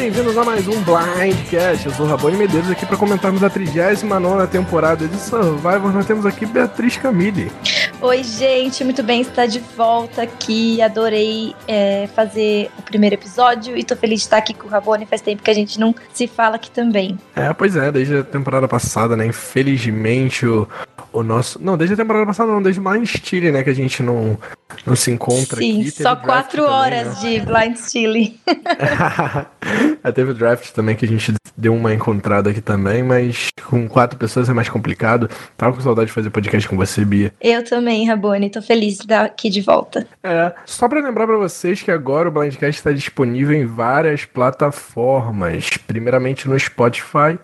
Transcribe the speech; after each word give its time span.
bem-vindos 0.00 0.38
a 0.38 0.42
mais 0.42 0.66
um 0.66 0.82
Blindcast. 0.82 1.84
Eu 1.84 1.92
sou 1.92 2.06
o 2.06 2.08
Rabone 2.08 2.34
Medeiros 2.34 2.70
aqui 2.70 2.86
para 2.86 2.96
comentarmos 2.96 3.44
a 3.44 3.50
39 3.50 4.46
temporada 4.46 5.06
de 5.06 5.16
Survivor. 5.18 5.92
Nós 5.92 6.06
temos 6.06 6.24
aqui 6.24 6.46
Beatriz 6.46 6.96
Camille. 6.96 7.52
Oi, 8.00 8.24
gente, 8.24 8.82
muito 8.82 9.02
bem 9.02 9.20
estar 9.20 9.44
de 9.44 9.58
volta 9.76 10.22
aqui. 10.22 10.80
Adorei 10.80 11.54
é, 11.68 12.08
fazer 12.16 12.70
o 12.78 12.82
primeiro 12.82 13.14
episódio 13.14 13.76
e 13.76 13.84
tô 13.84 13.94
feliz 13.94 14.20
de 14.20 14.24
estar 14.24 14.38
aqui 14.38 14.54
com 14.54 14.66
o 14.66 14.70
Rabone. 14.70 15.04
Faz 15.04 15.20
tempo 15.20 15.42
que 15.42 15.50
a 15.50 15.54
gente 15.54 15.78
não 15.78 15.94
se 16.14 16.26
fala 16.26 16.56
aqui 16.56 16.70
também. 16.70 17.18
É, 17.36 17.52
pois 17.52 17.76
é, 17.76 17.92
desde 17.92 18.16
a 18.16 18.24
temporada 18.24 18.66
passada, 18.66 19.14
né? 19.14 19.26
Infelizmente, 19.26 20.46
o, 20.46 20.66
o 21.12 21.22
nosso. 21.22 21.62
Não, 21.62 21.76
desde 21.76 21.94
a 21.94 21.96
temporada 21.96 22.26
passada, 22.26 22.50
não, 22.50 22.62
desde 22.62 22.80
Blind 22.80 23.06
Steel, 23.06 23.52
né? 23.52 23.62
Que 23.62 23.70
a 23.70 23.74
gente 23.74 24.02
não, 24.02 24.38
não 24.86 24.96
se 24.96 25.10
encontra 25.10 25.56
Sim, 25.58 25.80
aqui. 25.80 25.90
Só 25.90 26.16
quatro 26.16 26.62
também, 26.62 26.74
horas 26.74 27.22
né? 27.22 27.30
de 27.30 27.40
Blind 27.40 27.76
Steel. 27.76 28.34
é, 30.02 30.12
teve 30.12 30.30
o 30.30 30.34
draft 30.34 30.70
também 30.70 30.96
que 30.96 31.04
a 31.04 31.08
gente 31.08 31.32
deu 31.56 31.74
uma 31.74 31.92
encontrada 31.92 32.50
aqui 32.50 32.60
também, 32.60 33.02
mas 33.02 33.48
com 33.68 33.88
quatro 33.88 34.18
pessoas 34.18 34.48
é 34.48 34.52
mais 34.52 34.68
complicado. 34.68 35.28
Tava 35.56 35.74
com 35.74 35.80
saudade 35.80 36.06
de 36.08 36.12
fazer 36.12 36.30
podcast 36.30 36.68
com 36.68 36.76
você, 36.76 37.04
Bia. 37.04 37.32
Eu 37.40 37.64
também 37.64 38.06
Rabone. 38.06 38.50
Tô 38.50 38.62
feliz 38.62 38.96
de 38.96 39.02
estar 39.02 39.24
aqui 39.24 39.50
de 39.50 39.60
volta. 39.60 40.06
É, 40.22 40.52
só 40.64 40.88
para 40.88 41.00
lembrar 41.00 41.26
para 41.26 41.36
vocês 41.36 41.82
que 41.82 41.90
agora 41.90 42.28
o 42.28 42.32
Blindcast 42.32 42.78
está 42.80 42.92
disponível 42.92 43.56
em 43.56 43.66
várias 43.66 44.24
plataformas. 44.24 45.68
Primeiramente 45.86 46.48
no 46.48 46.58
Spotify, 46.58 47.38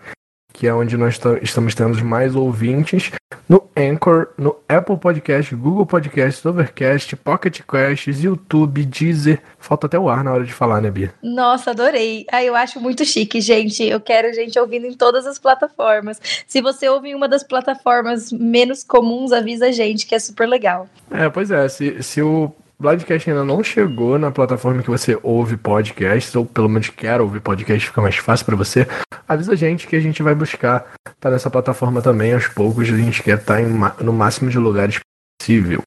que 0.57 0.67
é 0.67 0.73
onde 0.73 0.97
nós 0.97 1.21
estamos 1.43 1.75
tendo 1.75 2.03
mais 2.03 2.35
ouvintes, 2.35 3.13
no 3.47 3.69
Anchor, 3.77 4.29
no 4.39 4.57
Apple 4.67 4.97
Podcast, 4.97 5.55
Google 5.55 5.85
Podcast, 5.85 6.49
Overcast, 6.49 7.15
Pocket 7.17 7.61
Casts, 7.61 8.25
YouTube, 8.25 8.87
Deezer. 8.87 9.43
Falta 9.59 9.87
até 9.87 9.99
o 9.99 10.09
ar 10.09 10.25
na 10.25 10.33
hora 10.33 10.45
de 10.45 10.55
falar, 10.55 10.81
né, 10.81 10.91
Bia? 10.91 11.13
Nossa, 11.23 11.73
adorei. 11.73 12.25
Ah, 12.33 12.43
eu 12.43 12.57
acho 12.57 12.81
muito 12.81 13.05
chique, 13.05 13.39
gente. 13.39 13.85
Eu 13.85 14.01
quero 14.01 14.33
gente 14.33 14.59
ouvindo 14.59 14.87
em 14.87 14.95
todas 14.95 15.27
as 15.27 15.39
plataformas. 15.39 16.19
Se 16.47 16.63
você 16.63 16.89
ouve 16.89 17.11
em 17.11 17.15
uma 17.15 17.29
das 17.29 17.43
plataformas 17.43 18.33
menos 18.33 18.83
comuns, 18.83 19.33
avisa 19.33 19.67
a 19.67 19.73
gente, 19.73 20.07
que 20.07 20.15
é 20.15 20.19
super 20.19 20.49
legal. 20.49 20.89
É, 21.11 21.29
pois 21.29 21.51
é. 21.51 21.69
Se, 21.69 22.03
se 22.03 22.23
o 22.23 22.51
Blindcast 22.79 23.31
ainda 23.31 23.45
não 23.45 23.65
chegou 23.65 24.19
na 24.19 24.31
plataforma 24.31 24.83
que 24.83 24.91
você 24.91 25.19
ouve 25.23 25.57
podcasts, 25.57 26.35
ou 26.37 26.45
pelo 26.45 26.69
menos 26.69 26.91
quer 26.91 27.21
ouvir 27.21 27.41
podcast, 27.41 27.89
fica 27.89 28.03
mais 28.03 28.17
fácil 28.17 28.45
para 28.45 28.57
você, 28.57 28.87
avisa 29.27 29.53
a 29.53 29.57
gente 29.57 29.87
que 29.87 29.97
a 29.97 30.01
gente 30.01 30.23
vai 30.23 30.35
buscar 30.35 30.93
estar 31.07 31.15
tá 31.19 31.31
nessa 31.31 31.51
plataforma 31.51 32.03
também 32.03 32.35
aos 32.35 32.49
poucos. 32.49 32.89
A 32.89 32.97
gente 32.97 33.23
quer 33.23 33.39
estar 33.39 33.63
tá 33.63 34.05
no 34.05 34.13
máximo 34.13 34.51
de 34.51 34.59
lugares 34.59 35.01
possível. 35.41 35.83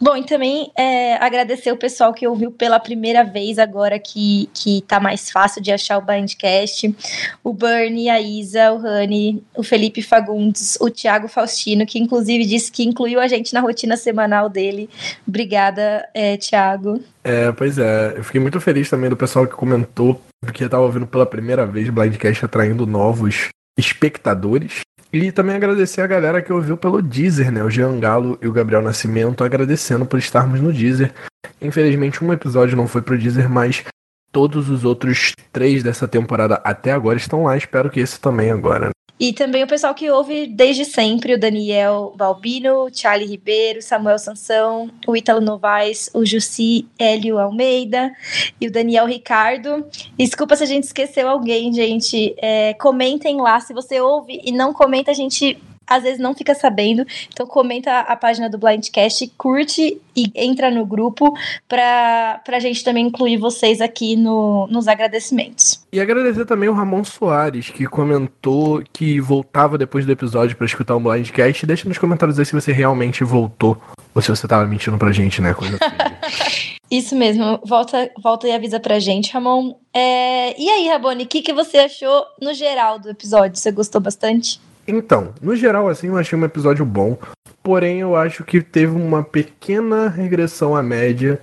Bom, 0.00 0.16
e 0.16 0.24
também 0.24 0.70
é, 0.76 1.16
agradecer 1.16 1.72
o 1.72 1.76
pessoal 1.76 2.14
que 2.14 2.26
ouviu 2.26 2.52
pela 2.52 2.78
primeira 2.78 3.24
vez 3.24 3.58
agora 3.58 3.98
que, 3.98 4.48
que 4.54 4.82
tá 4.86 5.00
mais 5.00 5.28
fácil 5.28 5.60
de 5.60 5.72
achar 5.72 5.98
o 5.98 6.02
Blindcast. 6.02 6.94
O 7.42 7.52
Bernie, 7.52 8.08
a 8.08 8.20
Isa, 8.20 8.72
o 8.72 8.78
Rani, 8.78 9.42
o 9.56 9.64
Felipe 9.64 10.00
Fagundes, 10.00 10.78
o 10.80 10.88
Thiago 10.88 11.26
Faustino, 11.26 11.84
que 11.84 11.98
inclusive 11.98 12.46
disse 12.46 12.70
que 12.70 12.84
incluiu 12.84 13.18
a 13.18 13.26
gente 13.26 13.52
na 13.52 13.60
rotina 13.60 13.96
semanal 13.96 14.48
dele. 14.48 14.88
Obrigada, 15.26 16.08
é, 16.14 16.36
Thiago. 16.36 17.02
É, 17.24 17.50
pois 17.50 17.76
é. 17.76 18.14
Eu 18.16 18.22
fiquei 18.22 18.40
muito 18.40 18.60
feliz 18.60 18.88
também 18.88 19.10
do 19.10 19.16
pessoal 19.16 19.48
que 19.48 19.54
comentou, 19.54 20.20
porque 20.40 20.68
tava 20.68 20.84
ouvindo 20.84 21.08
pela 21.08 21.26
primeira 21.26 21.66
vez 21.66 21.90
Blindcast 21.90 22.44
atraindo 22.44 22.86
novos 22.86 23.48
espectadores. 23.76 24.80
E 25.10 25.32
também 25.32 25.56
agradecer 25.56 26.02
a 26.02 26.06
galera 26.06 26.42
que 26.42 26.52
ouviu 26.52 26.76
pelo 26.76 27.00
Deezer, 27.00 27.50
né? 27.50 27.62
O 27.64 27.70
Jean 27.70 27.98
Galo 27.98 28.38
e 28.42 28.46
o 28.46 28.52
Gabriel 28.52 28.82
Nascimento 28.82 29.42
agradecendo 29.42 30.04
por 30.04 30.18
estarmos 30.18 30.60
no 30.60 30.72
Deezer. 30.72 31.14
Infelizmente, 31.62 32.22
um 32.22 32.32
episódio 32.32 32.76
não 32.76 32.86
foi 32.86 33.00
pro 33.00 33.18
Deezer, 33.18 33.48
mas 33.48 33.84
todos 34.30 34.68
os 34.68 34.84
outros 34.84 35.32
três 35.50 35.82
dessa 35.82 36.06
temporada 36.06 36.60
até 36.62 36.92
agora 36.92 37.16
estão 37.16 37.44
lá. 37.44 37.56
Espero 37.56 37.88
que 37.88 38.00
esse 38.00 38.20
também 38.20 38.50
agora. 38.50 38.90
E 39.18 39.32
também 39.32 39.64
o 39.64 39.66
pessoal 39.66 39.94
que 39.94 40.08
ouve 40.10 40.46
desde 40.46 40.84
sempre, 40.84 41.34
o 41.34 41.38
Daniel 41.38 42.12
Balbino, 42.16 42.84
o 42.84 42.90
Charlie 42.94 43.28
Ribeiro, 43.28 43.82
Samuel 43.82 44.18
Sansão, 44.18 44.90
o 45.06 45.16
Ítalo 45.16 45.40
Novaes, 45.40 46.08
o 46.14 46.24
Jussi 46.24 46.86
Hélio 46.98 47.38
Almeida 47.38 48.12
e 48.60 48.68
o 48.68 48.72
Daniel 48.72 49.06
Ricardo. 49.06 49.84
Desculpa 50.16 50.54
se 50.54 50.62
a 50.62 50.66
gente 50.66 50.84
esqueceu 50.84 51.28
alguém, 51.28 51.72
gente. 51.72 52.34
É, 52.38 52.74
comentem 52.74 53.40
lá. 53.40 53.58
Se 53.58 53.74
você 53.74 54.00
ouve 54.00 54.40
e 54.44 54.52
não 54.52 54.72
comenta, 54.72 55.10
a 55.10 55.14
gente 55.14 55.58
às 55.88 56.02
vezes 56.02 56.18
não 56.18 56.34
fica 56.34 56.54
sabendo. 56.54 57.06
Então 57.32 57.46
comenta 57.46 58.00
a 58.00 58.16
página 58.16 58.48
do 58.48 58.58
Blindcast, 58.58 59.32
curte 59.36 60.00
e 60.14 60.30
entra 60.34 60.70
no 60.70 60.84
grupo 60.84 61.32
para 61.68 62.40
a 62.46 62.60
gente 62.60 62.84
também 62.84 63.06
incluir 63.06 63.36
vocês 63.36 63.80
aqui 63.80 64.16
no, 64.16 64.66
nos 64.68 64.88
agradecimentos. 64.88 65.84
E 65.92 66.00
agradecer 66.00 66.44
também 66.44 66.68
o 66.68 66.74
Ramon 66.74 67.04
Soares, 67.04 67.70
que 67.70 67.86
comentou 67.86 68.82
que 68.92 69.20
voltava 69.20 69.78
depois 69.78 70.04
do 70.04 70.12
episódio 70.12 70.56
para 70.56 70.66
escutar 70.66 70.96
o 70.96 71.00
Blindcast. 71.00 71.66
Deixa 71.66 71.88
nos 71.88 71.98
comentários 71.98 72.38
aí 72.38 72.44
se 72.44 72.52
você 72.52 72.72
realmente 72.72 73.24
voltou 73.24 73.80
ou 74.14 74.20
se 74.20 74.28
você 74.28 74.46
tava 74.46 74.66
mentindo 74.66 74.98
pra 74.98 75.12
gente, 75.12 75.40
né? 75.40 75.54
Coisa 75.54 75.78
assim. 75.80 76.68
Isso 76.90 77.14
mesmo, 77.14 77.60
volta, 77.64 78.10
volta 78.22 78.48
e 78.48 78.52
avisa 78.52 78.80
pra 78.80 78.98
gente, 78.98 79.30
Ramon. 79.32 79.74
É... 79.92 80.58
E 80.58 80.70
aí, 80.70 80.88
Rabone, 80.88 81.24
o 81.24 81.26
que, 81.26 81.42
que 81.42 81.52
você 81.52 81.78
achou 81.78 82.24
no 82.40 82.54
geral 82.54 82.98
do 82.98 83.10
episódio? 83.10 83.58
Você 83.58 83.70
gostou 83.70 84.00
bastante? 84.00 84.58
Então, 84.88 85.34
no 85.42 85.54
geral, 85.54 85.86
assim, 85.86 86.06
eu 86.06 86.16
achei 86.16 86.36
um 86.36 86.44
episódio 86.44 86.84
bom. 86.84 87.18
Porém, 87.62 88.00
eu 88.00 88.16
acho 88.16 88.42
que 88.42 88.62
teve 88.62 88.92
uma 88.92 89.22
pequena 89.22 90.08
regressão 90.08 90.74
à 90.74 90.82
média 90.82 91.38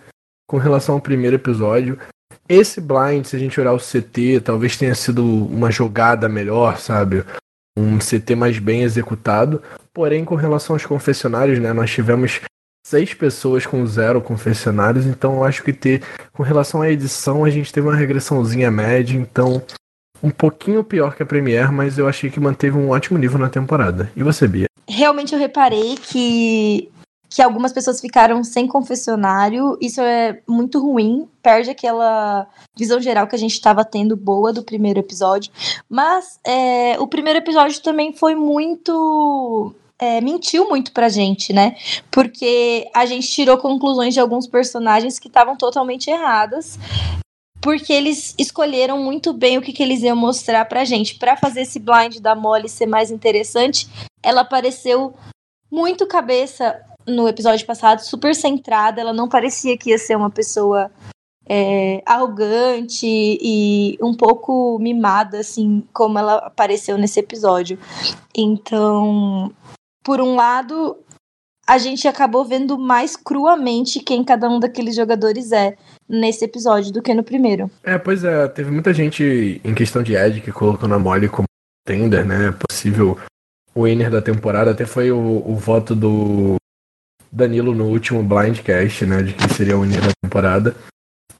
com 0.49 0.57
relação 0.57 0.95
ao 0.95 1.01
primeiro 1.01 1.35
episódio. 1.35 1.99
Esse 2.49 2.81
blind, 2.81 3.25
se 3.25 3.35
a 3.35 3.39
gente 3.39 3.59
olhar 3.61 3.73
o 3.73 3.79
CT, 3.79 4.41
talvez 4.43 4.75
tenha 4.75 4.95
sido 4.95 5.23
uma 5.23 5.69
jogada 5.69 6.27
melhor, 6.27 6.79
sabe? 6.79 7.23
Um 7.77 7.99
CT 7.99 8.35
mais 8.35 8.57
bem 8.57 8.81
executado. 8.81 9.61
Porém, 9.93 10.25
com 10.25 10.33
relação 10.33 10.75
aos 10.75 10.85
confessionários, 10.85 11.59
né? 11.59 11.71
Nós 11.71 11.91
tivemos 11.91 12.41
seis 12.85 13.13
pessoas 13.13 13.65
com 13.67 13.85
zero 13.85 14.21
confessionários. 14.21 15.05
Então, 15.05 15.35
eu 15.35 15.43
acho 15.43 15.63
que 15.63 15.71
ter, 15.71 16.01
com 16.33 16.41
relação 16.41 16.81
à 16.81 16.89
edição, 16.89 17.45
a 17.45 17.49
gente 17.51 17.71
teve 17.71 17.87
uma 17.87 17.95
regressãozinha 17.95 18.71
média. 18.71 19.15
Então, 19.15 19.61
um 20.25 20.31
pouquinho 20.31 20.83
pior 20.83 21.15
que 21.15 21.21
a 21.21 21.25
Premiere, 21.25 21.71
mas 21.71 21.99
eu 21.99 22.07
achei 22.07 22.31
que 22.31 22.39
manteve 22.39 22.75
um 22.75 22.89
ótimo 22.89 23.19
nível 23.19 23.37
na 23.37 23.47
temporada. 23.47 24.11
E 24.15 24.23
você, 24.23 24.47
Bia? 24.47 24.65
Realmente 24.89 25.33
eu 25.33 25.39
reparei 25.39 25.95
que 25.95 26.89
que 27.27 27.41
algumas 27.41 27.73
pessoas 27.73 27.99
ficaram 27.99 28.45
sem 28.45 28.65
confessionário. 28.65 29.77
Isso 29.81 29.99
é 29.99 30.39
muito 30.47 30.79
ruim, 30.79 31.27
perde 31.43 31.69
aquela 31.69 32.47
visão 32.77 33.01
geral 33.01 33.27
que 33.27 33.35
a 33.35 33.39
gente 33.39 33.51
estava 33.51 33.83
tendo 33.83 34.15
boa 34.15 34.53
do 34.53 34.63
primeiro 34.63 35.01
episódio. 35.01 35.51
Mas 35.89 36.39
é, 36.45 36.97
o 36.97 37.05
primeiro 37.07 37.39
episódio 37.39 37.81
também 37.81 38.13
foi 38.13 38.35
muito. 38.35 39.75
É, 39.99 40.21
mentiu 40.21 40.69
muito 40.69 40.93
pra 40.93 41.09
gente, 41.09 41.51
né? 41.51 41.75
Porque 42.09 42.89
a 42.95 43.05
gente 43.05 43.27
tirou 43.27 43.57
conclusões 43.57 44.13
de 44.13 44.19
alguns 44.21 44.47
personagens 44.47 45.19
que 45.19 45.27
estavam 45.27 45.57
totalmente 45.57 46.09
erradas 46.09 46.79
porque 47.65 47.91
eles 47.91 48.35
escolheram 48.37 49.01
muito 49.01 49.33
bem 49.33 49.57
o 49.57 49.61
que, 49.61 49.73
que 49.73 49.81
eles 49.81 50.03
iam 50.03 50.15
mostrar 50.15 50.63
pra 50.65 50.85
gente. 50.85 51.15
Para 51.15 51.35
fazer 51.35 51.61
esse 51.61 51.79
blind 51.79 52.19
da 52.19 52.35
Molly 52.35 52.69
ser 52.69 52.85
mais 52.85 53.09
interessante, 53.09 53.89
ela 54.21 54.41
apareceu 54.41 55.15
muito 55.71 56.05
cabeça 56.05 56.79
no 57.07 57.27
episódio 57.27 57.65
passado, 57.65 58.01
super 58.01 58.35
centrada. 58.35 59.01
Ela 59.01 59.13
não 59.13 59.27
parecia 59.27 59.75
que 59.75 59.89
ia 59.89 59.97
ser 59.97 60.15
uma 60.15 60.29
pessoa 60.29 60.91
é, 61.49 62.03
arrogante 62.05 63.07
e 63.07 63.97
um 63.99 64.13
pouco 64.13 64.77
mimada, 64.77 65.39
assim, 65.39 65.83
como 65.91 66.19
ela 66.19 66.35
apareceu 66.35 66.99
nesse 66.99 67.19
episódio. 67.19 67.79
Então, 68.37 69.51
por 70.03 70.21
um 70.21 70.35
lado, 70.35 70.99
a 71.65 71.79
gente 71.79 72.07
acabou 72.07 72.45
vendo 72.45 72.77
mais 72.77 73.15
cruamente 73.15 74.01
quem 74.01 74.23
cada 74.23 74.47
um 74.47 74.59
daqueles 74.59 74.95
jogadores 74.95 75.51
é 75.51 75.75
nesse 76.07 76.45
episódio 76.45 76.91
do 76.91 77.01
que 77.01 77.13
no 77.13 77.23
primeiro. 77.23 77.69
É, 77.83 77.97
pois 77.97 78.23
é, 78.23 78.47
teve 78.47 78.71
muita 78.71 78.93
gente 78.93 79.61
em 79.63 79.73
questão 79.73 80.03
de 80.03 80.15
Ed 80.15 80.41
que 80.41 80.51
colocou 80.51 80.87
na 80.87 80.99
mole 80.99 81.27
como 81.27 81.47
tender, 81.85 82.25
né? 82.25 82.53
Possível 82.67 83.17
winner 83.75 84.09
da 84.09 84.21
temporada. 84.21 84.71
Até 84.71 84.85
foi 84.85 85.11
o, 85.11 85.43
o 85.45 85.55
voto 85.55 85.95
do 85.95 86.55
Danilo 87.31 87.73
no 87.73 87.85
último 87.85 88.23
Blindcast, 88.23 89.05
né? 89.05 89.21
De 89.23 89.33
que 89.33 89.53
seria 89.53 89.77
o 89.77 89.81
winner 89.81 90.01
da 90.01 90.11
temporada. 90.23 90.75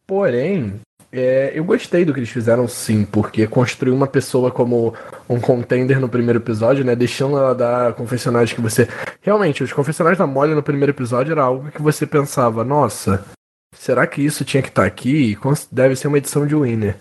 Porém, 0.06 0.79
é, 1.12 1.53
eu 1.56 1.63
gostei 1.63 2.03
do 2.03 2.13
que 2.13 2.19
eles 2.19 2.29
fizeram 2.29 2.67
sim, 2.67 3.06
porque 3.06 3.47
construir 3.47 3.91
uma 3.91 4.06
pessoa 4.06 4.51
como 4.51 4.94
um 5.29 5.39
contender 5.39 6.00
no 6.00 6.09
primeiro 6.09 6.39
episódio, 6.39 6.83
né? 6.83 6.95
Deixando 6.95 7.38
ela 7.38 7.56
dar 7.56 7.94
confessionários 7.94 8.51
que 8.51 8.62
você. 8.62 8.88
Realmente, 9.21 9.63
os 9.63 9.71
confessionários 9.71 10.19
da 10.19 10.27
Molly 10.27 10.53
no 10.53 10.62
primeiro 10.62 10.91
episódio 10.91 11.31
era 11.31 11.44
algo 11.44 11.71
que 11.71 11.81
você 11.81 12.06
pensava, 12.06 12.63
nossa, 12.63 13.25
será 13.77 14.07
que 14.07 14.22
isso 14.22 14.44
tinha 14.45 14.63
que 14.63 14.69
estar 14.69 14.83
tá 14.83 14.88
aqui? 14.88 15.38
Deve 15.72 15.95
ser 15.95 16.07
uma 16.07 16.18
edição 16.18 16.45
de 16.48 16.56
Winner. 16.56 16.98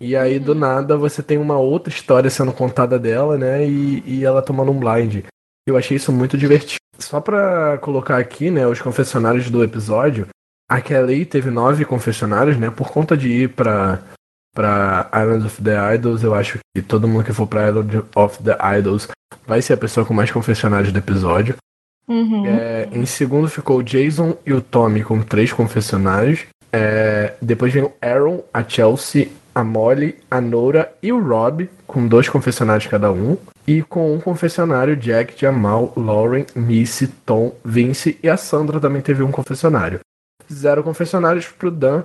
E 0.00 0.16
aí, 0.16 0.38
do 0.38 0.54
nada, 0.54 0.96
você 0.96 1.22
tem 1.22 1.38
uma 1.38 1.58
outra 1.58 1.92
história 1.92 2.28
sendo 2.28 2.52
contada 2.52 2.98
dela, 2.98 3.38
né? 3.38 3.66
E, 3.66 4.02
e 4.06 4.24
ela 4.24 4.42
tomando 4.42 4.72
um 4.72 4.78
blind. 4.78 5.24
Eu 5.66 5.76
achei 5.76 5.96
isso 5.96 6.12
muito 6.12 6.36
divertido. 6.36 6.78
Só 6.98 7.20
pra 7.20 7.78
colocar 7.78 8.18
aqui, 8.18 8.50
né, 8.50 8.66
os 8.66 8.80
confessionários 8.80 9.50
do 9.50 9.64
episódio, 9.64 10.28
a 10.68 10.80
Kelly 10.80 11.24
teve 11.24 11.50
nove 11.50 11.84
confessionários, 11.84 12.56
né? 12.56 12.70
Por 12.70 12.90
conta 12.90 13.16
de 13.16 13.28
ir 13.28 13.48
pra, 13.50 14.02
pra 14.54 15.10
Island 15.12 15.46
of 15.46 15.62
the 15.62 15.94
Idols. 15.94 16.22
Eu 16.22 16.34
acho 16.34 16.58
que 16.74 16.82
todo 16.82 17.08
mundo 17.08 17.24
que 17.24 17.32
for 17.32 17.46
pra 17.46 17.68
Island 17.68 18.04
of 18.14 18.42
the 18.42 18.56
Idols 18.78 19.08
vai 19.46 19.60
ser 19.62 19.74
a 19.74 19.78
pessoa 19.78 20.06
com 20.06 20.14
mais 20.14 20.30
confessionários 20.30 20.92
do 20.92 20.98
episódio. 20.98 21.56
Uhum. 22.06 22.46
É, 22.46 22.88
em 22.92 23.06
segundo 23.06 23.48
ficou 23.48 23.78
o 23.78 23.82
Jason 23.82 24.36
e 24.44 24.52
o 24.52 24.60
Tommy 24.60 25.02
com 25.02 25.22
três 25.22 25.52
confessionários. 25.52 26.46
É, 26.72 27.34
depois 27.40 27.72
vem 27.72 27.84
o 27.84 27.92
Aaron, 28.02 28.42
a 28.52 28.62
Chelsea, 28.62 29.28
a 29.54 29.62
Molly, 29.62 30.16
a 30.30 30.40
Nora 30.40 30.92
e 31.02 31.12
o 31.12 31.22
Rob, 31.22 31.70
com 31.86 32.06
dois 32.06 32.28
confessionários 32.28 32.86
cada 32.86 33.12
um. 33.12 33.38
E 33.66 33.80
com 33.82 34.14
um 34.14 34.20
confessionário, 34.20 34.96
Jack, 34.96 35.40
Jamal, 35.40 35.92
Lauren, 35.96 36.44
Missy, 36.54 37.06
Tom, 37.24 37.54
Vince 37.64 38.18
e 38.22 38.28
a 38.28 38.36
Sandra 38.36 38.78
também 38.78 39.00
teve 39.00 39.22
um 39.22 39.30
confessionário. 39.30 40.00
Zero 40.52 40.82
confessionários 40.82 41.46
pro 41.46 41.70
Dan, 41.70 42.02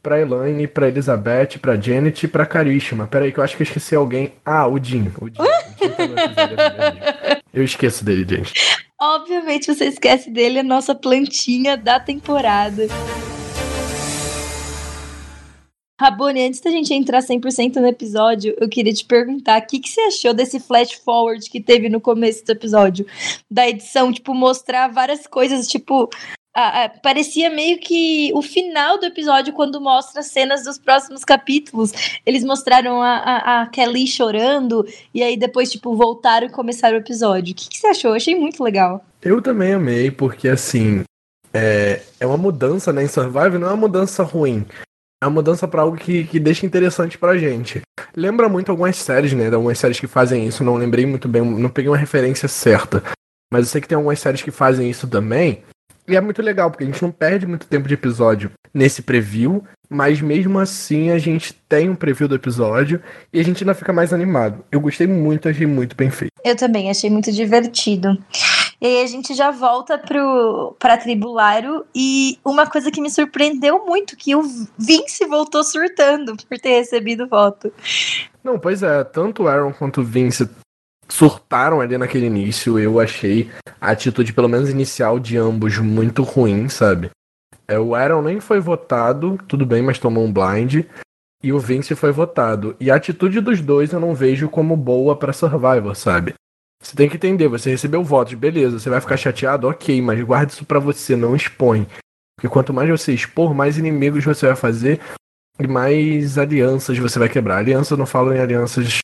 pra 0.00 0.20
Elaine, 0.20 0.68
pra 0.68 0.86
Elizabeth, 0.86 1.58
pra 1.60 1.74
Janet 1.74 2.24
e 2.24 2.28
pra 2.28 2.46
Karishma. 2.46 3.08
Peraí 3.08 3.32
que 3.32 3.40
eu 3.40 3.44
acho 3.44 3.56
que 3.56 3.62
eu 3.62 3.66
esqueci 3.66 3.96
alguém. 3.96 4.34
Ah, 4.44 4.68
o 4.68 4.78
Jim. 4.78 5.10
O 5.20 5.26
Jim. 5.26 5.40
O 5.40 5.44
Jim 5.78 7.33
Eu 7.54 7.62
esqueço 7.62 8.04
dele, 8.04 8.26
gente. 8.28 8.52
Obviamente 9.00 9.72
você 9.72 9.84
esquece 9.84 10.28
dele, 10.28 10.58
a 10.58 10.64
nossa 10.64 10.94
plantinha 10.94 11.76
da 11.76 12.00
temporada. 12.00 12.88
Rabone, 16.00 16.48
antes 16.48 16.60
da 16.60 16.70
gente 16.70 16.92
entrar 16.92 17.20
100% 17.20 17.76
no 17.76 17.86
episódio, 17.86 18.56
eu 18.60 18.68
queria 18.68 18.92
te 18.92 19.04
perguntar 19.04 19.62
o 19.62 19.66
que, 19.66 19.78
que 19.78 19.88
você 19.88 20.00
achou 20.00 20.34
desse 20.34 20.58
flash 20.58 20.94
forward 20.94 21.48
que 21.48 21.60
teve 21.60 21.88
no 21.88 22.00
começo 22.00 22.44
do 22.44 22.50
episódio? 22.50 23.06
Da 23.48 23.68
edição, 23.68 24.12
tipo, 24.12 24.34
mostrar 24.34 24.88
várias 24.88 25.24
coisas, 25.26 25.68
tipo. 25.68 26.10
A- 26.54 26.84
a- 26.84 26.88
parecia 26.88 27.50
meio 27.50 27.78
que 27.78 28.30
o 28.34 28.40
final 28.42 28.98
do 28.98 29.06
episódio, 29.06 29.52
quando 29.52 29.80
mostra 29.80 30.22
cenas 30.22 30.62
dos 30.64 30.78
próximos 30.78 31.24
capítulos. 31.24 31.92
Eles 32.24 32.44
mostraram 32.44 33.02
a, 33.02 33.16
a, 33.16 33.62
a 33.62 33.66
Kelly 33.66 34.06
chorando, 34.06 34.86
e 35.12 35.22
aí 35.22 35.36
depois, 35.36 35.70
tipo, 35.70 35.96
voltaram 35.96 36.46
e 36.46 36.50
começaram 36.50 36.96
o 36.96 37.00
episódio. 37.00 37.52
O 37.52 37.56
que, 37.56 37.68
que 37.68 37.78
você 37.78 37.88
achou? 37.88 38.10
Eu 38.12 38.16
achei 38.16 38.34
muito 38.34 38.62
legal. 38.62 39.04
Eu 39.20 39.42
também 39.42 39.72
amei, 39.72 40.10
porque 40.10 40.48
assim. 40.48 41.02
É, 41.52 42.02
é 42.18 42.26
uma 42.26 42.36
mudança, 42.36 42.92
né? 42.92 43.04
Em 43.04 43.08
Survive 43.08 43.58
não 43.58 43.68
é 43.68 43.70
uma 43.70 43.76
mudança 43.76 44.22
ruim. 44.24 44.66
É 45.22 45.26
uma 45.26 45.30
mudança 45.34 45.66
pra 45.68 45.82
algo 45.82 45.96
que, 45.96 46.24
que 46.24 46.40
deixa 46.40 46.66
interessante 46.66 47.16
pra 47.16 47.38
gente. 47.38 47.80
Lembra 48.16 48.48
muito 48.48 48.70
algumas 48.70 48.96
séries, 48.96 49.32
né? 49.32 49.46
Algumas 49.54 49.78
séries 49.78 50.00
que 50.00 50.06
fazem 50.08 50.46
isso, 50.46 50.64
não 50.64 50.74
lembrei 50.74 51.06
muito 51.06 51.28
bem, 51.28 51.42
não 51.42 51.70
peguei 51.70 51.88
uma 51.90 51.96
referência 51.96 52.48
certa. 52.48 53.02
Mas 53.52 53.66
eu 53.66 53.70
sei 53.70 53.80
que 53.80 53.86
tem 53.88 53.94
algumas 53.96 54.18
séries 54.18 54.42
que 54.42 54.50
fazem 54.50 54.90
isso 54.90 55.06
também. 55.06 55.62
E 56.06 56.16
é 56.16 56.20
muito 56.20 56.42
legal, 56.42 56.70
porque 56.70 56.84
a 56.84 56.86
gente 56.86 57.02
não 57.02 57.10
perde 57.10 57.46
muito 57.46 57.66
tempo 57.66 57.88
de 57.88 57.94
episódio 57.94 58.50
nesse 58.72 59.02
preview, 59.02 59.64
mas 59.88 60.20
mesmo 60.20 60.58
assim 60.58 61.10
a 61.10 61.18
gente 61.18 61.54
tem 61.68 61.88
um 61.88 61.94
preview 61.94 62.28
do 62.28 62.34
episódio 62.34 63.00
e 63.32 63.40
a 63.40 63.44
gente 63.44 63.62
ainda 63.62 63.74
fica 63.74 63.92
mais 63.92 64.12
animado. 64.12 64.64
Eu 64.70 64.80
gostei 64.80 65.06
muito, 65.06 65.48
achei 65.48 65.66
muito 65.66 65.96
bem 65.96 66.10
feito. 66.10 66.32
Eu 66.44 66.56
também, 66.56 66.90
achei 66.90 67.08
muito 67.08 67.32
divertido. 67.32 68.18
E 68.80 68.86
aí 68.86 69.02
a 69.02 69.06
gente 69.06 69.32
já 69.34 69.50
volta 69.50 69.96
pro, 69.96 70.76
pra 70.78 70.98
Tribulário 70.98 71.86
e 71.94 72.38
uma 72.44 72.66
coisa 72.66 72.90
que 72.90 73.00
me 73.00 73.10
surpreendeu 73.10 73.86
muito, 73.86 74.16
que 74.16 74.34
o 74.34 74.42
Vince 74.76 75.24
voltou 75.26 75.64
surtando 75.64 76.36
por 76.36 76.58
ter 76.58 76.80
recebido 76.80 77.26
voto. 77.26 77.72
Não, 78.42 78.58
pois 78.58 78.82
é, 78.82 79.02
tanto 79.04 79.44
o 79.44 79.48
Aaron 79.48 79.72
quanto 79.72 80.02
o 80.02 80.04
Vince 80.04 80.46
surtaram 81.08 81.80
ali 81.80 81.96
naquele 81.98 82.26
início. 82.26 82.78
Eu 82.78 83.00
achei 83.00 83.50
a 83.80 83.90
atitude, 83.90 84.32
pelo 84.32 84.48
menos 84.48 84.70
inicial, 84.70 85.18
de 85.18 85.36
ambos 85.36 85.78
muito 85.78 86.22
ruim, 86.22 86.68
sabe? 86.68 87.10
É, 87.66 87.78
o 87.78 87.94
Aaron 87.94 88.22
nem 88.22 88.40
foi 88.40 88.60
votado, 88.60 89.38
tudo 89.48 89.64
bem, 89.64 89.82
mas 89.82 89.98
tomou 89.98 90.24
um 90.24 90.32
blind. 90.32 90.84
E 91.42 91.52
o 91.52 91.58
Vince 91.58 91.94
foi 91.94 92.10
votado. 92.10 92.74
E 92.80 92.90
a 92.90 92.94
atitude 92.94 93.40
dos 93.40 93.60
dois 93.60 93.92
eu 93.92 94.00
não 94.00 94.14
vejo 94.14 94.48
como 94.48 94.76
boa 94.76 95.14
pra 95.14 95.32
Survivor, 95.32 95.94
sabe? 95.94 96.34
Você 96.82 96.96
tem 96.96 97.08
que 97.08 97.16
entender, 97.16 97.48
você 97.48 97.70
recebeu 97.70 98.02
votos, 98.04 98.34
beleza, 98.34 98.78
você 98.78 98.90
vai 98.90 99.00
ficar 99.00 99.16
chateado, 99.16 99.68
ok, 99.68 100.02
mas 100.02 100.22
guarde 100.22 100.52
isso 100.52 100.66
pra 100.66 100.78
você, 100.78 101.16
não 101.16 101.34
expõe. 101.34 101.86
Porque 102.36 102.48
quanto 102.48 102.74
mais 102.74 102.90
você 102.90 103.12
expor, 103.12 103.54
mais 103.54 103.78
inimigos 103.78 104.24
você 104.24 104.46
vai 104.46 104.56
fazer 104.56 105.00
e 105.58 105.66
mais 105.66 106.36
alianças 106.36 106.98
você 106.98 107.18
vai 107.18 107.28
quebrar. 107.28 107.58
Aliança 107.58 107.94
eu 107.94 107.98
não 107.98 108.06
falo 108.06 108.34
em 108.34 108.38
alianças 108.38 109.00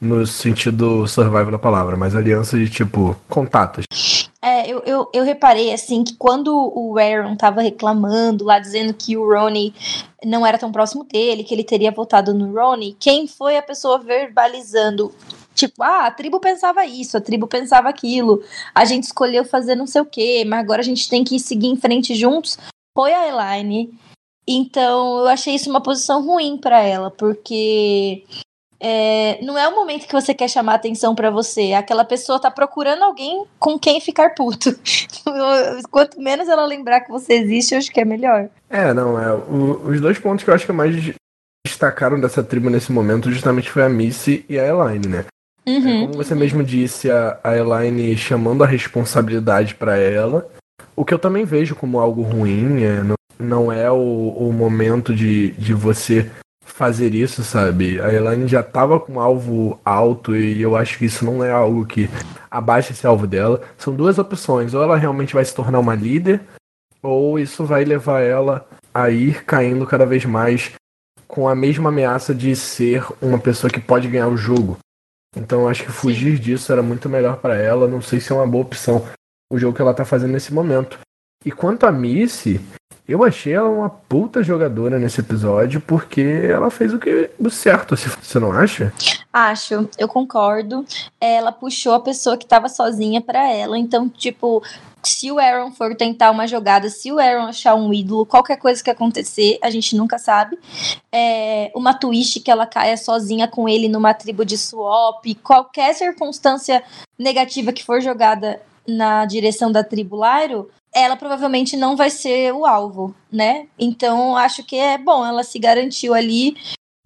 no 0.00 0.26
sentido 0.26 1.06
survival 1.06 1.50
da 1.50 1.58
palavra, 1.58 1.96
mas 1.96 2.14
alianças 2.14 2.60
de 2.60 2.70
tipo 2.70 3.16
contatos. 3.28 3.84
É, 4.40 4.70
eu, 4.70 4.82
eu, 4.86 5.10
eu 5.12 5.24
reparei, 5.24 5.72
assim, 5.72 6.04
que 6.04 6.14
quando 6.16 6.54
o 6.54 6.96
Aaron 6.96 7.36
tava 7.36 7.60
reclamando 7.60 8.44
lá, 8.44 8.58
dizendo 8.58 8.94
que 8.94 9.16
o 9.16 9.28
Ronnie 9.28 9.74
não 10.24 10.46
era 10.46 10.58
tão 10.58 10.70
próximo 10.70 11.04
dele, 11.04 11.42
que 11.42 11.52
ele 11.52 11.64
teria 11.64 11.90
votado 11.90 12.32
no 12.32 12.52
Ronnie, 12.52 12.96
quem 12.98 13.26
foi 13.26 13.56
a 13.56 13.62
pessoa 13.62 13.98
verbalizando? 13.98 15.12
Tipo, 15.54 15.82
ah, 15.82 16.06
a 16.06 16.10
tribo 16.12 16.38
pensava 16.38 16.86
isso, 16.86 17.16
a 17.16 17.20
tribo 17.20 17.48
pensava 17.48 17.88
aquilo, 17.88 18.40
a 18.72 18.84
gente 18.84 19.04
escolheu 19.04 19.44
fazer 19.44 19.74
não 19.74 19.88
sei 19.88 20.00
o 20.00 20.06
quê, 20.06 20.44
mas 20.46 20.60
agora 20.60 20.80
a 20.80 20.84
gente 20.84 21.08
tem 21.08 21.24
que 21.24 21.40
seguir 21.40 21.66
em 21.66 21.76
frente 21.76 22.14
juntos. 22.14 22.56
Foi 22.94 23.12
a 23.12 23.28
Elaine. 23.28 23.92
Então, 24.46 25.18
eu 25.18 25.26
achei 25.26 25.54
isso 25.54 25.68
uma 25.68 25.82
posição 25.82 26.24
ruim 26.24 26.56
pra 26.56 26.80
ela, 26.80 27.10
porque 27.10 28.24
é, 28.80 29.38
não 29.42 29.58
é 29.58 29.66
o 29.68 29.74
momento 29.74 30.06
que 30.06 30.12
você 30.12 30.32
quer 30.32 30.48
chamar 30.48 30.74
atenção 30.74 31.14
pra 31.14 31.30
você. 31.30 31.72
Aquela 31.72 32.04
pessoa 32.04 32.40
tá 32.40 32.50
procurando 32.50 33.02
alguém 33.02 33.44
com 33.58 33.78
quem 33.78 34.00
ficar 34.00 34.34
puto. 34.34 34.70
Quanto 35.90 36.20
menos 36.20 36.48
ela 36.48 36.64
lembrar 36.66 37.00
que 37.00 37.10
você 37.10 37.34
existe, 37.34 37.72
eu 37.74 37.78
acho 37.78 37.90
que 37.90 38.00
é 38.00 38.04
melhor. 38.04 38.48
É, 38.70 38.92
não, 38.92 39.20
é. 39.20 39.32
o- 39.32 39.82
os 39.88 40.00
dois 40.00 40.18
pontos 40.18 40.44
que 40.44 40.50
eu 40.50 40.54
acho 40.54 40.66
que 40.66 40.72
mais 40.72 40.94
destacaram 41.66 42.20
dessa 42.20 42.42
tribo 42.42 42.70
nesse 42.70 42.90
momento 42.92 43.30
justamente 43.30 43.70
foi 43.70 43.82
a 43.82 43.88
Missy 43.88 44.44
e 44.48 44.58
a 44.58 44.66
Elaine, 44.66 45.06
né? 45.08 45.24
É, 45.66 45.70
Uhum. 45.70 46.00
como 46.06 46.14
você 46.24 46.34
mesmo 46.34 46.64
disse, 46.64 47.10
a, 47.10 47.38
a 47.44 47.54
Elaine 47.56 48.16
chamando 48.16 48.64
a 48.64 48.66
responsabilidade 48.66 49.74
pra 49.74 49.98
ela. 49.98 50.48
O 50.96 51.04
que 51.04 51.12
eu 51.12 51.18
também 51.18 51.44
vejo 51.44 51.76
como 51.76 52.00
algo 52.00 52.22
ruim, 52.22 52.82
é, 52.82 53.02
não, 53.02 53.14
não 53.38 53.70
é 53.72 53.90
o, 53.90 53.96
o 54.36 54.52
momento 54.52 55.14
de, 55.14 55.50
de 55.52 55.74
você 55.74 56.30
fazer 56.78 57.12
isso, 57.12 57.42
sabe? 57.42 58.00
A 58.00 58.14
Elaine 58.14 58.46
já 58.46 58.62
tava 58.62 59.00
com 59.00 59.14
um 59.14 59.20
alvo 59.20 59.80
alto 59.84 60.36
e 60.36 60.62
eu 60.62 60.76
acho 60.76 60.96
que 60.96 61.06
isso 61.06 61.24
não 61.24 61.42
é 61.42 61.50
algo 61.50 61.84
que 61.84 62.08
abaixa 62.48 62.92
esse 62.92 63.04
alvo 63.04 63.26
dela. 63.26 63.60
São 63.76 63.92
duas 63.92 64.16
opções, 64.16 64.74
ou 64.74 64.82
ela 64.84 64.96
realmente 64.96 65.34
vai 65.34 65.44
se 65.44 65.52
tornar 65.52 65.80
uma 65.80 65.96
líder, 65.96 66.40
ou 67.02 67.36
isso 67.36 67.64
vai 67.64 67.84
levar 67.84 68.20
ela 68.20 68.64
a 68.94 69.10
ir 69.10 69.44
caindo 69.44 69.84
cada 69.86 70.06
vez 70.06 70.24
mais 70.24 70.70
com 71.26 71.48
a 71.48 71.54
mesma 71.54 71.88
ameaça 71.88 72.32
de 72.32 72.54
ser 72.54 73.04
uma 73.20 73.40
pessoa 73.40 73.70
que 73.70 73.80
pode 73.80 74.06
ganhar 74.06 74.28
o 74.28 74.36
jogo. 74.36 74.78
Então 75.36 75.62
eu 75.62 75.68
acho 75.68 75.84
que 75.84 75.90
fugir 75.90 76.38
disso 76.38 76.72
era 76.72 76.82
muito 76.82 77.08
melhor 77.08 77.38
pra 77.38 77.56
ela. 77.56 77.88
Não 77.88 78.00
sei 78.00 78.20
se 78.20 78.32
é 78.32 78.36
uma 78.36 78.46
boa 78.46 78.64
opção 78.64 79.04
o 79.52 79.58
jogo 79.58 79.74
que 79.74 79.82
ela 79.82 79.94
tá 79.94 80.04
fazendo 80.04 80.32
nesse 80.32 80.54
momento. 80.54 80.98
E 81.44 81.50
quanto 81.50 81.86
a 81.86 81.92
Missy, 81.92 82.60
eu 83.08 83.24
achei 83.24 83.54
ela 83.54 83.68
uma 83.68 83.88
puta 83.88 84.42
jogadora 84.42 84.98
nesse 84.98 85.20
episódio 85.20 85.80
porque 85.80 86.20
ela 86.20 86.70
fez 86.70 86.92
o 86.92 86.98
que 86.98 87.30
o 87.38 87.50
certo, 87.50 87.96
você 87.96 88.38
não 88.38 88.52
acha? 88.52 88.92
Acho, 89.32 89.88
eu 89.96 90.06
concordo. 90.06 90.84
Ela 91.18 91.50
puxou 91.50 91.94
a 91.94 92.00
pessoa 92.00 92.36
que 92.36 92.44
tava 92.44 92.68
sozinha 92.68 93.22
pra 93.22 93.50
ela. 93.50 93.78
Então, 93.78 94.10
tipo, 94.10 94.62
se 95.02 95.32
o 95.32 95.38
Aaron 95.38 95.70
for 95.72 95.94
tentar 95.94 96.30
uma 96.30 96.46
jogada, 96.46 96.90
se 96.90 97.10
o 97.10 97.18
Aaron 97.18 97.46
achar 97.46 97.74
um 97.74 97.94
ídolo, 97.94 98.26
qualquer 98.26 98.58
coisa 98.58 98.84
que 98.84 98.90
acontecer, 98.90 99.58
a 99.62 99.70
gente 99.70 99.96
nunca 99.96 100.18
sabe. 100.18 100.58
É, 101.10 101.72
uma 101.74 101.94
twist 101.94 102.40
que 102.40 102.50
ela 102.50 102.66
caia 102.66 102.96
sozinha 102.96 103.48
com 103.48 103.68
ele 103.68 103.88
numa 103.88 104.12
tribo 104.12 104.44
de 104.44 104.58
swap, 104.58 105.24
qualquer 105.42 105.94
circunstância 105.94 106.82
negativa 107.18 107.72
que 107.72 107.84
for 107.84 108.02
jogada 108.02 108.60
na 108.86 109.24
direção 109.24 109.70
da 109.70 109.84
tribo 109.84 110.16
Lyro, 110.16 110.68
ela 110.98 111.16
provavelmente 111.16 111.76
não 111.76 111.96
vai 111.96 112.10
ser 112.10 112.52
o 112.52 112.64
alvo, 112.66 113.14
né? 113.30 113.66
Então, 113.78 114.36
acho 114.36 114.64
que 114.64 114.76
é 114.76 114.98
bom, 114.98 115.24
ela 115.24 115.42
se 115.42 115.58
garantiu 115.58 116.14
ali 116.14 116.56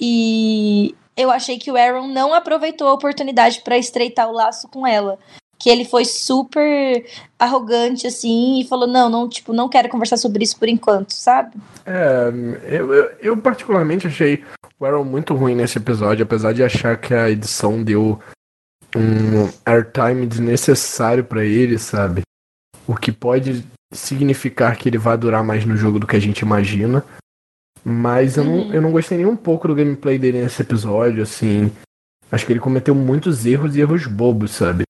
e 0.00 0.94
eu 1.16 1.30
achei 1.30 1.58
que 1.58 1.70
o 1.70 1.76
Aaron 1.76 2.08
não 2.08 2.34
aproveitou 2.34 2.88
a 2.88 2.92
oportunidade 2.92 3.60
pra 3.62 3.78
estreitar 3.78 4.28
o 4.28 4.32
laço 4.32 4.68
com 4.68 4.86
ela. 4.86 5.18
Que 5.58 5.70
ele 5.70 5.84
foi 5.84 6.04
super 6.04 7.06
arrogante, 7.38 8.06
assim, 8.06 8.58
e 8.60 8.66
falou: 8.66 8.88
não, 8.88 9.08
não, 9.08 9.28
tipo, 9.28 9.52
não 9.52 9.68
quero 9.68 9.88
conversar 9.88 10.16
sobre 10.16 10.42
isso 10.42 10.58
por 10.58 10.68
enquanto, 10.68 11.12
sabe? 11.12 11.56
É, 11.86 12.32
eu, 12.64 12.92
eu, 12.92 13.16
eu 13.20 13.36
particularmente 13.36 14.08
achei 14.08 14.42
o 14.80 14.84
Aaron 14.84 15.04
muito 15.04 15.34
ruim 15.34 15.54
nesse 15.54 15.78
episódio, 15.78 16.24
apesar 16.24 16.52
de 16.52 16.64
achar 16.64 17.00
que 17.00 17.14
a 17.14 17.30
edição 17.30 17.84
deu 17.84 18.18
um 18.96 19.48
airtime 19.64 20.26
desnecessário 20.26 21.22
pra 21.22 21.44
ele, 21.44 21.78
sabe? 21.78 22.22
O 22.88 22.96
que 22.96 23.12
pode 23.12 23.64
significar 23.92 24.76
que 24.76 24.88
ele 24.88 24.98
vai 24.98 25.16
durar 25.16 25.44
mais 25.44 25.64
no 25.64 25.76
jogo 25.76 25.98
do 25.98 26.06
que 26.06 26.16
a 26.16 26.20
gente 26.20 26.40
imagina. 26.40 27.04
Mas 27.84 28.36
eu, 28.36 28.44
Uhum. 28.44 28.66
não, 28.68 28.74
eu 28.74 28.82
não 28.82 28.92
gostei 28.92 29.18
nem 29.18 29.26
um 29.26 29.36
pouco 29.36 29.66
do 29.68 29.74
gameplay 29.74 30.18
dele 30.18 30.42
nesse 30.42 30.62
episódio, 30.62 31.22
assim. 31.22 31.70
Acho 32.30 32.46
que 32.46 32.52
ele 32.52 32.60
cometeu 32.60 32.94
muitos 32.94 33.44
erros 33.44 33.76
e 33.76 33.80
erros 33.80 34.06
bobos, 34.06 34.52
sabe? 34.52 34.84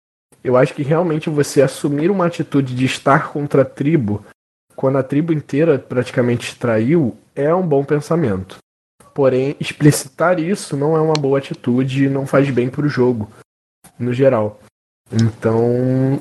Eu 0.44 0.56
acho 0.56 0.74
que 0.74 0.82
realmente 0.82 1.30
você 1.30 1.62
assumir 1.62 2.10
uma 2.10 2.26
atitude 2.26 2.74
de 2.74 2.84
estar 2.84 3.32
contra 3.32 3.62
a 3.62 3.64
tribo, 3.64 4.24
quando 4.76 4.98
a 4.98 5.02
tribo 5.02 5.32
inteira 5.32 5.78
praticamente 5.78 6.52
te 6.52 6.58
traiu, 6.58 7.16
é 7.34 7.54
um 7.54 7.66
bom 7.66 7.84
pensamento. 7.84 8.58
Porém, 9.14 9.56
explicitar 9.60 10.38
isso 10.38 10.76
não 10.76 10.96
é 10.96 11.00
uma 11.00 11.14
boa 11.14 11.38
atitude 11.38 12.04
e 12.04 12.08
não 12.08 12.26
faz 12.26 12.48
bem 12.50 12.68
pro 12.68 12.88
jogo, 12.88 13.30
no 13.98 14.12
geral. 14.12 14.60
Então, 15.12 16.20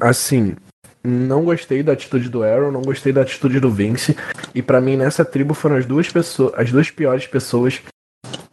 assim, 0.00 0.56
não 1.04 1.44
gostei 1.44 1.82
da 1.82 1.92
atitude 1.92 2.30
do 2.30 2.42
Aaron, 2.42 2.70
não 2.70 2.80
gostei 2.80 3.12
da 3.12 3.20
atitude 3.20 3.60
do 3.60 3.70
Vince. 3.70 4.16
E 4.54 4.62
para 4.62 4.80
mim, 4.80 4.96
nessa 4.96 5.22
tribo 5.24 5.52
foram 5.52 5.76
as 5.76 5.84
duas 5.84 6.08
pessoas, 6.08 6.54
as 6.56 6.72
duas 6.72 6.90
piores 6.90 7.26
pessoas 7.26 7.82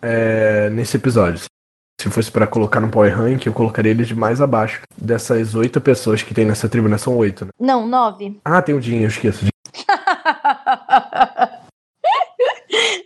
é, 0.01 0.69
nesse 0.69 0.97
episódio. 0.97 1.45
Se 1.99 2.09
fosse 2.09 2.31
para 2.31 2.47
colocar 2.47 2.81
no 2.81 2.89
Power 2.89 3.15
Rank, 3.15 3.45
eu 3.45 3.53
colocaria 3.53 3.91
eles 3.91 4.11
mais 4.11 4.41
abaixo 4.41 4.81
dessas 4.99 5.53
oito 5.55 5.79
pessoas 5.79 6.23
que 6.23 6.33
tem 6.33 6.45
nessa 6.45 6.67
tribo, 6.67 6.89
né? 6.89 6.97
São 6.97 7.15
oito, 7.15 7.45
né? 7.45 7.51
Não, 7.59 7.87
nove. 7.87 8.41
Ah, 8.43 8.59
tem 8.61 8.75
o 8.75 8.81
Dinho, 8.81 9.03
eu 9.03 9.07
esqueço. 9.07 9.45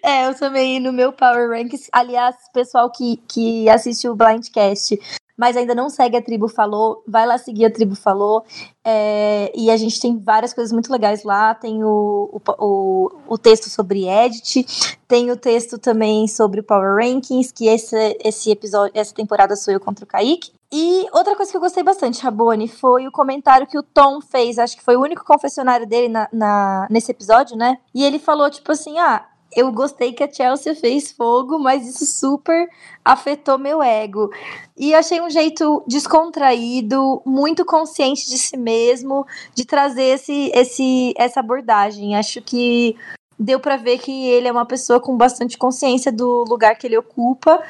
é, 0.01 0.27
eu 0.27 0.35
também 0.35 0.79
no 0.79 0.93
meu 0.93 1.11
Power 1.11 1.49
Ranks. 1.49 1.89
Aliás, 1.91 2.37
pessoal 2.53 2.89
que, 2.89 3.17
que 3.27 3.69
assistiu 3.69 4.13
o 4.13 4.15
Blindcast 4.15 4.97
mas 5.37 5.57
ainda 5.57 5.75
não 5.75 5.89
segue 5.89 6.15
a 6.15 6.21
Tribo 6.21 6.47
Falou, 6.47 7.03
vai 7.07 7.25
lá 7.25 7.37
seguir 7.37 7.65
a 7.65 7.71
Tribo 7.71 7.95
Falou. 7.95 8.43
É, 8.83 9.51
e 9.55 9.69
a 9.69 9.77
gente 9.77 9.99
tem 9.99 10.17
várias 10.17 10.53
coisas 10.53 10.71
muito 10.71 10.91
legais 10.91 11.23
lá. 11.23 11.53
Tem 11.53 11.83
o, 11.83 12.29
o, 12.31 12.41
o, 12.59 13.11
o, 13.27 13.37
texto 13.37 13.69
sobre 13.69 14.07
Edit, 14.07 14.65
tem 15.07 15.31
o 15.31 15.37
texto 15.37 15.77
também 15.77 16.27
sobre 16.27 16.61
Power 16.61 16.95
Rankings, 16.95 17.51
que 17.53 17.67
esse, 17.67 18.17
esse 18.23 18.51
episódio, 18.51 18.91
essa 18.95 19.13
temporada 19.13 19.55
sou 19.55 19.73
eu 19.73 19.79
contra 19.79 20.05
o 20.05 20.07
Kaique. 20.07 20.51
E 20.71 21.05
outra 21.13 21.35
coisa 21.35 21.51
que 21.51 21.57
eu 21.57 21.61
gostei 21.61 21.83
bastante, 21.83 22.21
Rabone, 22.21 22.67
foi 22.67 23.07
o 23.07 23.11
comentário 23.11 23.67
que 23.67 23.77
o 23.77 23.83
Tom 23.83 24.19
fez. 24.21 24.57
Acho 24.57 24.75
que 24.75 24.83
foi 24.83 24.95
o 24.95 25.01
único 25.01 25.23
confessionário 25.23 25.87
dele 25.87 26.09
na, 26.09 26.27
na, 26.31 26.87
nesse 26.89 27.11
episódio, 27.11 27.55
né? 27.55 27.77
E 27.93 28.03
ele 28.03 28.19
falou, 28.19 28.49
tipo 28.49 28.71
assim, 28.71 28.97
ah, 28.99 29.25
eu 29.55 29.71
gostei 29.71 30.11
que 30.11 30.23
a 30.23 30.31
Chelsea 30.31 30.75
fez 30.75 31.11
fogo, 31.11 31.57
mas 31.57 31.87
isso 31.87 32.05
super 32.05 32.67
afetou 33.03 33.57
meu 33.57 33.81
ego. 33.81 34.29
E 34.77 34.93
achei 34.93 35.21
um 35.21 35.29
jeito 35.29 35.83
descontraído, 35.87 37.21
muito 37.25 37.63
consciente 37.63 38.29
de 38.29 38.37
si 38.37 38.57
mesmo, 38.57 39.25
de 39.53 39.65
trazer 39.65 40.15
esse, 40.15 40.51
esse, 40.53 41.13
essa 41.17 41.39
abordagem. 41.39 42.15
Acho 42.15 42.41
que 42.41 42.97
deu 43.39 43.59
para 43.59 43.77
ver 43.77 43.99
que 43.99 44.27
ele 44.27 44.47
é 44.47 44.51
uma 44.51 44.65
pessoa 44.65 44.99
com 44.99 45.15
bastante 45.15 45.57
consciência 45.57 46.11
do 46.11 46.43
lugar 46.47 46.75
que 46.75 46.87
ele 46.87 46.97
ocupa 46.97 47.61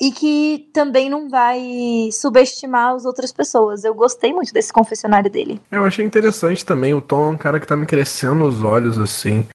e 0.00 0.10
que 0.10 0.70
também 0.72 1.08
não 1.08 1.28
vai 1.28 2.08
subestimar 2.12 2.94
as 2.94 3.04
outras 3.04 3.32
pessoas. 3.32 3.84
Eu 3.84 3.94
gostei 3.94 4.32
muito 4.32 4.52
desse 4.52 4.72
confessionário 4.72 5.30
dele. 5.30 5.60
Eu 5.70 5.84
achei 5.84 6.04
interessante 6.04 6.64
também. 6.64 6.94
O 6.94 7.00
Tom 7.00 7.28
é 7.28 7.30
um 7.30 7.36
cara 7.36 7.60
que 7.60 7.66
tá 7.66 7.76
me 7.76 7.86
crescendo 7.86 8.44
os 8.44 8.62
olhos, 8.62 8.98
assim. 8.98 9.46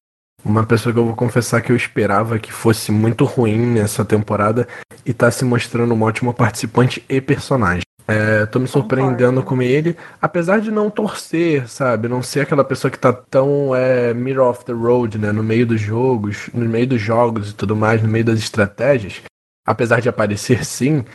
Uma 0.44 0.66
pessoa 0.66 0.94
que 0.94 1.00
eu 1.00 1.06
vou 1.06 1.16
confessar 1.16 1.62
que 1.62 1.72
eu 1.72 1.76
esperava 1.76 2.40
que 2.40 2.52
fosse 2.52 2.92
muito 2.92 3.26
ruim 3.26 3.58
nessa 3.58 4.06
temporada 4.06 4.68
e 5.06 5.14
tá 5.14 5.30
se 5.30 5.44
mostrando 5.44 5.94
um 5.94 6.02
ótimo 6.02 6.34
participante 6.34 7.04
e 7.10 7.20
personagem. 7.20 7.84
É, 8.08 8.48
tô 8.48 8.58
me 8.58 8.68
surpreendendo 8.68 9.44
com 9.44 9.62
ele, 9.62 9.96
apesar 10.20 10.60
de 10.60 10.72
não 10.72 10.90
torcer, 10.90 11.70
sabe? 11.70 12.08
Não 12.08 12.24
ser 12.24 12.40
aquela 12.40 12.64
pessoa 12.64 12.90
que 12.90 12.98
tá 12.98 13.14
tão 13.14 13.76
é, 13.76 14.16
middle 14.16 14.50
of 14.50 14.66
the 14.66 14.74
road, 14.74 15.20
né? 15.20 15.32
No 15.32 15.44
meio 15.44 15.68
dos 15.68 15.80
jogos, 15.80 16.50
no 16.52 16.68
meio 16.68 16.88
dos 16.88 17.00
jogos 17.00 17.52
e 17.52 17.54
tudo 17.54 17.76
mais, 17.76 18.02
no 18.02 18.10
meio 18.10 18.26
das 18.26 18.40
estratégias. 18.40 19.22
Apesar 19.64 20.02
de 20.02 20.10
aparecer 20.10 20.66
sim, 20.66 21.06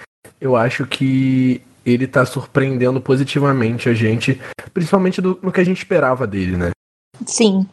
eu 0.40 0.54
acho 0.54 0.86
que 0.86 1.60
ele 1.84 2.06
tá 2.06 2.24
surpreendendo 2.24 3.00
positivamente 3.00 3.88
a 3.88 3.94
gente, 3.94 4.40
principalmente 4.72 5.20
do, 5.20 5.36
no 5.42 5.50
que 5.50 5.60
a 5.60 5.64
gente 5.64 5.78
esperava 5.78 6.28
dele, 6.28 6.56
né? 6.56 6.70
Sim. 7.26 7.66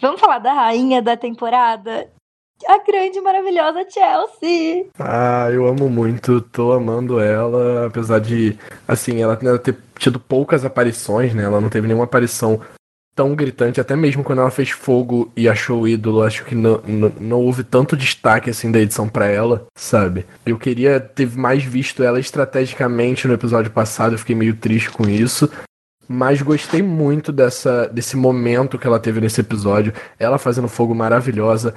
Vamos 0.00 0.20
falar 0.20 0.38
da 0.38 0.52
rainha 0.52 1.02
da 1.02 1.16
temporada? 1.16 2.08
A 2.66 2.78
grande, 2.84 3.20
maravilhosa 3.20 3.86
Chelsea. 3.88 4.86
Ah, 4.98 5.48
eu 5.52 5.66
amo 5.66 5.88
muito, 5.88 6.40
tô 6.40 6.72
amando 6.72 7.20
ela, 7.20 7.86
apesar 7.86 8.18
de, 8.18 8.58
assim, 8.86 9.22
ela 9.22 9.36
ter 9.58 9.76
tido 9.96 10.18
poucas 10.18 10.64
aparições, 10.64 11.34
né? 11.34 11.44
Ela 11.44 11.60
não 11.60 11.68
teve 11.68 11.86
nenhuma 11.86 12.04
aparição 12.04 12.60
tão 13.14 13.34
gritante, 13.34 13.80
até 13.80 13.96
mesmo 13.96 14.22
quando 14.22 14.40
ela 14.40 14.50
fez 14.50 14.70
fogo 14.70 15.32
e 15.36 15.48
achou 15.48 15.82
o 15.82 15.88
ídolo, 15.88 16.22
acho 16.22 16.44
que 16.44 16.54
não, 16.54 16.80
não, 16.86 17.12
não 17.18 17.40
houve 17.40 17.64
tanto 17.64 17.96
destaque 17.96 18.48
assim 18.48 18.70
da 18.70 18.78
edição 18.78 19.08
para 19.08 19.26
ela, 19.26 19.66
sabe? 19.76 20.24
Eu 20.46 20.56
queria 20.56 21.00
ter 21.00 21.28
mais 21.36 21.64
visto 21.64 22.04
ela 22.04 22.20
estrategicamente 22.20 23.26
no 23.26 23.34
episódio 23.34 23.72
passado, 23.72 24.12
eu 24.12 24.18
fiquei 24.20 24.36
meio 24.36 24.54
triste 24.54 24.90
com 24.90 25.08
isso. 25.08 25.50
Mas 26.08 26.40
gostei 26.40 26.82
muito 26.82 27.30
dessa, 27.30 27.86
desse 27.86 28.16
momento 28.16 28.78
que 28.78 28.86
ela 28.86 28.98
teve 28.98 29.20
nesse 29.20 29.42
episódio. 29.42 29.92
Ela 30.18 30.38
fazendo 30.38 30.66
fogo 30.66 30.94
maravilhosa. 30.94 31.74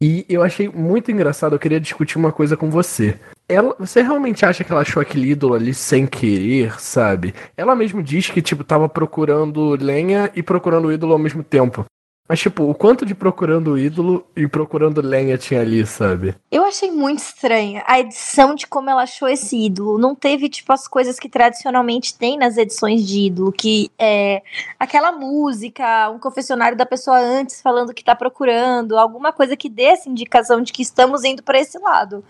E 0.00 0.24
eu 0.28 0.42
achei 0.42 0.68
muito 0.68 1.12
engraçado, 1.12 1.54
eu 1.54 1.60
queria 1.60 1.78
discutir 1.78 2.18
uma 2.18 2.32
coisa 2.32 2.56
com 2.56 2.70
você. 2.70 3.16
Ela, 3.48 3.76
você 3.78 4.02
realmente 4.02 4.44
acha 4.44 4.64
que 4.64 4.72
ela 4.72 4.80
achou 4.80 5.00
aquele 5.00 5.30
ídolo 5.30 5.54
ali 5.54 5.72
sem 5.72 6.06
querer, 6.06 6.80
sabe? 6.80 7.34
Ela 7.56 7.76
mesmo 7.76 8.02
diz 8.02 8.28
que, 8.28 8.42
tipo, 8.42 8.64
tava 8.64 8.88
procurando 8.88 9.76
lenha 9.80 10.30
e 10.34 10.42
procurando 10.42 10.88
o 10.88 10.92
ídolo 10.92 11.12
ao 11.12 11.18
mesmo 11.20 11.44
tempo. 11.44 11.84
Mas, 12.32 12.40
tipo, 12.40 12.64
o 12.64 12.74
quanto 12.74 13.04
de 13.04 13.14
procurando 13.14 13.72
o 13.72 13.78
ídolo 13.78 14.26
e 14.34 14.48
procurando 14.48 15.02
lenha 15.02 15.36
tinha 15.36 15.60
ali, 15.60 15.84
sabe? 15.84 16.34
Eu 16.50 16.64
achei 16.64 16.90
muito 16.90 17.18
estranha 17.18 17.84
a 17.86 18.00
edição 18.00 18.54
de 18.54 18.66
como 18.66 18.88
ela 18.88 19.02
achou 19.02 19.28
esse 19.28 19.54
ídolo. 19.54 19.98
Não 19.98 20.14
teve, 20.14 20.48
tipo, 20.48 20.72
as 20.72 20.88
coisas 20.88 21.18
que 21.18 21.28
tradicionalmente 21.28 22.16
tem 22.16 22.38
nas 22.38 22.56
edições 22.56 23.06
de 23.06 23.26
ídolo, 23.26 23.52
que 23.52 23.90
é 23.98 24.40
aquela 24.80 25.12
música, 25.12 26.08
um 26.08 26.18
confessionário 26.18 26.74
da 26.74 26.86
pessoa 26.86 27.18
antes 27.18 27.60
falando 27.60 27.92
que 27.92 28.02
tá 28.02 28.14
procurando, 28.14 28.96
alguma 28.96 29.30
coisa 29.30 29.54
que 29.54 29.68
dê 29.68 29.82
essa 29.82 30.08
indicação 30.08 30.62
de 30.62 30.72
que 30.72 30.80
estamos 30.80 31.24
indo 31.24 31.42
para 31.42 31.60
esse 31.60 31.78
lado. 31.78 32.24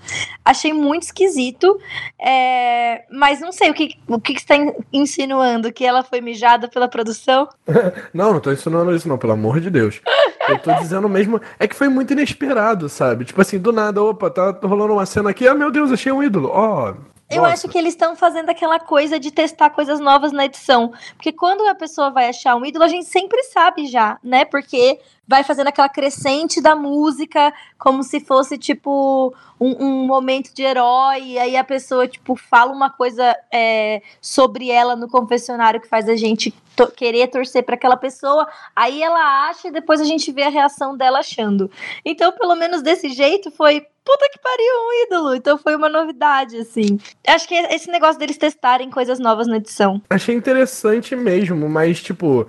Achei 0.45 0.73
muito 0.73 1.05
esquisito, 1.05 1.79
é... 2.19 3.05
mas 3.09 3.41
não 3.41 3.53
sei 3.53 3.71
o 3.71 3.75
que, 3.75 3.97
o 4.09 4.21
que, 4.21 4.35
que 4.35 4.41
você 4.41 4.49
tá 4.49 4.57
insinuando, 4.93 5.73
que 5.73 5.85
ela 5.85 6.03
foi 6.03 6.21
mijada 6.21 6.67
pela 6.67 6.89
produção? 6.89 7.49
não, 8.13 8.33
não 8.33 8.41
tô 8.41 8.51
insinuando 8.51 8.93
isso, 8.93 9.09
não, 9.09 9.17
pelo 9.17 9.35
amor 9.35 9.61
de 9.61 9.71
Deus. 9.71 9.92
Deus. 10.01 10.49
Eu 10.49 10.59
tô 10.59 10.73
dizendo 10.75 11.09
mesmo. 11.09 11.41
É 11.59 11.67
que 11.67 11.77
foi 11.77 11.89
muito 11.89 12.13
inesperado, 12.13 12.89
sabe? 12.89 13.25
Tipo 13.25 13.41
assim, 13.41 13.59
do 13.59 13.73
nada, 13.73 14.03
opa, 14.03 14.31
tá 14.31 14.59
rolando 14.63 14.95
uma 14.95 15.07
cena 15.07 15.31
aqui. 15.31 15.47
Ah, 15.47 15.55
meu 15.55 15.71
Deus, 15.71 15.93
achei 15.93 16.13
um 16.13 16.23
ídolo. 16.23 16.51
Ó. 16.53 16.91
Oh, 16.91 17.13
eu 17.33 17.43
Nossa. 17.43 17.55
acho 17.55 17.69
que 17.69 17.79
eles 17.79 17.95
estão 17.95 18.15
fazendo 18.15 18.51
aquela 18.51 18.79
coisa 18.79 19.19
de 19.19 19.31
testar 19.31 19.71
coisas 19.71 19.99
novas 19.99 20.33
na 20.33 20.45
edição. 20.45 20.93
Porque 21.15 21.33
quando 21.33 21.67
a 21.67 21.75
pessoa 21.75 22.11
vai 22.11 22.29
achar 22.29 22.55
um 22.57 22.65
ídolo, 22.65 22.85
a 22.85 22.89
gente 22.89 23.07
sempre 23.07 23.43
sabe 23.45 23.87
já, 23.87 24.19
né? 24.23 24.45
Porque 24.45 25.01
vai 25.27 25.43
fazendo 25.43 25.69
aquela 25.69 25.89
crescente 25.89 26.61
da 26.61 26.77
música, 26.77 27.53
como 27.79 28.03
se 28.03 28.21
fosse, 28.21 28.59
tipo, 28.59 29.35
um, 29.59 29.83
um 29.83 30.07
momento 30.07 30.53
de 30.55 30.63
herói. 30.63 31.23
E 31.23 31.39
aí 31.39 31.57
a 31.57 31.65
pessoa, 31.65 32.07
tipo, 32.07 32.37
fala 32.37 32.71
uma 32.71 32.91
coisa 32.91 33.35
é, 33.51 34.03
sobre 34.21 34.71
ela 34.71 34.95
no 34.95 35.09
confessionário 35.09 35.81
que 35.81 35.89
faz 35.89 36.11
a 36.11 36.17
gente 36.17 36.53
to 36.77 36.87
querer 36.89 37.29
torcer 37.29 37.63
para 37.65 37.75
aquela 37.75 37.97
pessoa. 37.97 38.47
Aí 38.75 39.03
ela 39.03 39.49
acha 39.49 39.69
e 39.69 39.73
depois 39.73 40.01
a 40.01 40.05
gente 40.05 40.31
vê 40.33 40.43
a 40.43 40.49
reação 40.49 40.97
dela 40.97 41.21
achando. 41.21 41.71
Então, 42.05 42.33
pelo 42.33 42.55
menos 42.55 42.83
desse 42.83 43.09
jeito, 43.11 43.51
foi 43.51 43.87
puta 44.05 44.29
que 44.33 44.39
pariu, 44.39 44.75
um 44.75 45.07
ídolo. 45.07 45.35
Então 45.35 45.57
foi 45.59 45.77
uma 45.77 45.89
novidade, 45.89 46.57
assim. 46.57 46.99
Acho 47.27 47.47
que 47.47 47.55
esse 47.55 47.91
negócio 47.91 48.19
deles 48.19 48.37
testarem 48.37 48.91
coisas 48.91 49.19
novas 49.19 49.47
na 49.47 49.57
edição. 49.57 50.03
Achei 50.11 50.35
interessante 50.35 51.15
mesmo, 51.15 51.69
mas, 51.69 52.03
tipo, 52.03 52.49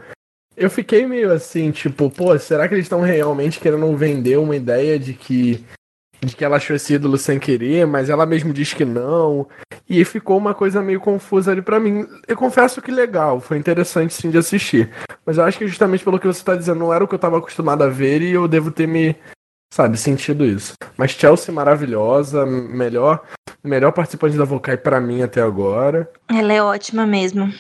eu 0.56 0.70
fiquei 0.70 1.06
meio 1.06 1.32
assim, 1.32 1.72
tipo, 1.72 2.10
pô, 2.10 2.38
será 2.38 2.68
que 2.68 2.76
eles 2.76 2.86
estão 2.86 3.02
realmente 3.02 3.60
querendo 3.60 3.96
vender 3.96 4.38
uma 4.38 4.56
ideia 4.56 5.00
de 5.00 5.14
que 5.14 5.64
de 6.24 6.36
que 6.36 6.44
ela 6.44 6.58
achou 6.58 6.76
esse 6.76 6.94
ídolo 6.94 7.18
sem 7.18 7.40
querer, 7.40 7.86
mas 7.86 8.10
ela 8.10 8.26
mesmo 8.26 8.54
diz 8.54 8.74
que 8.74 8.86
não. 8.86 9.48
E 9.90 10.04
ficou 10.06 10.38
uma 10.38 10.54
coisa 10.54 10.82
meio 10.82 11.00
confusa 11.00 11.52
ali 11.52 11.62
para 11.62 11.80
mim. 11.80 12.08
Eu 12.28 12.38
confesso 12.38 12.82
que 12.82 12.92
legal, 12.92 13.40
foi 13.40 13.58
interessante 13.58 14.14
sim 14.14 14.30
de 14.30 14.38
assistir. 14.38 14.90
Mas 15.26 15.38
eu 15.38 15.44
acho 15.44 15.58
que 15.58 15.68
justamente 15.68 16.04
pelo 16.04 16.20
que 16.20 16.28
você 16.28 16.44
tá 16.44 16.56
dizendo, 16.56 16.80
não 16.80 16.94
era 16.94 17.04
o 17.04 17.08
que 17.08 17.16
eu 17.16 17.20
tava 17.20 17.38
acostumado 17.38 17.84
a 17.84 17.90
ver 17.90 18.22
e 18.22 18.32
eu 18.32 18.48
devo 18.48 18.72
ter 18.72 18.88
me 18.88 19.16
sabe, 19.74 19.98
sentido 19.98 20.46
isso. 20.46 20.74
Mas 20.96 21.12
Chelsea 21.12 21.54
maravilhosa, 21.54 22.46
melhor, 22.46 23.24
melhor 23.64 23.92
participante 23.92 24.38
da 24.38 24.46
Vocai 24.46 24.78
para 24.78 25.02
mim 25.02 25.24
até 25.24 25.42
agora. 25.42 26.08
Ela 26.30 26.54
é 26.54 26.62
ótima 26.62 27.08
mesmo. 27.08 27.52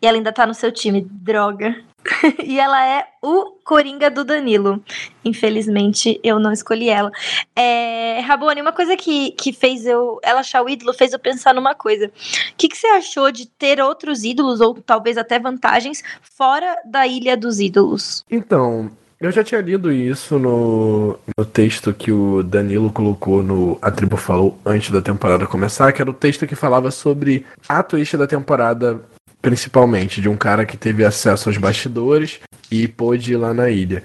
E 0.00 0.06
ela 0.06 0.16
ainda 0.16 0.32
tá 0.32 0.46
no 0.46 0.54
seu 0.54 0.72
time, 0.72 1.06
droga. 1.10 1.76
e 2.42 2.58
ela 2.58 2.86
é 2.86 3.06
o 3.22 3.52
Coringa 3.64 4.10
do 4.10 4.24
Danilo. 4.24 4.82
Infelizmente, 5.24 6.20
eu 6.22 6.38
não 6.38 6.52
escolhi 6.52 6.88
ela. 6.88 7.10
É, 7.54 8.20
Rabone, 8.20 8.60
uma 8.60 8.72
coisa 8.72 8.96
que, 8.96 9.32
que 9.32 9.52
fez 9.52 9.86
eu. 9.86 10.18
Ela 10.22 10.40
achar 10.40 10.62
o 10.62 10.68
ídolo 10.68 10.92
fez 10.94 11.12
eu 11.12 11.18
pensar 11.18 11.54
numa 11.54 11.74
coisa. 11.74 12.06
O 12.06 12.10
que, 12.56 12.68
que 12.68 12.76
você 12.76 12.86
achou 12.88 13.30
de 13.30 13.46
ter 13.46 13.80
outros 13.80 14.24
ídolos, 14.24 14.60
ou 14.60 14.74
talvez 14.74 15.16
até 15.16 15.38
vantagens, 15.38 16.02
fora 16.22 16.76
da 16.84 17.06
Ilha 17.06 17.36
dos 17.36 17.60
Ídolos? 17.60 18.24
Então, 18.30 18.90
eu 19.20 19.30
já 19.30 19.44
tinha 19.44 19.60
lido 19.60 19.92
isso 19.92 20.38
no, 20.38 21.18
no 21.36 21.44
texto 21.44 21.92
que 21.92 22.10
o 22.10 22.42
Danilo 22.42 22.90
colocou 22.90 23.42
no 23.42 23.78
A 23.82 23.90
Tribo 23.90 24.16
Falou 24.16 24.58
antes 24.64 24.90
da 24.90 25.02
temporada 25.02 25.46
começar, 25.46 25.92
que 25.92 26.00
era 26.00 26.10
o 26.10 26.14
texto 26.14 26.46
que 26.46 26.54
falava 26.54 26.90
sobre 26.90 27.44
a 27.68 27.82
twist 27.82 28.16
da 28.16 28.26
temporada, 28.26 28.98
principalmente, 29.40 30.20
de 30.20 30.28
um 30.28 30.36
cara 30.36 30.66
que 30.66 30.76
teve 30.76 31.04
acesso 31.04 31.48
aos 31.48 31.58
bastidores 31.58 32.40
e 32.70 32.86
pôde 32.86 33.32
ir 33.32 33.36
lá 33.36 33.52
na 33.54 33.70
ilha. 33.70 34.02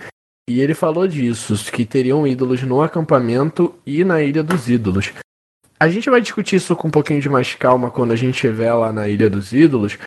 E 0.47 0.61
ele 0.61 0.73
falou 0.73 1.07
disso, 1.07 1.55
que 1.71 1.85
teriam 1.85 2.27
ídolos 2.27 2.61
no 2.61 2.81
acampamento 2.81 3.73
e 3.85 4.03
na 4.03 4.21
Ilha 4.21 4.43
dos 4.43 4.69
Ídolos. 4.69 5.11
A 5.79 5.89
gente 5.89 6.09
vai 6.09 6.21
discutir 6.21 6.57
isso 6.57 6.75
com 6.75 6.87
um 6.87 6.91
pouquinho 6.91 7.19
de 7.19 7.27
mais 7.27 7.55
calma 7.55 7.89
quando 7.89 8.11
a 8.11 8.15
gente 8.15 8.35
estiver 8.35 8.71
lá 8.73 8.93
na 8.93 9.07
Ilha 9.07 9.27
dos 9.27 9.51
Ídolos. 9.53 9.97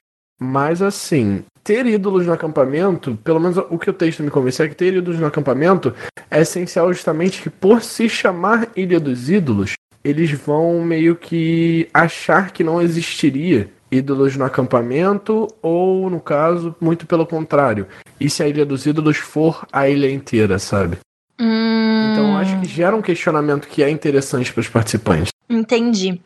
Mas 0.41 0.81
assim, 0.81 1.43
ter 1.65 1.85
ídolos 1.87 2.25
no 2.25 2.33
acampamento, 2.33 3.19
pelo 3.25 3.41
menos 3.41 3.57
o 3.57 3.77
que 3.77 3.91
o 3.91 3.93
texto 3.93 4.23
me 4.23 4.31
convenceu 4.31 4.65
é 4.65 4.69
que 4.69 4.77
ter 4.77 4.95
ídolos 4.95 5.19
no 5.19 5.27
acampamento 5.27 5.93
é 6.31 6.41
essencial 6.41 6.93
justamente 6.93 7.43
que 7.43 7.51
por 7.51 7.83
se 7.83 8.09
chamar 8.09 8.69
Ilha 8.77 9.01
dos 9.01 9.29
Ídolos, 9.29 9.73
eles 10.05 10.31
vão 10.31 10.81
meio 10.83 11.17
que 11.17 11.89
achar 11.93 12.53
que 12.53 12.63
não 12.63 12.81
existiria 12.81 13.69
ídolos 13.91 14.37
no 14.37 14.45
acampamento, 14.45 15.49
ou 15.63 16.11
no 16.11 16.21
caso, 16.21 16.75
muito 16.81 17.07
pelo 17.07 17.27
contrário. 17.27 17.87
E 18.21 18.29
se 18.29 18.43
a 18.43 18.49
Ilha 18.49 18.67
dos 18.67 18.87
Ídolos 18.87 19.17
for 19.17 19.67
a 19.73 19.89
ilha 19.89 20.11
inteira, 20.11 20.59
sabe? 20.59 20.99
Hum... 21.41 22.13
Então 22.13 22.37
acho 22.37 22.61
que 22.61 22.67
gera 22.67 22.97
um 22.97 23.03
questionamento 23.03 23.69
que 23.69 23.83
é 23.83 23.91
interessante 23.91 24.53
para 24.53 24.61
os 24.61 24.69
participantes. 24.69 25.33
Entendi. 25.49 26.21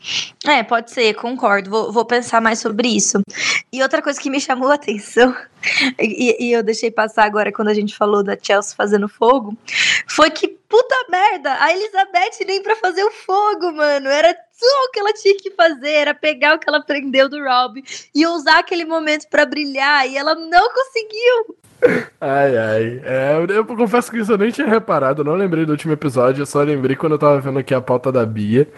É, 0.45 0.65
pode 0.65 0.91
ser, 0.91 1.15
concordo. 1.15 1.71
Vou, 1.71 1.93
vou, 1.93 2.05
pensar 2.05 2.41
mais 2.41 2.59
sobre 2.59 2.89
isso. 2.89 3.21
E 3.73 3.81
outra 3.81 4.03
coisa 4.03 4.21
que 4.21 4.29
me 4.29 4.41
chamou 4.41 4.69
a 4.69 4.75
atenção, 4.75 5.35
e, 5.99 6.49
e, 6.49 6.53
eu 6.53 6.63
deixei 6.63 6.91
passar 6.91 7.25
agora 7.25 7.53
quando 7.53 7.69
a 7.69 7.75
gente 7.75 7.97
falou 7.97 8.25
da 8.25 8.37
Chelsea 8.41 8.75
fazendo 8.77 9.09
fogo, 9.09 9.57
foi 10.09 10.29
que, 10.31 10.49
puta 10.49 10.95
merda, 11.09 11.57
a 11.61 11.73
Elizabeth 11.73 12.45
nem 12.47 12.63
pra 12.63 12.75
fazer 12.75 13.05
o 13.05 13.13
fogo, 13.13 13.73
mano. 13.73 14.09
Era 14.09 14.37
o 14.65 14.91
que 14.91 15.01
ela 15.01 15.13
tinha 15.13 15.37
que 15.37 15.51
fazer, 15.51 15.91
era 15.91 16.15
pegar 16.15 16.55
o 16.55 16.59
que 16.59 16.69
ela 16.69 16.79
aprendeu 16.79 17.29
do 17.29 17.43
Rob 17.43 17.83
e 18.15 18.27
usar 18.27 18.59
aquele 18.59 18.85
momento 18.85 19.29
para 19.29 19.47
brilhar, 19.47 20.09
e 20.09 20.17
ela 20.17 20.35
não 20.35 20.73
conseguiu. 20.73 21.57
Ai, 22.21 22.57
ai. 22.57 23.03
É, 23.05 23.37
eu 23.57 23.67
confesso 23.67 24.11
que 24.11 24.19
isso 24.19 24.33
eu 24.33 24.39
nem 24.39 24.51
tinha 24.51 24.67
reparado, 24.67 25.23
eu 25.23 25.25
não 25.25 25.35
lembrei 25.35 25.65
do 25.67 25.73
último 25.73 25.93
episódio, 25.93 26.43
eu 26.43 26.47
só 26.47 26.63
lembrei 26.63 26.97
quando 26.97 27.13
eu 27.13 27.19
tava 27.19 27.41
vendo 27.41 27.59
aqui 27.59 27.75
a 27.75 27.81
pauta 27.81 28.13
da 28.13 28.25
Bia. 28.25 28.69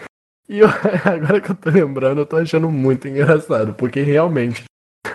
E 0.47 0.59
eu, 0.59 0.67
agora 1.05 1.41
que 1.41 1.51
eu 1.51 1.55
tô 1.55 1.69
lembrando, 1.69 2.21
eu 2.21 2.25
tô 2.25 2.37
achando 2.37 2.69
muito 2.69 3.07
engraçado, 3.07 3.73
porque 3.73 4.01
realmente 4.01 4.63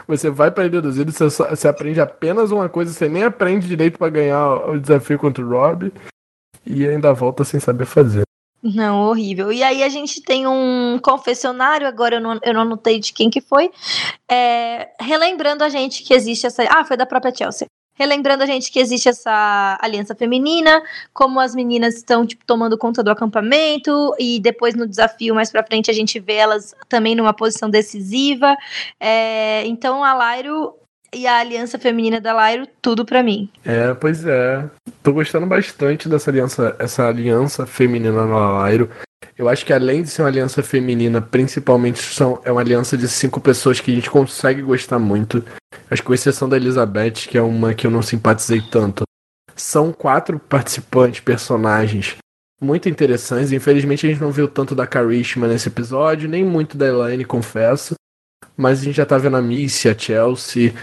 você 0.06 0.30
vai 0.30 0.50
pra 0.50 0.66
Ilha 0.66 0.80
dos 0.80 0.96
você, 0.96 1.30
só, 1.30 1.48
você 1.48 1.68
aprende 1.68 2.00
apenas 2.00 2.50
uma 2.50 2.68
coisa, 2.68 2.92
você 2.92 3.08
nem 3.08 3.24
aprende 3.24 3.66
direito 3.66 3.98
para 3.98 4.10
ganhar 4.10 4.68
o 4.68 4.78
desafio 4.78 5.18
contra 5.18 5.44
o 5.44 5.48
Rob 5.48 5.92
e 6.66 6.86
ainda 6.86 7.12
volta 7.12 7.44
sem 7.44 7.60
saber 7.60 7.86
fazer. 7.86 8.22
Não, 8.62 9.08
horrível. 9.08 9.50
E 9.50 9.62
aí 9.62 9.82
a 9.82 9.88
gente 9.88 10.20
tem 10.20 10.46
um 10.46 10.98
confessionário, 11.02 11.86
agora 11.86 12.16
eu 12.16 12.20
não, 12.20 12.38
eu 12.42 12.52
não 12.52 12.60
anotei 12.60 13.00
de 13.00 13.12
quem 13.12 13.30
que 13.30 13.40
foi, 13.40 13.70
é, 14.30 14.90
relembrando 15.00 15.64
a 15.64 15.68
gente 15.68 16.02
que 16.02 16.12
existe 16.12 16.46
essa. 16.46 16.62
Ah, 16.68 16.84
foi 16.84 16.96
da 16.96 17.06
própria 17.06 17.34
Chelsea 17.34 17.66
relembrando 18.00 18.42
a 18.42 18.46
gente 18.46 18.72
que 18.72 18.80
existe 18.80 19.10
essa 19.10 19.78
aliança 19.78 20.14
feminina, 20.14 20.82
como 21.12 21.38
as 21.38 21.54
meninas 21.54 21.96
estão 21.96 22.24
tipo, 22.24 22.42
tomando 22.46 22.78
conta 22.78 23.02
do 23.02 23.10
acampamento 23.10 24.14
e 24.18 24.40
depois 24.40 24.74
no 24.74 24.88
desafio 24.88 25.34
mais 25.34 25.52
para 25.52 25.62
frente 25.62 25.90
a 25.90 25.94
gente 25.94 26.18
vê 26.18 26.36
elas 26.36 26.74
também 26.88 27.14
numa 27.14 27.34
posição 27.34 27.68
decisiva. 27.68 28.56
É, 28.98 29.66
então 29.66 30.02
a 30.02 30.14
Lairo 30.14 30.79
e 31.14 31.26
a 31.26 31.38
aliança 31.38 31.78
feminina 31.78 32.20
da 32.20 32.32
Lairo, 32.32 32.66
tudo 32.80 33.04
para 33.04 33.22
mim. 33.22 33.50
É, 33.64 33.92
pois 33.94 34.24
é. 34.24 34.68
Tô 35.02 35.12
gostando 35.12 35.46
bastante 35.46 36.08
dessa 36.08 36.30
aliança, 36.30 36.76
essa 36.78 37.06
aliança 37.06 37.66
feminina 37.66 38.24
na 38.24 38.50
Lairo. 38.52 38.90
Eu 39.36 39.48
acho 39.48 39.64
que 39.64 39.72
além 39.72 40.02
de 40.02 40.10
ser 40.10 40.22
uma 40.22 40.28
aliança 40.28 40.62
feminina, 40.62 41.20
principalmente 41.20 41.98
são, 41.98 42.40
é 42.44 42.52
uma 42.52 42.60
aliança 42.60 42.96
de 42.96 43.08
cinco 43.08 43.40
pessoas 43.40 43.80
que 43.80 43.90
a 43.90 43.94
gente 43.94 44.10
consegue 44.10 44.62
gostar 44.62 44.98
muito. 44.98 45.44
Acho 45.90 46.02
que 46.02 46.06
com 46.06 46.14
exceção 46.14 46.48
da 46.48 46.56
Elizabeth, 46.56 47.26
que 47.28 47.38
é 47.38 47.42
uma 47.42 47.74
que 47.74 47.86
eu 47.86 47.90
não 47.90 48.02
simpatizei 48.02 48.60
tanto. 48.60 49.04
São 49.56 49.92
quatro 49.92 50.38
participantes, 50.38 51.20
personagens 51.20 52.16
muito 52.60 52.88
interessantes. 52.88 53.52
Infelizmente 53.52 54.06
a 54.06 54.10
gente 54.10 54.20
não 54.20 54.30
viu 54.30 54.46
tanto 54.46 54.74
da 54.74 54.86
Karishma 54.86 55.48
nesse 55.48 55.68
episódio, 55.68 56.28
nem 56.28 56.44
muito 56.44 56.76
da 56.76 56.86
Elaine, 56.86 57.24
confesso. 57.24 57.94
Mas 58.56 58.80
a 58.80 58.84
gente 58.84 58.96
já 58.96 59.06
tá 59.06 59.16
vendo 59.16 59.38
a 59.38 59.42
Missy, 59.42 59.88
a 59.88 59.96
Chelsea, 59.96 60.74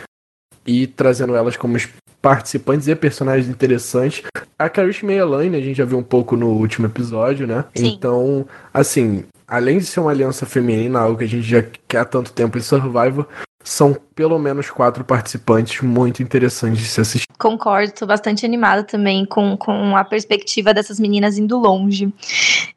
e 0.67 0.85
trazendo 0.85 1.35
elas 1.35 1.55
como 1.55 1.77
participantes 2.21 2.87
e 2.87 2.95
personagens 2.95 3.47
interessantes. 3.47 4.23
A 4.59 4.69
Karishma 4.69 5.13
e 5.13 5.19
a 5.19 5.21
Elaine 5.21 5.55
a 5.55 5.61
gente 5.61 5.77
já 5.77 5.85
viu 5.85 5.97
um 5.97 6.03
pouco 6.03 6.35
no 6.35 6.49
último 6.49 6.87
episódio, 6.87 7.47
né? 7.47 7.63
Sim. 7.73 7.87
Então, 7.87 8.45
assim, 8.73 9.23
além 9.47 9.77
de 9.77 9.85
ser 9.85 10.01
uma 10.01 10.11
aliança 10.11 10.45
feminina, 10.45 10.99
algo 10.99 11.17
que 11.17 11.23
a 11.23 11.27
gente 11.27 11.47
já 11.47 11.63
quer 11.87 11.99
há 11.99 12.05
tanto 12.05 12.33
tempo 12.33 12.57
em 12.57 12.61
Survivor, 12.61 13.25
são 13.63 13.95
pelo 14.15 14.39
menos 14.39 14.69
quatro 14.69 15.03
participantes 15.03 15.81
muito 15.81 16.23
interessantes 16.23 16.79
de 16.79 16.87
se 16.87 17.01
assistir. 17.01 17.27
Concordo, 17.37 17.91
tô 17.91 18.05
bastante 18.05 18.45
animada 18.45 18.83
também 18.83 19.25
com, 19.25 19.55
com 19.57 19.95
a 19.95 20.03
perspectiva 20.03 20.73
dessas 20.73 20.99
meninas 20.99 21.37
indo 21.37 21.57
longe. 21.57 22.11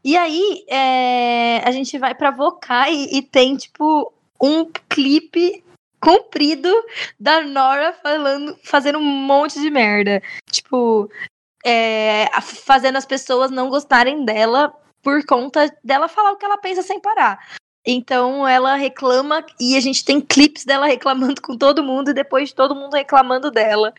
E 0.05 0.17
aí, 0.17 0.65
é, 0.69 1.63
a 1.65 1.71
gente 1.71 1.99
vai 1.99 2.15
pra 2.15 2.31
Vocar 2.31 2.91
e, 2.91 3.19
e 3.19 3.23
tem, 3.23 3.57
tipo, 3.57 4.13
um 4.43 4.67
clipe 4.89 5.63
comprido 6.01 6.73
da 7.19 7.43
Nora 7.43 7.93
falando, 7.93 8.59
fazendo 8.65 8.99
um 8.99 9.05
monte 9.05 9.61
de 9.61 9.71
merda. 9.71 10.23
Tipo, 10.51 11.11
é, 11.65 12.27
fazendo 12.41 12.97
as 12.97 13.07
pessoas 13.07 13.51
não 13.51 13.69
gostarem 13.69 14.25
dela 14.25 14.75
por 15.03 15.25
conta 15.25 15.75
dela 15.85 16.09
falar 16.09 16.33
o 16.33 16.37
que 16.37 16.45
ela 16.45 16.59
pensa 16.59 16.83
sem 16.83 17.01
parar. 17.01 17.39
Então 17.85 18.47
ela 18.47 18.75
reclama 18.75 19.45
e 19.59 19.75
a 19.75 19.81
gente 19.81 20.05
tem 20.05 20.21
clipes 20.21 20.67
dela 20.67 20.87
reclamando 20.87 21.41
com 21.41 21.57
todo 21.57 21.83
mundo 21.83 22.11
e 22.11 22.15
depois 22.15 22.53
todo 22.53 22.75
mundo 22.75 22.93
reclamando 22.93 23.51
dela. 23.51 23.95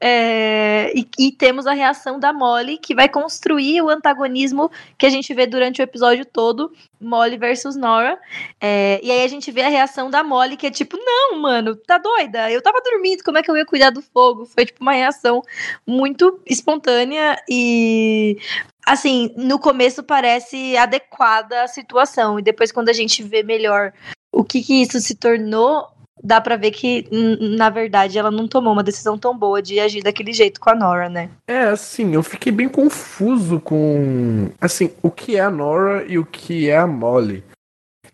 É, 0.00 0.90
e, 0.94 1.06
e, 1.18 1.32
temos 1.32 1.66
a 1.66 1.72
reação 1.72 2.18
da 2.18 2.32
Molly 2.32 2.78
que 2.78 2.94
vai 2.94 3.08
construir 3.08 3.82
o 3.82 3.90
antagonismo 3.90 4.70
que 4.96 5.04
a 5.04 5.10
gente 5.10 5.34
vê 5.34 5.46
durante 5.46 5.82
o 5.82 5.84
episódio 5.84 6.24
todo, 6.24 6.72
Molly 6.98 7.36
versus 7.36 7.76
Nora. 7.76 8.18
É, 8.58 9.00
e 9.02 9.10
aí 9.10 9.22
a 9.22 9.28
gente 9.28 9.50
vê 9.50 9.62
a 9.62 9.68
reação 9.68 10.08
da 10.10 10.24
Molly 10.24 10.56
que 10.56 10.66
é 10.66 10.70
tipo, 10.70 10.96
não, 10.96 11.38
mano, 11.38 11.76
tá 11.76 11.98
doida? 11.98 12.50
Eu 12.50 12.62
tava 12.62 12.80
dormindo, 12.82 13.22
como 13.22 13.36
é 13.36 13.42
que 13.42 13.50
eu 13.50 13.56
ia 13.56 13.66
cuidar 13.66 13.90
do 13.90 14.00
fogo? 14.00 14.46
Foi 14.46 14.64
tipo 14.64 14.80
uma 14.80 14.92
reação 14.92 15.42
muito 15.86 16.40
espontânea 16.46 17.38
e 17.48 18.38
assim, 18.86 19.34
no 19.36 19.58
começo 19.58 20.02
parece 20.02 20.76
adequada 20.76 21.64
à 21.64 21.68
situação, 21.68 22.38
e 22.38 22.42
depois, 22.42 22.70
quando 22.70 22.88
a 22.88 22.92
gente 22.92 23.22
vê 23.22 23.42
melhor 23.42 23.92
o 24.32 24.44
que, 24.44 24.62
que 24.62 24.80
isso 24.82 25.00
se 25.00 25.16
tornou, 25.16 25.88
dá 26.22 26.40
para 26.40 26.56
ver 26.56 26.70
que, 26.70 27.08
na 27.56 27.68
verdade, 27.68 28.18
ela 28.18 28.30
não 28.30 28.46
tomou 28.46 28.72
uma 28.72 28.82
decisão 28.82 29.18
tão 29.18 29.36
boa 29.36 29.60
de 29.60 29.80
agir 29.80 30.02
daquele 30.02 30.32
jeito 30.32 30.60
com 30.60 30.70
a 30.70 30.74
Nora, 30.74 31.08
né? 31.08 31.30
É, 31.48 31.64
assim, 31.64 32.14
eu 32.14 32.22
fiquei 32.22 32.52
bem 32.52 32.68
confuso 32.68 33.60
com, 33.60 34.50
assim, 34.60 34.92
o 35.02 35.10
que 35.10 35.36
é 35.36 35.40
a 35.40 35.50
Nora 35.50 36.04
e 36.06 36.18
o 36.18 36.24
que 36.24 36.70
é 36.70 36.76
a 36.76 36.86
Molly. 36.86 37.44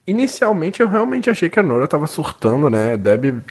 Inicialmente, 0.06 0.80
eu 0.80 0.88
realmente 0.88 1.30
achei 1.30 1.48
que 1.48 1.61
a 1.61 1.62
Nora 1.62 1.87
tava 1.87 2.06
surtando, 2.06 2.68
né? 2.68 2.96
Deb 2.96 3.42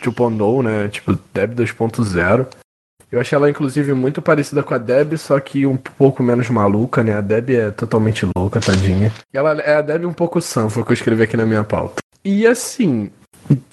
2.0, 0.00 0.62
né? 0.62 0.88
Tipo, 0.88 1.18
Deb 1.32 1.54
2.0. 1.54 2.48
Eu 3.10 3.20
achei 3.20 3.36
ela, 3.36 3.48
inclusive, 3.48 3.92
muito 3.92 4.20
parecida 4.20 4.62
com 4.62 4.74
a 4.74 4.78
Deb, 4.78 5.16
só 5.16 5.38
que 5.38 5.64
um 5.64 5.76
pouco 5.76 6.22
menos 6.22 6.50
maluca, 6.50 7.04
né? 7.04 7.14
A 7.14 7.20
Deb 7.20 7.50
é 7.50 7.70
totalmente 7.70 8.26
louca, 8.36 8.60
tadinha. 8.60 9.12
E 9.32 9.38
ela 9.38 9.52
é 9.60 9.76
a 9.76 9.80
Deb 9.82 10.04
um 10.04 10.12
pouco 10.12 10.38
o 10.38 10.84
que 10.84 10.90
eu 10.90 10.94
escrevi 10.94 11.22
aqui 11.22 11.36
na 11.36 11.46
minha 11.46 11.62
pauta. 11.62 11.96
E 12.24 12.44
assim, 12.44 13.10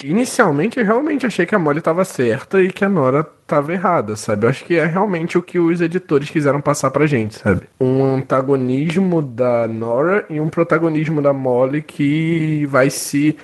inicialmente 0.03 0.79
eu 0.79 0.85
realmente 0.85 1.25
achei 1.25 1.45
que 1.45 1.55
a 1.55 1.59
Molly 1.59 1.79
estava 1.79 2.05
certa 2.05 2.61
e 2.61 2.71
que 2.71 2.85
a 2.85 2.89
Nora 2.89 3.27
estava 3.41 3.73
errada, 3.73 4.15
sabe? 4.15 4.45
Eu 4.45 4.49
acho 4.49 4.63
que 4.65 4.75
é 4.75 4.85
realmente 4.85 5.37
o 5.37 5.41
que 5.41 5.57
os 5.57 5.81
editores 5.81 6.29
quiseram 6.29 6.61
passar 6.61 6.91
pra 6.91 7.07
gente, 7.07 7.39
sabe? 7.39 7.63
Um 7.81 8.03
antagonismo 8.03 9.21
da 9.21 9.67
Nora 9.67 10.25
e 10.29 10.39
um 10.39 10.49
protagonismo 10.49 11.21
da 11.21 11.33
Molly 11.33 11.81
que 11.81 12.65
vai 12.67 12.89
se 12.89 13.35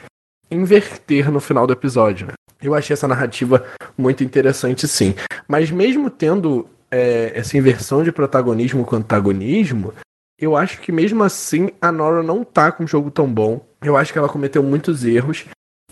inverter 0.52 1.32
no 1.32 1.40
final 1.40 1.66
do 1.66 1.74
episódio, 1.74 2.28
né? 2.28 2.34
Eu 2.62 2.76
achei 2.76 2.94
essa 2.94 3.08
narrativa 3.08 3.66
muito 3.98 4.24
interessante, 4.24 4.88
sim. 4.88 5.16
Mas 5.48 5.72
mesmo 5.72 6.10
tendo 6.10 6.68
é, 6.92 7.32
essa 7.36 7.58
inversão 7.58 8.04
de 8.04 8.12
protagonismo 8.12 8.86
com 8.86 8.98
antagonismo, 8.98 9.94
eu 10.38 10.56
acho 10.56 10.80
que 10.80 10.92
mesmo 10.92 11.24
assim 11.24 11.70
a 11.82 11.92
Nora 11.92 12.24
não 12.24 12.44
tá 12.44 12.72
com 12.72 12.84
um 12.84 12.88
jogo 12.88 13.12
tão 13.12 13.28
bom. 13.28 13.62
Eu 13.82 13.96
acho 13.96 14.12
que 14.12 14.20
ela 14.20 14.30
cometeu 14.30 14.64
muitos 14.64 15.04
erros. 15.06 15.46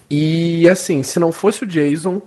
E 0.10 0.68
assim, 0.70 1.04
se 1.04 1.20
não 1.20 1.32
fosse 1.32 1.64
o 1.64 1.68
Jason, 1.68 2.22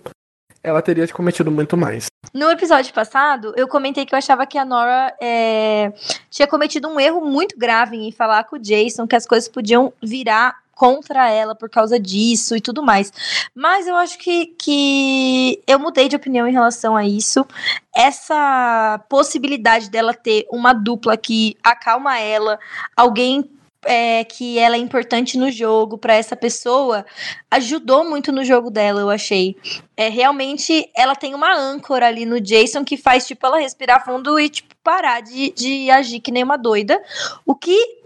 ela 0.62 0.82
teria 0.82 1.08
cometido 1.08 1.50
muito 1.50 1.76
mais. 1.76 2.06
No 2.34 2.50
episódio 2.50 2.92
passado, 2.92 3.52
eu 3.56 3.66
comentei 3.66 4.04
que 4.04 4.14
eu 4.14 4.18
achava 4.18 4.46
que 4.46 4.58
a 4.58 4.64
Nora 4.64 5.14
é, 5.20 5.92
tinha 6.30 6.46
cometido 6.46 6.88
um 6.88 7.00
erro 7.00 7.22
muito 7.22 7.58
grave 7.58 7.96
em 7.96 8.12
falar 8.12 8.44
com 8.44 8.56
o 8.56 8.58
Jason 8.58 9.06
que 9.06 9.16
as 9.16 9.26
coisas 9.26 9.48
podiam 9.48 9.92
virar 10.02 10.56
contra 10.80 11.28
ela 11.28 11.54
por 11.54 11.68
causa 11.68 12.00
disso 12.00 12.56
e 12.56 12.60
tudo 12.60 12.82
mais. 12.82 13.12
Mas 13.54 13.86
eu 13.86 13.94
acho 13.96 14.18
que, 14.18 14.46
que 14.46 15.62
eu 15.66 15.78
mudei 15.78 16.08
de 16.08 16.16
opinião 16.16 16.48
em 16.48 16.52
relação 16.52 16.96
a 16.96 17.04
isso. 17.04 17.46
Essa 17.94 18.98
possibilidade 19.06 19.90
dela 19.90 20.14
ter 20.14 20.46
uma 20.50 20.72
dupla 20.72 21.18
que 21.18 21.54
acalma 21.62 22.18
ela, 22.18 22.58
alguém 22.96 23.44
é, 23.84 24.24
que 24.24 24.58
ela 24.58 24.74
é 24.74 24.78
importante 24.78 25.36
no 25.36 25.50
jogo 25.50 25.98
para 25.98 26.14
essa 26.14 26.34
pessoa 26.34 27.04
ajudou 27.50 28.08
muito 28.08 28.32
no 28.32 28.42
jogo 28.42 28.70
dela, 28.70 29.02
eu 29.02 29.10
achei. 29.10 29.56
É 29.94 30.08
realmente 30.08 30.90
ela 30.96 31.14
tem 31.14 31.34
uma 31.34 31.54
âncora 31.54 32.06
ali 32.06 32.24
no 32.24 32.40
Jason 32.40 32.86
que 32.86 32.96
faz 32.96 33.26
tipo 33.26 33.46
ela 33.46 33.58
respirar 33.58 34.02
fundo 34.02 34.40
e 34.40 34.48
tipo 34.48 34.74
parar 34.82 35.20
de, 35.20 35.50
de 35.50 35.90
agir 35.90 36.20
que 36.20 36.32
nem 36.32 36.42
uma 36.42 36.56
doida, 36.56 37.02
o 37.44 37.54
que 37.54 37.99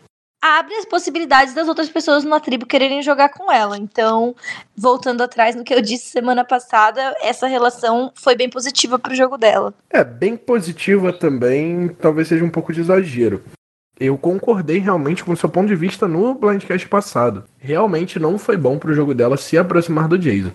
abre 0.45 0.75
as 0.75 0.85
possibilidades 0.85 1.55
das 1.55 1.67
outras 1.67 1.89
pessoas 1.89 2.23
numa 2.23 2.39
tribo 2.39 2.67
quererem 2.67 3.03
jogar 3.03 3.31
com 3.31 3.51
ela. 3.51 3.79
Então, 3.79 4.37
voltando 4.77 5.23
atrás 5.23 5.57
no 5.57 5.65
que 5.65 5.73
eu 5.73 5.81
disse 5.81 6.11
semana 6.11 6.45
passada, 6.45 7.17
essa 7.23 7.47
relação 7.47 8.13
foi 8.15 8.37
bem 8.37 8.51
positiva 8.51 8.99
pro 8.99 9.15
jogo 9.15 9.39
dela. 9.39 9.73
É, 9.89 10.05
bem 10.05 10.37
positiva 10.37 11.15
também, 11.15 11.89
talvez 11.99 12.29
seja 12.29 12.45
um 12.45 12.51
pouco 12.51 12.75
de 12.75 12.83
exagero. 12.83 13.43
Eu 13.99 14.19
concordei 14.19 14.79
realmente 14.79 15.25
com 15.25 15.33
o 15.33 15.37
seu 15.37 15.49
ponto 15.49 15.69
de 15.69 15.77
vista 15.77 16.07
no 16.07 16.35
Blindcast 16.35 16.89
passado. 16.89 17.45
Realmente 17.59 18.19
não 18.19 18.37
foi 18.37 18.59
bom 18.59 18.79
pro 18.79 18.93
jogo 18.93 19.15
dela 19.15 19.39
se 19.39 19.57
aproximar 19.57 20.09
do 20.09 20.19
Jason. 20.19 20.51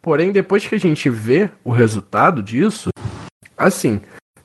Porém, 0.00 0.32
depois 0.32 0.66
que 0.66 0.74
a 0.74 0.80
gente 0.80 1.10
vê 1.10 1.50
o 1.62 1.70
resultado 1.70 2.42
disso, 2.42 2.88
assim, 3.58 4.00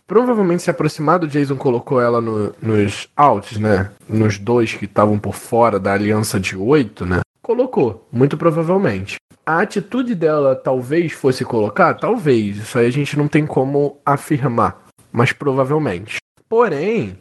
Provavelmente 0.09 0.63
se 0.63 0.71
aproximar 0.71 1.19
do 1.19 1.27
Jason 1.27 1.55
colocou 1.55 2.01
ela 2.01 2.19
no, 2.19 2.51
nos 2.59 3.07
outs, 3.15 3.59
né? 3.59 3.91
Nos 4.09 4.39
dois 4.39 4.73
que 4.73 4.85
estavam 4.85 5.19
por 5.19 5.35
fora 5.35 5.79
da 5.79 5.93
aliança 5.93 6.39
de 6.39 6.57
oito, 6.57 7.05
né? 7.05 7.19
Colocou, 7.43 8.07
muito 8.11 8.35
provavelmente. 8.35 9.17
A 9.45 9.61
atitude 9.61 10.15
dela 10.15 10.55
talvez 10.55 11.11
fosse 11.11 11.45
colocar? 11.45 11.93
Talvez. 11.93 12.57
Isso 12.57 12.79
aí 12.79 12.87
a 12.87 12.91
gente 12.91 13.15
não 13.15 13.27
tem 13.27 13.45
como 13.45 13.99
afirmar. 14.03 14.83
Mas 15.11 15.31
provavelmente. 15.31 16.17
Porém, 16.49 17.15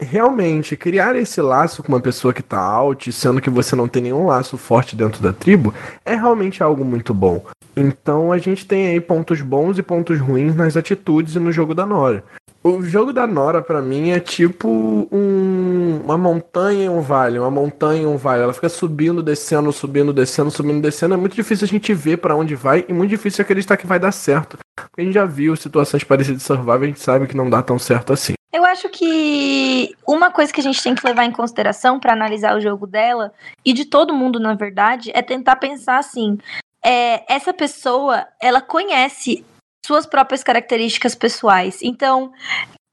realmente, 0.00 0.76
criar 0.76 1.14
esse 1.16 1.40
laço 1.40 1.82
com 1.82 1.92
uma 1.92 2.00
pessoa 2.00 2.34
que 2.34 2.42
tá 2.42 2.60
out, 2.60 3.12
sendo 3.12 3.40
que 3.40 3.50
você 3.50 3.76
não 3.76 3.88
tem 3.88 4.02
nenhum 4.02 4.26
laço 4.26 4.56
forte 4.56 4.96
dentro 4.96 5.22
da 5.22 5.32
tribo, 5.32 5.74
é 6.04 6.14
realmente 6.14 6.62
algo 6.62 6.84
muito 6.84 7.14
bom. 7.14 7.44
Então 7.76 8.32
a 8.32 8.38
gente 8.38 8.66
tem 8.66 8.88
aí 8.88 9.00
pontos 9.00 9.40
bons 9.40 9.78
e 9.78 9.82
pontos 9.82 10.18
ruins 10.18 10.54
nas 10.54 10.76
atitudes 10.76 11.36
e 11.36 11.38
no 11.38 11.52
jogo 11.52 11.74
da 11.74 11.86
Nora. 11.86 12.24
O 12.62 12.82
jogo 12.82 13.10
da 13.10 13.26
Nora, 13.26 13.62
para 13.62 13.80
mim, 13.80 14.10
é 14.10 14.20
tipo 14.20 14.68
um, 15.10 16.00
uma 16.04 16.18
montanha 16.18 16.84
e 16.84 16.88
um 16.90 17.00
vale, 17.00 17.38
uma 17.38 17.50
montanha 17.50 18.02
e 18.02 18.06
um 18.06 18.18
vale. 18.18 18.42
Ela 18.42 18.52
fica 18.52 18.68
subindo, 18.68 19.22
descendo, 19.22 19.72
subindo, 19.72 20.12
descendo, 20.12 20.50
subindo, 20.50 20.82
descendo. 20.82 21.14
É 21.14 21.16
muito 21.16 21.34
difícil 21.34 21.64
a 21.64 21.68
gente 21.68 21.94
ver 21.94 22.18
para 22.18 22.36
onde 22.36 22.54
vai 22.54 22.84
e 22.86 22.92
muito 22.92 23.08
difícil 23.08 23.40
acreditar 23.42 23.78
que 23.78 23.86
vai 23.86 23.98
dar 23.98 24.12
certo. 24.12 24.58
Porque 24.76 25.00
a 25.00 25.04
gente 25.04 25.14
já 25.14 25.24
viu 25.24 25.56
situações 25.56 26.04
parecidas 26.04 26.42
de 26.42 26.46
Survival 26.46 26.82
a 26.82 26.86
gente 26.86 27.00
sabe 27.00 27.26
que 27.26 27.36
não 27.36 27.48
dá 27.48 27.62
tão 27.62 27.78
certo 27.78 28.12
assim. 28.12 28.34
Eu 28.52 28.64
acho 28.64 28.88
que 28.88 29.94
uma 30.06 30.30
coisa 30.30 30.52
que 30.52 30.60
a 30.60 30.62
gente 30.62 30.82
tem 30.82 30.94
que 30.94 31.06
levar 31.06 31.24
em 31.24 31.32
consideração 31.32 32.00
para 32.00 32.12
analisar 32.12 32.56
o 32.56 32.60
jogo 32.60 32.86
dela, 32.86 33.32
e 33.64 33.72
de 33.72 33.84
todo 33.84 34.14
mundo, 34.14 34.40
na 34.40 34.54
verdade, 34.54 35.10
é 35.14 35.22
tentar 35.22 35.56
pensar 35.56 35.98
assim: 35.98 36.36
é, 36.84 37.32
essa 37.32 37.52
pessoa, 37.54 38.26
ela 38.40 38.60
conhece 38.60 39.44
suas 39.86 40.04
próprias 40.04 40.42
características 40.42 41.14
pessoais. 41.14 41.80
Então, 41.82 42.32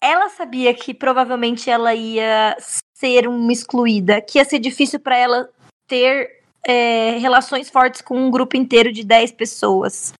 ela 0.02 0.30
sabia 0.30 0.74
que 0.74 0.94
provavelmente 0.94 1.70
ela 1.70 1.94
ia 1.94 2.56
ser 2.96 3.28
uma 3.28 3.52
excluída, 3.52 4.22
que 4.22 4.38
ia 4.38 4.46
ser 4.46 4.60
difícil 4.60 5.00
para 5.00 5.18
ela 5.18 5.50
ter 5.88 6.44
é, 6.66 7.18
relações 7.18 7.70
fortes 7.70 8.02
com 8.02 8.16
um 8.16 8.30
grupo 8.30 8.56
inteiro 8.56 8.92
de 8.92 9.04
10 9.04 9.32
pessoas. 9.32 10.14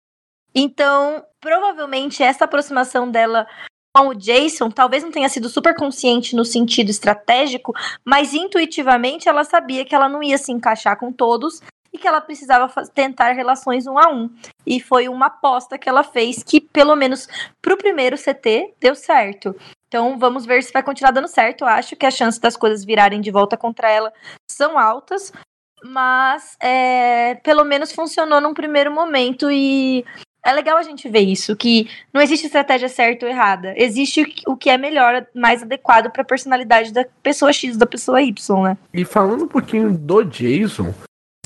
Então, 0.54 1.24
provavelmente 1.40 2.24
essa 2.24 2.46
aproximação 2.46 3.10
dela 3.10 3.48
o 4.02 4.14
Jason 4.14 4.70
talvez 4.70 5.04
não 5.04 5.12
tenha 5.12 5.30
sido 5.30 5.50
super 5.50 5.76
consciente 5.76 6.36
no 6.36 6.46
sentido 6.46 6.90
estratégico, 6.90 7.74
mas 8.06 8.34
intuitivamente 8.34 9.30
ela 9.30 9.44
sabia 9.44 9.86
que 9.86 9.96
ela 9.96 10.10
não 10.10 10.22
ia 10.22 10.38
se 10.38 10.52
encaixar 10.52 10.98
com 10.98 11.12
todos 11.12 11.62
e 11.92 11.98
que 11.98 12.08
ela 12.08 12.22
precisava 12.22 12.72
tentar 12.88 13.32
relações 13.32 13.88
um 13.88 13.98
a 13.98 14.10
um. 14.10 14.30
E 14.66 14.80
foi 14.80 15.08
uma 15.08 15.28
aposta 15.28 15.78
que 15.78 15.90
ela 15.90 16.04
fez 16.04 16.44
que, 16.44 16.62
pelo 16.62 16.96
menos 16.96 17.28
pro 17.62 17.78
primeiro 17.78 18.18
CT, 18.18 18.76
deu 18.80 18.96
certo. 18.96 19.56
Então 19.88 20.18
vamos 20.20 20.46
ver 20.46 20.62
se 20.64 20.74
vai 20.74 20.84
continuar 20.84 21.12
dando 21.12 21.28
certo. 21.28 21.62
Eu 21.62 21.68
acho 21.68 21.96
que 21.96 22.06
as 22.06 22.14
chances 22.14 22.40
das 22.40 22.58
coisas 22.58 22.86
virarem 22.86 23.22
de 23.22 23.32
volta 23.32 23.58
contra 23.58 23.90
ela 23.90 24.14
são 24.50 24.78
altas. 24.78 25.32
Mas 25.84 26.58
é, 26.62 27.36
pelo 27.36 27.64
menos 27.64 27.92
funcionou 27.92 28.42
num 28.42 28.54
primeiro 28.54 28.92
momento 28.92 29.50
e 29.52 30.04
é 30.48 30.54
legal 30.54 30.78
a 30.78 30.84
gente 30.84 31.10
ver 31.10 31.20
isso, 31.20 31.58
que 31.58 31.90
não 32.14 32.22
existe 32.22 32.46
estratégia 32.46 32.88
certa 32.88 33.26
ou 33.26 33.32
errada. 33.32 33.74
Existe 33.76 34.26
o 34.48 34.56
que 34.56 34.70
é 34.70 34.78
melhor, 34.78 35.28
mais 35.36 35.62
adequado 35.62 36.10
para 36.10 36.22
a 36.22 36.26
personalidade 36.26 36.94
da 36.94 37.06
pessoa 37.22 37.52
X 37.52 37.76
da 37.76 37.86
pessoa 37.86 38.22
Y, 38.22 38.64
né? 38.64 38.78
E 38.94 39.04
falando 39.04 39.44
um 39.44 39.48
pouquinho 39.48 39.92
do 39.92 40.24
Jason, 40.24 40.94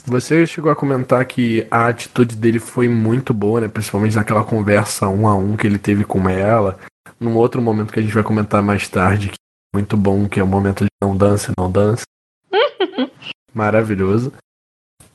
você 0.05 0.45
chegou 0.45 0.71
a 0.71 0.75
comentar 0.75 1.25
que 1.25 1.65
a 1.71 1.87
atitude 1.87 2.35
dele 2.35 2.59
foi 2.59 2.87
muito 2.87 3.33
boa, 3.33 3.61
né? 3.61 3.67
Principalmente 3.67 4.15
naquela 4.15 4.43
conversa 4.43 5.07
um 5.07 5.27
a 5.27 5.35
um 5.35 5.57
que 5.57 5.65
ele 5.65 5.79
teve 5.79 6.03
com 6.03 6.29
ela. 6.29 6.77
Num 7.19 7.35
outro 7.35 7.59
momento 7.59 7.91
que 7.91 7.99
a 7.99 8.03
gente 8.03 8.13
vai 8.13 8.23
comentar 8.23 8.61
mais 8.61 8.87
tarde, 8.87 9.29
que 9.29 9.35
é 9.35 9.77
muito 9.77 9.97
bom, 9.97 10.29
que 10.29 10.39
é 10.39 10.43
o 10.43 10.47
momento 10.47 10.83
de 10.83 10.91
não 11.01 11.17
dança, 11.17 11.51
não 11.57 11.71
dança. 11.71 12.03
Maravilhoso. 13.51 14.31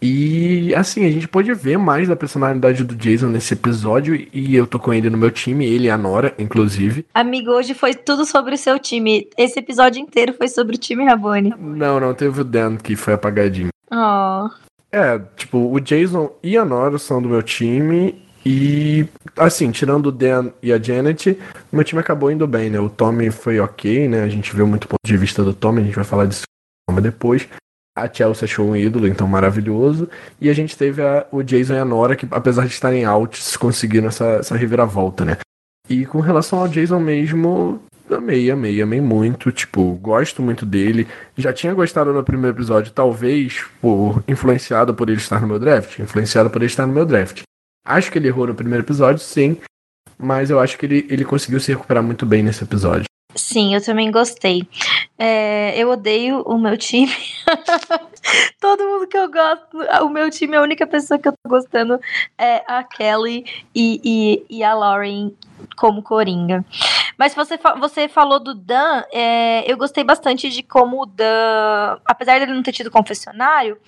E 0.00 0.74
assim, 0.74 1.06
a 1.06 1.11
gente 1.11 1.26
pode 1.26 1.52
ver 1.54 1.78
mais 1.78 2.09
da 2.09 2.16
personalidade 2.16 2.85
do 2.85 2.94
Jason 2.94 3.28
nesse 3.28 3.54
episódio. 3.54 4.14
E 4.32 4.54
eu 4.54 4.66
tô 4.66 4.78
com 4.78 4.92
ele 4.92 5.09
no 5.09 5.18
meu 5.18 5.30
time, 5.30 5.66
ele 5.66 5.87
e 5.87 5.90
a 5.90 5.96
Nora, 5.96 6.35
inclusive. 6.38 7.06
Amigo, 7.14 7.50
hoje 7.50 7.74
foi 7.74 7.94
tudo 7.94 8.24
sobre 8.24 8.54
o 8.54 8.59
seu 8.59 8.78
time. 8.78 9.28
Esse 9.38 9.59
episódio 9.59 10.00
inteiro 10.00 10.35
foi 10.35 10.48
sobre 10.48 10.76
o 10.76 10.78
time 10.78 11.04
Rabone. 11.04 11.54
Não, 11.59 11.98
não, 11.98 12.14
teve 12.14 12.40
o 12.40 12.44
Dan 12.44 12.76
que 12.76 12.94
foi 12.94 13.14
apagadinho. 13.14 13.68
Oh. 13.90 14.48
É, 14.92 15.18
tipo, 15.37 15.72
o 15.72 15.80
Jason 15.80 16.32
e 16.42 16.56
a 16.56 16.64
Nora 16.64 16.98
são 16.98 17.20
do 17.20 17.28
meu 17.28 17.42
time. 17.42 18.22
E, 18.48 19.09
assim, 19.37 19.72
tirando 19.72 20.06
o 20.06 20.12
Dan 20.12 20.52
e 20.62 20.72
a 20.72 20.80
Janet, 20.80 21.37
meu 21.72 21.82
time 21.82 22.00
acabou 22.00 22.30
indo 22.30 22.46
bem, 22.46 22.70
né? 22.70 22.78
O 22.78 22.88
Tommy 22.88 23.28
foi 23.30 23.59
ok, 23.59 24.09
né? 24.09 24.22
A 24.22 24.28
gente 24.28 24.54
viu 24.54 24.68
muito 24.68 24.87
ponto 24.87 25.00
de 25.04 25.16
vista 25.16 25.42
do 25.42 25.52
Tommy, 25.52 25.80
a 25.80 25.85
gente 25.85 25.96
vai 25.96 26.04
falar 26.04 26.26
disso 26.26 26.44
depois. 27.02 27.48
A 27.96 28.12
Chelsea 28.12 28.44
achou 28.44 28.68
um 28.68 28.76
ídolo, 28.76 29.09
então 29.09 29.26
maravilhoso. 29.26 30.09
E 30.38 30.50
a 30.50 30.54
gente 30.54 30.76
teve 30.76 31.02
a, 31.02 31.26
o 31.32 31.42
Jason 31.42 31.74
e 31.74 31.78
a 31.78 31.85
Nora, 31.85 32.14
que 32.14 32.28
apesar 32.30 32.66
de 32.66 32.72
estarem 32.72 33.06
altos, 33.06 33.56
conseguiram 33.56 34.09
essa, 34.09 34.26
essa 34.26 34.56
reviravolta, 34.56 35.24
né? 35.24 35.38
E 35.88 36.04
com 36.04 36.20
relação 36.20 36.59
ao 36.59 36.68
Jason 36.68 37.00
mesmo, 37.00 37.80
Amei, 38.11 38.50
amei, 38.50 38.80
amei 38.80 39.00
muito. 39.00 39.50
Tipo, 39.50 39.94
gosto 39.94 40.40
muito 40.40 40.64
dele. 40.64 41.09
Já 41.37 41.52
tinha 41.52 41.74
gostado 41.74 42.12
no 42.12 42.22
primeiro 42.22 42.56
episódio, 42.56 42.92
talvez 42.92 43.64
por 43.80 44.22
influenciado 44.28 44.94
por 44.94 45.09
ele 45.09 45.18
estar 45.18 45.40
no 45.40 45.48
meu 45.48 45.59
draft. 45.59 45.98
Influenciado 45.98 46.48
por 46.48 46.62
ele 46.62 46.66
estar 46.70 46.87
no 46.87 46.92
meu 46.92 47.04
draft. 47.04 47.42
Acho 47.85 48.11
que 48.11 48.18
ele 48.18 48.28
errou 48.28 48.46
no 48.46 48.54
primeiro 48.54 48.85
episódio, 48.85 49.18
sim. 49.18 49.59
Mas 50.18 50.50
eu 50.50 50.61
acho 50.61 50.78
que 50.78 50.87
ele, 50.87 51.06
ele 51.11 51.24
conseguiu 51.24 51.61
se 51.61 51.72
recuperar 51.72 52.02
muito 52.02 52.24
bem 52.24 52.42
nesse 52.42 52.62
episódio. 52.62 53.06
Sim, 53.37 53.75
eu 53.75 53.85
também 53.85 54.11
gostei. 54.11 54.66
É, 55.18 55.79
eu 55.79 55.90
odeio 55.90 56.40
o 56.42 56.59
meu 56.59 56.77
time. 56.77 57.12
Todo 58.59 58.83
mundo 58.83 59.07
que 59.07 59.16
eu 59.16 59.31
gosto, 59.31 59.79
o 60.05 60.09
meu 60.09 60.31
time, 60.31 60.57
a 60.57 60.62
única 60.62 60.87
pessoa 60.87 61.18
que 61.18 61.29
eu 61.29 61.33
tô 61.33 61.49
gostando 61.49 62.01
é 62.38 62.64
a 62.66 62.83
Kelly 62.83 63.44
e, 63.75 64.01
e, 64.03 64.59
e 64.59 64.64
a 64.64 64.75
Lauren 64.75 65.33
como 65.77 66.03
Coringa. 66.03 66.64
Mas 67.18 67.35
você, 67.35 67.59
você 67.79 68.09
falou 68.09 68.38
do 68.38 68.55
Dan, 68.55 69.02
é, 69.12 69.70
eu 69.70 69.76
gostei 69.76 70.05
bastante 70.05 70.50
de 70.50 70.62
como 70.62 71.02
o 71.02 71.07
Dan, 71.07 71.98
apesar 72.05 72.38
dele 72.38 72.52
não 72.52 72.62
ter 72.62 72.72
tido 72.72 72.90
confessionário, 72.90 73.79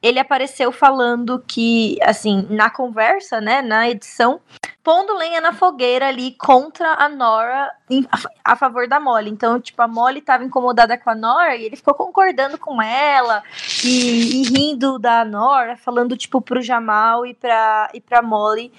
ele 0.00 0.18
apareceu 0.18 0.70
falando 0.70 1.42
que, 1.46 1.98
assim, 2.02 2.46
na 2.48 2.70
conversa, 2.70 3.40
né, 3.40 3.60
na 3.60 3.88
edição, 3.90 4.40
pondo 4.84 5.16
lenha 5.16 5.40
na 5.40 5.52
fogueira 5.52 6.06
ali 6.06 6.36
contra 6.38 6.92
a 6.94 7.08
Nora 7.08 7.68
em, 7.90 8.06
a, 8.44 8.54
favor 8.54 8.86
da 8.86 9.00
Molly. 9.00 9.30
Então, 9.30 9.60
tipo, 9.60 9.82
a 9.82 9.88
Molly 9.88 10.20
tava 10.20 10.44
incomodada 10.44 10.96
com 10.96 11.10
a 11.10 11.14
Nora 11.14 11.56
e 11.56 11.64
ele 11.64 11.74
ficou 11.74 11.92
concordando 11.92 12.56
com 12.56 12.80
ela 12.80 13.42
e, 13.84 14.42
e 14.42 14.42
rindo 14.44 14.96
da 14.96 15.24
Nora, 15.24 15.76
falando, 15.76 16.16
tipo, 16.16 16.40
pro 16.40 16.62
Jamal 16.62 17.26
e 17.26 17.34
pra, 17.34 17.90
e 17.92 18.00
pra 18.00 18.22
Molly 18.22 18.72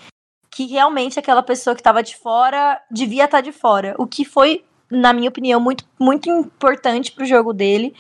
que 0.58 0.66
realmente 0.66 1.20
aquela 1.20 1.44
pessoa 1.44 1.76
que 1.76 1.82
estava 1.82 2.02
de 2.02 2.16
fora 2.16 2.82
devia 2.90 3.26
estar 3.26 3.38
tá 3.38 3.42
de 3.42 3.52
fora. 3.52 3.94
O 4.00 4.08
que 4.08 4.26
foi, 4.26 4.64
na 4.90 5.14
minha 5.14 5.30
opinião, 5.30 5.60
muito, 5.60 5.86
muito 6.00 6.28
importante 6.32 7.12
pro 7.12 7.28
jogo 7.28 7.54
dele. 7.54 7.94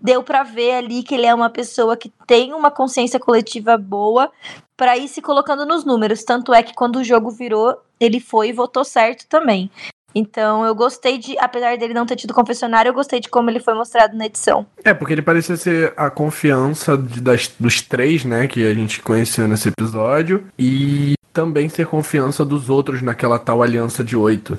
Deu 0.00 0.22
para 0.22 0.44
ver 0.44 0.74
ali 0.74 1.02
que 1.02 1.12
ele 1.12 1.26
é 1.26 1.34
uma 1.34 1.50
pessoa 1.50 1.96
que 1.96 2.12
tem 2.24 2.52
uma 2.52 2.70
consciência 2.70 3.18
coletiva 3.18 3.76
boa 3.76 4.30
para 4.76 4.96
ir 4.96 5.08
se 5.08 5.20
colocando 5.20 5.66
nos 5.66 5.84
números. 5.84 6.22
Tanto 6.22 6.54
é 6.54 6.62
que 6.62 6.72
quando 6.72 7.00
o 7.00 7.04
jogo 7.04 7.32
virou, 7.32 7.76
ele 7.98 8.20
foi 8.20 8.50
e 8.50 8.52
votou 8.52 8.84
certo 8.84 9.26
também. 9.28 9.68
Então 10.14 10.64
eu 10.64 10.76
gostei 10.76 11.18
de, 11.18 11.36
apesar 11.40 11.76
dele 11.76 11.94
não 11.94 12.06
ter 12.06 12.14
tido 12.14 12.32
confessionário, 12.32 12.90
eu 12.90 12.94
gostei 12.94 13.18
de 13.18 13.28
como 13.28 13.50
ele 13.50 13.58
foi 13.58 13.74
mostrado 13.74 14.16
na 14.16 14.26
edição. 14.26 14.64
É, 14.84 14.94
porque 14.94 15.14
ele 15.14 15.22
parecia 15.22 15.56
ser 15.56 15.92
a 15.96 16.10
confiança 16.10 16.96
de, 16.96 17.20
das, 17.20 17.52
dos 17.58 17.80
três, 17.80 18.24
né, 18.24 18.46
que 18.46 18.64
a 18.64 18.72
gente 18.72 19.00
conheceu 19.02 19.48
nesse 19.48 19.68
episódio, 19.68 20.46
e 20.56 21.14
também 21.32 21.68
ser 21.68 21.86
confiança 21.86 22.44
dos 22.44 22.68
outros 22.68 23.02
naquela 23.02 23.38
tal 23.38 23.62
aliança 23.62 24.04
de 24.04 24.16
oito. 24.16 24.56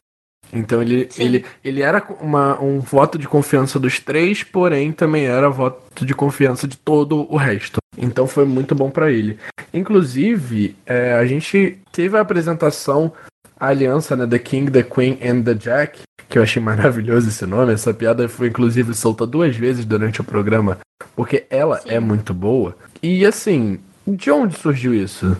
Então 0.53 0.81
ele, 0.81 1.09
ele, 1.17 1.45
ele 1.63 1.81
era 1.81 2.03
uma, 2.21 2.62
um 2.62 2.79
voto 2.79 3.17
de 3.17 3.27
confiança 3.27 3.79
dos 3.79 3.99
três, 3.99 4.43
porém 4.43 4.91
também 4.91 5.25
era 5.25 5.49
voto 5.49 6.05
de 6.05 6.13
confiança 6.13 6.67
de 6.67 6.77
todo 6.77 7.25
o 7.33 7.38
resto. 7.38 7.79
Então 7.97 8.27
foi 8.27 8.45
muito 8.45 8.75
bom 8.75 8.89
para 8.89 9.12
ele. 9.12 9.39
Inclusive, 9.73 10.75
é, 10.86 11.13
a 11.13 11.25
gente 11.25 11.79
teve 11.91 12.15
a 12.15 12.21
apresentação, 12.21 13.12
a 13.59 13.67
aliança, 13.67 14.15
né? 14.15 14.27
The 14.27 14.39
King, 14.39 14.71
The 14.71 14.83
Queen 14.83 15.17
and 15.23 15.41
The 15.41 15.53
Jack, 15.55 16.01
que 16.29 16.38
eu 16.38 16.43
achei 16.43 16.62
maravilhoso 16.62 17.29
esse 17.29 17.45
nome. 17.47 17.73
Essa 17.73 17.93
piada 17.93 18.29
foi 18.29 18.47
inclusive 18.47 18.93
solta 18.93 19.25
duas 19.25 19.55
vezes 19.55 19.86
durante 19.86 20.21
o 20.21 20.23
programa, 20.23 20.77
porque 21.15 21.45
ela 21.49 21.79
Sim. 21.79 21.89
é 21.89 21.99
muito 21.99 22.31
boa. 22.31 22.75
E 23.01 23.25
assim, 23.25 23.79
de 24.07 24.29
onde 24.29 24.55
surgiu 24.55 24.93
isso? 24.93 25.36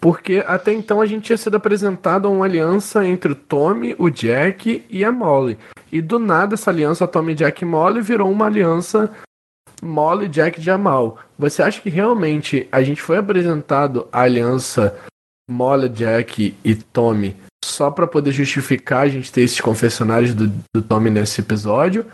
Porque 0.00 0.44
até 0.46 0.72
então 0.72 1.00
a 1.00 1.06
gente 1.06 1.24
tinha 1.24 1.36
sido 1.36 1.56
apresentado 1.56 2.28
a 2.28 2.30
uma 2.30 2.44
aliança 2.44 3.04
entre 3.04 3.32
o 3.32 3.34
Tommy, 3.34 3.94
o 3.98 4.08
Jack 4.08 4.84
e 4.88 5.04
a 5.04 5.10
Molly. 5.10 5.58
E 5.90 6.00
do 6.00 6.18
nada 6.18 6.54
essa 6.54 6.70
aliança 6.70 7.08
Tommy, 7.08 7.34
Jack 7.34 7.62
e 7.62 7.66
Molly 7.66 8.00
virou 8.00 8.30
uma 8.30 8.46
aliança 8.46 9.10
Molly, 9.82 10.28
Jack 10.28 10.60
e 10.60 10.62
Jamal. 10.62 11.18
Você 11.38 11.62
acha 11.62 11.80
que 11.80 11.90
realmente 11.90 12.68
a 12.70 12.82
gente 12.82 13.02
foi 13.02 13.16
apresentado 13.16 14.08
a 14.12 14.22
aliança 14.22 14.96
Molly, 15.50 15.88
Jack 15.88 16.54
e 16.64 16.74
Tommy 16.74 17.36
só 17.64 17.90
para 17.90 18.06
poder 18.06 18.32
justificar 18.32 19.02
a 19.02 19.08
gente 19.08 19.32
ter 19.32 19.42
esses 19.42 19.60
confessionários 19.60 20.34
do, 20.34 20.48
do 20.74 20.82
Tommy 20.82 21.10
nesse 21.10 21.40
episódio? 21.40 22.06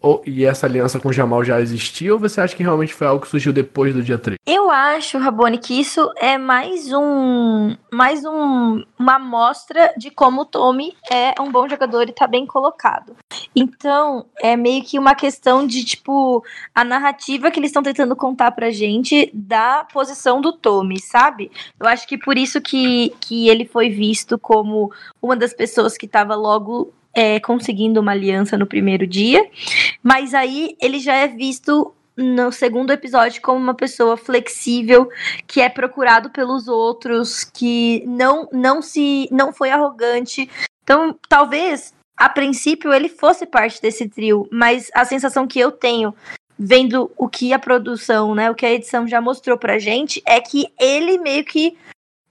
Ou, 0.00 0.22
e 0.26 0.44
essa 0.44 0.66
aliança 0.66 0.98
com 0.98 1.08
o 1.08 1.12
Jamal 1.12 1.44
já 1.44 1.60
existia 1.60 2.12
ou 2.12 2.18
você 2.18 2.40
acha 2.40 2.56
que 2.56 2.62
realmente 2.62 2.94
foi 2.94 3.06
algo 3.06 3.22
que 3.22 3.28
surgiu 3.28 3.52
depois 3.52 3.94
do 3.94 4.02
dia 4.02 4.18
3? 4.18 4.38
Eu 4.46 4.70
acho, 4.70 5.18
Rabone, 5.18 5.58
que 5.58 5.78
isso 5.78 6.10
é 6.16 6.38
mais 6.38 6.90
um 6.92 7.76
mais 7.92 8.24
um, 8.24 8.82
uma 8.98 9.16
amostra 9.16 9.92
de 9.96 10.10
como 10.10 10.42
o 10.42 10.44
Tommy 10.46 10.96
é 11.10 11.34
um 11.40 11.50
bom 11.50 11.68
jogador 11.68 12.08
e 12.08 12.12
tá 12.12 12.26
bem 12.26 12.46
colocado. 12.46 13.16
Então, 13.54 14.26
é 14.40 14.56
meio 14.56 14.82
que 14.84 14.98
uma 14.98 15.14
questão 15.14 15.66
de, 15.66 15.84
tipo, 15.84 16.44
a 16.74 16.84
narrativa 16.84 17.50
que 17.50 17.58
eles 17.58 17.70
estão 17.70 17.82
tentando 17.82 18.14
contar 18.14 18.52
pra 18.52 18.70
gente 18.70 19.30
da 19.34 19.84
posição 19.92 20.40
do 20.40 20.52
Tommy, 20.52 21.00
sabe? 21.00 21.50
Eu 21.78 21.86
acho 21.86 22.06
que 22.06 22.16
por 22.16 22.38
isso 22.38 22.60
que, 22.60 23.12
que 23.20 23.48
ele 23.48 23.64
foi 23.64 23.90
visto 23.90 24.38
como 24.38 24.92
uma 25.20 25.36
das 25.36 25.52
pessoas 25.52 25.98
que 25.98 26.06
tava 26.06 26.34
logo 26.34 26.92
é, 27.14 27.40
conseguindo 27.40 28.00
uma 28.00 28.12
aliança 28.12 28.56
no 28.56 28.66
primeiro 28.66 29.06
dia, 29.06 29.48
mas 30.02 30.34
aí 30.34 30.76
ele 30.80 30.98
já 30.98 31.14
é 31.14 31.28
visto 31.28 31.94
no 32.16 32.52
segundo 32.52 32.92
episódio 32.92 33.40
como 33.40 33.58
uma 33.58 33.74
pessoa 33.74 34.16
flexível, 34.16 35.08
que 35.46 35.60
é 35.60 35.68
procurado 35.68 36.30
pelos 36.30 36.68
outros, 36.68 37.44
que 37.44 38.04
não 38.06 38.48
não 38.52 38.82
se 38.82 39.28
não 39.30 39.52
foi 39.52 39.70
arrogante. 39.70 40.48
Então, 40.82 41.16
talvez 41.28 41.94
a 42.16 42.28
princípio 42.28 42.92
ele 42.92 43.08
fosse 43.08 43.46
parte 43.46 43.80
desse 43.80 44.08
trio, 44.08 44.46
mas 44.52 44.90
a 44.94 45.04
sensação 45.04 45.46
que 45.46 45.58
eu 45.58 45.72
tenho 45.72 46.14
vendo 46.58 47.10
o 47.16 47.26
que 47.26 47.54
a 47.54 47.58
produção, 47.58 48.34
né, 48.34 48.50
o 48.50 48.54
que 48.54 48.66
a 48.66 48.72
edição 48.72 49.08
já 49.08 49.18
mostrou 49.18 49.56
pra 49.56 49.78
gente 49.78 50.22
é 50.26 50.38
que 50.40 50.66
ele 50.78 51.16
meio 51.16 51.42
que 51.42 51.78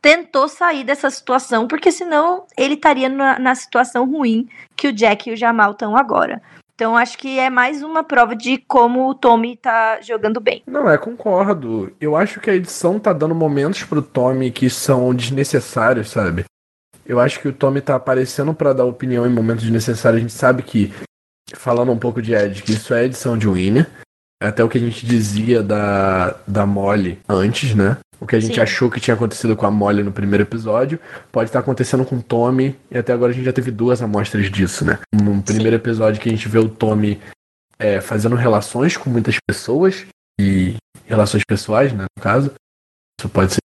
tentou 0.01 0.47
sair 0.47 0.83
dessa 0.83 1.09
situação, 1.09 1.67
porque 1.67 1.91
senão 1.91 2.45
ele 2.57 2.75
estaria 2.75 3.09
na, 3.09 3.37
na 3.39 3.55
situação 3.55 4.09
ruim 4.09 4.47
que 4.75 4.87
o 4.87 4.93
Jack 4.93 5.29
e 5.29 5.33
o 5.33 5.37
Jamal 5.37 5.71
estão 5.71 5.95
agora. 5.95 6.41
Então 6.79 6.95
acho 6.95 7.17
que 7.17 7.37
é 7.37 7.49
mais 7.49 7.83
uma 7.83 8.05
prova 8.05 8.33
de 8.33 8.57
como 8.57 9.09
o 9.09 9.13
Tommy 9.13 9.57
tá 9.57 9.99
jogando 10.01 10.39
bem. 10.39 10.63
Não, 10.65 10.89
é, 10.89 10.97
concordo. 10.97 11.91
Eu 11.99 12.15
acho 12.15 12.39
que 12.39 12.49
a 12.49 12.55
edição 12.55 12.97
tá 12.97 13.11
dando 13.11 13.35
momentos 13.35 13.83
pro 13.83 14.01
Tommy 14.01 14.49
que 14.49 14.69
são 14.69 15.13
desnecessários, 15.13 16.09
sabe? 16.09 16.45
Eu 17.05 17.19
acho 17.19 17.41
que 17.41 17.49
o 17.49 17.53
Tommy 17.53 17.81
tá 17.81 17.95
aparecendo 17.95 18.53
para 18.53 18.71
dar 18.71 18.85
opinião 18.85 19.25
em 19.25 19.29
momentos 19.29 19.63
desnecessários. 19.63 20.19
A 20.19 20.21
gente 20.21 20.31
sabe 20.31 20.63
que, 20.63 20.93
falando 21.53 21.91
um 21.91 21.99
pouco 21.99 22.21
de 22.21 22.33
Ed, 22.33 22.63
que 22.63 22.71
isso 22.71 22.93
é 22.93 23.03
edição 23.03 23.37
de 23.37 23.49
Winnie. 23.49 23.85
Até 24.41 24.63
o 24.63 24.69
que 24.69 24.77
a 24.77 24.81
gente 24.81 25.05
dizia 25.05 25.61
da, 25.61 26.37
da 26.47 26.65
Molly 26.65 27.19
antes, 27.27 27.75
né? 27.75 27.97
O 28.19 28.27
que 28.27 28.35
a 28.35 28.39
gente 28.39 28.55
Sim. 28.55 28.61
achou 28.61 28.89
que 28.89 28.99
tinha 28.99 29.13
acontecido 29.13 29.55
com 29.55 29.65
a 29.65 29.71
Molly 29.71 30.03
no 30.03 30.11
primeiro 30.11 30.43
episódio 30.43 30.99
pode 31.31 31.49
estar 31.49 31.59
acontecendo 31.59 32.03
com 32.03 32.17
o 32.17 32.21
Tommy, 32.21 32.75
e 32.91 32.97
até 32.97 33.13
agora 33.13 33.31
a 33.31 33.35
gente 33.35 33.45
já 33.45 33.53
teve 33.53 33.71
duas 33.71 34.01
amostras 34.01 34.51
disso, 34.51 34.83
né? 34.83 34.99
No 35.13 35.41
primeiro 35.41 35.77
Sim. 35.77 35.81
episódio 35.81 36.21
que 36.21 36.29
a 36.29 36.31
gente 36.31 36.47
vê 36.49 36.59
o 36.59 36.67
Tommy 36.67 37.19
é, 37.77 38.01
fazendo 38.01 38.35
relações 38.35 38.97
com 38.97 39.09
muitas 39.09 39.37
pessoas, 39.47 40.05
e 40.39 40.77
relações 41.05 41.43
pessoais, 41.45 41.91
né, 41.91 42.05
no 42.17 42.23
caso. 42.23 42.51
Isso 43.19 43.27
pode 43.27 43.53
ser 43.53 43.59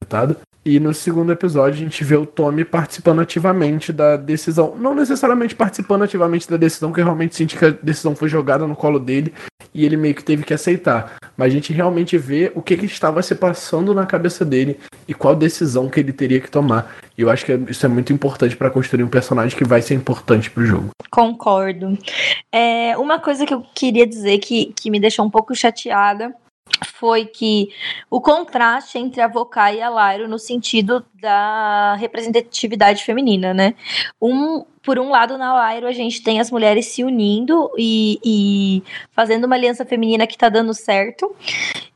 tratado. 0.00 0.36
E 0.64 0.78
no 0.78 0.94
segundo 0.94 1.32
episódio 1.32 1.80
a 1.80 1.82
gente 1.82 2.04
vê 2.04 2.14
o 2.14 2.26
Tommy 2.26 2.64
participando 2.64 3.20
ativamente 3.20 3.92
da 3.92 4.16
decisão. 4.16 4.76
Não 4.76 4.94
necessariamente 4.94 5.54
participando 5.54 6.02
ativamente 6.02 6.48
da 6.48 6.56
decisão, 6.56 6.92
que 6.92 7.02
realmente 7.02 7.34
senti 7.34 7.56
que 7.56 7.64
a 7.64 7.70
decisão 7.70 8.14
foi 8.14 8.28
jogada 8.28 8.66
no 8.66 8.76
colo 8.76 9.00
dele 9.00 9.34
e 9.74 9.84
ele 9.84 9.96
meio 9.96 10.14
que 10.14 10.24
teve 10.24 10.44
que 10.44 10.54
aceitar. 10.54 11.16
Mas 11.36 11.48
a 11.48 11.54
gente 11.54 11.72
realmente 11.72 12.18
vê 12.18 12.52
o 12.54 12.62
que, 12.62 12.76
que 12.76 12.86
estava 12.86 13.22
se 13.22 13.34
passando 13.34 13.94
na 13.94 14.04
cabeça 14.06 14.44
dele 14.44 14.78
e 15.08 15.14
qual 15.14 15.34
decisão 15.34 15.88
que 15.88 16.00
ele 16.00 16.12
teria 16.12 16.40
que 16.40 16.50
tomar. 16.50 16.96
E 17.16 17.22
eu 17.22 17.30
acho 17.30 17.44
que 17.44 17.52
isso 17.68 17.84
é 17.86 17.88
muito 17.88 18.12
importante 18.12 18.56
para 18.56 18.70
construir 18.70 19.02
um 19.02 19.08
personagem 19.08 19.56
que 19.56 19.64
vai 19.64 19.80
ser 19.82 19.94
importante 19.94 20.50
pro 20.50 20.66
jogo. 20.66 20.90
Concordo. 21.10 21.96
É, 22.52 22.96
uma 22.98 23.18
coisa 23.18 23.46
que 23.46 23.54
eu 23.54 23.64
queria 23.74 24.06
dizer 24.06 24.38
que, 24.38 24.72
que 24.76 24.90
me 24.90 25.00
deixou 25.00 25.24
um 25.24 25.30
pouco 25.30 25.54
chateada 25.54 26.34
foi 26.94 27.26
que 27.26 27.70
o 28.10 28.20
contraste 28.20 28.98
entre 28.98 29.20
a 29.20 29.28
Vocai 29.28 29.78
e 29.78 29.82
a 29.82 29.90
Lyro 29.90 30.28
no 30.28 30.38
sentido 30.38 31.04
da 31.14 31.94
representatividade 31.96 33.04
feminina, 33.04 33.54
né? 33.54 33.74
Um, 34.20 34.64
por 34.82 34.98
um 34.98 35.10
lado, 35.10 35.36
na 35.36 35.72
Lyro 35.72 35.86
a 35.86 35.92
gente 35.92 36.22
tem 36.22 36.40
as 36.40 36.50
mulheres 36.50 36.86
se 36.86 37.04
unindo 37.04 37.70
e, 37.76 38.18
e 38.24 38.82
fazendo 39.12 39.44
uma 39.44 39.56
aliança 39.56 39.84
feminina 39.84 40.26
que 40.26 40.38
tá 40.38 40.48
dando 40.48 40.74
certo. 40.74 41.34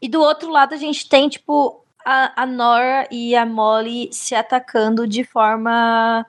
E 0.01 0.09
do 0.09 0.21
outro 0.21 0.51
lado 0.51 0.75
a 0.75 0.79
gente 0.79 1.09
tem, 1.09 1.29
tipo, 1.29 1.85
a, 2.05 2.43
a 2.43 2.47
Nora 2.47 3.09
e 3.11 3.35
a 3.35 3.47
Molly 3.47 4.11
se 4.13 4.35
atacando 4.35 5.07
de 5.07 5.25
forma 5.25 6.27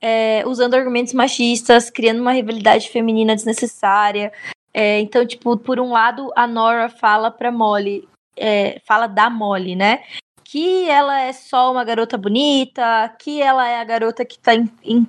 é, 0.00 0.42
usando 0.46 0.74
argumentos 0.74 1.12
machistas, 1.12 1.90
criando 1.90 2.20
uma 2.20 2.32
rivalidade 2.32 2.88
feminina 2.88 3.34
desnecessária. 3.34 4.32
É, 4.72 5.00
então, 5.00 5.26
tipo, 5.26 5.56
por 5.56 5.80
um 5.80 5.90
lado, 5.90 6.30
a 6.36 6.46
Nora 6.46 6.88
fala 6.88 7.30
pra 7.30 7.50
Molly, 7.50 8.08
é, 8.36 8.80
fala 8.86 9.06
da 9.06 9.30
Molly, 9.30 9.74
né? 9.74 10.02
Que 10.44 10.88
ela 10.88 11.20
é 11.20 11.32
só 11.32 11.70
uma 11.70 11.84
garota 11.84 12.16
bonita, 12.16 13.14
que 13.18 13.42
ela 13.42 13.68
é 13.68 13.80
a 13.80 13.84
garota 13.84 14.24
que 14.24 14.38
tá 14.38 14.52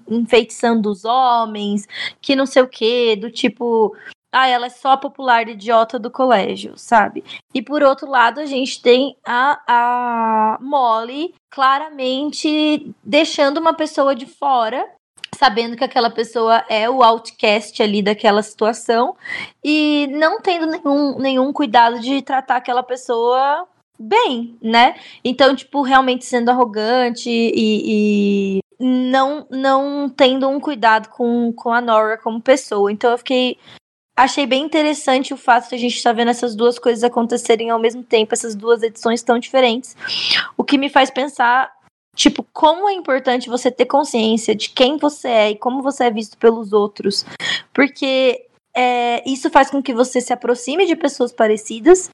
enfeitiçando 0.08 0.90
os 0.90 1.06
homens, 1.06 1.88
que 2.22 2.36
não 2.36 2.46
sei 2.46 2.62
o 2.64 2.68
quê, 2.68 3.16
do 3.16 3.32
tipo, 3.32 3.96
ah, 4.32 4.48
ela 4.48 4.68
é 4.68 4.70
só 4.70 4.92
a 4.92 4.98
popular 4.98 5.48
idiota 5.48 5.98
do 5.98 6.12
colégio, 6.12 6.78
sabe? 6.78 7.24
E 7.54 7.62
por 7.62 7.82
outro 7.82 8.08
lado, 8.10 8.40
a 8.40 8.46
gente 8.46 8.82
tem 8.82 9.16
a, 9.26 9.60
a 9.68 10.58
Molly 10.62 11.34
claramente 11.50 12.94
deixando 13.04 13.58
uma 13.58 13.74
pessoa 13.74 14.14
de 14.14 14.26
fora 14.26 14.86
sabendo 15.38 15.76
que 15.76 15.84
aquela 15.84 16.10
pessoa 16.10 16.64
é 16.70 16.90
o 16.90 17.04
outcast 17.04 17.82
ali 17.82 18.02
daquela 18.02 18.42
situação 18.42 19.16
e 19.64 20.08
não 20.12 20.42
tendo 20.42 20.66
nenhum, 20.66 21.18
nenhum 21.20 21.54
cuidado 21.54 22.00
de 22.00 22.22
tratar 22.22 22.58
aquela 22.58 22.84
pessoa 22.84 23.68
bem, 24.00 24.58
né? 24.62 24.96
Então, 25.24 25.56
tipo, 25.56 25.82
realmente 25.82 26.26
sendo 26.26 26.50
arrogante 26.50 27.30
e, 27.30 28.60
e 28.60 28.60
não, 28.80 29.46
não 29.50 30.10
tendo 30.10 30.48
um 30.48 30.60
cuidado 30.60 31.10
com, 31.10 31.52
com 31.52 31.74
a 31.74 31.82
Nora 31.82 32.18
como 32.18 32.42
pessoa. 32.42 32.92
Então 32.92 33.12
eu 33.12 33.18
fiquei. 33.18 33.58
Achei 34.16 34.46
bem 34.46 34.64
interessante 34.66 35.34
o 35.34 35.38
fato 35.38 35.70
de 35.70 35.76
a 35.76 35.78
gente 35.78 35.96
estar 35.96 36.10
tá 36.10 36.16
vendo 36.16 36.30
essas 36.30 36.54
duas 36.54 36.78
coisas 36.78 37.06
acontecerem 37.06 37.70
ao 37.70 37.80
mesmo 37.80 38.04
tempo, 38.04 38.34
essas 38.34 38.54
duas 38.54 38.84
edições 38.84 39.24
tão 39.24 39.40
diferentes. 39.40 39.96
O 40.58 40.64
que 40.64 40.78
me 40.78 40.90
faz 40.90 41.10
pensar 41.10 41.72
Tipo, 42.20 42.46
como 42.52 42.90
é 42.90 42.92
importante 42.92 43.50
você 43.50 43.72
ter 43.72 43.86
consciência 43.86 44.54
de 44.54 44.72
quem 44.72 44.98
você 44.98 45.30
é 45.30 45.52
e 45.52 45.56
como 45.56 45.82
você 45.82 46.04
é 46.04 46.12
visto 46.12 46.38
pelos 46.38 46.74
outros. 46.74 47.26
Porque 47.74 48.46
é, 48.76 49.24
isso 49.26 49.50
faz 49.50 49.72
com 49.72 49.82
que 49.82 49.94
você 49.94 50.20
se 50.20 50.34
aproxime 50.34 50.86
de 50.86 50.98
pessoas 50.98 51.32
parecidas 51.32 52.10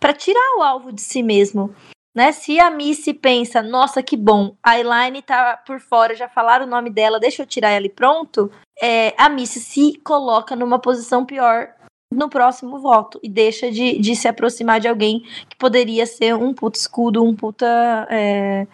para 0.00 0.12
tirar 0.12 0.58
o 0.58 0.62
alvo 0.64 0.90
de 0.90 1.00
si 1.00 1.22
mesmo. 1.22 1.72
Né? 2.12 2.32
Se 2.32 2.58
a 2.58 2.68
Missy 2.68 3.14
pensa, 3.14 3.62
nossa, 3.62 4.02
que 4.02 4.16
bom, 4.16 4.56
a 4.60 4.76
Elaine 4.76 5.22
tá 5.22 5.56
por 5.64 5.78
fora, 5.78 6.16
já 6.16 6.28
falaram 6.28 6.66
o 6.66 6.68
nome 6.68 6.90
dela, 6.90 7.20
deixa 7.20 7.42
eu 7.42 7.46
tirar 7.46 7.70
ela 7.70 7.86
e 7.86 7.90
pronto. 7.90 8.50
É, 8.82 9.14
a 9.16 9.28
Missy 9.28 9.60
se 9.60 10.00
coloca 10.00 10.56
numa 10.56 10.80
posição 10.80 11.24
pior 11.24 11.72
no 12.12 12.28
próximo 12.28 12.78
voto 12.80 13.20
e 13.22 13.28
deixa 13.28 13.70
de, 13.70 13.98
de 13.98 14.16
se 14.16 14.28
aproximar 14.28 14.80
de 14.80 14.88
alguém 14.88 15.20
que 15.48 15.56
poderia 15.56 16.06
ser 16.06 16.34
um 16.34 16.52
puta 16.54 16.78
escudo, 16.78 17.22
um 17.22 17.34
puta. 17.34 18.06
É, 18.10 18.66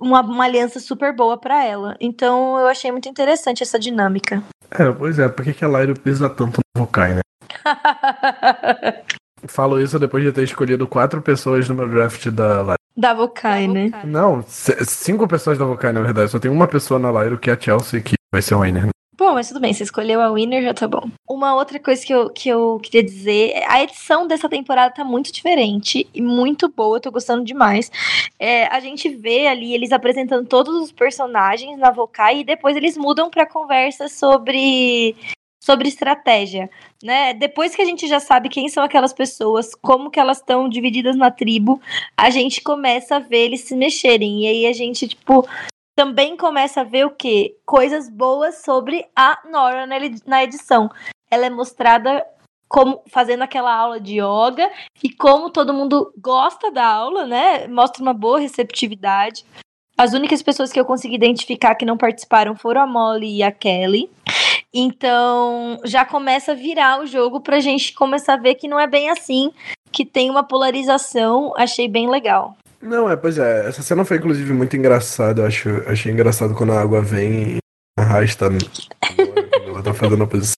uma, 0.00 0.20
uma 0.20 0.44
aliança 0.44 0.80
super 0.80 1.14
boa 1.14 1.36
para 1.38 1.64
ela. 1.64 1.96
Então 2.00 2.58
eu 2.58 2.66
achei 2.66 2.90
muito 2.90 3.08
interessante 3.08 3.62
essa 3.62 3.78
dinâmica. 3.78 4.42
É, 4.70 4.90
pois 4.92 5.18
é, 5.18 5.28
por 5.28 5.44
que, 5.44 5.54
que 5.54 5.64
a 5.64 5.68
Lyra 5.68 5.94
pisa 5.94 6.28
tanto 6.28 6.60
no 6.76 6.82
Vokai, 6.82 7.14
né? 7.14 7.20
Falo 9.46 9.80
isso 9.80 9.98
depois 9.98 10.24
de 10.24 10.32
ter 10.32 10.42
escolhido 10.42 10.86
quatro 10.86 11.22
pessoas 11.22 11.68
no 11.68 11.74
meu 11.74 11.88
draft 11.88 12.26
da 12.28 12.62
Lyra. 12.62 12.74
Da 12.96 13.14
Vokai, 13.14 13.68
né? 13.68 13.92
Não, 14.04 14.44
cinco 14.46 15.28
pessoas 15.28 15.56
da 15.56 15.64
Vokai, 15.64 15.92
na 15.92 16.00
verdade. 16.00 16.30
Só 16.30 16.38
tem 16.38 16.50
uma 16.50 16.66
pessoa 16.66 16.98
na 16.98 17.10
Lyra 17.10 17.36
que 17.36 17.50
é 17.50 17.52
a 17.52 17.60
Chelsea, 17.60 18.00
que 18.00 18.14
vai 18.32 18.42
ser 18.42 18.56
o 18.56 18.60
winner. 18.60 18.88
Bom, 19.18 19.34
mas 19.34 19.48
tudo 19.48 19.58
bem, 19.58 19.74
você 19.74 19.82
escolheu 19.82 20.20
a 20.20 20.30
Winner, 20.30 20.62
já 20.62 20.72
tá 20.72 20.86
bom. 20.86 21.10
Uma 21.28 21.52
outra 21.56 21.80
coisa 21.80 22.06
que 22.06 22.14
eu, 22.14 22.30
que 22.30 22.48
eu 22.48 22.78
queria 22.80 23.02
dizer, 23.02 23.64
a 23.66 23.82
edição 23.82 24.28
dessa 24.28 24.48
temporada 24.48 24.94
tá 24.94 25.04
muito 25.04 25.32
diferente 25.32 26.08
e 26.14 26.22
muito 26.22 26.68
boa, 26.68 26.98
eu 26.98 27.00
tô 27.00 27.10
gostando 27.10 27.44
demais. 27.44 27.90
É, 28.38 28.66
a 28.68 28.78
gente 28.78 29.08
vê 29.08 29.48
ali 29.48 29.74
eles 29.74 29.90
apresentando 29.90 30.46
todos 30.46 30.72
os 30.80 30.92
personagens 30.92 31.76
na 31.80 31.90
Vokai 31.90 32.38
e 32.38 32.44
depois 32.44 32.76
eles 32.76 32.96
mudam 32.96 33.28
pra 33.28 33.44
conversa 33.44 34.08
sobre 34.08 35.16
sobre 35.60 35.88
estratégia, 35.88 36.70
né? 37.02 37.34
Depois 37.34 37.74
que 37.74 37.82
a 37.82 37.84
gente 37.84 38.06
já 38.06 38.20
sabe 38.20 38.48
quem 38.48 38.68
são 38.68 38.84
aquelas 38.84 39.12
pessoas, 39.12 39.74
como 39.82 40.10
que 40.10 40.20
elas 40.20 40.38
estão 40.38 40.68
divididas 40.68 41.16
na 41.16 41.30
tribo, 41.30 41.82
a 42.16 42.30
gente 42.30 42.62
começa 42.62 43.16
a 43.16 43.18
ver 43.18 43.46
eles 43.46 43.62
se 43.62 43.74
mexerem. 43.74 44.44
E 44.44 44.46
aí 44.46 44.66
a 44.66 44.72
gente, 44.72 45.08
tipo, 45.08 45.44
também 45.98 46.36
começa 46.36 46.82
a 46.82 46.84
ver 46.84 47.06
o 47.06 47.10
quê? 47.10 47.56
Coisas 47.66 48.08
boas 48.08 48.62
sobre 48.62 49.04
a 49.16 49.36
Nora 49.50 49.84
na 49.84 50.44
edição. 50.44 50.88
Ela 51.28 51.46
é 51.46 51.50
mostrada 51.50 52.24
como 52.68 53.02
fazendo 53.08 53.42
aquela 53.42 53.74
aula 53.74 53.98
de 53.98 54.20
yoga 54.20 54.70
e 55.02 55.10
como 55.10 55.50
todo 55.50 55.74
mundo 55.74 56.12
gosta 56.16 56.70
da 56.70 56.86
aula, 56.86 57.26
né? 57.26 57.66
Mostra 57.66 58.00
uma 58.00 58.14
boa 58.14 58.38
receptividade. 58.38 59.44
As 59.96 60.12
únicas 60.12 60.40
pessoas 60.40 60.72
que 60.72 60.78
eu 60.78 60.84
consegui 60.84 61.16
identificar 61.16 61.74
que 61.74 61.84
não 61.84 61.96
participaram 61.96 62.54
foram 62.54 62.82
a 62.82 62.86
Molly 62.86 63.38
e 63.38 63.42
a 63.42 63.50
Kelly. 63.50 64.08
Então, 64.72 65.80
já 65.84 66.04
começa 66.04 66.52
a 66.52 66.54
virar 66.54 67.00
o 67.00 67.06
jogo 67.06 67.40
pra 67.40 67.58
gente 67.58 67.92
começar 67.92 68.34
a 68.34 68.40
ver 68.40 68.54
que 68.54 68.68
não 68.68 68.78
é 68.78 68.86
bem 68.86 69.10
assim, 69.10 69.50
que 69.90 70.04
tem 70.04 70.30
uma 70.30 70.44
polarização, 70.44 71.52
achei 71.56 71.88
bem 71.88 72.08
legal. 72.08 72.56
Não, 72.80 73.10
é, 73.10 73.16
pois 73.16 73.38
é, 73.38 73.68
essa 73.68 73.82
cena 73.82 74.04
foi 74.04 74.18
inclusive 74.18 74.52
muito 74.52 74.76
engraçada, 74.76 75.42
eu 75.42 75.46
acho, 75.46 75.68
achei 75.86 76.12
engraçado 76.12 76.54
quando 76.54 76.72
a 76.72 76.80
água 76.80 77.02
vem 77.02 77.56
e 77.56 77.58
arrasta 77.98 78.46
ela 79.66 79.82
tá 79.82 79.92
fazendo 79.92 80.22
a 80.22 80.26
posição. 80.26 80.54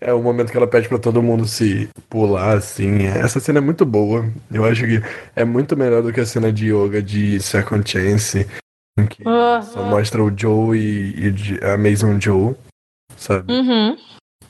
É 0.00 0.12
o 0.12 0.22
momento 0.22 0.50
que 0.50 0.56
ela 0.56 0.66
pede 0.66 0.88
para 0.88 0.98
todo 0.98 1.22
mundo 1.22 1.46
se 1.46 1.88
pular, 2.08 2.56
assim. 2.56 3.06
Essa 3.06 3.40
cena 3.40 3.58
é 3.58 3.60
muito 3.60 3.84
boa. 3.84 4.24
Eu 4.50 4.64
acho 4.64 4.84
que 4.84 5.00
é 5.34 5.44
muito 5.44 5.76
melhor 5.76 6.02
do 6.02 6.12
que 6.12 6.20
a 6.20 6.26
cena 6.26 6.52
de 6.52 6.72
yoga 6.72 7.02
de 7.02 7.40
Second 7.40 7.88
Chance, 7.88 8.46
que 9.10 9.22
uhum. 9.26 9.62
só 9.62 9.82
mostra 9.84 10.22
o 10.22 10.32
Joe 10.36 10.78
e, 10.78 11.28
e 11.28 11.64
a 11.64 11.76
Mason 11.76 12.20
Joe 12.20 12.54
sabe? 13.18 13.52
Uhum. 13.52 13.96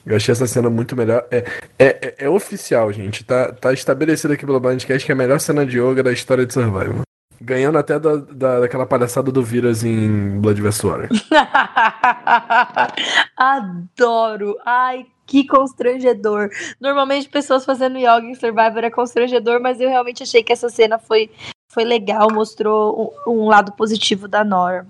Eu 0.08 0.16
achei 0.16 0.32
essa 0.32 0.46
cena 0.46 0.70
muito 0.70 0.96
melhor. 0.96 1.26
É, 1.30 1.44
é, 1.78 1.86
é, 1.86 2.14
é, 2.20 2.30
oficial, 2.30 2.90
gente. 2.90 3.22
Tá, 3.22 3.52
tá 3.52 3.74
estabelecido 3.74 4.32
aqui 4.32 4.46
pelo 4.46 4.58
Blindcast 4.58 5.04
que 5.04 5.12
é 5.12 5.14
a 5.14 5.18
melhor 5.18 5.38
cena 5.38 5.66
de 5.66 5.78
yoga 5.78 6.02
da 6.02 6.10
história 6.10 6.46
de 6.46 6.54
Survival. 6.54 7.02
Ganhando 7.40 7.76
até 7.76 8.00
da, 8.00 8.16
da, 8.16 8.60
daquela 8.60 8.86
palhaçada 8.86 9.30
do 9.30 9.42
Viras 9.42 9.84
em 9.84 10.40
Blood 10.40 10.62
vs. 10.62 10.82
Water. 10.82 11.08
Adoro! 13.36 14.56
Ai, 14.64 15.06
que 15.26 15.46
constrangedor. 15.46 16.48
Normalmente 16.80 17.28
pessoas 17.28 17.66
fazendo 17.66 17.98
yoga 17.98 18.24
em 18.24 18.34
Survivor 18.34 18.82
é 18.82 18.90
constrangedor, 18.90 19.60
mas 19.60 19.78
eu 19.78 19.90
realmente 19.90 20.22
achei 20.22 20.42
que 20.42 20.52
essa 20.52 20.70
cena 20.70 20.98
foi, 20.98 21.30
foi 21.70 21.84
legal, 21.84 22.32
mostrou 22.32 23.14
um, 23.26 23.32
um 23.32 23.46
lado 23.46 23.72
positivo 23.72 24.26
da 24.26 24.42
Nora. 24.42 24.86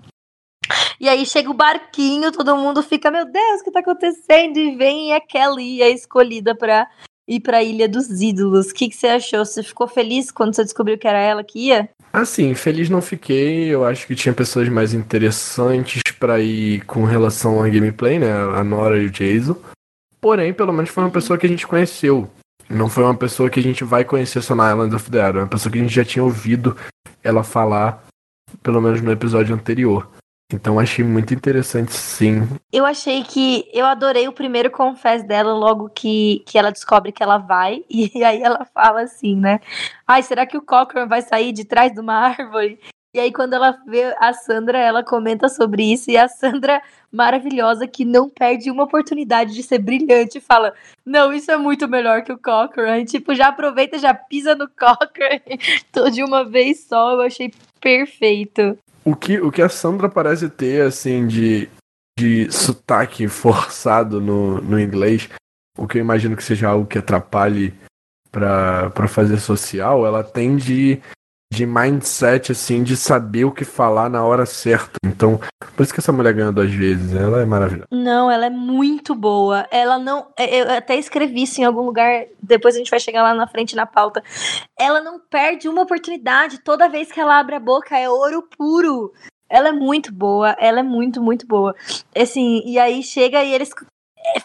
E 1.00 1.08
aí 1.08 1.24
chega 1.24 1.50
o 1.50 1.54
barquinho, 1.54 2.32
todo 2.32 2.56
mundo 2.56 2.82
fica, 2.82 3.10
meu 3.10 3.24
Deus, 3.24 3.60
o 3.60 3.64
que 3.64 3.70
tá 3.70 3.80
acontecendo? 3.80 4.58
E 4.58 4.76
vem 4.76 5.14
a 5.14 5.20
Kelly, 5.20 5.82
a 5.82 5.88
escolhida 5.88 6.54
pra 6.54 6.86
ir 7.28 7.40
pra 7.40 7.62
Ilha 7.62 7.88
dos 7.88 8.20
Ídolos. 8.22 8.70
O 8.70 8.74
que, 8.74 8.88
que 8.88 8.96
você 8.96 9.08
achou? 9.08 9.44
Você 9.44 9.62
ficou 9.62 9.86
feliz 9.86 10.30
quando 10.30 10.54
você 10.54 10.64
descobriu 10.64 10.98
que 10.98 11.06
era 11.06 11.18
ela 11.18 11.44
que 11.44 11.66
ia? 11.66 11.88
Assim, 12.12 12.54
feliz 12.54 12.88
não 12.88 13.02
fiquei. 13.02 13.68
Eu 13.68 13.84
acho 13.84 14.06
que 14.06 14.14
tinha 14.14 14.32
pessoas 14.32 14.68
mais 14.68 14.94
interessantes 14.94 16.00
para 16.18 16.40
ir 16.40 16.84
com 16.86 17.04
relação 17.04 17.62
à 17.62 17.68
gameplay, 17.68 18.18
né? 18.18 18.32
A 18.32 18.64
Nora 18.64 19.00
e 19.00 19.06
o 19.06 19.10
Jason. 19.10 19.56
Porém, 20.20 20.52
pelo 20.52 20.72
menos 20.72 20.90
foi 20.90 21.04
uma 21.04 21.10
pessoa 21.10 21.38
que 21.38 21.46
a 21.46 21.48
gente 21.48 21.66
conheceu. 21.66 22.28
Não 22.68 22.88
foi 22.88 23.04
uma 23.04 23.14
pessoa 23.14 23.48
que 23.48 23.60
a 23.60 23.62
gente 23.62 23.84
vai 23.84 24.04
conhecer 24.04 24.42
só 24.42 24.54
na 24.54 24.70
Island 24.70 24.94
of 24.94 25.10
the 25.10 25.18
Dead. 25.18 25.36
É 25.36 25.38
uma 25.38 25.48
pessoa 25.48 25.70
que 25.70 25.78
a 25.78 25.82
gente 25.82 25.94
já 25.94 26.04
tinha 26.04 26.24
ouvido 26.24 26.76
ela 27.22 27.44
falar, 27.44 28.04
pelo 28.62 28.80
menos 28.80 29.00
no 29.00 29.12
episódio 29.12 29.54
anterior. 29.54 30.08
Então 30.50 30.78
achei 30.78 31.04
muito 31.04 31.34
interessante, 31.34 31.92
sim. 31.92 32.48
Eu 32.72 32.86
achei 32.86 33.22
que 33.22 33.68
eu 33.70 33.84
adorei 33.84 34.26
o 34.28 34.32
primeiro 34.32 34.70
confess 34.70 35.22
dela 35.22 35.52
logo 35.52 35.90
que, 35.90 36.42
que 36.46 36.56
ela 36.56 36.72
descobre 36.72 37.12
que 37.12 37.22
ela 37.22 37.36
vai 37.36 37.84
e 37.90 38.24
aí 38.24 38.42
ela 38.42 38.64
fala 38.64 39.02
assim, 39.02 39.36
né? 39.36 39.60
Ai, 40.06 40.22
será 40.22 40.46
que 40.46 40.56
o 40.56 40.62
Cochrane 40.62 41.08
vai 41.08 41.20
sair 41.20 41.52
de 41.52 41.66
trás 41.66 41.92
de 41.92 42.00
uma 42.00 42.14
árvore? 42.14 42.80
E 43.12 43.20
aí 43.20 43.30
quando 43.30 43.52
ela 43.52 43.78
vê 43.86 44.14
a 44.18 44.32
Sandra, 44.32 44.78
ela 44.78 45.04
comenta 45.04 45.50
sobre 45.50 45.82
isso 45.92 46.10
e 46.10 46.16
a 46.16 46.28
Sandra 46.28 46.80
maravilhosa 47.12 47.86
que 47.86 48.04
não 48.04 48.30
perde 48.30 48.70
uma 48.70 48.84
oportunidade 48.84 49.54
de 49.54 49.62
ser 49.62 49.78
brilhante 49.78 50.40
fala: 50.40 50.72
"Não, 51.04 51.30
isso 51.30 51.50
é 51.50 51.58
muito 51.58 51.86
melhor 51.86 52.22
que 52.22 52.32
o 52.32 52.38
Cochrane". 52.38 53.04
Tipo, 53.04 53.34
já 53.34 53.48
aproveita, 53.48 53.98
já 53.98 54.14
pisa 54.14 54.54
no 54.54 54.68
Cochrane 54.68 55.58
tô 55.92 56.08
de 56.08 56.22
uma 56.22 56.42
vez 56.42 56.84
só. 56.84 57.12
Eu 57.12 57.20
achei 57.20 57.52
perfeito 57.80 58.78
o 59.10 59.16
que, 59.16 59.40
o 59.40 59.50
que 59.50 59.62
a 59.62 59.68
Sandra 59.68 60.08
parece 60.08 60.48
ter, 60.50 60.82
assim, 60.82 61.26
de, 61.26 61.68
de 62.18 62.50
sotaque 62.52 63.26
forçado 63.26 64.20
no, 64.20 64.60
no 64.60 64.78
inglês, 64.78 65.28
o 65.76 65.86
que 65.86 65.98
eu 65.98 66.02
imagino 66.02 66.36
que 66.36 66.44
seja 66.44 66.68
algo 66.68 66.86
que 66.86 66.98
atrapalhe 66.98 67.72
para 68.30 69.08
fazer 69.08 69.38
social, 69.38 70.06
ela 70.06 70.22
tem 70.22 70.56
de, 70.56 71.00
de 71.52 71.66
mindset, 71.66 72.52
assim, 72.52 72.82
de 72.82 72.96
saber 72.96 73.44
o 73.44 73.52
que 73.52 73.64
falar 73.64 74.08
na 74.08 74.24
hora 74.24 74.44
certa. 74.44 74.98
Então, 75.04 75.40
por 75.74 75.82
isso 75.82 75.92
que 75.92 76.00
essa 76.00 76.12
mulher 76.12 76.34
ganhou 76.34 76.52
duas 76.52 76.70
vezes, 76.70 77.14
ela 77.14 77.40
é 77.40 77.44
maravilhosa. 77.44 77.88
Não, 77.90 78.30
ela 78.30 78.46
é 78.46 78.50
muito 78.50 79.14
boa. 79.14 79.66
Ela 79.70 79.98
não. 79.98 80.28
É, 80.38 80.60
eu 80.60 80.70
até 80.70 80.96
escrevi 80.96 81.42
isso 81.42 81.60
em 81.60 81.64
algum 81.64 81.82
lugar, 81.82 82.26
depois 82.42 82.74
a 82.74 82.78
gente 82.78 82.90
vai 82.90 83.00
chegar 83.00 83.22
lá 83.22 83.34
na 83.34 83.46
frente 83.46 83.74
na 83.74 83.86
pauta. 83.86 84.22
Ela 84.78 85.00
não 85.00 85.18
perde 85.18 85.68
uma 85.68 85.82
oportunidade. 85.82 86.60
Toda 86.60 86.88
vez 86.88 87.10
que 87.10 87.20
ela 87.20 87.38
abre 87.38 87.54
a 87.54 87.60
boca 87.60 87.98
é 87.98 88.08
ouro 88.08 88.46
puro. 88.56 89.12
Ela 89.50 89.68
é 89.68 89.72
muito 89.72 90.12
boa, 90.12 90.54
ela 90.58 90.80
é 90.80 90.82
muito, 90.82 91.22
muito 91.22 91.46
boa. 91.46 91.74
Assim, 92.14 92.62
e 92.66 92.78
aí 92.78 93.02
chega 93.02 93.42
e 93.42 93.54
eles 93.54 93.72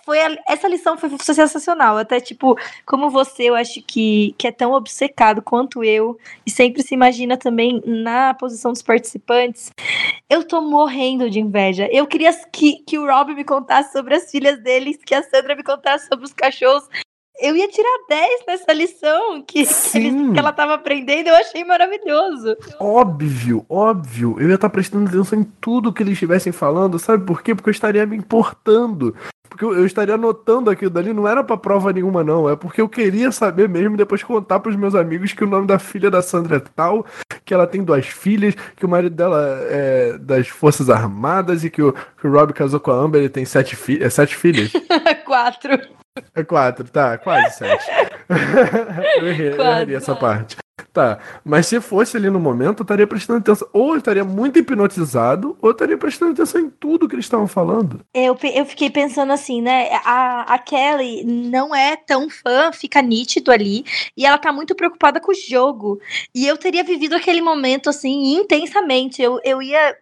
foi 0.05 0.21
a, 0.21 0.37
essa 0.47 0.67
lição 0.67 0.97
foi 0.97 1.09
sensacional. 1.19 1.97
Até, 1.97 2.19
tipo, 2.19 2.57
como 2.85 3.09
você, 3.09 3.43
eu 3.43 3.55
acho 3.55 3.81
que, 3.81 4.35
que 4.37 4.47
é 4.47 4.51
tão 4.51 4.73
obcecado 4.73 5.41
quanto 5.41 5.83
eu, 5.83 6.17
e 6.45 6.51
sempre 6.51 6.83
se 6.83 6.93
imagina 6.93 7.37
também 7.37 7.81
na 7.85 8.33
posição 8.33 8.71
dos 8.71 8.81
participantes. 8.81 9.71
Eu 10.29 10.43
tô 10.43 10.61
morrendo 10.61 11.29
de 11.29 11.39
inveja. 11.39 11.87
Eu 11.91 12.07
queria 12.07 12.33
que, 12.51 12.79
que 12.85 12.97
o 12.97 13.05
Rob 13.05 13.33
me 13.33 13.43
contasse 13.43 13.91
sobre 13.91 14.15
as 14.15 14.29
filhas 14.29 14.59
deles, 14.61 14.97
que 15.05 15.15
a 15.15 15.23
Sandra 15.23 15.55
me 15.55 15.63
contasse 15.63 16.07
sobre 16.07 16.25
os 16.25 16.33
cachorros. 16.33 16.87
Eu 17.39 17.55
ia 17.55 17.67
tirar 17.67 18.05
10 18.07 18.43
nessa 18.47 18.71
lição 18.71 19.41
que, 19.41 19.65
que, 19.65 19.97
eles, 19.97 20.31
que 20.33 20.39
ela 20.39 20.51
estava 20.51 20.75
aprendendo, 20.75 21.27
eu 21.27 21.35
achei 21.35 21.63
maravilhoso. 21.63 22.55
Óbvio, 22.79 23.65
óbvio. 23.67 24.35
Eu 24.39 24.49
ia 24.49 24.55
estar 24.55 24.69
prestando 24.69 25.09
atenção 25.09 25.39
em 25.39 25.43
tudo 25.43 25.91
que 25.91 26.03
eles 26.03 26.13
estivessem 26.13 26.53
falando, 26.53 26.99
sabe 26.99 27.25
por 27.25 27.41
quê? 27.41 27.55
Porque 27.55 27.69
eu 27.69 27.73
estaria 27.73 28.05
me 28.05 28.15
importando. 28.15 29.15
Porque 29.53 29.65
eu, 29.65 29.85
estaria 29.85 30.15
anotando 30.15 30.71
aquilo 30.71 30.89
dali, 30.89 31.13
não 31.13 31.27
era 31.27 31.43
pra 31.43 31.55
prova 31.55 31.93
nenhuma, 31.93 32.23
não. 32.23 32.49
É 32.49 32.55
porque 32.55 32.81
eu 32.81 32.89
queria 32.89 33.31
saber 33.31 33.69
mesmo, 33.69 33.95
depois 33.95 34.23
contar 34.23 34.59
pros 34.59 34.75
meus 34.75 34.95
amigos 34.95 35.31
que 35.31 35.43
o 35.43 35.47
nome 35.47 35.67
da 35.67 35.77
filha 35.77 36.09
da 36.09 36.23
Sandra 36.23 36.57
é 36.57 36.59
tal, 36.59 37.05
que 37.45 37.53
ela 37.53 37.67
tem 37.67 37.83
duas 37.83 38.07
filhas, 38.07 38.55
que 38.75 38.83
o 38.83 38.89
marido 38.89 39.15
dela 39.15 39.59
é 39.69 40.17
das 40.17 40.47
Forças 40.47 40.89
Armadas 40.89 41.63
e 41.63 41.69
que 41.69 41.83
o, 41.83 41.93
que 41.93 42.25
o 42.25 42.31
Rob 42.31 42.51
casou 42.51 42.79
com 42.79 42.89
a 42.89 42.95
Amber, 42.95 43.21
ele 43.21 43.29
tem 43.29 43.45
sete, 43.45 43.75
fi 43.75 44.01
é, 44.01 44.09
sete 44.09 44.35
filhas. 44.35 44.73
Quatro. 45.23 45.79
É 46.35 46.43
quatro, 46.43 46.87
tá, 46.89 47.17
quase 47.17 47.57
sete. 47.57 47.85
eu 49.17 49.27
errei, 49.27 49.53
eu 49.53 49.61
errei 49.61 49.95
essa 49.95 50.15
parte. 50.15 50.57
Tá, 50.91 51.19
mas 51.45 51.67
se 51.67 51.79
fosse 51.79 52.17
ali 52.17 52.31
no 52.31 52.39
momento, 52.39 52.79
eu 52.79 52.83
estaria 52.83 53.05
prestando 53.05 53.39
atenção. 53.39 53.67
Ou 53.71 53.91
eu 53.91 53.97
estaria 53.97 54.23
muito 54.23 54.57
hipnotizado, 54.57 55.55
ou 55.61 55.69
eu 55.69 55.71
estaria 55.71 55.97
prestando 55.97 56.31
atenção 56.31 56.61
em 56.61 56.69
tudo 56.69 57.07
que 57.07 57.13
eles 57.13 57.25
estavam 57.25 57.47
falando. 57.47 58.01
Eu, 58.11 58.35
eu 58.41 58.65
fiquei 58.65 58.89
pensando 58.89 59.31
assim, 59.31 59.61
né? 59.61 59.89
A, 60.03 60.53
a 60.55 60.57
Kelly 60.57 61.23
não 61.25 61.75
é 61.75 61.95
tão 61.95 62.27
fã, 62.27 62.71
fica 62.71 63.03
nítido 63.03 63.51
ali, 63.51 63.85
e 64.17 64.25
ela 64.25 64.39
tá 64.39 64.51
muito 64.51 64.73
preocupada 64.73 65.19
com 65.19 65.31
o 65.31 65.35
jogo. 65.35 66.01
E 66.33 66.47
eu 66.47 66.57
teria 66.57 66.83
vivido 66.83 67.15
aquele 67.15 67.41
momento, 67.41 67.89
assim, 67.89 68.35
intensamente. 68.35 69.21
Eu, 69.21 69.39
eu 69.43 69.61
ia. 69.61 69.95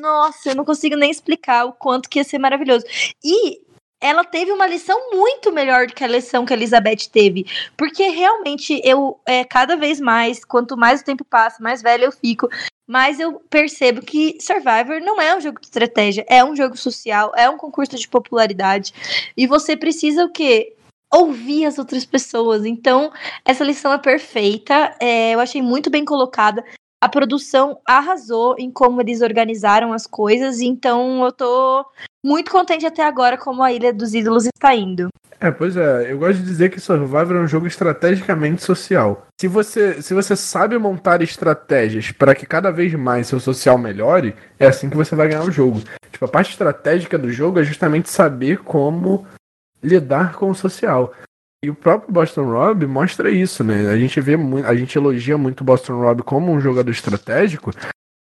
Nossa, 0.00 0.50
eu 0.50 0.54
não 0.54 0.64
consigo 0.64 0.96
nem 0.96 1.10
explicar 1.10 1.66
o 1.66 1.72
quanto 1.74 2.08
que 2.08 2.18
ia 2.18 2.24
ser 2.24 2.38
maravilhoso. 2.38 2.86
E 3.22 3.65
ela 4.00 4.24
teve 4.24 4.52
uma 4.52 4.66
lição 4.66 5.10
muito 5.12 5.52
melhor 5.52 5.86
do 5.86 5.94
que 5.94 6.04
a 6.04 6.08
lição 6.08 6.44
que 6.44 6.52
a 6.52 6.56
Elizabeth 6.56 7.08
teve. 7.10 7.46
Porque 7.76 8.08
realmente 8.08 8.80
eu, 8.84 9.18
é, 9.26 9.44
cada 9.44 9.76
vez 9.76 10.00
mais, 10.00 10.44
quanto 10.44 10.76
mais 10.76 11.00
o 11.00 11.04
tempo 11.04 11.24
passa, 11.24 11.62
mais 11.62 11.82
velha 11.82 12.04
eu 12.04 12.12
fico, 12.12 12.48
mais 12.86 13.18
eu 13.18 13.40
percebo 13.50 14.00
que 14.00 14.36
Survivor 14.40 15.00
não 15.00 15.20
é 15.20 15.36
um 15.36 15.40
jogo 15.40 15.60
de 15.60 15.66
estratégia, 15.66 16.24
é 16.28 16.44
um 16.44 16.54
jogo 16.54 16.76
social, 16.76 17.32
é 17.36 17.48
um 17.48 17.56
concurso 17.56 17.96
de 17.96 18.08
popularidade. 18.08 18.92
E 19.36 19.46
você 19.46 19.76
precisa 19.76 20.24
o 20.24 20.30
quê? 20.30 20.74
Ouvir 21.12 21.64
as 21.64 21.78
outras 21.78 22.04
pessoas. 22.04 22.64
Então, 22.64 23.12
essa 23.44 23.64
lição 23.64 23.92
é 23.92 23.98
perfeita. 23.98 24.94
É, 25.00 25.34
eu 25.34 25.40
achei 25.40 25.62
muito 25.62 25.88
bem 25.90 26.04
colocada 26.04 26.64
a 27.00 27.08
produção 27.08 27.78
arrasou 27.86 28.56
em 28.58 28.70
como 28.70 29.00
eles 29.00 29.20
organizaram 29.20 29.92
as 29.92 30.06
coisas, 30.06 30.60
então 30.60 31.24
eu 31.24 31.30
tô 31.30 31.86
muito 32.26 32.50
contente 32.50 32.84
até 32.84 33.04
agora 33.04 33.38
como 33.38 33.62
a 33.62 33.72
Ilha 33.72 33.92
dos 33.92 34.12
Ídolos 34.12 34.46
está 34.46 34.74
indo. 34.74 35.08
É, 35.38 35.50
pois 35.50 35.76
é, 35.76 36.10
eu 36.10 36.18
gosto 36.18 36.38
de 36.38 36.44
dizer 36.44 36.70
que 36.70 36.80
Survivor 36.80 37.36
é 37.36 37.40
um 37.40 37.46
jogo 37.46 37.66
estrategicamente 37.68 38.64
social. 38.64 39.26
Se 39.40 39.46
você, 39.46 40.02
se 40.02 40.12
você 40.12 40.34
sabe 40.34 40.76
montar 40.76 41.22
estratégias 41.22 42.10
para 42.10 42.34
que 42.34 42.44
cada 42.44 42.72
vez 42.72 42.92
mais 42.94 43.28
seu 43.28 43.38
social 43.38 43.78
melhore, 43.78 44.34
é 44.58 44.66
assim 44.66 44.90
que 44.90 44.96
você 44.96 45.14
vai 45.14 45.28
ganhar 45.28 45.44
o 45.44 45.52
jogo. 45.52 45.82
Tipo, 46.10 46.24
a 46.24 46.28
parte 46.28 46.50
estratégica 46.50 47.16
do 47.16 47.30
jogo 47.30 47.60
é 47.60 47.64
justamente 47.64 48.10
saber 48.10 48.58
como 48.58 49.24
lidar 49.80 50.34
com 50.34 50.50
o 50.50 50.54
social. 50.54 51.12
E 51.62 51.70
o 51.70 51.74
próprio 51.74 52.12
Boston 52.12 52.50
Rob 52.50 52.86
mostra 52.86 53.30
isso, 53.30 53.62
né? 53.62 53.88
A 53.88 53.96
gente 53.96 54.20
vê 54.20 54.36
muito, 54.36 54.66
a 54.66 54.74
gente 54.74 54.96
elogia 54.96 55.38
muito 55.38 55.60
o 55.60 55.64
Boston 55.64 56.00
Rob 56.00 56.22
como 56.22 56.50
um 56.50 56.60
jogador 56.60 56.90
estratégico, 56.90 57.70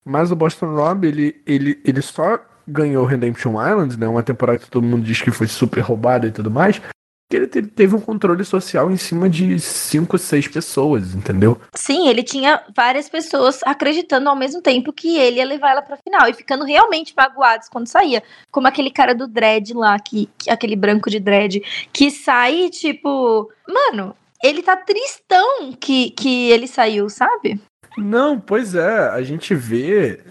mas 0.06 0.32
o 0.32 0.36
Boston 0.36 0.76
Rob 0.76 1.06
ele, 1.06 1.42
ele, 1.46 1.82
ele 1.84 2.02
só 2.02 2.40
ganhou 2.70 3.06
Redemption 3.06 3.54
Island, 3.54 3.98
né? 4.00 4.08
Uma 4.08 4.24
temporada 4.24 4.60
que 4.60 4.70
todo 4.70 4.86
mundo 4.86 5.04
diz 5.04 5.22
que 5.22 5.32
foi 5.32 5.48
super 5.48 5.82
roubada 5.82 6.28
e 6.28 6.32
tudo 6.32 6.52
mais, 6.52 6.82
que 7.30 7.38
ele 7.38 7.48
teve 7.48 7.96
um 7.96 8.02
controle 8.02 8.44
social 8.44 8.90
em 8.90 8.98
cima 8.98 9.30
de 9.30 9.60
cinco, 9.60 10.18
seis 10.18 10.48
pessoas, 10.48 11.14
entendeu? 11.14 11.62
Sim, 11.76 12.08
ele 12.08 12.24
tinha 12.24 12.64
várias 12.76 13.08
pessoas 13.08 13.62
acreditando 13.64 14.28
ao 14.28 14.36
mesmo 14.36 14.62
tempo 14.62 14.92
que 14.92 15.16
ele 15.18 15.38
ia 15.38 15.46
levar 15.46 15.72
ela 15.72 15.82
pra 15.84 15.98
final 15.98 16.28
e 16.28 16.34
ficando 16.34 16.66
realmente 16.66 17.14
magoados 17.16 17.70
quando 17.70 17.88
saía. 17.88 18.24
Como 18.52 18.68
aquele 18.68 18.90
cara 18.90 19.14
do 19.14 19.28
dread 19.28 19.74
lá, 19.76 20.00
que, 20.00 20.28
que 20.40 20.50
aquele 20.50 20.76
branco 20.76 21.10
de 21.10 21.20
dread, 21.20 21.62
que 21.94 22.10
sai, 22.10 22.70
tipo. 22.70 23.52
Mano, 23.68 24.16
ele 24.44 24.64
tá 24.64 24.76
tristão 24.76 25.74
que, 25.80 26.10
que 26.12 26.50
ele 26.50 26.68
saiu, 26.68 27.10
sabe? 27.10 27.62
Não, 27.96 28.40
pois 28.40 28.74
é, 28.74 29.10
a 29.10 29.22
gente 29.22 29.54
vê 29.54 30.22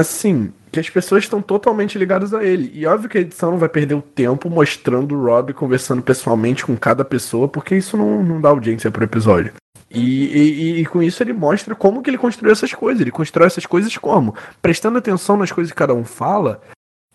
assim, 0.00 0.52
que 0.70 0.80
as 0.80 0.90
pessoas 0.90 1.24
estão 1.24 1.40
totalmente 1.40 1.98
ligadas 1.98 2.34
a 2.34 2.44
ele. 2.44 2.70
E 2.74 2.86
óbvio 2.86 3.08
que 3.08 3.18
a 3.18 3.20
edição 3.20 3.50
não 3.50 3.58
vai 3.58 3.68
perder 3.68 3.94
o 3.94 4.02
tempo 4.02 4.50
mostrando 4.50 5.14
o 5.14 5.24
Rob 5.24 5.52
conversando 5.54 6.02
pessoalmente 6.02 6.64
com 6.64 6.76
cada 6.76 7.04
pessoa, 7.04 7.48
porque 7.48 7.74
isso 7.74 7.96
não, 7.96 8.22
não 8.22 8.40
dá 8.40 8.50
audiência 8.50 8.90
pro 8.90 9.04
episódio. 9.04 9.52
E, 9.90 10.26
e, 10.26 10.80
e, 10.80 10.86
com 10.86 11.02
isso 11.02 11.22
ele 11.22 11.32
mostra 11.32 11.74
como 11.74 12.02
que 12.02 12.10
ele 12.10 12.18
construiu 12.18 12.52
essas 12.52 12.72
coisas. 12.74 13.00
Ele 13.00 13.10
constrói 13.10 13.46
essas 13.46 13.64
coisas 13.64 13.96
como? 13.96 14.34
Prestando 14.60 14.98
atenção 14.98 15.36
nas 15.36 15.50
coisas 15.50 15.72
que 15.72 15.78
cada 15.78 15.94
um 15.94 16.04
fala 16.04 16.60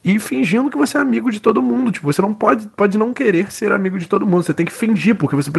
e 0.03 0.17
fingindo 0.17 0.69
que 0.69 0.77
você 0.77 0.97
é 0.97 1.01
amigo 1.01 1.29
de 1.29 1.39
todo 1.39 1.61
mundo. 1.61 1.91
Tipo, 1.91 2.11
você 2.11 2.21
não 2.21 2.33
pode, 2.33 2.67
pode 2.69 2.97
não 2.97 3.13
querer 3.13 3.51
ser 3.51 3.71
amigo 3.71 3.99
de 3.99 4.07
todo 4.07 4.25
mundo. 4.25 4.43
Você 4.43 4.53
tem 4.53 4.65
que 4.65 4.71
fingir, 4.71 5.15
porque 5.15 5.35
você 5.35 5.51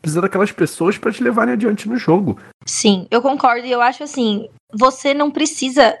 precisa 0.00 0.22
daquelas 0.22 0.52
pessoas 0.52 0.96
para 0.96 1.12
te 1.12 1.22
levarem 1.22 1.52
adiante 1.52 1.88
no 1.88 1.96
jogo. 1.96 2.38
Sim, 2.64 3.06
eu 3.10 3.20
concordo. 3.20 3.66
E 3.66 3.72
eu 3.72 3.82
acho 3.82 4.02
assim, 4.02 4.48
você 4.72 5.12
não 5.12 5.30
precisa 5.30 5.94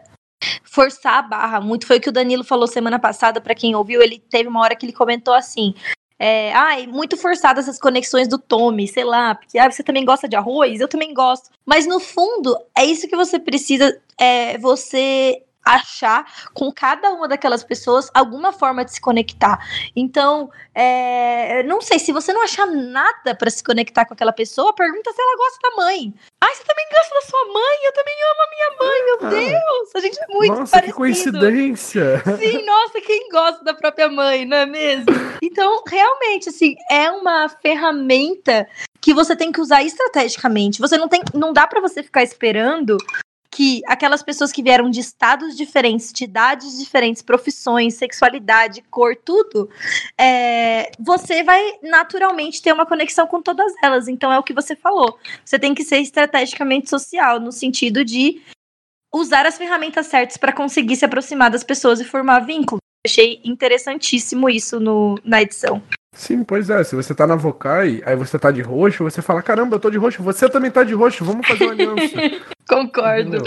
forçar 0.64 1.14
a 1.14 1.22
barra 1.22 1.60
muito. 1.60 1.86
Foi 1.86 1.98
o 1.98 2.00
que 2.00 2.08
o 2.08 2.12
Danilo 2.12 2.44
falou 2.44 2.66
semana 2.66 2.98
passada, 2.98 3.40
para 3.40 3.54
quem 3.54 3.74
ouviu, 3.74 4.02
ele 4.02 4.18
teve 4.18 4.48
uma 4.48 4.60
hora 4.60 4.76
que 4.76 4.86
ele 4.86 4.92
comentou 4.92 5.34
assim. 5.34 5.74
É, 6.22 6.52
ai, 6.52 6.86
muito 6.86 7.16
forçadas 7.16 7.66
essas 7.66 7.80
conexões 7.80 8.28
do 8.28 8.38
Tommy, 8.38 8.86
sei 8.86 9.04
lá, 9.04 9.34
porque 9.34 9.58
ah, 9.58 9.70
você 9.70 9.82
também 9.82 10.04
gosta 10.04 10.28
de 10.28 10.36
arroz, 10.36 10.78
eu 10.78 10.86
também 10.86 11.14
gosto. 11.14 11.48
Mas 11.64 11.86
no 11.86 11.98
fundo, 11.98 12.54
é 12.76 12.84
isso 12.84 13.08
que 13.08 13.16
você 13.16 13.38
precisa, 13.38 13.98
é 14.18 14.58
você 14.58 15.42
achar 15.64 16.24
com 16.54 16.72
cada 16.72 17.10
uma 17.10 17.28
daquelas 17.28 17.62
pessoas 17.62 18.10
alguma 18.14 18.52
forma 18.52 18.84
de 18.84 18.92
se 18.92 19.00
conectar. 19.00 19.58
Então, 19.94 20.50
é, 20.74 21.62
não 21.64 21.80
sei, 21.80 21.98
se 21.98 22.12
você 22.12 22.32
não 22.32 22.42
achar 22.42 22.66
nada 22.66 23.34
para 23.34 23.50
se 23.50 23.62
conectar 23.62 24.04
com 24.04 24.14
aquela 24.14 24.32
pessoa, 24.32 24.74
pergunta 24.74 25.12
se 25.12 25.20
ela 25.20 25.36
gosta 25.36 25.58
da 25.62 25.76
mãe. 25.76 26.14
Ai, 26.42 26.54
você 26.54 26.64
também 26.64 26.86
gosta 26.90 27.14
da 27.14 27.20
sua 27.22 27.44
mãe? 27.52 27.78
Eu 27.84 27.92
também 27.92 28.14
amo 28.30 28.40
a 28.40 28.50
minha 28.50 28.70
mãe, 28.78 29.04
meu 29.04 29.18
ah, 29.22 29.30
Deus! 29.30 29.94
A 29.94 30.00
gente 30.00 30.18
é 30.20 30.26
muito 30.28 30.54
Nossa, 30.54 30.72
parecido. 30.72 30.92
que 30.92 30.96
coincidência! 30.96 32.22
Sim, 32.38 32.64
nossa, 32.64 33.00
quem 33.00 33.28
gosta 33.28 33.62
da 33.64 33.74
própria 33.74 34.08
mãe, 34.08 34.46
não 34.46 34.56
é 34.56 34.66
mesmo? 34.66 35.06
Então, 35.42 35.82
realmente, 35.86 36.48
assim, 36.48 36.74
é 36.90 37.10
uma 37.10 37.48
ferramenta 37.48 38.66
que 39.00 39.14
você 39.14 39.34
tem 39.34 39.50
que 39.50 39.60
usar 39.60 39.82
estrategicamente. 39.82 40.80
Você 40.80 40.96
não 40.96 41.08
tem, 41.08 41.22
não 41.34 41.52
dá 41.52 41.66
para 41.66 41.80
você 41.80 42.02
ficar 42.02 42.22
esperando 42.22 42.96
que 43.50 43.82
aquelas 43.86 44.22
pessoas 44.22 44.52
que 44.52 44.62
vieram 44.62 44.88
de 44.88 45.00
estados 45.00 45.56
diferentes, 45.56 46.12
de 46.12 46.24
idades 46.24 46.78
diferentes, 46.78 47.20
profissões, 47.20 47.94
sexualidade, 47.94 48.82
cor, 48.90 49.16
tudo, 49.16 49.68
é, 50.16 50.92
você 50.98 51.42
vai 51.42 51.60
naturalmente 51.82 52.62
ter 52.62 52.72
uma 52.72 52.86
conexão 52.86 53.26
com 53.26 53.42
todas 53.42 53.72
elas. 53.82 54.06
Então 54.06 54.32
é 54.32 54.38
o 54.38 54.42
que 54.42 54.54
você 54.54 54.76
falou. 54.76 55.18
Você 55.44 55.58
tem 55.58 55.74
que 55.74 55.82
ser 55.82 55.98
estrategicamente 55.98 56.88
social, 56.88 57.40
no 57.40 57.50
sentido 57.50 58.04
de 58.04 58.40
usar 59.12 59.44
as 59.44 59.58
ferramentas 59.58 60.06
certas 60.06 60.36
para 60.36 60.52
conseguir 60.52 60.94
se 60.94 61.04
aproximar 61.04 61.50
das 61.50 61.64
pessoas 61.64 62.00
e 62.00 62.04
formar 62.04 62.40
vínculo. 62.40 62.80
Achei 63.04 63.40
interessantíssimo 63.44 64.48
isso 64.48 64.78
no, 64.78 65.18
na 65.24 65.42
edição. 65.42 65.82
Sim, 66.20 66.44
pois 66.44 66.68
é. 66.68 66.84
Se 66.84 66.94
você 66.94 67.14
tá 67.14 67.26
na 67.26 67.34
Vocai, 67.34 68.02
aí 68.04 68.14
você 68.14 68.38
tá 68.38 68.50
de 68.50 68.60
roxo, 68.60 69.02
você 69.02 69.22
fala: 69.22 69.40
caramba, 69.40 69.76
eu 69.76 69.80
tô 69.80 69.88
de 69.88 69.96
roxo, 69.96 70.22
você 70.22 70.50
também 70.50 70.70
tá 70.70 70.84
de 70.84 70.92
roxo, 70.92 71.24
vamos 71.24 71.46
fazer 71.46 71.64
uma 71.64 71.72
aliança. 71.72 72.14
Concordo. 72.68 73.42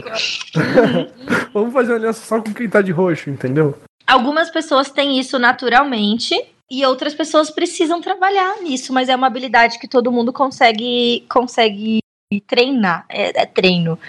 vamos 1.53 1.71
fazer 1.71 1.91
uma 1.91 1.97
aliança 1.99 2.25
só 2.25 2.41
com 2.41 2.51
quem 2.51 2.67
tá 2.67 2.81
de 2.81 2.91
roxo, 2.91 3.29
entendeu? 3.29 3.77
Algumas 4.07 4.49
pessoas 4.49 4.89
têm 4.89 5.19
isso 5.19 5.37
naturalmente 5.37 6.33
e 6.69 6.83
outras 6.83 7.13
pessoas 7.13 7.51
precisam 7.51 8.01
trabalhar 8.01 8.59
nisso, 8.63 8.91
mas 8.91 9.07
é 9.07 9.15
uma 9.15 9.27
habilidade 9.27 9.77
que 9.77 9.87
todo 9.87 10.11
mundo 10.11 10.33
consegue 10.33 11.23
consegue 11.29 11.99
treinar, 12.47 13.05
é, 13.07 13.43
é, 13.43 13.45
treino. 13.45 13.99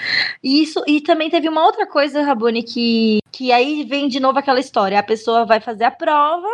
E 0.43 0.63
isso 0.63 0.83
e 0.87 1.03
também 1.03 1.29
teve 1.29 1.51
uma 1.51 1.67
outra 1.67 1.87
coisa, 1.87 2.23
Rabone, 2.23 2.63
que 2.63 3.19
que 3.31 3.53
aí 3.53 3.85
vem 3.85 4.09
de 4.09 4.19
novo 4.19 4.39
aquela 4.39 4.59
história, 4.59 4.99
a 4.99 5.03
pessoa 5.03 5.45
vai 5.45 5.61
fazer 5.61 5.85
a 5.85 5.91
prova 5.91 6.49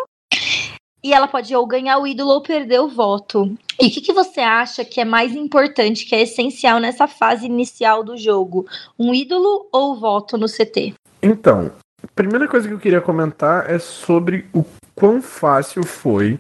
e 1.03 1.13
ela 1.13 1.27
pode 1.27 1.55
ou 1.55 1.67
ganhar 1.67 1.99
o 1.99 2.07
ídolo 2.07 2.31
ou 2.31 2.43
perder 2.43 2.81
o 2.81 2.89
voto. 2.89 3.57
E 3.81 3.87
o 3.87 3.91
que, 3.91 4.01
que, 4.01 4.13
você 4.13 4.41
acha 4.41 4.85
que 4.85 5.01
é 5.01 5.05
mais 5.05 5.35
importante, 5.35 6.05
que 6.05 6.15
é 6.15 6.23
essencial 6.23 6.79
nessa 6.79 7.09
fase 7.09 7.47
inicial 7.47 8.05
do 8.05 8.17
jogo? 8.17 8.67
Um 8.99 9.15
ídolo 9.15 9.69
ou 9.73 9.99
voto 9.99 10.37
no 10.37 10.47
CT? 10.47 10.95
Então, 11.23 11.71
a 12.03 12.09
primeira 12.15 12.47
coisa 12.47 12.69
que 12.69 12.75
eu 12.75 12.79
queria 12.79 13.01
comentar 13.01 13.71
é 13.71 13.79
sobre 13.79 14.47
o 14.55 14.65
quão 14.95 15.23
fácil 15.23 15.85
foi 15.85 16.39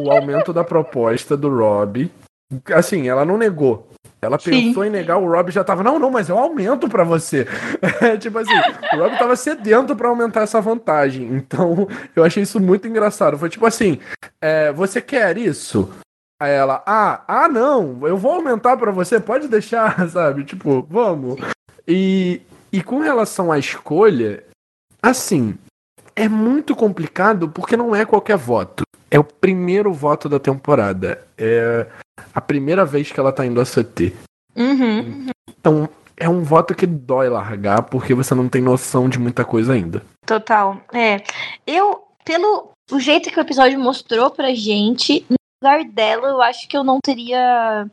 o 0.00 0.10
aumento 0.10 0.52
da 0.52 0.62
proposta 0.62 1.36
do 1.36 1.48
Rob. 1.48 2.10
Assim, 2.72 3.08
ela 3.08 3.24
não 3.24 3.36
negou. 3.36 3.88
Ela 4.22 4.38
pensou 4.38 4.84
Sim. 4.84 4.88
em 4.88 4.92
negar, 4.92 5.18
o 5.18 5.28
Rob 5.28 5.50
já 5.50 5.64
tava, 5.64 5.82
não, 5.82 5.98
não, 5.98 6.08
mas 6.08 6.28
eu 6.28 6.38
aumento 6.38 6.88
para 6.88 7.02
você. 7.02 7.44
tipo 8.20 8.38
assim, 8.38 8.54
o 8.94 8.98
Rob 8.98 9.18
tava 9.18 9.34
sedento 9.34 9.96
para 9.96 10.08
aumentar 10.08 10.42
essa 10.42 10.60
vantagem. 10.60 11.24
Então, 11.34 11.88
eu 12.14 12.22
achei 12.22 12.44
isso 12.44 12.60
muito 12.60 12.86
engraçado. 12.86 13.36
Foi 13.36 13.48
tipo 13.48 13.66
assim, 13.66 13.98
é, 14.40 14.72
você 14.72 15.00
quer 15.00 15.36
isso? 15.36 15.92
Aí 16.40 16.52
ela, 16.52 16.84
ah, 16.86 17.24
ah, 17.26 17.48
não, 17.48 18.06
eu 18.06 18.16
vou 18.16 18.32
aumentar 18.32 18.76
para 18.76 18.92
você, 18.92 19.18
pode 19.18 19.48
deixar, 19.48 20.06
sabe? 20.08 20.44
Tipo, 20.44 20.86
vamos. 20.88 21.40
E, 21.86 22.42
e 22.72 22.80
com 22.80 23.00
relação 23.00 23.50
à 23.50 23.58
escolha, 23.58 24.44
assim, 25.02 25.58
é 26.14 26.28
muito 26.28 26.76
complicado 26.76 27.48
porque 27.48 27.76
não 27.76 27.92
é 27.94 28.04
qualquer 28.04 28.36
voto. 28.36 28.84
É 29.10 29.18
o 29.18 29.24
primeiro 29.24 29.92
voto 29.92 30.28
da 30.28 30.38
temporada. 30.38 31.26
É 31.36 31.88
a 32.34 32.40
primeira 32.40 32.84
vez 32.84 33.10
que 33.10 33.18
ela 33.18 33.32
tá 33.32 33.44
indo 33.44 33.60
a 33.60 33.64
CT. 33.64 34.12
Uhum. 34.56 35.26
Então, 35.48 35.88
é 36.16 36.28
um 36.28 36.42
voto 36.42 36.74
que 36.74 36.86
dói 36.86 37.28
largar 37.28 37.82
porque 37.82 38.14
você 38.14 38.34
não 38.34 38.48
tem 38.48 38.62
noção 38.62 39.08
de 39.08 39.18
muita 39.18 39.44
coisa 39.44 39.72
ainda. 39.72 40.02
Total. 40.26 40.80
É. 40.92 41.22
Eu, 41.66 42.02
pelo 42.24 42.72
o 42.90 43.00
jeito 43.00 43.30
que 43.30 43.38
o 43.38 43.40
episódio 43.40 43.78
mostrou 43.78 44.30
pra 44.30 44.54
gente, 44.54 45.24
no 45.30 45.36
lugar 45.62 45.84
dela, 45.84 46.28
eu 46.28 46.42
acho 46.42 46.68
que 46.68 46.76
eu 46.76 46.84
não 46.84 46.98
teria 47.02 47.86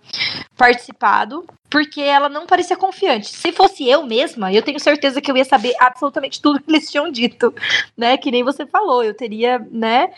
participado, 0.58 1.46
porque 1.70 2.02
ela 2.02 2.28
não 2.28 2.46
parecia 2.46 2.76
confiante. 2.76 3.30
Se 3.30 3.52
fosse 3.52 3.88
eu 3.88 4.06
mesma, 4.06 4.52
eu 4.52 4.62
tenho 4.62 4.80
certeza 4.80 5.22
que 5.22 5.32
eu 5.32 5.38
ia 5.38 5.46
saber 5.46 5.74
absolutamente 5.80 6.42
tudo 6.42 6.60
que 6.62 6.70
eles 6.70 6.90
tinham 6.90 7.12
dito, 7.12 7.54
né? 7.96 8.18
Que 8.18 8.32
nem 8.32 8.44
você 8.44 8.66
falou, 8.66 9.04
eu 9.04 9.14
teria, 9.14 9.60
né, 9.72 10.12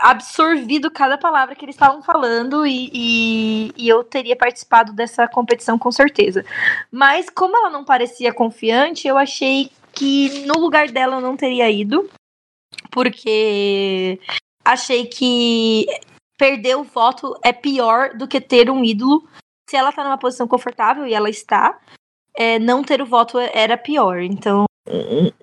absorvido 0.00 0.90
cada 0.90 1.18
palavra 1.18 1.54
que 1.54 1.64
eles 1.64 1.74
estavam 1.74 2.02
falando 2.02 2.66
e, 2.66 2.90
e, 2.92 3.72
e, 3.76 3.88
eu 3.88 4.04
teria 4.04 4.36
participado 4.36 4.92
dessa 4.92 5.26
competição 5.28 5.78
com 5.78 5.90
certeza. 5.90 6.44
Mas 6.90 7.28
como 7.30 7.56
ela 7.56 7.70
não 7.70 7.84
parecia 7.84 8.32
confiante, 8.32 9.06
eu 9.06 9.16
achei 9.18 9.70
que 9.92 10.46
no 10.46 10.58
lugar 10.58 10.88
dela 10.88 11.16
eu 11.16 11.20
não 11.20 11.36
teria 11.36 11.70
ido, 11.70 12.08
porque 12.90 14.20
achei 14.64 15.06
que 15.06 15.86
perder 16.38 16.76
o 16.76 16.84
voto 16.84 17.36
é 17.42 17.52
pior 17.52 18.16
do 18.16 18.28
que 18.28 18.40
ter 18.40 18.70
um 18.70 18.84
ídolo. 18.84 19.28
Se 19.68 19.76
ela 19.76 19.92
tá 19.92 20.04
numa 20.04 20.18
posição 20.18 20.46
confortável 20.46 21.06
e 21.06 21.12
ela 21.12 21.28
está, 21.28 21.78
é, 22.34 22.58
não 22.58 22.82
ter 22.82 23.02
o 23.02 23.06
voto 23.06 23.38
era 23.38 23.76
pior. 23.76 24.20
Então, 24.20 24.64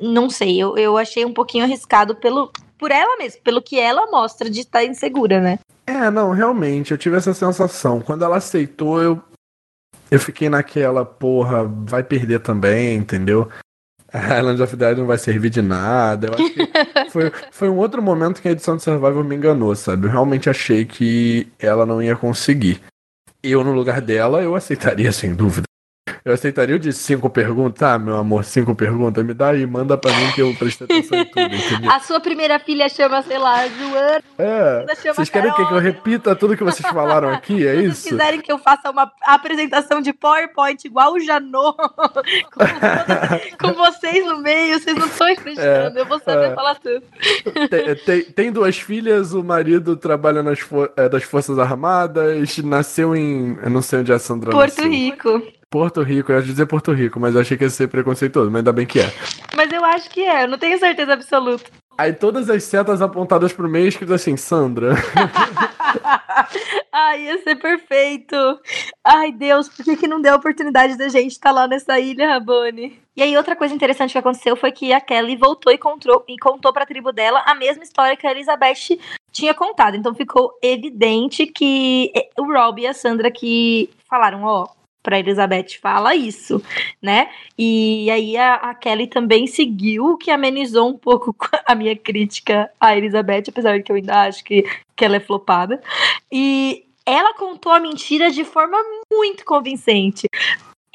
não 0.01 0.29
sei, 0.29 0.61
eu, 0.61 0.77
eu 0.77 0.97
achei 0.97 1.25
um 1.25 1.33
pouquinho 1.33 1.63
arriscado 1.63 2.15
pelo, 2.15 2.51
por 2.85 2.91
ela 2.91 3.17
mesma, 3.17 3.41
pelo 3.43 3.63
que 3.63 3.79
ela 3.79 4.05
mostra 4.11 4.47
de 4.47 4.59
estar 4.59 4.83
insegura, 4.83 5.41
né? 5.41 5.57
É, 5.87 6.11
não, 6.11 6.29
realmente, 6.29 6.91
eu 6.91 6.99
tive 6.99 7.17
essa 7.17 7.33
sensação. 7.33 7.99
Quando 7.99 8.23
ela 8.23 8.37
aceitou, 8.37 9.01
eu. 9.01 9.19
eu 10.11 10.19
fiquei 10.19 10.49
naquela, 10.49 11.03
porra, 11.03 11.63
vai 11.65 12.03
perder 12.03 12.41
também, 12.41 12.95
entendeu? 12.95 13.49
A 14.13 14.37
Island 14.37 14.61
of 14.61 14.75
Dead 14.75 14.99
não 14.99 15.07
vai 15.07 15.17
servir 15.17 15.49
de 15.49 15.63
nada. 15.63 16.27
Eu 16.27 16.33
acho 16.35 16.53
que 16.53 16.61
foi, 17.09 17.31
foi 17.49 17.69
um 17.69 17.77
outro 17.77 18.03
momento 18.03 18.39
que 18.39 18.47
a 18.47 18.51
edição 18.51 18.77
de 18.77 18.83
Survival 18.83 19.23
me 19.23 19.35
enganou, 19.35 19.75
sabe? 19.75 20.05
Eu 20.05 20.11
realmente 20.11 20.47
achei 20.47 20.85
que 20.85 21.47
ela 21.57 21.87
não 21.87 22.03
ia 22.03 22.15
conseguir. 22.15 22.83
Eu, 23.41 23.63
no 23.63 23.73
lugar 23.73 23.99
dela, 23.99 24.43
eu 24.43 24.53
aceitaria, 24.55 25.11
sem 25.11 25.33
dúvida. 25.33 25.65
Eu 26.23 26.33
aceitaria 26.33 26.75
o 26.75 26.79
de 26.79 26.93
cinco 26.93 27.29
perguntas. 27.29 27.81
Ah, 27.81 27.97
meu 27.97 28.15
amor, 28.15 28.43
cinco 28.43 28.75
perguntas. 28.75 29.25
Me 29.25 29.33
dá 29.33 29.49
aí, 29.49 29.65
manda 29.65 29.97
pra 29.97 30.11
mim 30.11 30.31
que 30.33 30.41
eu 30.41 30.53
prestei 30.55 30.85
atenção 30.85 31.19
em 31.19 31.25
tudo, 31.25 31.55
entendeu? 31.55 31.91
A 31.91 31.99
sua 31.99 32.19
primeira 32.19 32.59
filha 32.59 32.87
chama, 32.89 33.21
sei 33.23 33.37
lá, 33.37 33.67
Joana. 33.67 34.23
É. 34.37 34.85
Vocês 35.13 35.29
querem 35.29 35.51
que, 35.53 35.61
eu 35.61 35.79
repita 35.79 36.35
tudo 36.35 36.55
que 36.55 36.63
vocês 36.63 36.87
falaram 36.91 37.29
aqui? 37.29 37.65
É 37.65 37.75
isso? 37.75 38.01
Se 38.01 38.09
quiserem 38.09 38.39
que 38.39 38.51
eu 38.51 38.59
faça 38.59 38.89
uma 38.89 39.11
apresentação 39.23 39.99
de 39.99 40.13
PowerPoint 40.13 40.85
igual 40.85 41.13
o 41.13 41.19
Janot, 41.19 41.75
com, 42.53 43.67
com, 43.67 43.73
vocês 43.73 44.25
no 44.25 44.39
meio, 44.39 44.79
vocês 44.79 44.95
não 44.95 45.07
estão 45.07 45.27
acreditando. 45.27 45.97
É, 45.97 46.01
eu 46.01 46.05
vou 46.05 46.19
saber 46.19 46.51
é. 46.51 46.55
falar 46.55 46.75
tudo. 46.75 47.03
Tem, 47.69 47.95
tem, 47.95 48.23
tem, 48.23 48.51
duas 48.51 48.77
filhas, 48.77 49.33
o 49.33 49.43
marido 49.43 49.95
trabalha 49.95 50.43
nas 50.43 50.59
for 50.59 50.91
é, 50.95 51.09
das 51.09 51.23
Forças 51.23 51.57
Armadas, 51.57 52.57
nasceu 52.63 53.15
em. 53.15 53.57
Eu 53.61 53.69
não 53.69 53.81
sei 53.81 53.99
onde 53.99 54.11
é 54.11 54.15
a 54.15 54.19
Sandra 54.19 54.51
Porto 54.51 54.77
nasceu. 54.77 54.89
Rico. 54.89 55.41
Porto 55.69 56.01
Rico, 56.01 56.31
eu 56.31 56.37
ia 56.37 56.43
dizer 56.43 56.65
Porto 56.65 56.93
Rico, 56.93 57.19
mas 57.19 57.35
eu 57.35 57.41
achei 57.41 57.57
que 57.57 57.63
ia 57.63 57.69
ser 57.69 57.87
preconceituoso, 57.87 58.49
mas 58.49 58.59
ainda 58.59 58.71
bem 58.71 58.85
que 58.85 58.99
é. 58.99 59.11
Mas 59.55 59.71
eu 59.71 59.83
acho 59.83 60.09
que 60.09 60.23
é, 60.23 60.43
eu 60.43 60.47
não 60.47 60.57
tenho 60.57 60.79
certeza 60.79 61.13
absoluta. 61.13 61.69
Aí 61.97 62.11
todas 62.11 62.49
as 62.49 62.63
setas 62.63 63.01
apontadas 63.01 63.53
pro 63.53 63.69
meio 63.69 63.87
escrito 63.87 64.13
assim, 64.13 64.35
Sandra. 64.35 64.95
Ai, 66.91 67.23
ia 67.23 67.41
ser 67.41 67.55
perfeito. 67.55 68.35
Ai, 69.03 69.31
Deus, 69.31 69.69
por 69.69 69.83
que, 69.83 69.95
que 69.95 70.07
não 70.07 70.21
deu 70.21 70.33
a 70.33 70.37
oportunidade 70.37 70.97
da 70.97 71.07
gente 71.07 71.31
estar 71.31 71.49
tá 71.49 71.55
lá 71.55 71.67
nessa 71.67 71.99
ilha, 71.99 72.27
Rabone? 72.27 72.99
E 73.15 73.23
aí, 73.23 73.35
outra 73.37 73.55
coisa 73.55 73.73
interessante 73.73 74.11
que 74.11 74.17
aconteceu 74.17 74.57
foi 74.57 74.71
que 74.71 74.91
a 74.91 74.99
Kelly 74.99 75.37
voltou 75.37 75.71
e 75.71 75.77
contou, 75.77 76.25
e 76.27 76.37
contou 76.37 76.73
pra 76.73 76.85
tribo 76.85 77.13
dela 77.13 77.43
a 77.45 77.55
mesma 77.55 77.83
história 77.83 78.17
que 78.17 78.27
a 78.27 78.31
Elizabeth 78.31 78.99
tinha 79.31 79.53
contado. 79.53 79.95
Então 79.95 80.13
ficou 80.13 80.57
evidente 80.61 81.45
que 81.47 82.11
o 82.37 82.43
Rob 82.43 82.81
e 82.81 82.87
a 82.87 82.93
Sandra 82.93 83.31
que 83.31 83.89
falaram, 84.09 84.43
ó, 84.43 84.63
oh, 84.63 84.69
para 85.05 85.19
Elizabeth 85.19 85.77
fala 85.79 86.15
isso, 86.15 86.59
né? 86.99 87.29
E 87.55 88.09
aí 88.09 88.35
a, 88.35 88.55
a, 88.55 88.73
Kelly 88.73 89.05
também 89.05 89.45
seguiu, 89.45 90.17
que 90.17 90.31
amenizou 90.31 90.89
um 90.89 90.97
pouco 90.97 91.35
a 91.63 91.75
minha 91.75 91.95
crítica 91.95 92.71
à 92.81 92.97
Elizabeth, 92.97 93.43
apesar 93.49 93.77
de 93.77 93.83
que 93.83 93.91
eu 93.91 93.95
ainda 93.95 94.23
acho 94.23 94.43
que, 94.43 94.63
que 94.95 95.05
ela 95.05 95.17
é 95.17 95.19
flopada. 95.19 95.79
E 96.31 96.85
ela 97.05 97.35
contou 97.35 97.71
a 97.71 97.79
mentira 97.79 98.31
de 98.31 98.43
forma 98.43 98.77
muito 99.11 99.45
convincente 99.45 100.27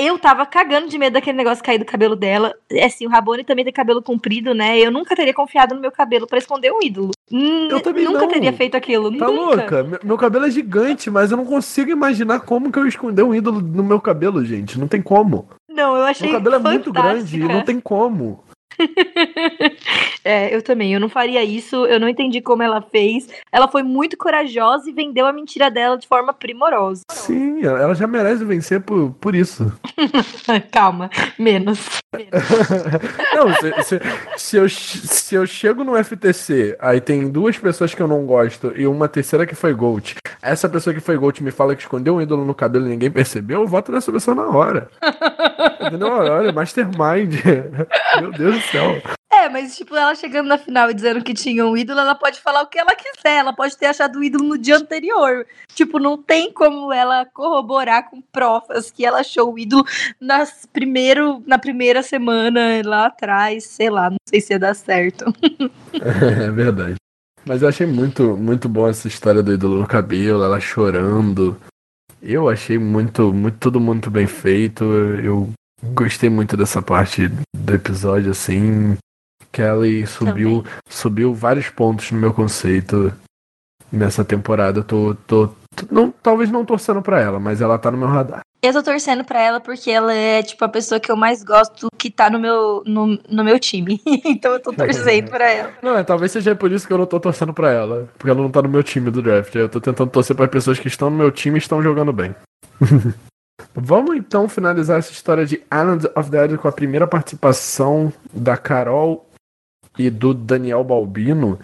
eu 0.00 0.18
tava 0.18 0.46
cagando 0.46 0.88
de 0.88 0.98
medo 0.98 1.14
daquele 1.14 1.36
negócio 1.36 1.62
cair 1.62 1.78
do 1.78 1.84
cabelo 1.84 2.16
dela. 2.16 2.54
É 2.70 2.86
assim, 2.86 3.06
o 3.06 3.10
Rabone 3.10 3.44
também 3.44 3.64
tem 3.64 3.72
cabelo 3.72 4.02
comprido, 4.02 4.54
né? 4.54 4.78
Eu 4.78 4.90
nunca 4.90 5.14
teria 5.14 5.34
confiado 5.34 5.74
no 5.74 5.80
meu 5.80 5.92
cabelo 5.92 6.26
para 6.26 6.38
esconder 6.38 6.72
um 6.72 6.82
ídolo. 6.82 7.10
Eu 7.30 7.80
também 7.80 8.04
nunca 8.04 8.20
não. 8.20 8.28
teria 8.28 8.52
feito 8.52 8.76
aquilo. 8.76 9.16
Tá 9.16 9.26
nunca. 9.26 9.82
louca? 9.82 10.00
Meu 10.02 10.18
cabelo 10.18 10.46
é 10.46 10.50
gigante, 10.50 11.10
mas 11.10 11.30
eu 11.30 11.36
não 11.36 11.44
consigo 11.44 11.90
imaginar 11.90 12.40
como 12.40 12.72
que 12.72 12.78
eu 12.78 12.86
esconder 12.86 13.22
um 13.22 13.34
ídolo 13.34 13.60
no 13.60 13.84
meu 13.84 14.00
cabelo, 14.00 14.44
gente. 14.44 14.78
Não 14.78 14.88
tem 14.88 15.00
como. 15.00 15.48
Não, 15.68 15.96
eu 15.96 16.04
achei 16.04 16.28
Meu 16.28 16.38
cabelo 16.38 16.56
é 16.56 16.58
muito 16.58 16.92
grande 16.92 17.36
e 17.40 17.44
não 17.46 17.62
tem 17.62 17.78
como. 17.78 18.42
é, 20.24 20.54
eu 20.54 20.62
também. 20.62 20.92
Eu 20.94 21.00
não 21.00 21.08
faria 21.08 21.42
isso. 21.42 21.86
Eu 21.86 22.00
não 22.00 22.08
entendi 22.08 22.40
como 22.40 22.62
ela 22.62 22.80
fez. 22.80 23.28
Ela 23.52 23.68
foi 23.68 23.82
muito 23.82 24.16
corajosa 24.16 24.88
e 24.88 24.92
vendeu 24.92 25.26
a 25.26 25.32
mentira 25.32 25.70
dela 25.70 25.96
de 25.96 26.06
forma 26.06 26.32
primorosa. 26.32 27.02
Sim, 27.10 27.64
ela 27.64 27.94
já 27.94 28.06
merece 28.06 28.44
vencer 28.44 28.80
por, 28.80 29.12
por 29.20 29.34
isso. 29.34 29.72
Calma, 30.70 31.10
menos. 31.38 32.00
não, 33.36 33.54
se, 33.54 33.82
se, 33.84 34.00
se, 34.36 34.56
eu, 34.56 34.68
se 34.68 35.34
eu 35.34 35.46
chego 35.46 35.84
no 35.84 36.02
FTC, 36.02 36.76
aí 36.80 37.00
tem 37.00 37.28
duas 37.28 37.56
pessoas 37.56 37.94
que 37.94 38.02
eu 38.02 38.08
não 38.08 38.26
gosto 38.26 38.72
e 38.76 38.86
uma 38.86 39.08
terceira 39.08 39.46
que 39.46 39.54
foi 39.54 39.72
Gold. 39.72 40.16
Essa 40.42 40.68
pessoa 40.68 40.92
que 40.92 41.00
foi 41.00 41.16
Gold 41.16 41.42
me 41.42 41.50
fala 41.50 41.76
que 41.76 41.82
escondeu 41.82 42.16
um 42.16 42.20
ídolo 42.20 42.44
no 42.44 42.54
cabelo 42.54 42.86
e 42.86 42.90
ninguém 42.90 43.10
percebeu, 43.10 43.60
eu 43.60 43.66
voto 43.66 43.92
nessa 43.92 44.10
pessoa 44.10 44.34
na 44.34 44.48
hora. 44.48 44.88
Entendeu? 45.80 46.08
Olha, 46.08 46.52
Mastermind. 46.52 47.34
Meu 48.20 48.32
Deus 48.32 48.56
do 48.56 48.60
céu. 48.70 49.02
É, 49.32 49.48
mas 49.48 49.76
tipo, 49.76 49.94
ela 49.96 50.14
chegando 50.14 50.48
na 50.48 50.58
final 50.58 50.90
e 50.90 50.94
dizendo 50.94 51.22
que 51.22 51.32
tinha 51.32 51.64
um 51.64 51.76
ídolo, 51.76 52.00
ela 52.00 52.14
pode 52.14 52.40
falar 52.40 52.62
o 52.62 52.66
que 52.66 52.78
ela 52.78 52.94
quiser. 52.94 53.38
Ela 53.38 53.52
pode 53.52 53.76
ter 53.76 53.86
achado 53.86 54.18
o 54.18 54.24
ídolo 54.24 54.44
no 54.44 54.58
dia 54.58 54.76
anterior. 54.76 55.46
Tipo, 55.74 55.98
não 55.98 56.18
tem 56.20 56.52
como 56.52 56.92
ela 56.92 57.24
corroborar 57.24 58.10
com 58.10 58.20
provas 58.20 58.90
que 58.90 59.04
ela 59.06 59.20
achou 59.20 59.54
o 59.54 59.58
ídolo 59.58 59.84
nas 60.20 60.66
primeiro, 60.72 61.42
na 61.46 61.58
primeira 61.58 62.02
semana 62.02 62.82
lá 62.84 63.06
atrás. 63.06 63.64
Sei 63.64 63.88
lá, 63.88 64.10
não 64.10 64.18
sei 64.28 64.40
se 64.40 64.52
ia 64.52 64.58
dar 64.58 64.74
certo. 64.74 65.24
é 65.94 66.50
verdade. 66.50 66.96
Mas 67.44 67.62
eu 67.62 67.68
achei 67.68 67.86
muito, 67.86 68.36
muito 68.36 68.68
bom 68.68 68.88
essa 68.88 69.08
história 69.08 69.42
do 69.42 69.52
ídolo 69.52 69.78
no 69.78 69.86
cabelo, 69.86 70.44
ela 70.44 70.60
chorando. 70.60 71.56
Eu 72.20 72.50
achei 72.50 72.78
muito, 72.78 73.32
muito, 73.32 73.56
tudo 73.58 73.80
muito 73.80 74.10
bem 74.10 74.26
feito. 74.26 74.84
Eu 74.84 75.50
Gostei 75.82 76.28
muito 76.28 76.56
dessa 76.56 76.82
parte 76.82 77.28
do 77.54 77.74
episódio, 77.74 78.30
assim. 78.30 78.96
Kelly 79.52 80.06
subiu, 80.06 80.64
subiu 80.88 81.34
vários 81.34 81.68
pontos 81.70 82.10
no 82.12 82.18
meu 82.18 82.32
conceito 82.32 83.12
nessa 83.90 84.24
temporada. 84.24 84.82
Tô, 84.82 85.14
tô, 85.26 85.48
tô 85.74 85.86
não, 85.90 86.10
talvez 86.10 86.50
não 86.50 86.64
torcendo 86.64 87.02
pra 87.02 87.20
ela, 87.20 87.40
mas 87.40 87.60
ela 87.60 87.78
tá 87.78 87.90
no 87.90 87.98
meu 87.98 88.08
radar. 88.08 88.40
Eu 88.62 88.74
tô 88.74 88.82
torcendo 88.82 89.24
pra 89.24 89.40
ela 89.40 89.58
porque 89.58 89.90
ela 89.90 90.12
é, 90.12 90.42
tipo, 90.42 90.62
a 90.62 90.68
pessoa 90.68 91.00
que 91.00 91.10
eu 91.10 91.16
mais 91.16 91.42
gosto 91.42 91.88
que 91.96 92.10
tá 92.10 92.28
no 92.28 92.38
meu, 92.38 92.82
no, 92.84 93.18
no 93.28 93.42
meu 93.42 93.58
time. 93.58 94.00
então 94.24 94.52
eu 94.52 94.60
tô 94.60 94.70
torcendo 94.70 95.30
pra 95.30 95.50
ela. 95.50 95.72
Não, 95.82 95.96
é, 95.96 96.04
talvez 96.04 96.30
seja 96.30 96.54
por 96.54 96.70
isso 96.70 96.86
que 96.86 96.92
eu 96.92 96.98
não 96.98 97.06
tô 97.06 97.18
torcendo 97.18 97.54
pra 97.54 97.72
ela. 97.72 98.06
Porque 98.18 98.30
ela 98.30 98.42
não 98.42 98.50
tá 98.50 98.60
no 98.60 98.68
meu 98.68 98.82
time 98.82 99.10
do 99.10 99.22
draft. 99.22 99.54
Eu 99.54 99.68
tô 99.68 99.80
tentando 99.80 100.10
torcer 100.10 100.36
pra 100.36 100.46
pessoas 100.46 100.78
que 100.78 100.88
estão 100.88 101.08
no 101.08 101.16
meu 101.16 101.30
time 101.30 101.56
e 101.56 101.58
estão 101.58 101.82
jogando 101.82 102.12
bem. 102.12 102.34
Vamos 103.74 104.16
então 104.16 104.48
finalizar 104.48 104.98
essa 104.98 105.12
história 105.12 105.46
de 105.46 105.62
Island 105.72 106.06
of 106.16 106.30
the 106.30 106.48
Dead 106.48 106.58
com 106.58 106.68
a 106.68 106.72
primeira 106.72 107.06
participação 107.06 108.12
da 108.32 108.56
Carol 108.56 109.26
e 109.98 110.10
do 110.10 110.34
Daniel 110.34 110.82
Balbino. 110.82 111.58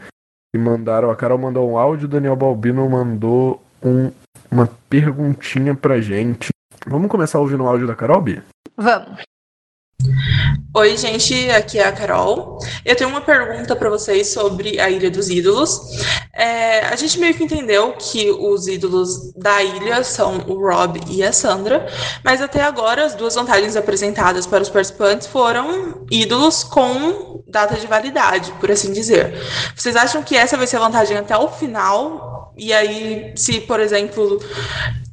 Que 0.55 0.61
mandaram. 0.61 1.11
A 1.11 1.17
Carol 1.17 1.39
mandou 1.39 1.69
um 1.71 1.77
áudio, 1.77 2.07
o 2.07 2.11
Daniel 2.11 2.37
Balbino 2.37 2.89
mandou 2.89 3.63
um, 3.83 4.11
uma 4.51 4.69
perguntinha 4.89 5.75
pra 5.75 6.01
gente. 6.01 6.51
Vamos 6.87 7.11
começar 7.11 7.41
ouvindo 7.41 7.65
o 7.65 7.69
áudio 7.69 7.87
da 7.87 7.97
Carol, 7.97 8.21
Bia? 8.21 8.45
Vamos. 8.77 9.23
Oi, 10.79 10.95
gente, 10.99 11.51
aqui 11.53 11.79
é 11.79 11.87
a 11.87 11.91
Carol. 11.91 12.59
Eu 12.85 12.95
tenho 12.95 13.09
uma 13.09 13.23
pergunta 13.23 13.75
para 13.75 13.89
vocês 13.89 14.29
sobre 14.29 14.79
a 14.79 14.91
Ilha 14.91 15.11
dos 15.11 15.31
Ídolos. 15.31 15.81
É, 16.35 16.81
a 16.81 16.95
gente 16.97 17.19
meio 17.19 17.33
que 17.33 17.45
entendeu 17.45 17.95
que 17.95 18.31
os 18.31 18.67
ídolos 18.67 19.33
da 19.33 19.63
ilha 19.63 20.05
são 20.05 20.45
o 20.47 20.61
Rob 20.61 21.01
e 21.09 21.23
a 21.23 21.33
Sandra, 21.33 21.87
mas 22.23 22.43
até 22.43 22.63
agora 22.63 23.07
as 23.07 23.15
duas 23.15 23.37
vantagens 23.37 23.75
apresentadas 23.75 24.47
para 24.47 24.63
os 24.63 24.69
participantes 24.69 25.27
foram 25.27 26.05
ídolos 26.11 26.63
com 26.63 27.43
data 27.49 27.77
de 27.77 27.87
validade, 27.87 28.53
por 28.61 28.71
assim 28.71 28.93
dizer. 28.93 29.33
Vocês 29.75 29.97
acham 29.97 30.23
que 30.23 30.37
essa 30.37 30.59
vai 30.59 30.67
ser 30.67 30.77
a 30.77 30.81
vantagem 30.81 31.17
até 31.17 31.39
o 31.39 31.49
final? 31.49 32.53
E 32.55 32.75
aí, 32.75 33.33
se, 33.35 33.63
por 33.63 33.81
exemplo, 33.81 34.39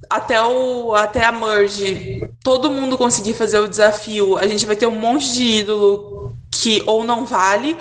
até, 0.10 0.42
o, 0.42 0.94
até 0.94 1.26
a 1.26 1.32
merge, 1.32 2.28
todo 2.44 2.70
mundo 2.70 2.98
conseguir 2.98 3.34
fazer 3.34 3.60
o 3.60 3.68
desafio, 3.68 4.38
a 4.38 4.48
gente 4.48 4.66
vai 4.66 4.76
ter 4.76 4.88
um 4.88 5.00
monte 5.00 5.34
de 5.34 5.44
ídolo 5.44 6.34
que 6.52 6.84
ou 6.86 7.04
não 7.04 7.26
vale, 7.26 7.78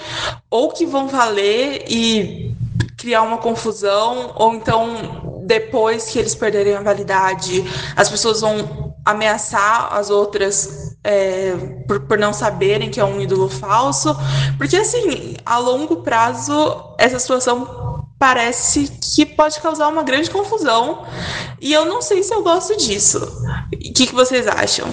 ou 0.50 0.70
que 0.70 0.86
vão 0.86 1.08
valer 1.08 1.84
e 1.88 2.54
criar 2.96 3.22
uma 3.22 3.38
confusão, 3.38 4.32
ou 4.36 4.54
então 4.54 5.42
depois 5.44 6.06
que 6.06 6.18
eles 6.18 6.34
perderem 6.34 6.74
a 6.74 6.80
validade, 6.80 7.64
as 7.96 8.08
pessoas 8.08 8.40
vão 8.40 8.94
ameaçar 9.04 9.92
as 9.92 10.08
outras 10.08 10.96
é, 11.02 11.54
por, 11.88 12.00
por 12.00 12.16
não 12.16 12.32
saberem 12.32 12.90
que 12.90 13.00
é 13.00 13.04
um 13.04 13.20
ídolo 13.20 13.48
falso, 13.48 14.16
porque 14.56 14.76
assim, 14.76 15.34
a 15.44 15.58
longo 15.58 15.96
prazo 15.96 16.94
essa 16.96 17.18
situação 17.18 17.91
parece 18.22 18.86
que 19.16 19.26
pode 19.26 19.60
causar 19.60 19.88
uma 19.88 20.04
grande 20.04 20.30
confusão. 20.30 21.04
E 21.60 21.72
eu 21.72 21.84
não 21.84 22.00
sei 22.00 22.22
se 22.22 22.32
eu 22.32 22.40
gosto 22.40 22.76
disso. 22.76 23.18
O 23.18 23.92
que, 23.92 24.06
que 24.06 24.14
vocês 24.14 24.46
acham? 24.46 24.86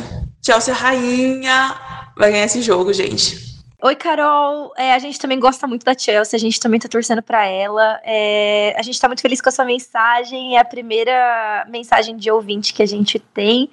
Chelsea 0.44 0.74
Rainha 0.74 1.76
vai 2.18 2.32
ganhar 2.32 2.46
esse 2.46 2.64
jogo, 2.64 2.92
gente. 2.92 3.38
Oi, 3.84 3.96
Carol. 3.96 4.74
É, 4.76 4.96
a 4.96 4.98
gente 4.98 5.20
também 5.20 5.40
gosta 5.40 5.68
muito 5.68 5.84
da 5.84 5.96
Chelsea, 5.96 6.36
a 6.36 6.40
gente 6.40 6.60
também 6.60 6.80
tá 6.80 6.90
torcendo 6.90 7.22
para 7.22 7.46
ela. 7.46 8.02
É, 8.04 8.74
a 8.76 8.82
gente 8.82 9.00
tá 9.00 9.08
muito 9.08 9.22
feliz 9.22 9.40
com 9.40 9.50
a 9.50 9.52
sua 9.52 9.64
mensagem, 9.64 10.58
é 10.58 10.60
a 10.60 10.66
primeira 10.66 11.68
mensagem 11.70 12.18
de 12.18 12.32
ouvinte 12.32 12.74
que 12.74 12.82
a 12.82 12.88
gente 12.88 13.20
tem. 13.20 13.70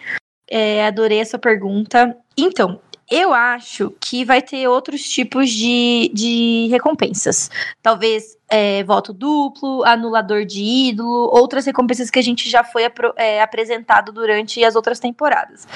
É, 0.50 0.86
adorei 0.86 1.22
a 1.22 1.24
sua 1.24 1.38
pergunta. 1.38 2.14
Então, 2.36 2.78
Eu 3.08 3.32
acho 3.32 3.94
que 4.00 4.24
vai 4.24 4.42
ter 4.42 4.66
outros 4.66 5.02
tipos 5.02 5.48
de, 5.50 6.10
de 6.12 6.66
recompensas. 6.70 7.48
Talvez 7.80 8.36
é, 8.48 8.82
voto 8.82 9.12
duplo, 9.12 9.84
anulador 9.84 10.44
de 10.44 10.62
ídolo, 10.62 11.30
outras 11.32 11.64
recompensas 11.64 12.10
que 12.10 12.18
a 12.18 12.22
gente 12.22 12.50
já 12.50 12.64
foi 12.64 12.82
é, 13.16 13.40
apresentado 13.40 14.10
durante 14.10 14.64
as 14.64 14.74
outras 14.74 14.98
temporadas. 14.98 15.68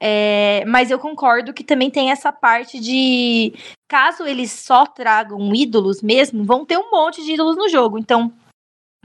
É, 0.00 0.64
mas 0.66 0.90
eu 0.90 0.98
concordo 0.98 1.52
que 1.52 1.62
também 1.62 1.90
tem 1.90 2.10
essa 2.10 2.32
parte 2.32 2.80
de 2.80 3.52
caso 3.86 4.26
eles 4.26 4.50
só 4.50 4.86
tragam 4.86 5.54
ídolos 5.54 6.00
mesmo, 6.00 6.44
vão 6.44 6.64
ter 6.64 6.78
um 6.78 6.90
monte 6.90 7.22
de 7.22 7.32
ídolos 7.32 7.56
no 7.56 7.68
jogo. 7.68 7.98
Então, 7.98 8.32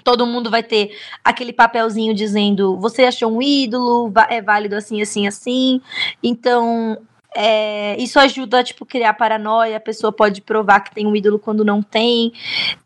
todo 0.01 0.25
mundo 0.25 0.49
vai 0.49 0.63
ter 0.63 0.97
aquele 1.23 1.51
papelzinho 1.51 2.13
dizendo 2.13 2.77
você 2.77 3.03
achou 3.03 3.35
um 3.35 3.41
ídolo, 3.41 4.13
é 4.29 4.41
válido 4.41 4.77
assim, 4.77 5.01
assim, 5.01 5.27
assim. 5.27 5.81
Então, 6.23 6.97
é, 7.35 8.01
isso 8.01 8.17
ajuda 8.17 8.63
tipo, 8.63 8.85
criar 8.85 9.13
paranoia, 9.13 9.75
a 9.75 9.81
pessoa 9.81 10.11
pode 10.11 10.41
provar 10.41 10.79
que 10.79 10.95
tem 10.95 11.05
um 11.05 11.15
ídolo 11.15 11.37
quando 11.37 11.65
não 11.65 11.81
tem. 11.83 12.31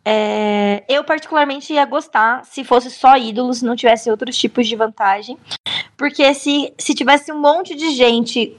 É, 0.04 0.84
eu, 0.90 1.04
particularmente, 1.04 1.72
ia 1.72 1.86
gostar 1.86 2.44
se 2.46 2.64
fosse 2.64 2.90
só 2.90 3.16
ídolos, 3.16 3.62
não 3.62 3.76
tivesse 3.76 4.10
outros 4.10 4.36
tipos 4.36 4.68
de 4.68 4.76
vantagem. 4.76 5.38
Porque 5.96 6.34
se, 6.34 6.74
se 6.80 6.96
tivesse 6.96 7.32
um 7.32 7.40
monte 7.40 7.76
de 7.76 7.92
gente 7.92 8.58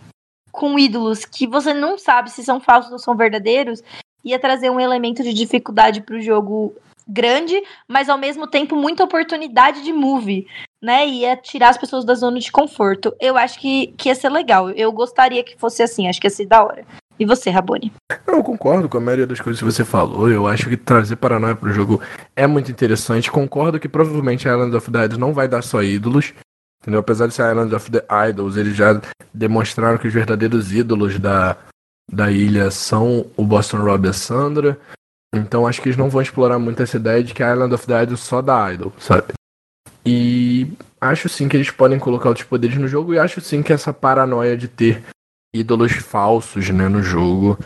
com 0.52 0.78
ídolos 0.78 1.24
que 1.24 1.46
você 1.46 1.74
não 1.74 1.98
sabe 1.98 2.30
se 2.30 2.44
são 2.44 2.60
falsos 2.60 2.92
ou 2.92 2.98
são 2.98 3.16
verdadeiros, 3.16 3.82
ia 4.24 4.38
trazer 4.38 4.70
um 4.70 4.78
elemento 4.78 5.22
de 5.24 5.32
dificuldade 5.32 6.02
para 6.02 6.16
o 6.16 6.20
jogo 6.20 6.74
grande, 7.06 7.60
mas 7.88 8.08
ao 8.08 8.18
mesmo 8.18 8.46
tempo 8.46 8.76
muita 8.76 9.02
oportunidade 9.02 9.82
de 9.82 9.92
move, 9.92 10.46
né? 10.82 11.06
Ia 11.06 11.36
tirar 11.36 11.70
as 11.70 11.78
pessoas 11.78 12.04
da 12.04 12.14
zona 12.14 12.38
de 12.38 12.50
conforto. 12.50 13.14
Eu 13.20 13.36
acho 13.36 13.58
que, 13.58 13.88
que 13.98 14.08
ia 14.08 14.14
ser 14.14 14.30
legal. 14.30 14.70
Eu 14.70 14.90
gostaria 14.92 15.44
que 15.44 15.56
fosse 15.58 15.82
assim, 15.82 16.08
acho 16.08 16.20
que 16.20 16.26
ia 16.26 16.30
ser 16.30 16.46
da 16.46 16.64
hora. 16.64 16.84
E 17.18 17.26
você, 17.26 17.50
Raboni? 17.50 17.92
Eu 18.26 18.42
concordo 18.42 18.88
com 18.88 18.96
a 18.96 19.00
maioria 19.00 19.26
das 19.26 19.40
coisas 19.40 19.60
que 19.60 19.64
você 19.64 19.84
falou. 19.84 20.30
Eu 20.30 20.46
acho 20.46 20.70
que 20.70 20.76
trazer 20.76 21.16
paranoia 21.16 21.54
pro 21.54 21.70
jogo 21.70 22.00
é 22.34 22.46
muito 22.46 22.70
interessante. 22.70 23.30
Concordo 23.30 23.78
que 23.78 23.88
provavelmente 23.90 24.48
a 24.48 24.52
Island 24.52 24.74
of 24.74 24.90
the 24.90 25.04
Idols 25.04 25.18
não 25.18 25.34
vai 25.34 25.46
dar 25.46 25.62
só 25.62 25.82
ídolos. 25.82 26.32
Entendeu? 26.80 27.00
Apesar 27.00 27.26
de 27.26 27.34
ser 27.34 27.42
a 27.42 27.50
Island 27.50 27.74
of 27.74 27.90
the 27.90 28.02
Idols, 28.30 28.56
eles 28.56 28.74
já 28.74 28.98
demonstraram 29.34 29.98
que 29.98 30.08
os 30.08 30.14
verdadeiros 30.14 30.72
ídolos 30.72 31.18
da, 31.18 31.58
da 32.10 32.30
ilha 32.30 32.70
são 32.70 33.26
o 33.36 33.44
Boston 33.44 33.82
Rob 33.82 34.06
e 34.06 34.08
a 34.08 34.14
Sandra. 34.14 34.78
Então 35.34 35.66
acho 35.66 35.82
que 35.82 35.90
eles 35.90 35.98
não 35.98 36.08
vão 36.08 36.22
explorar 36.22 36.58
muito 36.58 36.82
essa 36.82 36.96
ideia 36.96 37.22
de 37.22 37.34
que 37.34 37.42
a 37.42 37.52
Island 37.52 37.74
of 37.74 37.86
the 37.86 38.02
Idol 38.02 38.16
só 38.16 38.40
dá 38.40 38.72
Idol, 38.72 38.94
sabe? 38.98 39.34
E 40.04 40.72
acho 41.00 41.28
sim 41.28 41.48
que 41.48 41.56
eles 41.56 41.70
podem 41.70 41.98
colocar 41.98 42.28
outros 42.28 42.46
poderes 42.46 42.76
no 42.76 42.88
jogo 42.88 43.14
e 43.14 43.18
acho 43.18 43.40
sim 43.40 43.62
que 43.62 43.72
essa 43.72 43.92
paranoia 43.92 44.56
de 44.56 44.68
ter 44.68 45.02
ídolos 45.54 45.92
falsos 45.92 46.70
né, 46.70 46.88
no 46.88 47.02
jogo 47.02 47.58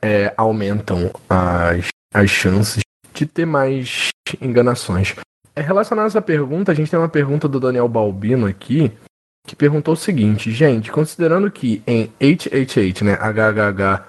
é, 0.00 0.32
aumentam 0.36 1.10
as, 1.28 1.88
as 2.12 2.30
chances 2.30 2.82
de 3.12 3.26
ter 3.26 3.46
mais 3.46 4.08
enganações. 4.40 5.14
É, 5.54 5.60
relacionado 5.60 6.04
a 6.04 6.08
essa 6.08 6.22
pergunta, 6.22 6.72
a 6.72 6.74
gente 6.74 6.90
tem 6.90 6.98
uma 6.98 7.08
pergunta 7.08 7.48
do 7.48 7.58
Daniel 7.58 7.88
Balbino 7.88 8.46
aqui, 8.46 8.92
que 9.46 9.56
perguntou 9.56 9.94
o 9.94 9.96
seguinte, 9.96 10.50
gente, 10.52 10.90
considerando 10.90 11.50
que 11.50 11.82
em 11.86 12.12
HHH, 12.20 13.02
né, 13.02 13.14
HHH, 13.14 14.06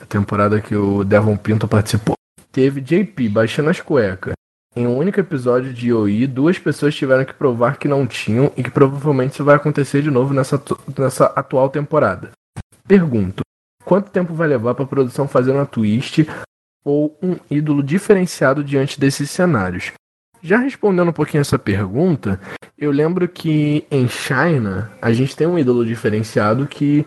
a 0.00 0.06
temporada 0.06 0.60
que 0.60 0.74
o 0.74 1.04
Devon 1.04 1.36
Pinto 1.36 1.68
participou, 1.68 2.14
teve 2.50 2.80
JP 2.80 3.28
baixando 3.28 3.70
as 3.70 3.80
cuecas. 3.80 4.32
Em 4.78 4.86
um 4.86 4.96
único 4.96 5.18
episódio 5.18 5.74
de 5.74 5.92
OI, 5.92 6.24
duas 6.28 6.56
pessoas 6.56 6.94
tiveram 6.94 7.24
que 7.24 7.34
provar 7.34 7.78
que 7.78 7.88
não 7.88 8.06
tinham 8.06 8.52
e 8.56 8.62
que 8.62 8.70
provavelmente 8.70 9.32
isso 9.32 9.42
vai 9.42 9.56
acontecer 9.56 10.02
de 10.02 10.08
novo 10.08 10.32
nessa, 10.32 10.62
nessa 10.96 11.24
atual 11.34 11.68
temporada. 11.68 12.30
Pergunto: 12.86 13.42
quanto 13.84 14.12
tempo 14.12 14.32
vai 14.34 14.46
levar 14.46 14.76
para 14.76 14.84
a 14.84 14.86
produção 14.88 15.26
fazer 15.26 15.50
uma 15.50 15.66
twist 15.66 16.24
ou 16.84 17.18
um 17.20 17.34
ídolo 17.50 17.82
diferenciado 17.82 18.62
diante 18.62 19.00
desses 19.00 19.28
cenários? 19.32 19.90
Já 20.40 20.58
respondendo 20.58 21.08
um 21.08 21.12
pouquinho 21.12 21.40
essa 21.40 21.58
pergunta, 21.58 22.40
eu 22.78 22.92
lembro 22.92 23.26
que 23.26 23.84
em 23.90 24.06
China 24.06 24.92
a 25.02 25.12
gente 25.12 25.34
tem 25.34 25.48
um 25.48 25.58
ídolo 25.58 25.84
diferenciado 25.84 26.68
que 26.68 27.04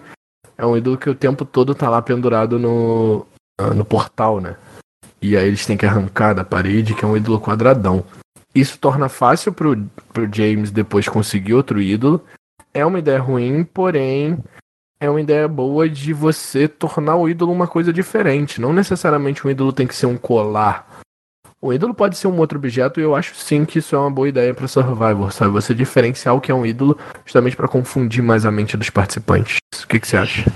é 0.58 0.66
um 0.66 0.76
ídolo 0.76 0.98
que 0.98 1.10
o 1.10 1.16
tempo 1.16 1.46
todo 1.46 1.74
tá 1.74 1.90
lá 1.90 2.02
pendurado 2.02 2.60
no, 2.60 3.26
no 3.74 3.86
portal, 3.86 4.42
né? 4.42 4.58
E 5.22 5.38
aí 5.38 5.48
eles 5.48 5.66
têm 5.66 5.78
que 5.78 5.86
arrancar 5.86 6.34
da 6.34 6.44
parede, 6.44 6.96
que 6.96 7.06
é 7.06 7.08
um 7.08 7.16
ídolo 7.16 7.40
quadradão. 7.40 8.04
Isso 8.54 8.78
torna 8.80 9.08
fácil 9.08 9.54
pro, 9.54 9.78
pro 10.12 10.30
James 10.34 10.72
depois 10.72 11.08
conseguir 11.08 11.54
outro 11.54 11.82
ídolo. 11.82 12.22
É 12.74 12.86
uma 12.86 13.00
ideia 13.00 13.20
ruim, 13.20 13.64
porém 13.64 14.38
é 15.00 15.10
uma 15.10 15.22
ideia 15.22 15.48
boa 15.48 15.90
de 15.90 16.14
você 16.14 16.68
tornar 16.68 17.16
o 17.16 17.28
ídolo 17.28 17.52
uma 17.52 17.68
coisa 17.68 17.92
diferente. 17.92 18.62
Não 18.62 18.74
necessariamente 18.74 19.46
um 19.46 19.50
ídolo 19.50 19.74
tem 19.74 19.88
que 19.88 19.96
ser 19.96 20.06
um 20.06 20.18
colar. 20.18 21.02
O 21.62 21.72
ídolo 21.72 21.94
pode 21.94 22.18
ser 22.18 22.28
um 22.28 22.40
outro 22.40 22.58
objeto 22.58 23.00
e 23.00 23.04
eu 23.04 23.16
acho 23.16 23.36
sim 23.36 23.66
que 23.66 23.80
isso 23.80 23.96
é 23.96 24.00
uma 24.00 24.10
boa 24.10 24.28
ideia 24.28 24.54
para 24.54 24.68
Survivor, 24.68 25.32
sabe? 25.32 25.52
Você 25.52 25.76
diferenciar 25.76 26.36
o 26.36 26.42
que 26.42 26.52
é 26.52 26.56
um 26.56 26.66
ídolo 26.66 26.98
justamente 27.24 27.56
para 27.56 27.68
confundir 27.68 28.24
mais 28.24 28.46
a 28.46 28.52
mente 28.52 28.76
dos 28.76 28.90
participantes. 28.90 29.58
O 29.84 29.88
que, 29.88 30.00
que 30.00 30.08
você 30.08 30.18
acha? 30.18 30.52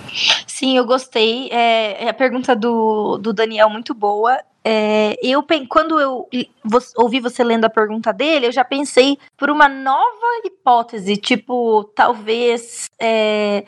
Sim, 0.47 0.77
eu 0.77 0.85
gostei. 0.85 1.49
É, 1.51 2.05
é 2.05 2.09
a 2.09 2.13
pergunta 2.13 2.55
do, 2.55 3.17
do 3.17 3.33
Daniel 3.33 3.69
muito 3.69 3.93
boa. 3.93 4.39
É, 4.67 5.15
eu 5.21 5.45
quando 5.69 5.99
eu 5.99 6.27
ouvi 6.97 7.19
você 7.19 7.43
lendo 7.43 7.65
a 7.65 7.69
pergunta 7.69 8.11
dele, 8.11 8.47
eu 8.47 8.51
já 8.51 8.65
pensei 8.65 9.17
por 9.37 9.51
uma 9.51 9.69
nova 9.69 10.41
hipótese, 10.43 11.17
tipo 11.17 11.83
talvez 11.95 12.89
é, 12.99 13.63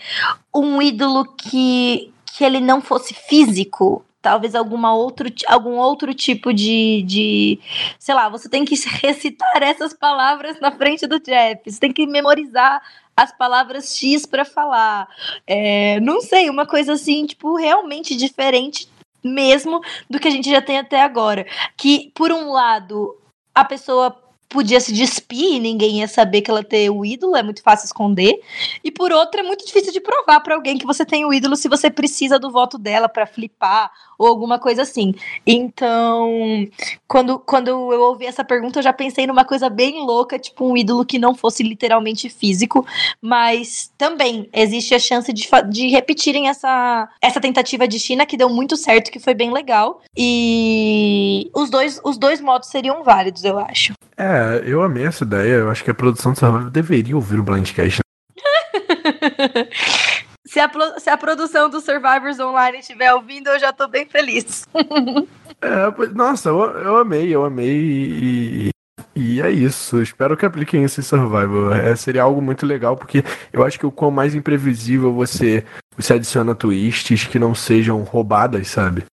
um 0.56 0.82
ídolo 0.82 1.26
que 1.36 2.12
que 2.38 2.44
ele 2.44 2.60
não 2.60 2.80
fosse 2.82 3.16
físico, 3.16 4.06
talvez 4.22 4.54
alguma 4.54 4.94
outro, 4.94 5.28
algum 5.48 5.78
outro 5.78 6.14
tipo 6.14 6.54
de, 6.54 7.02
de. 7.04 7.60
Sei 7.98 8.14
lá, 8.14 8.30
você 8.30 8.48
tem 8.48 8.64
que 8.66 8.76
recitar 9.02 9.64
essas 9.64 9.94
palavras 9.94 10.60
na 10.60 10.72
frente 10.72 11.08
do 11.08 11.20
Jeff, 11.20 11.62
você 11.66 11.80
tem 11.80 11.92
que 11.92 12.06
memorizar 12.06 12.82
as 13.16 13.36
palavras 13.36 13.98
X 13.98 14.28
para 14.28 14.46
falar. 14.46 15.08
É, 15.48 16.00
não 16.00 16.22
sei, 16.22 16.50
uma 16.50 16.68
coisa 16.68 16.94
assim, 16.94 17.26
tipo, 17.26 17.56
realmente 17.56 18.16
diferente 18.16 18.88
mesmo 19.24 19.82
do 20.10 20.20
que 20.20 20.28
a 20.28 20.32
gente 20.32 20.50
já 20.50 20.62
tem 20.62 20.78
até 20.78 21.02
agora. 21.02 21.46
Que, 21.76 22.12
por 22.16 22.32
um 22.32 22.52
lado, 22.52 23.18
a 23.54 23.66
pessoa 23.66 24.27
podia 24.50 24.80
se 24.80 24.94
despir 24.94 25.56
e 25.56 25.60
ninguém 25.60 26.00
ia 26.00 26.08
saber 26.08 26.42
que 26.42 26.50
ela 26.50 26.64
tem 26.64 26.90
o 26.90 27.06
ídolo, 27.06 27.36
é 27.36 27.44
muito 27.44 27.62
fácil 27.62 27.86
esconder. 27.86 28.40
E 28.84 28.92
por 28.92 29.12
outra, 29.12 29.42
é 29.42 29.44
muito 29.44 29.66
difícil 29.66 29.92
de 29.92 30.00
provar 30.00 30.40
para 30.40 30.56
alguém 30.56 30.78
que 30.78 30.86
você 30.86 31.06
tem 31.06 31.26
o 31.26 31.34
ídolo 31.34 31.56
se 31.56 31.68
você 31.68 31.90
precisa 31.90 32.40
do 32.40 32.52
voto 32.52 32.78
dela 32.78 33.10
para 33.10 33.26
flipar 33.26 33.92
ou 34.18 34.28
alguma 34.28 34.58
coisa 34.58 34.82
assim. 34.84 35.14
Então, 35.46 36.68
quando, 37.08 37.40
quando 37.40 37.68
eu 37.68 38.02
ouvi 38.02 38.26
essa 38.26 38.44
pergunta, 38.44 38.80
eu 38.80 38.84
já 38.84 38.94
pensei 38.94 39.28
numa 39.28 39.46
coisa 39.46 39.70
bem 39.70 40.02
louca, 40.04 40.40
tipo 40.40 40.66
um 40.66 40.78
ídolo 40.78 41.06
que 41.06 41.20
não 41.20 41.36
fosse 41.36 41.62
literalmente 41.62 42.30
físico, 42.30 42.86
mas 43.22 43.92
também 43.98 44.50
existe 44.54 44.96
a 44.96 45.00
chance 45.00 45.32
de, 45.34 45.48
de 45.70 45.88
repetirem 45.90 46.48
essa, 46.48 47.10
essa 47.22 47.42
tentativa 47.42 47.88
de 47.88 48.00
China 48.00 48.26
que 48.26 48.38
deu 48.38 48.50
muito 48.50 48.78
certo, 48.78 49.12
que 49.12 49.20
foi 49.20 49.34
bem 49.34 49.52
legal. 49.52 50.02
E 50.16 51.50
os 51.54 51.70
dois, 51.70 52.00
os 52.04 52.18
dois 52.18 52.40
modos 52.40 52.70
seriam 52.70 53.04
válidos, 53.04 53.44
eu 53.44 53.60
acho. 53.60 53.94
É, 54.18 54.64
eu 54.66 54.82
amei 54.82 55.06
essa 55.06 55.24
ideia. 55.24 55.56
Eu 55.56 55.70
acho 55.70 55.84
que 55.84 55.92
a 55.92 55.96
produção 55.96 56.34
do 56.34 56.40
Survivor 56.40 56.72
deveria 56.72 57.16
ouvir 57.16 57.40
o 57.40 57.44
Blindcast. 57.44 58.02
se, 60.46 60.60
a, 60.60 60.70
se 60.98 61.10
a 61.10 61.18
produção 61.18 61.70
do 61.70 61.80
Survivors 61.80 62.40
Online 62.40 62.80
estiver 62.80 63.14
ouvindo, 63.14 63.50
eu 63.50 63.60
já 63.60 63.72
tô 63.72 63.88
bem 63.88 64.08
feliz. 64.08 64.66
é, 65.62 66.08
nossa, 66.14 66.50
eu, 66.50 66.60
eu 66.60 66.98
amei, 66.98 67.34
eu 67.34 67.46
amei 67.46 67.78
e, 67.78 68.70
e 69.16 69.42
é 69.42 69.52
isso. 69.52 70.02
Espero 70.02 70.36
que 70.36 70.46
apliquem 70.46 70.84
isso 70.84 71.00
em 71.00 71.04
Survivor. 71.04 71.76
É, 71.76 71.96
seria 71.96 72.24
algo 72.24 72.42
muito 72.42 72.66
legal, 72.66 72.98
porque 72.98 73.24
eu 73.54 73.64
acho 73.64 73.78
que 73.78 73.86
o 73.86 73.92
quão 73.92 74.10
mais 74.10 74.34
imprevisível 74.34 75.14
você, 75.14 75.64
você 75.96 76.14
adiciona 76.14 76.56
twists 76.56 77.26
que 77.26 77.38
não 77.38 77.54
sejam 77.54 78.02
roubadas, 78.02 78.68
sabe? 78.68 79.06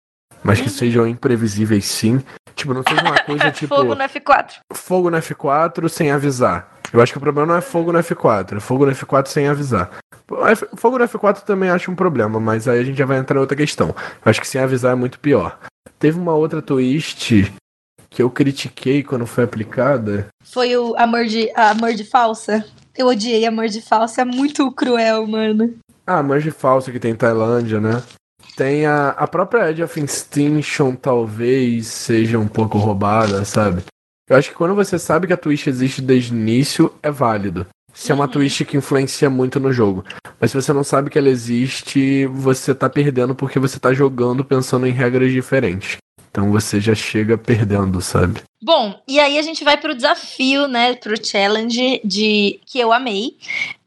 Mas 0.45 0.61
que 0.61 0.69
sejam 0.69 1.07
imprevisíveis 1.07 1.87
sim. 1.87 2.23
Tipo, 2.55 2.75
não 2.75 2.83
seja 2.87 3.01
uma 3.01 3.19
coisa 3.19 3.51
tipo. 3.53 3.75
fogo 3.75 3.95
no 3.95 4.05
F4. 4.05 4.51
Fogo 4.73 5.11
no 5.11 5.17
F4 5.17 5.89
sem 5.89 6.11
avisar. 6.11 6.75
Eu 6.93 7.01
acho 7.01 7.11
que 7.11 7.19
o 7.19 7.21
problema 7.21 7.53
não 7.53 7.59
é 7.59 7.61
fogo 7.61 7.91
no 7.91 7.99
F4, 7.99 8.59
é 8.59 8.61
fogo 8.61 8.87
no 8.87 8.93
F4 8.93 9.27
sem 9.27 9.49
avisar. 9.49 9.91
Fogo 10.77 10.99
no 10.99 11.05
F4 11.05 11.41
também 11.41 11.69
acho 11.69 11.91
um 11.91 11.95
problema, 11.97 12.39
mas 12.39 12.69
aí 12.69 12.79
a 12.79 12.85
gente 12.85 12.97
já 12.97 13.05
vai 13.05 13.19
entrar 13.19 13.37
em 13.37 13.41
outra 13.41 13.57
questão. 13.57 13.89
Eu 13.89 14.31
acho 14.31 14.41
que 14.41 14.47
sem 14.47 14.61
avisar 14.61 14.93
é 14.93 14.95
muito 14.95 15.19
pior. 15.19 15.59
Teve 15.99 16.19
uma 16.19 16.35
outra 16.35 16.63
twist 16.63 17.53
que 18.09 18.23
eu 18.23 18.31
critiquei 18.31 19.03
quando 19.03 19.27
foi 19.27 19.43
aplicada. 19.43 20.29
Foi 20.45 20.77
o 20.77 20.95
amor 20.97 21.25
de, 21.25 21.51
a 21.57 21.71
amor 21.71 21.95
de 21.95 22.05
falsa. 22.05 22.65
Eu 22.97 23.09
odiei 23.09 23.45
amor 23.45 23.67
de 23.67 23.83
falsa, 23.83 24.23
é 24.23 24.25
muito 24.25 24.71
cruel, 24.71 25.27
mano. 25.27 25.75
Ah, 26.07 26.19
amor 26.19 26.41
de 26.41 26.53
falsa 26.53 26.93
que 26.93 27.01
tem 27.01 27.15
Tailândia, 27.15 27.81
né? 27.81 28.01
Tem 28.57 28.87
a, 28.87 29.09
a 29.11 29.27
própria 29.27 29.71
Edge 29.71 29.83
of 29.83 30.01
Extinction, 30.01 30.95
talvez 30.95 31.89
seja 31.89 32.39
um 32.39 32.47
pouco 32.47 32.79
roubada, 32.79 33.45
sabe? 33.45 33.83
Eu 34.29 34.37
acho 34.37 34.51
que 34.51 34.55
quando 34.55 34.75
você 34.75 34.99
sabe 34.99 35.27
que 35.27 35.33
a 35.33 35.37
Twitch 35.37 35.67
existe 35.67 36.01
desde 36.01 36.33
o 36.33 36.37
início, 36.37 36.93
é 37.03 37.11
válido. 37.11 37.67
se 37.93 38.11
é 38.11 38.15
uma 38.15 38.27
twist 38.27 38.65
que 38.65 38.77
influencia 38.77 39.29
muito 39.29 39.61
no 39.61 39.73
jogo. 39.73 40.05
Mas 40.41 40.51
se 40.51 40.57
você 40.57 40.73
não 40.73 40.83
sabe 40.83 41.11
que 41.11 41.19
ela 41.19 41.29
existe, 41.29 42.27
você 42.27 42.75
tá 42.75 42.89
perdendo 42.89 43.35
porque 43.35 43.59
você 43.59 43.79
tá 43.79 43.93
jogando 43.93 44.45
pensando 44.45 44.87
em 44.87 44.93
regras 44.93 45.33
diferentes. 45.33 45.99
Então 46.31 46.51
você 46.51 46.81
já 46.81 46.95
chega 46.95 47.39
perdendo, 47.39 48.01
sabe? 48.01 48.41
Bom, 48.61 49.01
e 49.07 49.21
aí 49.21 49.39
a 49.39 49.43
gente 49.43 49.63
vai 49.63 49.77
pro 49.77 49.95
desafio, 49.95 50.67
né, 50.67 50.95
pro 50.95 51.15
challenge 51.25 52.01
de 52.05 52.59
que 52.67 52.81
eu 52.81 52.93
amei, 52.93 53.37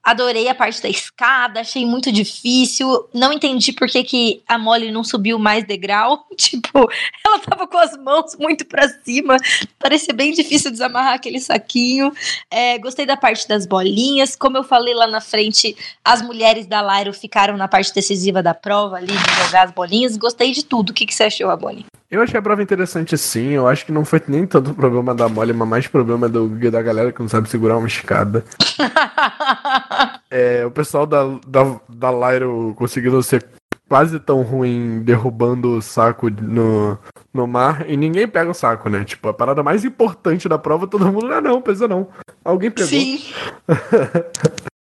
Adorei 0.08 0.47
a 0.47 0.55
parte 0.55 0.82
da 0.82 0.88
escada, 0.88 1.60
achei 1.60 1.86
muito 1.86 2.14
difícil. 2.14 3.10
Não 3.14 3.34
entendi 3.34 3.74
por 3.74 3.89
que, 3.89 4.05
que 4.05 4.41
a 4.47 4.58
Molly 4.58 4.89
não 4.89 5.03
subiu 5.03 5.38
mais 5.38 5.66
degrau. 5.68 6.26
Tipo, 6.38 6.89
ela 7.26 7.39
tava 7.39 7.68
com 7.68 7.78
as 7.78 7.97
mãos 7.97 8.38
muito 8.39 8.66
para 8.66 8.88
cima. 9.03 9.36
Parecia 9.78 10.14
bem 10.14 10.32
difícil 10.32 10.72
desamarrar 10.72 11.16
aquele 11.16 11.41
saquinho. 11.41 12.14
É, 12.49 12.78
gostei 12.78 13.05
da 13.05 13.18
parte 13.18 13.45
das 13.49 13.66
bolinhas. 13.66 14.34
Como 14.34 14.55
eu 14.55 14.64
falei 14.64 14.93
lá 14.93 15.08
na 15.08 15.20
frente, 15.20 15.76
as 16.05 16.22
mulheres 16.22 16.66
da 16.68 16.82
Lyro 16.82 17.12
ficaram 17.12 17.58
na 17.58 17.68
parte 17.68 17.93
decisiva 17.93 18.41
da 18.41 18.53
prova 18.53 18.95
ali, 18.95 19.08
de 19.08 19.45
jogar 19.45 19.66
as 19.66 19.72
bolinhas. 19.72 20.16
Gostei 20.16 20.53
de 20.53 20.64
tudo. 20.64 20.91
O 20.91 20.93
que, 20.93 21.05
que 21.05 21.14
você 21.14 21.26
achou, 21.26 21.49
Aboni? 21.49 21.86
Eu 22.10 22.22
achei 22.22 22.39
a 22.39 22.41
prova 22.41 22.64
interessante 22.64 23.18
sim. 23.18 23.49
Eu 23.49 23.68
acho 23.68 23.86
que 23.86 23.91
não 23.91 24.05
foi 24.05 24.22
nem 24.28 24.47
tanto 24.47 24.74
problema 24.74 25.14
da 25.14 25.28
Molly, 25.28 25.51
mas 25.51 25.68
mais 25.68 25.88
problema 25.88 26.30
do, 26.30 26.47
da 26.72 26.82
galera 26.82 27.12
que 27.12 27.20
não 27.20 27.28
sabe 27.28 27.49
segurar 27.49 27.78
uma 27.78 27.88
escada. 27.88 28.45
é, 30.32 30.66
o 30.66 30.72
pessoal 30.72 31.05
da, 31.05 31.26
da, 31.45 31.80
da 31.89 32.12
Lyro 32.12 32.74
conseguindo 32.78 33.22
ser 33.22 33.45
quase 33.89 34.20
tão 34.20 34.41
ruim 34.41 35.01
derrubando 35.03 35.78
o 35.78 35.82
saco 35.82 36.30
no, 36.30 36.97
no 37.34 37.47
mar 37.47 37.89
e 37.89 37.97
ninguém 37.97 38.28
pega 38.28 38.51
o 38.51 38.53
saco, 38.53 38.89
né? 38.89 39.03
Tipo, 39.03 39.30
a 39.30 39.34
parada 39.34 39.62
mais 39.62 39.84
importante 39.84 40.47
da 40.47 40.58
prova, 40.58 40.88
todo 40.88 41.12
mundo, 41.12 41.32
ah, 41.34 41.41
não, 41.41 41.62
pesa 41.62 41.88
não. 41.89 42.08
Alguém 42.43 42.72
pegou. 42.72 42.89
Sim. 42.89 43.20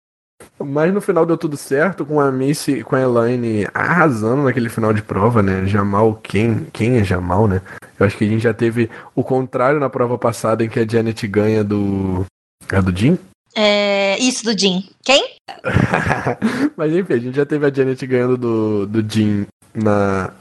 Mas 0.57 0.93
no 0.93 1.01
final 1.01 1.25
deu 1.25 1.37
tudo 1.37 1.57
certo, 1.57 2.05
com 2.05 2.19
a 2.19 2.31
Missy 2.31 2.81
com 2.83 2.95
a 2.95 3.01
Elaine 3.01 3.67
arrasando 3.73 4.43
naquele 4.43 4.69
final 4.69 4.93
de 4.93 5.01
prova, 5.01 5.43
né? 5.43 5.65
Jamal, 5.65 6.19
quem, 6.23 6.67
quem 6.71 6.97
é 6.97 7.03
Jamal, 7.03 7.47
né? 7.47 7.61
Eu 7.99 8.05
acho 8.05 8.17
que 8.17 8.23
a 8.23 8.27
gente 8.27 8.43
já 8.43 8.53
teve 8.53 8.89
o 9.13 9.23
contrário 9.23 9.79
na 9.79 9.89
prova 9.89 10.17
passada, 10.17 10.63
em 10.63 10.69
que 10.69 10.79
a 10.79 10.87
Janet 10.87 11.27
ganha 11.27 11.63
do. 11.63 12.25
É 12.71 12.81
do 12.81 12.97
Jim? 12.97 13.19
É, 13.53 14.17
isso 14.17 14.43
do 14.45 14.57
Jim. 14.57 14.83
Quem? 15.03 15.35
Mas 16.75 16.93
enfim, 16.93 17.13
a 17.13 17.19
gente 17.19 17.35
já 17.35 17.45
teve 17.45 17.65
a 17.65 17.73
Janet 17.73 18.05
ganhando 18.07 18.37
do, 18.37 18.85
do 18.85 19.13
Jim 19.13 19.45
na, 19.73 20.31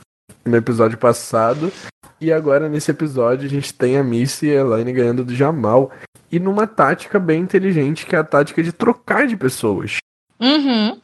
no 0.45 0.57
episódio 0.57 0.99
passado. 0.99 1.73
E 2.21 2.33
agora, 2.33 2.69
nesse 2.69 2.91
episódio, 2.91 3.47
a 3.47 3.51
gente 3.51 3.73
tem 3.75 3.97
a 3.97 4.05
Missy 4.05 4.47
e 4.47 4.57
a 4.57 4.61
Elaine 4.61 4.93
ganhando 4.93 5.25
do 5.25 5.35
Jamal. 5.35 5.91
E 6.31 6.39
numa 6.39 6.67
tática 6.67 7.19
bem 7.19 7.43
inteligente, 7.43 8.07
que 8.07 8.17
é 8.17 8.19
a 8.19 8.25
tática 8.25 8.63
de 8.63 8.73
trocar 8.73 9.27
de 9.27 9.37
pessoas. 9.37 9.99
Uhum. 10.41 11.01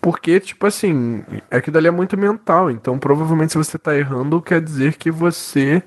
Porque, 0.00 0.38
tipo 0.38 0.66
assim, 0.66 1.24
aquilo 1.50 1.78
ali 1.78 1.88
é 1.88 1.90
muito 1.90 2.16
mental. 2.16 2.70
Então, 2.70 2.98
provavelmente, 2.98 3.52
se 3.52 3.58
você 3.58 3.78
tá 3.78 3.96
errando, 3.96 4.42
quer 4.42 4.60
dizer 4.60 4.96
que 4.96 5.10
você 5.10 5.82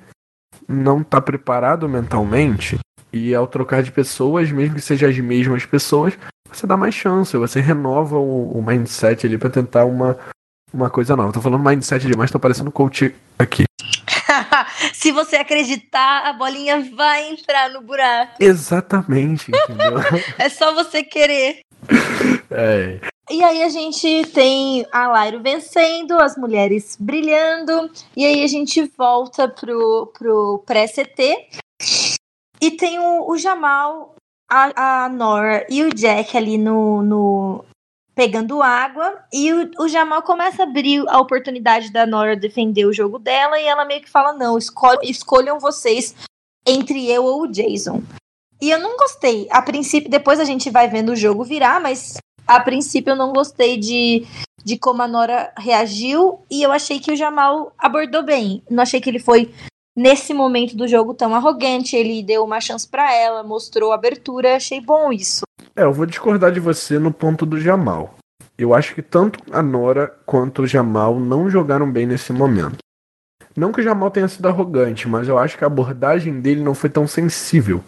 não 0.68 1.04
tá 1.04 1.22
preparado 1.22 1.88
mentalmente. 1.88 2.80
E 3.14 3.34
ao 3.34 3.48
trocar 3.48 3.84
de 3.84 3.92
pessoas, 3.92 4.52
mesmo 4.52 4.76
que 4.76 4.82
sejam 4.82 5.10
as 5.10 5.18
mesmas 5.20 5.66
pessoas, 5.66 6.18
você 6.52 6.66
dá 6.66 6.76
mais 6.76 6.96
chance, 6.96 7.36
você 7.38 7.60
renova 7.60 8.18
o, 8.18 8.58
o 8.58 8.64
mindset 8.66 9.26
ali 9.26 9.38
para 9.38 9.50
tentar 9.50 9.86
uma, 9.86 10.18
uma 10.74 10.90
coisa 10.90 11.16
nova. 11.16 11.32
Tô 11.32 11.42
falando 11.42 11.64
mindset 11.64 12.06
demais, 12.08 12.32
tô 12.32 12.40
parecendo 12.40 12.72
coach 12.72 13.14
aqui. 13.38 13.64
Se 14.94 15.12
você 15.12 15.38
acreditar, 15.38 16.28
a 16.28 16.34
bolinha 16.34 16.90
vai 16.96 17.30
entrar 17.30 17.70
no 17.70 17.82
buraco. 17.82 18.34
Exatamente, 18.40 19.52
entendeu? 19.52 19.98
é 20.38 20.50
só 20.50 20.74
você 20.74 21.04
querer. 21.04 21.60
É. 22.50 23.02
E 23.30 23.44
aí 23.44 23.62
a 23.62 23.68
gente 23.68 24.26
tem 24.34 24.86
a 24.90 25.10
Lairo 25.10 25.42
vencendo, 25.42 26.14
as 26.14 26.38
mulheres 26.38 26.96
brilhando, 26.98 27.92
e 28.16 28.26
aí 28.26 28.42
a 28.42 28.48
gente 28.48 28.90
volta 28.98 29.50
pro, 29.50 30.10
pro 30.18 30.64
pré-CT, 30.66 31.50
e 32.62 32.72
tem 32.72 33.00
o, 33.00 33.30
o 33.30 33.38
Jamal, 33.38 34.16
a, 34.50 35.04
a 35.04 35.10
Nora 35.10 35.68
e 35.70 35.84
o 35.84 35.94
Jack 35.94 36.38
ali 36.38 36.58
no, 36.58 37.02
no 37.02 37.66
pegando 38.18 38.64
água. 38.64 39.24
E 39.32 39.54
o, 39.54 39.72
o, 39.78 39.88
Jamal 39.88 40.24
começa 40.24 40.64
a 40.64 40.66
abrir 40.66 41.08
a 41.08 41.20
oportunidade 41.20 41.92
da 41.92 42.08
Nora 42.08 42.36
defender 42.36 42.84
o 42.86 42.92
jogo 42.92 43.20
dela. 43.20 43.62
E 43.62 43.66
ela 43.66 43.86
meio 43.86 44.02
que 44.02 44.10
fala: 44.10 44.34
não, 44.34 44.58
escol 44.58 44.98
escolham 45.04 45.60
vocês 45.60 46.16
entre 46.66 47.08
eu 47.10 47.24
ou 47.24 47.44
o 47.44 47.48
Jason. 47.48 48.02
E 48.60 48.72
eu 48.72 48.80
não 48.80 48.98
gostei. 48.98 49.48
A 49.52 49.62
princípio, 49.62 50.10
depois 50.10 50.40
a 50.40 50.44
gente 50.44 50.72
vai 50.72 50.90
vendo 50.90 51.12
o 51.12 51.16
jogo 51.16 51.44
virar, 51.44 51.80
mas 51.80 52.18
a 52.48 52.60
princípio 52.60 53.12
eu 53.12 53.16
não 53.16 53.32
gostei 53.32 53.78
de, 53.78 54.26
de 54.66 54.80
como 54.80 55.04
a 55.04 55.08
Nora 55.08 55.54
reagiu. 55.56 56.44
E 56.50 56.64
eu 56.64 56.72
achei 56.72 57.00
que 57.00 57.12
o 57.12 57.16
Jamal 57.16 57.72
abordou 57.78 58.24
bem. 58.24 58.64
Não 58.68 58.82
achei 58.82 59.00
que 59.00 59.12
ele 59.12 59.20
foi 59.20 59.54
nesse 59.98 60.32
momento 60.32 60.78
do 60.78 60.88
jogo 60.88 61.16
tão 61.16 61.34
arrogante. 61.34 61.96
Ele 61.96 62.22
deu 62.22 62.44
uma 62.44 62.62
chance 62.62 62.88
para 62.88 63.12
ela, 63.14 63.42
mostrou 63.42 63.92
abertura, 63.92 64.56
achei 64.56 64.80
bom 64.80 65.12
isso. 65.12 65.42
É, 65.76 65.84
eu 65.84 65.92
vou 65.92 66.06
discordar 66.06 66.52
de 66.52 66.60
você 66.60 67.00
no 67.00 67.12
ponto 67.12 67.46
do 67.46 67.60
Jamal. 67.60 68.14
Eu 68.58 68.74
acho 68.74 68.94
que 68.94 69.02
tanto 69.02 69.40
a 69.52 69.62
Nora 69.62 70.08
quanto 70.26 70.62
o 70.62 70.68
Jamal 70.68 71.20
não 71.20 71.50
jogaram 71.50 71.92
bem 71.92 72.06
nesse 72.06 72.32
momento. 72.32 72.78
Não 73.56 73.72
que 73.72 73.82
o 73.82 73.84
Jamal 73.84 74.12
tenha 74.12 74.28
sido 74.28 74.48
arrogante, 74.48 75.08
mas 75.08 75.28
eu 75.28 75.38
acho 75.38 75.58
que 75.58 75.64
a 75.64 75.68
abordagem 75.68 76.40
dele 76.40 76.62
não 76.62 76.76
foi 76.76 76.90
tão 76.90 77.08
sensível. 77.08 77.84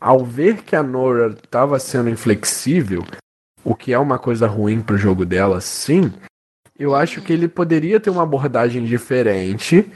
Ao 0.00 0.24
ver 0.24 0.62
que 0.62 0.76
a 0.76 0.82
Nora 0.82 1.28
estava 1.28 1.78
sendo 1.78 2.10
inflexível, 2.10 3.04
o 3.64 3.74
que 3.74 3.92
é 3.92 3.98
uma 3.98 4.18
coisa 4.18 4.46
ruim 4.46 4.80
pro 4.80 4.98
jogo 4.98 5.24
dela, 5.24 5.60
sim, 5.60 6.12
eu 6.78 6.94
acho 6.94 7.22
que 7.22 7.32
ele 7.32 7.48
poderia 7.48 7.98
ter 7.98 8.10
uma 8.10 8.22
abordagem 8.22 8.84
diferente 8.84 9.90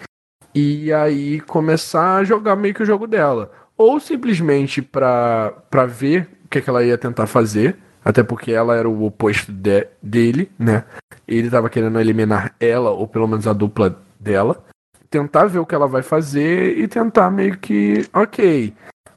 e 0.55 0.93
aí 0.93 1.41
começar 1.41 2.17
a 2.17 2.25
jogar 2.25 2.57
meio 2.57 2.75
que 2.75 2.83
o 2.83 2.87
jogo 2.87 3.07
dela. 3.07 3.51
Ou 3.77 3.99
simplesmente 3.99 4.83
pra, 4.83 5.53
pra 5.71 5.87
ver 5.87 6.29
o 6.45 6.49
que, 6.49 6.59
é 6.59 6.61
que 6.61 6.69
ela 6.69 6.85
ia 6.85 6.99
tentar 6.99 7.27
fazer, 7.27 7.79
até 8.05 8.23
porque 8.23 8.53
ela 8.53 8.77
era 8.77 8.89
o 8.89 9.05
oposto 9.05 9.53
de, 9.53 9.87
dele, 10.03 10.51
né? 10.59 10.85
Ele 11.27 11.49
tava 11.49 11.71
querendo 11.71 12.01
eliminar 12.01 12.55
ela, 12.59 12.91
ou 12.91 13.07
pelo 13.07 13.29
menos 13.29 13.47
a 13.47 13.53
dupla 13.53 14.03
dela. 14.19 14.65
Tentar 15.09 15.47
ver 15.47 15.59
o 15.59 15.67
que 15.67 15.75
ela 15.75 15.87
vai 15.87 16.03
fazer 16.03 16.79
e 16.79 16.87
tentar 16.87 17.31
meio 17.31 17.59
que, 17.59 18.07
ok, 18.13 18.73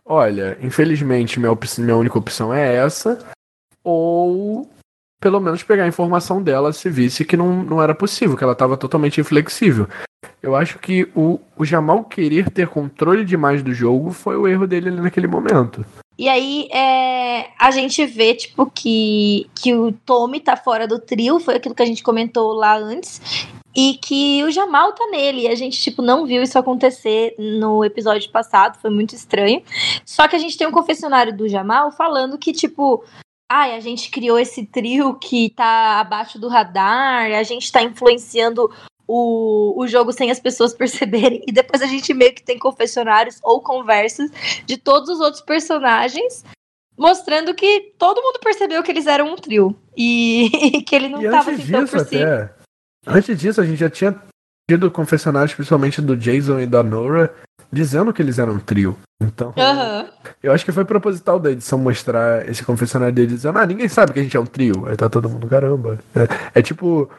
olha, 0.05 0.57
infelizmente 0.61 1.39
minha, 1.39 1.57
minha 1.79 1.97
única 1.97 2.17
opção 2.17 2.53
é 2.53 2.75
essa, 2.75 3.19
ou 3.83 4.69
pelo 5.21 5.39
menos 5.39 5.63
pegar 5.63 5.83
a 5.83 5.87
informação 5.87 6.41
dela 6.41 6.73
se 6.73 6.89
visse 6.89 7.23
que 7.23 7.37
não, 7.37 7.63
não 7.63 7.81
era 7.81 7.95
possível, 7.95 8.35
que 8.35 8.43
ela 8.43 8.53
estava 8.53 8.75
totalmente 8.75 9.21
inflexível. 9.21 9.87
Eu 10.41 10.55
acho 10.55 10.79
que 10.79 11.09
o, 11.15 11.39
o 11.57 11.65
Jamal 11.65 12.03
querer 12.03 12.49
ter 12.49 12.67
controle 12.67 13.25
demais 13.25 13.61
do 13.63 13.73
jogo 13.73 14.11
foi 14.11 14.37
o 14.37 14.47
erro 14.47 14.67
dele 14.67 14.91
naquele 14.91 15.27
momento. 15.27 15.85
E 16.17 16.29
aí 16.29 16.67
é, 16.71 17.49
a 17.59 17.71
gente 17.71 18.05
vê, 18.05 18.35
tipo, 18.35 18.65
que, 18.67 19.49
que 19.55 19.73
o 19.73 19.91
Tommy 19.91 20.39
tá 20.39 20.55
fora 20.55 20.87
do 20.87 20.99
trio, 20.99 21.39
foi 21.39 21.55
aquilo 21.55 21.73
que 21.73 21.81
a 21.81 21.85
gente 21.87 22.03
comentou 22.03 22.53
lá 22.53 22.77
antes, 22.77 23.19
e 23.75 23.95
que 23.95 24.43
o 24.43 24.51
Jamal 24.51 24.93
tá 24.93 25.07
nele. 25.07 25.41
E 25.41 25.47
a 25.47 25.55
gente, 25.55 25.81
tipo, 25.81 26.01
não 26.01 26.25
viu 26.25 26.43
isso 26.43 26.57
acontecer 26.59 27.35
no 27.39 27.83
episódio 27.83 28.31
passado, 28.31 28.79
foi 28.79 28.91
muito 28.91 29.15
estranho. 29.15 29.63
Só 30.05 30.27
que 30.27 30.35
a 30.35 30.39
gente 30.39 30.57
tem 30.57 30.67
um 30.67 30.71
confessionário 30.71 31.35
do 31.35 31.49
Jamal 31.49 31.91
falando 31.91 32.37
que, 32.37 32.53
tipo, 32.53 33.03
ai, 33.51 33.75
a 33.75 33.79
gente 33.79 34.09
criou 34.09 34.37
esse 34.37 34.65
trio 34.65 35.15
que 35.15 35.49
tá 35.49 35.99
abaixo 35.99 36.39
do 36.39 36.47
radar, 36.47 37.31
a 37.31 37.43
gente 37.43 37.71
tá 37.71 37.81
influenciando 37.81 38.69
o, 39.07 39.81
o 39.81 39.87
jogo 39.87 40.11
sem 40.11 40.31
as 40.31 40.39
pessoas 40.39 40.73
perceberem. 40.75 41.43
E 41.47 41.51
depois 41.51 41.81
a 41.81 41.87
gente 41.87 42.13
meio 42.13 42.33
que 42.33 42.43
tem 42.43 42.57
confessionários 42.57 43.39
ou 43.43 43.61
conversas 43.61 44.31
de 44.65 44.77
todos 44.77 45.09
os 45.09 45.19
outros 45.19 45.41
personagens. 45.41 46.43
Mostrando 46.95 47.55
que 47.55 47.93
todo 47.97 48.21
mundo 48.21 48.39
percebeu 48.39 48.83
que 48.83 48.91
eles 48.91 49.07
eram 49.07 49.33
um 49.33 49.35
trio. 49.35 49.75
E 49.97 50.83
que 50.85 50.95
ele 50.95 51.09
não 51.09 51.21
estava 51.21 51.51
assim 51.51 51.71
tão 51.71 51.87
por 51.87 52.05
cima. 52.05 52.51
Antes 53.05 53.37
disso, 53.37 53.59
a 53.59 53.65
gente 53.65 53.79
já 53.79 53.89
tinha 53.89 54.15
tido 54.69 54.89
confessionários, 54.89 55.53
principalmente 55.53 56.01
do 56.01 56.15
Jason 56.15 56.59
e 56.59 56.67
da 56.67 56.81
Nora, 56.83 57.33
dizendo 57.71 58.13
que 58.13 58.21
eles 58.21 58.39
eram 58.39 58.53
um 58.53 58.59
trio. 58.59 58.97
Então, 59.21 59.53
uhum. 59.57 60.09
eu 60.41 60.51
acho 60.51 60.63
que 60.63 60.71
foi 60.71 60.85
proposital 60.85 61.39
da 61.39 61.51
edição 61.51 61.79
mostrar 61.79 62.47
esse 62.47 62.63
confessionário 62.63 63.13
dele 63.13 63.27
dizendo: 63.29 63.57
Ah, 63.57 63.65
ninguém 63.65 63.87
sabe 63.87 64.13
que 64.13 64.19
a 64.19 64.23
gente 64.23 64.37
é 64.37 64.39
um 64.39 64.45
trio. 64.45 64.85
Aí 64.87 64.95
tá 64.95 65.09
todo 65.09 65.29
mundo, 65.29 65.47
caramba. 65.47 65.99
É, 66.15 66.59
é 66.59 66.61
tipo 66.61 67.09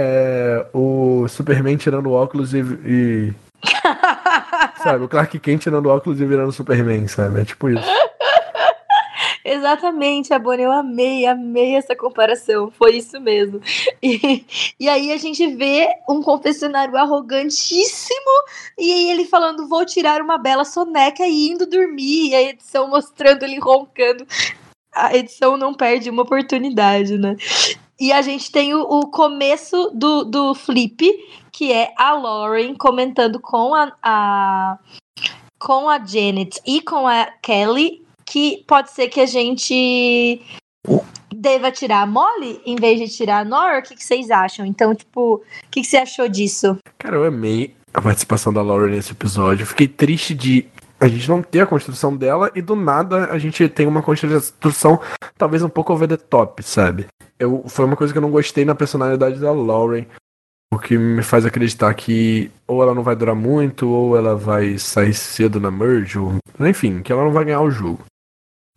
é, 0.00 0.66
o 0.72 1.26
Superman 1.26 1.76
tirando 1.76 2.12
óculos 2.12 2.54
e. 2.54 2.60
e... 2.86 3.32
sabe, 4.80 5.04
o 5.04 5.08
Clark 5.08 5.36
Kent 5.40 5.62
tirando 5.62 5.88
óculos 5.88 6.20
e 6.20 6.24
virando 6.24 6.52
Superman, 6.52 7.08
sabe? 7.08 7.40
É 7.40 7.44
tipo 7.44 7.68
isso. 7.68 7.82
Exatamente, 9.44 10.32
a 10.32 10.38
Bonnie, 10.38 10.66
eu 10.66 10.70
amei, 10.70 11.26
amei 11.26 11.74
essa 11.74 11.96
comparação. 11.96 12.70
Foi 12.70 12.96
isso 12.96 13.20
mesmo. 13.20 13.60
E, 14.00 14.44
e 14.78 14.88
aí 14.88 15.10
a 15.10 15.16
gente 15.16 15.44
vê 15.56 15.88
um 16.08 16.22
confessionário 16.22 16.96
arrogantíssimo 16.96 18.30
e 18.78 19.10
ele 19.10 19.24
falando: 19.24 19.66
vou 19.66 19.84
tirar 19.84 20.20
uma 20.20 20.38
bela 20.38 20.64
soneca 20.64 21.26
e 21.26 21.48
indo 21.48 21.66
dormir. 21.66 22.28
E 22.28 22.34
a 22.36 22.42
edição 22.42 22.88
mostrando 22.88 23.42
ele 23.42 23.58
roncando. 23.58 24.24
a 24.94 25.16
edição 25.16 25.56
não 25.56 25.74
perde 25.74 26.08
uma 26.08 26.22
oportunidade, 26.22 27.18
né? 27.18 27.34
E 28.00 28.12
a 28.12 28.22
gente 28.22 28.50
tem 28.52 28.74
o, 28.74 28.80
o 28.82 29.08
começo 29.08 29.90
do, 29.94 30.24
do 30.24 30.54
flip, 30.54 31.04
que 31.50 31.72
é 31.72 31.92
a 31.96 32.12
Lauren 32.12 32.74
comentando 32.74 33.40
com 33.40 33.74
a, 33.74 33.92
a, 34.02 34.78
com 35.58 35.88
a 35.88 36.04
Janet 36.04 36.60
e 36.64 36.80
com 36.80 37.08
a 37.08 37.26
Kelly, 37.42 38.02
que 38.24 38.64
pode 38.66 38.90
ser 38.92 39.08
que 39.08 39.20
a 39.20 39.26
gente 39.26 40.40
deva 41.34 41.70
tirar 41.70 42.02
a 42.02 42.06
Molly 42.06 42.60
em 42.64 42.76
vez 42.76 43.00
de 43.00 43.08
tirar 43.08 43.40
a 43.40 43.44
Nora. 43.44 43.80
O 43.80 43.82
que, 43.82 43.94
que 43.94 44.04
vocês 44.04 44.30
acham? 44.30 44.64
Então, 44.64 44.94
tipo, 44.94 45.34
o 45.34 45.42
que, 45.70 45.80
que 45.80 45.86
você 45.86 45.96
achou 45.96 46.28
disso? 46.28 46.78
Cara, 46.98 47.16
eu 47.16 47.24
amei 47.24 47.74
a 47.92 48.00
participação 48.00 48.52
da 48.52 48.62
Lauren 48.62 48.94
nesse 48.94 49.12
episódio. 49.12 49.66
Fiquei 49.66 49.88
triste 49.88 50.34
de 50.34 50.66
a 51.00 51.06
gente 51.06 51.28
não 51.28 51.42
ter 51.42 51.60
a 51.60 51.66
construção 51.66 52.16
dela 52.16 52.50
e 52.54 52.62
do 52.62 52.74
nada 52.74 53.26
a 53.30 53.38
gente 53.38 53.68
tem 53.68 53.86
uma 53.86 54.02
construção 54.02 55.00
talvez 55.36 55.62
um 55.62 55.68
pouco 55.68 55.92
over 55.92 56.08
the 56.08 56.16
top, 56.16 56.62
sabe? 56.62 57.06
Eu, 57.38 57.64
foi 57.68 57.84
uma 57.84 57.96
coisa 57.96 58.12
que 58.12 58.18
eu 58.18 58.22
não 58.22 58.30
gostei 58.30 58.64
na 58.64 58.74
personalidade 58.74 59.38
da 59.38 59.52
Lauren, 59.52 60.06
o 60.72 60.78
que 60.78 60.98
me 60.98 61.22
faz 61.22 61.46
acreditar 61.46 61.94
que 61.94 62.50
ou 62.66 62.82
ela 62.82 62.94
não 62.94 63.02
vai 63.02 63.14
durar 63.14 63.34
muito, 63.34 63.88
ou 63.88 64.16
ela 64.16 64.34
vai 64.34 64.76
sair 64.78 65.14
cedo 65.14 65.60
na 65.60 65.70
merge, 65.70 66.18
ou 66.18 66.36
enfim, 66.60 67.00
que 67.00 67.12
ela 67.12 67.24
não 67.24 67.32
vai 67.32 67.44
ganhar 67.44 67.60
o 67.60 67.70
jogo. 67.70 68.04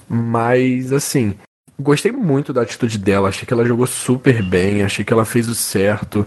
Mas 0.07 0.93
assim, 0.93 1.35
gostei 1.79 2.11
muito 2.11 2.53
da 2.53 2.61
atitude 2.61 2.97
dela, 2.97 3.29
achei 3.29 3.45
que 3.45 3.53
ela 3.53 3.65
jogou 3.65 3.87
super 3.87 4.43
bem, 4.43 4.83
achei 4.83 5.03
que 5.03 5.11
ela 5.11 5.25
fez 5.25 5.49
o 5.49 5.55
certo. 5.55 6.25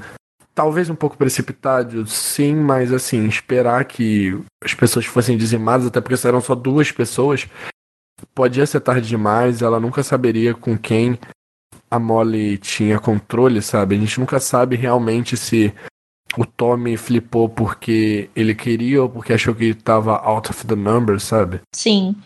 Talvez 0.55 0.88
um 0.88 0.94
pouco 0.94 1.16
precipitado, 1.16 2.07
sim, 2.07 2.55
mas 2.55 2.92
assim, 2.92 3.26
esperar 3.26 3.84
que 3.84 4.38
as 4.62 4.72
pessoas 4.72 5.05
fossem 5.05 5.36
dizimadas, 5.36 5.86
até 5.86 6.00
porque 6.00 6.26
eram 6.26 6.40
só 6.40 6.55
duas 6.55 6.92
pessoas, 6.92 7.48
podia 8.34 8.64
ser 8.64 8.80
tarde 8.80 9.09
demais, 9.09 9.62
ela 9.62 9.80
nunca 9.80 10.02
saberia 10.02 10.55
com 10.55 10.78
quem 10.78 11.18
a 11.90 11.98
Molly 11.98 12.57
tinha 12.59 12.98
controle, 12.98 13.61
sabe? 13.61 13.96
A 13.96 13.98
gente 13.98 14.20
nunca 14.20 14.38
sabe 14.38 14.76
realmente 14.76 15.36
se 15.36 15.72
o 16.36 16.44
Tommy 16.44 16.96
flipou 16.96 17.48
porque 17.48 18.28
ele 18.34 18.55
queria 18.55 19.02
ou 19.02 19.09
porque 19.09 19.32
achou 19.32 19.55
que 19.55 19.66
estava 19.66 20.16
out 20.16 20.50
of 20.50 20.66
the 20.66 20.74
number, 20.74 21.20
sabe? 21.20 21.61
Sim. 21.74 22.16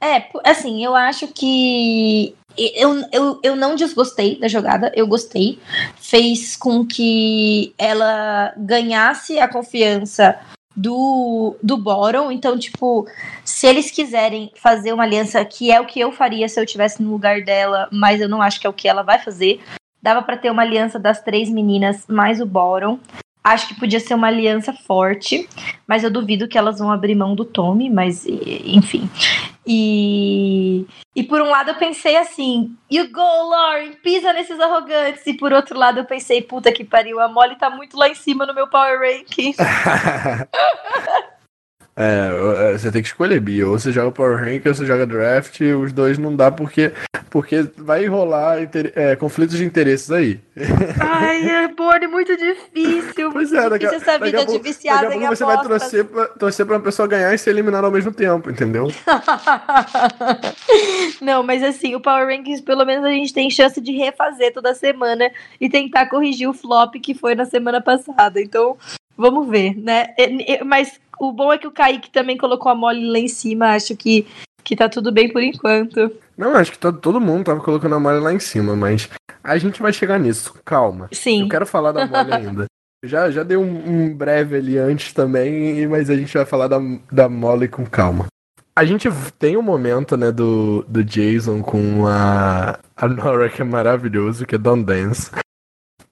É, 0.00 0.28
assim, 0.44 0.84
eu 0.84 0.94
acho 0.94 1.28
que 1.28 2.34
eu, 2.56 3.04
eu, 3.12 3.40
eu 3.42 3.56
não 3.56 3.74
desgostei 3.74 4.38
da 4.38 4.48
jogada, 4.48 4.92
eu 4.94 5.06
gostei. 5.06 5.58
Fez 5.96 6.56
com 6.56 6.86
que 6.86 7.74
ela 7.78 8.52
ganhasse 8.56 9.38
a 9.38 9.48
confiança 9.48 10.38
do, 10.76 11.56
do 11.62 11.76
Boron. 11.76 12.30
Então, 12.30 12.58
tipo, 12.58 13.06
se 13.44 13.66
eles 13.66 13.90
quiserem 13.90 14.50
fazer 14.56 14.92
uma 14.92 15.04
aliança, 15.04 15.44
que 15.44 15.70
é 15.70 15.80
o 15.80 15.86
que 15.86 16.00
eu 16.00 16.12
faria 16.12 16.48
se 16.48 16.58
eu 16.58 16.64
estivesse 16.64 17.02
no 17.02 17.10
lugar 17.10 17.42
dela, 17.42 17.88
mas 17.92 18.20
eu 18.20 18.28
não 18.28 18.42
acho 18.42 18.60
que 18.60 18.66
é 18.66 18.70
o 18.70 18.74
que 18.74 18.88
ela 18.88 19.02
vai 19.02 19.18
fazer. 19.18 19.60
Dava 20.00 20.22
para 20.22 20.36
ter 20.36 20.50
uma 20.50 20.62
aliança 20.62 20.98
das 20.98 21.22
três 21.22 21.48
meninas 21.48 22.04
mais 22.08 22.40
o 22.40 22.46
Boron. 22.46 22.98
Acho 23.44 23.68
que 23.68 23.78
podia 23.78 23.98
ser 23.98 24.14
uma 24.14 24.28
aliança 24.28 24.72
forte, 24.72 25.48
mas 25.86 26.04
eu 26.04 26.10
duvido 26.10 26.46
que 26.46 26.56
elas 26.56 26.78
vão 26.78 26.92
abrir 26.92 27.14
mão 27.16 27.34
do 27.34 27.44
Tommy, 27.44 27.90
mas 27.90 28.24
enfim. 28.26 29.10
E, 29.66 30.86
e 31.14 31.22
por 31.22 31.40
um 31.40 31.48
lado 31.48 31.70
eu 31.70 31.74
pensei 31.76 32.16
assim, 32.16 32.76
you 32.90 33.10
go, 33.12 33.20
Lauren, 33.20 33.92
pisa 34.02 34.32
nesses 34.32 34.58
arrogantes. 34.58 35.26
E 35.26 35.34
por 35.34 35.52
outro 35.52 35.78
lado 35.78 35.98
eu 35.98 36.04
pensei, 36.04 36.42
puta 36.42 36.72
que 36.72 36.84
pariu, 36.84 37.20
a 37.20 37.28
Molly 37.28 37.56
tá 37.56 37.70
muito 37.70 37.96
lá 37.96 38.08
em 38.08 38.14
cima 38.14 38.46
no 38.46 38.54
meu 38.54 38.68
power 38.68 38.98
ranking. 38.98 39.54
É, 41.94 42.70
é, 42.70 42.78
você 42.78 42.90
tem 42.90 43.02
que 43.02 43.08
escolher, 43.08 43.38
Bia. 43.38 43.68
Ou 43.68 43.78
você 43.78 43.92
joga 43.92 44.10
Power 44.10 44.38
Rank 44.38 44.64
ou 44.66 44.74
você 44.74 44.86
joga 44.86 45.06
Draft. 45.06 45.60
Os 45.60 45.92
dois 45.92 46.18
não 46.18 46.34
dá 46.34 46.50
porque, 46.50 46.92
porque 47.28 47.68
vai 47.76 48.06
rolar 48.06 48.56
é, 48.94 49.14
conflitos 49.16 49.58
de 49.58 49.64
interesses 49.64 50.10
aí. 50.10 50.40
Ai, 50.98 51.48
é 51.48 51.68
board 51.68 52.06
muito 52.06 52.34
difícil. 52.34 53.30
Pois 53.30 53.52
é, 53.52 53.68
daqui, 53.68 53.86
difícil 53.86 54.08
essa 54.08 54.18
vida 54.18 54.38
daqui 54.38 54.52
a, 54.52 54.56
de 54.56 54.62
viciada 54.62 55.08
daqui 55.08 55.16
a 55.16 55.20
pouco 55.20 55.36
você 55.36 55.44
vai 55.44 55.62
torcer 55.62 56.04
pra, 56.04 56.26
torcer 56.28 56.66
pra 56.66 56.76
uma 56.76 56.82
pessoa 56.82 57.06
ganhar 57.06 57.34
e 57.34 57.38
ser 57.38 57.50
eliminada 57.50 57.86
ao 57.86 57.92
mesmo 57.92 58.12
tempo, 58.12 58.50
entendeu? 58.50 58.90
não, 61.20 61.42
mas 61.42 61.62
assim, 61.62 61.94
o 61.94 62.00
Power 62.00 62.26
Rankings, 62.26 62.62
pelo 62.62 62.86
menos 62.86 63.04
a 63.04 63.10
gente 63.10 63.34
tem 63.34 63.50
chance 63.50 63.80
de 63.80 63.92
refazer 63.92 64.52
toda 64.52 64.74
semana 64.74 65.30
e 65.60 65.68
tentar 65.68 66.06
corrigir 66.06 66.48
o 66.48 66.54
flop 66.54 66.94
que 66.94 67.14
foi 67.14 67.34
na 67.34 67.44
semana 67.44 67.82
passada. 67.82 68.40
Então, 68.40 68.78
vamos 69.16 69.48
ver, 69.48 69.76
né? 69.76 70.08
Mas 70.64 71.01
o 71.18 71.32
bom 71.32 71.52
é 71.52 71.58
que 71.58 71.66
o 71.66 71.72
Kaique 71.72 72.10
também 72.10 72.36
colocou 72.36 72.70
a 72.70 72.74
mole 72.74 73.08
lá 73.10 73.18
em 73.18 73.28
cima. 73.28 73.74
Acho 73.74 73.96
que, 73.96 74.26
que 74.64 74.76
tá 74.76 74.88
tudo 74.88 75.12
bem 75.12 75.32
por 75.32 75.42
enquanto. 75.42 76.12
Não, 76.36 76.54
acho 76.54 76.72
que 76.72 76.78
todo, 76.78 76.98
todo 76.98 77.20
mundo 77.20 77.44
tava 77.44 77.60
colocando 77.60 77.94
a 77.94 78.00
mole 78.00 78.20
lá 78.20 78.32
em 78.32 78.40
cima, 78.40 78.74
mas 78.74 79.08
a 79.42 79.58
gente 79.58 79.82
vai 79.82 79.92
chegar 79.92 80.18
nisso. 80.18 80.54
Calma. 80.64 81.08
Sim. 81.12 81.42
Eu 81.42 81.48
quero 81.48 81.66
falar 81.66 81.92
da 81.92 82.06
mole 82.06 82.32
ainda. 82.34 82.66
Já, 83.04 83.30
já 83.30 83.42
dei 83.42 83.56
um, 83.56 83.64
um, 83.64 84.14
breve 84.14 84.56
ali 84.56 84.78
antes 84.78 85.12
também, 85.12 85.86
mas 85.88 86.08
a 86.08 86.16
gente 86.16 86.32
vai 86.32 86.46
falar 86.46 86.68
da, 86.68 86.78
da 87.10 87.28
mole 87.28 87.66
com 87.66 87.84
calma. 87.84 88.26
A 88.74 88.84
gente 88.84 89.08
tem 89.38 89.56
um 89.56 89.62
momento, 89.62 90.16
né, 90.16 90.30
do, 90.32 90.84
do 90.88 91.04
Jason 91.04 91.62
com 91.62 92.06
a, 92.06 92.78
a 92.96 93.08
Nora 93.08 93.50
que 93.50 93.60
é 93.60 93.64
maravilhoso, 93.64 94.46
que 94.46 94.54
é 94.54 94.58
Don't 94.58 94.84
Dance. 94.84 95.30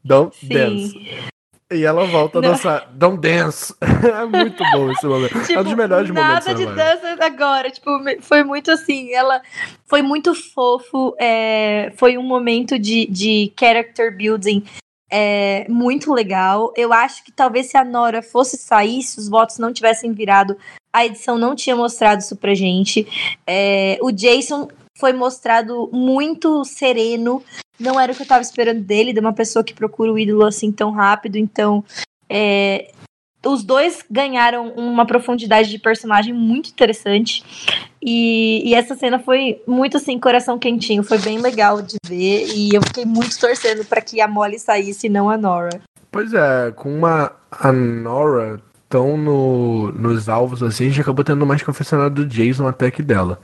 Don't 0.05 0.37
Sim. 0.37 0.49
Dance. 0.49 1.31
E 1.73 1.85
ela 1.85 2.05
volta 2.05 2.39
a 2.39 2.43
dançar. 2.43 2.89
Don't 2.93 3.21
dance. 3.21 3.73
é 3.81 4.25
muito 4.27 4.63
bom 4.73 4.91
esse 4.91 5.07
momento. 5.07 5.41
Tipo, 5.41 5.53
é 5.53 5.59
um 5.59 5.63
dos 5.63 5.71
tipo, 5.71 5.77
melhores 5.77 6.11
momentos. 6.11 6.47
Nada 6.47 6.55
de 6.55 6.67
dança 6.67 7.25
agora. 7.25 7.71
Tipo, 7.71 7.91
foi 8.21 8.43
muito 8.43 8.73
assim. 8.73 9.13
Ela 9.13 9.41
foi 9.87 10.03
muito 10.03 10.35
fofo. 10.35 11.15
É, 11.19 11.93
foi 11.97 12.19
um 12.19 12.25
momento 12.25 12.79
de, 12.79 13.07
de 13.07 13.53
character 13.59 14.17
building 14.17 14.65
é, 15.11 15.67
muito 15.69 16.13
legal. 16.13 16.73
Eu 16.77 16.93
acho 16.93 17.25
que 17.25 17.33
talvez 17.33 17.67
se 17.67 17.77
a 17.77 17.85
Nora 17.85 18.23
fosse 18.23 18.57
sair, 18.57 19.03
se 19.03 19.19
os 19.19 19.29
votos 19.29 19.59
não 19.59 19.73
tivessem 19.73 20.13
virado, 20.13 20.57
a 20.93 21.05
edição 21.05 21.37
não 21.37 21.55
tinha 21.55 21.77
mostrado 21.77 22.21
isso 22.21 22.37
pra 22.37 22.55
gente. 22.55 23.07
É, 23.47 23.99
o 24.01 24.11
Jason 24.11 24.69
foi 24.99 25.13
mostrado 25.13 25.89
muito 25.93 26.65
sereno, 26.65 27.43
não 27.81 27.99
era 27.99 28.13
o 28.13 28.15
que 28.15 28.23
eu 28.23 28.27
tava 28.27 28.43
esperando 28.43 28.81
dele, 28.81 29.13
de 29.13 29.21
uma 29.21 29.33
pessoa 29.33 29.65
que 29.65 29.75
procura 29.75 30.13
o 30.13 30.19
ídolo 30.19 30.45
assim 30.45 30.71
tão 30.71 30.91
rápido. 30.91 31.37
Então, 31.37 31.85
é, 32.29 32.91
os 33.45 33.65
dois 33.65 34.05
ganharam 34.11 34.73
uma 34.75 35.07
profundidade 35.07 35.71
de 35.71 35.79
personagem 35.79 36.35
muito 36.35 36.71
interessante. 36.71 37.43
E, 38.03 38.63
e, 38.65 38.75
essa 38.75 38.95
cena 38.95 39.19
foi 39.19 39.63
muito 39.67 39.97
assim, 39.97 40.19
coração 40.19 40.59
quentinho. 40.59 41.03
Foi 41.03 41.19
bem 41.19 41.39
legal 41.39 41.81
de 41.81 41.97
ver. 42.07 42.49
E 42.55 42.71
eu 42.75 42.83
fiquei 42.83 43.05
muito 43.05 43.39
torcendo 43.39 43.85
para 43.85 44.01
que 44.01 44.21
a 44.21 44.29
Molly 44.29 44.59
saísse 44.59 45.07
e 45.07 45.11
não 45.11 45.31
a 45.31 45.37
Nora. 45.37 45.81
Pois 46.11 46.35
é, 46.35 46.73
com 46.73 46.93
uma 46.93 47.33
a 47.51 47.73
Nora 47.73 48.61
tão 48.89 49.17
no, 49.17 49.93
nos 49.93 50.29
alvos 50.29 50.63
assim, 50.63 50.87
a 50.87 50.89
gente 50.89 51.01
acabou 51.01 51.25
tendo 51.25 51.47
mais 51.47 51.63
confessionário 51.63 52.13
do 52.13 52.27
Jason 52.27 52.67
até 52.67 52.91
que 52.91 53.03
dela. 53.03 53.41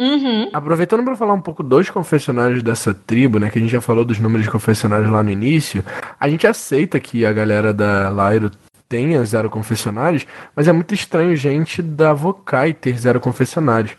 Uhum. 0.00 0.48
Aproveitando 0.50 1.04
para 1.04 1.14
falar 1.14 1.34
um 1.34 1.40
pouco 1.42 1.62
dos 1.62 1.90
confessionários 1.90 2.62
dessa 2.62 2.94
tribo, 2.94 3.38
né? 3.38 3.50
Que 3.50 3.58
a 3.58 3.60
gente 3.60 3.70
já 3.70 3.82
falou 3.82 4.02
dos 4.02 4.18
números 4.18 4.46
de 4.46 4.50
confessionários 4.50 5.10
lá 5.10 5.22
no 5.22 5.30
início. 5.30 5.84
A 6.18 6.26
gente 6.26 6.46
aceita 6.46 6.98
que 6.98 7.26
a 7.26 7.32
galera 7.32 7.74
da 7.74 8.08
Lyro 8.10 8.50
tenha 8.88 9.22
zero 9.24 9.50
confessionários, 9.50 10.26
mas 10.56 10.66
é 10.66 10.72
muito 10.72 10.94
estranho 10.94 11.36
gente 11.36 11.82
da 11.82 12.14
Vocai 12.14 12.72
ter 12.72 12.98
zero 12.98 13.20
confessionários. 13.20 13.94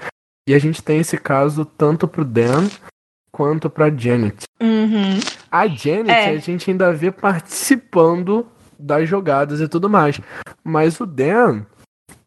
E 0.50 0.56
a 0.56 0.60
gente 0.60 0.82
tem 0.82 1.00
esse 1.00 1.18
caso 1.18 1.64
tanto 1.64 2.08
pro 2.08 2.26
Dan 2.26 2.68
quanto 3.32 3.70
pra 3.70 3.96
Janet. 3.96 4.44
Uhum. 4.60 5.20
A 5.52 5.68
Janet 5.68 6.10
é. 6.10 6.30
a 6.32 6.38
gente 6.38 6.72
ainda 6.72 6.92
vê 6.92 7.12
participando 7.12 8.48
das 8.78 9.08
jogadas 9.08 9.62
e 9.62 9.68
tudo 9.68 9.88
mais. 9.88 10.20
Mas 10.64 11.00
o 11.00 11.06
Dan, 11.06 11.62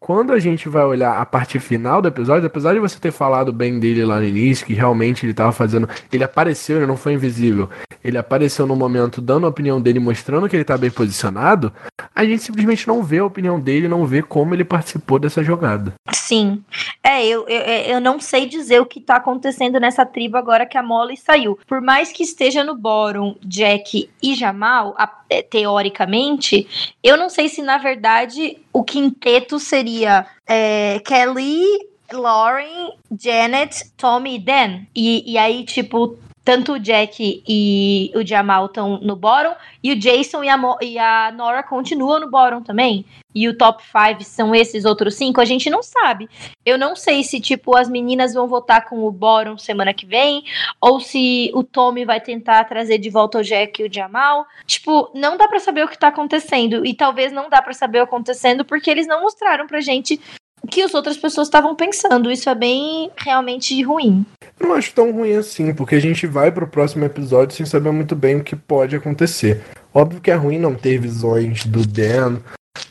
quando 0.05 0.33
a 0.33 0.37
gente 0.37 0.69
vai 0.69 0.83
olhar 0.83 1.19
a 1.19 1.25
parte 1.25 1.57
final 1.57 1.99
do 1.99 2.07
episódio, 2.07 2.45
apesar 2.45 2.75
de 2.75 2.79
você 2.79 2.99
ter 2.99 3.11
falado 3.11 3.51
bem 3.51 3.79
dele 3.79 4.05
lá 4.05 4.19
no 4.19 4.23
início, 4.23 4.63
que 4.63 4.75
realmente 4.75 5.25
ele 5.25 5.31
estava 5.31 5.51
fazendo. 5.51 5.89
Ele 6.13 6.23
apareceu, 6.23 6.77
ele 6.77 6.85
não 6.85 6.95
foi 6.95 7.13
invisível. 7.13 7.67
Ele 8.03 8.15
apareceu 8.15 8.67
no 8.67 8.75
momento 8.75 9.19
dando 9.19 9.47
a 9.47 9.49
opinião 9.49 9.81
dele, 9.81 9.97
mostrando 9.97 10.47
que 10.47 10.55
ele 10.55 10.61
está 10.61 10.77
bem 10.77 10.91
posicionado. 10.91 11.73
A 12.13 12.23
gente 12.23 12.43
simplesmente 12.43 12.87
não 12.87 13.01
vê 13.01 13.17
a 13.17 13.25
opinião 13.25 13.59
dele, 13.59 13.87
não 13.87 14.05
vê 14.05 14.21
como 14.21 14.53
ele 14.53 14.63
participou 14.63 15.17
dessa 15.17 15.43
jogada. 15.43 15.95
Sim. 16.13 16.63
É, 17.03 17.25
eu, 17.25 17.47
eu, 17.47 17.61
eu 17.61 17.99
não 17.99 18.19
sei 18.19 18.45
dizer 18.45 18.79
o 18.79 18.85
que 18.85 18.99
está 18.99 19.15
acontecendo 19.15 19.79
nessa 19.79 20.05
tribo 20.05 20.37
agora 20.37 20.67
que 20.67 20.77
a 20.77 20.83
Molly 20.83 21.17
saiu. 21.17 21.57
Por 21.67 21.81
mais 21.81 22.11
que 22.11 22.21
esteja 22.21 22.63
no 22.63 22.75
Boron, 22.75 23.35
Jack 23.43 24.07
e 24.21 24.35
Jamal, 24.35 24.93
a, 24.99 25.11
é, 25.24 25.24
teoricamente, 25.49 26.67
eu 27.03 27.17
não 27.17 27.29
sei 27.29 27.49
se 27.49 27.61
na 27.61 27.77
verdade 27.77 28.57
o 28.71 28.83
quinteto 28.83 29.59
seria 29.59 30.25
é, 30.47 30.99
Kelly, 30.99 31.63
Lauren, 32.11 32.93
Janet, 33.19 33.91
Tommy 33.97 34.35
e 34.35 34.39
Dan. 34.39 34.81
E, 34.95 35.33
e 35.33 35.37
aí, 35.37 35.63
tipo, 35.63 36.17
tanto 36.45 36.73
o 36.73 36.79
Jack 36.79 37.43
e 37.47 38.11
o 38.13 38.25
Jamal 38.25 38.67
estão 38.67 38.99
no 38.99 39.15
bottom, 39.15 39.55
e 39.83 39.91
o 39.91 39.99
Jason 39.99 40.43
e 40.43 40.49
a, 40.49 40.55
Mo 40.55 40.77
e 40.79 40.99
a 40.99 41.33
Nora 41.35 41.63
continuam 41.63 42.19
no 42.19 42.29
bottom 42.29 42.61
também. 42.61 43.03
E 43.33 43.49
o 43.49 43.57
top 43.57 43.83
5 43.83 44.23
são 44.23 44.55
esses 44.55 44.85
outros 44.85 45.15
cinco, 45.15 45.41
a 45.41 45.45
gente 45.45 45.69
não 45.69 45.83
sabe. 45.83 46.29
Eu 46.65 46.77
não 46.77 46.95
sei 46.95 47.21
se, 47.21 47.41
tipo, 47.41 47.75
as 47.75 47.89
meninas 47.89 48.33
vão 48.33 48.47
votar 48.47 48.87
com 48.87 49.03
o 49.03 49.11
bottom 49.11 49.57
semana 49.57 49.93
que 49.93 50.05
vem, 50.05 50.43
ou 50.79 51.01
se 51.01 51.51
o 51.53 51.61
Tommy 51.61 52.05
vai 52.05 52.21
tentar 52.21 52.63
trazer 52.63 52.97
de 52.97 53.09
volta 53.09 53.39
o 53.39 53.43
Jack 53.43 53.81
e 53.81 53.87
o 53.87 53.93
Jamal. 53.93 54.45
Tipo, 54.65 55.11
não 55.13 55.35
dá 55.35 55.47
para 55.47 55.59
saber 55.59 55.83
o 55.83 55.87
que 55.87 55.97
tá 55.97 56.07
acontecendo. 56.07 56.85
E 56.85 56.93
talvez 56.93 57.33
não 57.33 57.49
dá 57.49 57.61
para 57.61 57.73
saber 57.73 57.97
o 57.97 58.01
tá 58.01 58.05
acontecendo 58.05 58.63
porque 58.63 58.89
eles 58.89 59.07
não 59.07 59.21
mostraram 59.21 59.67
pra 59.67 59.81
gente 59.81 60.21
que 60.65 60.81
as 60.81 60.93
outras 60.93 61.17
pessoas 61.17 61.47
estavam 61.47 61.75
pensando. 61.75 62.31
Isso 62.31 62.49
é 62.49 62.55
bem 62.55 63.11
realmente 63.15 63.81
ruim. 63.83 64.25
Não 64.59 64.73
acho 64.73 64.93
tão 64.93 65.11
ruim 65.11 65.33
assim, 65.33 65.73
porque 65.73 65.95
a 65.95 65.99
gente 65.99 66.25
vai 66.27 66.51
pro 66.51 66.67
próximo 66.67 67.05
episódio 67.05 67.55
sem 67.55 67.65
saber 67.65 67.91
muito 67.91 68.15
bem 68.15 68.37
o 68.37 68.43
que 68.43 68.55
pode 68.55 68.95
acontecer. 68.95 69.61
Óbvio 69.93 70.21
que 70.21 70.31
é 70.31 70.35
ruim 70.35 70.59
não 70.59 70.75
ter 70.75 70.99
visões 70.99 71.65
do 71.65 71.85
Dan, 71.85 72.37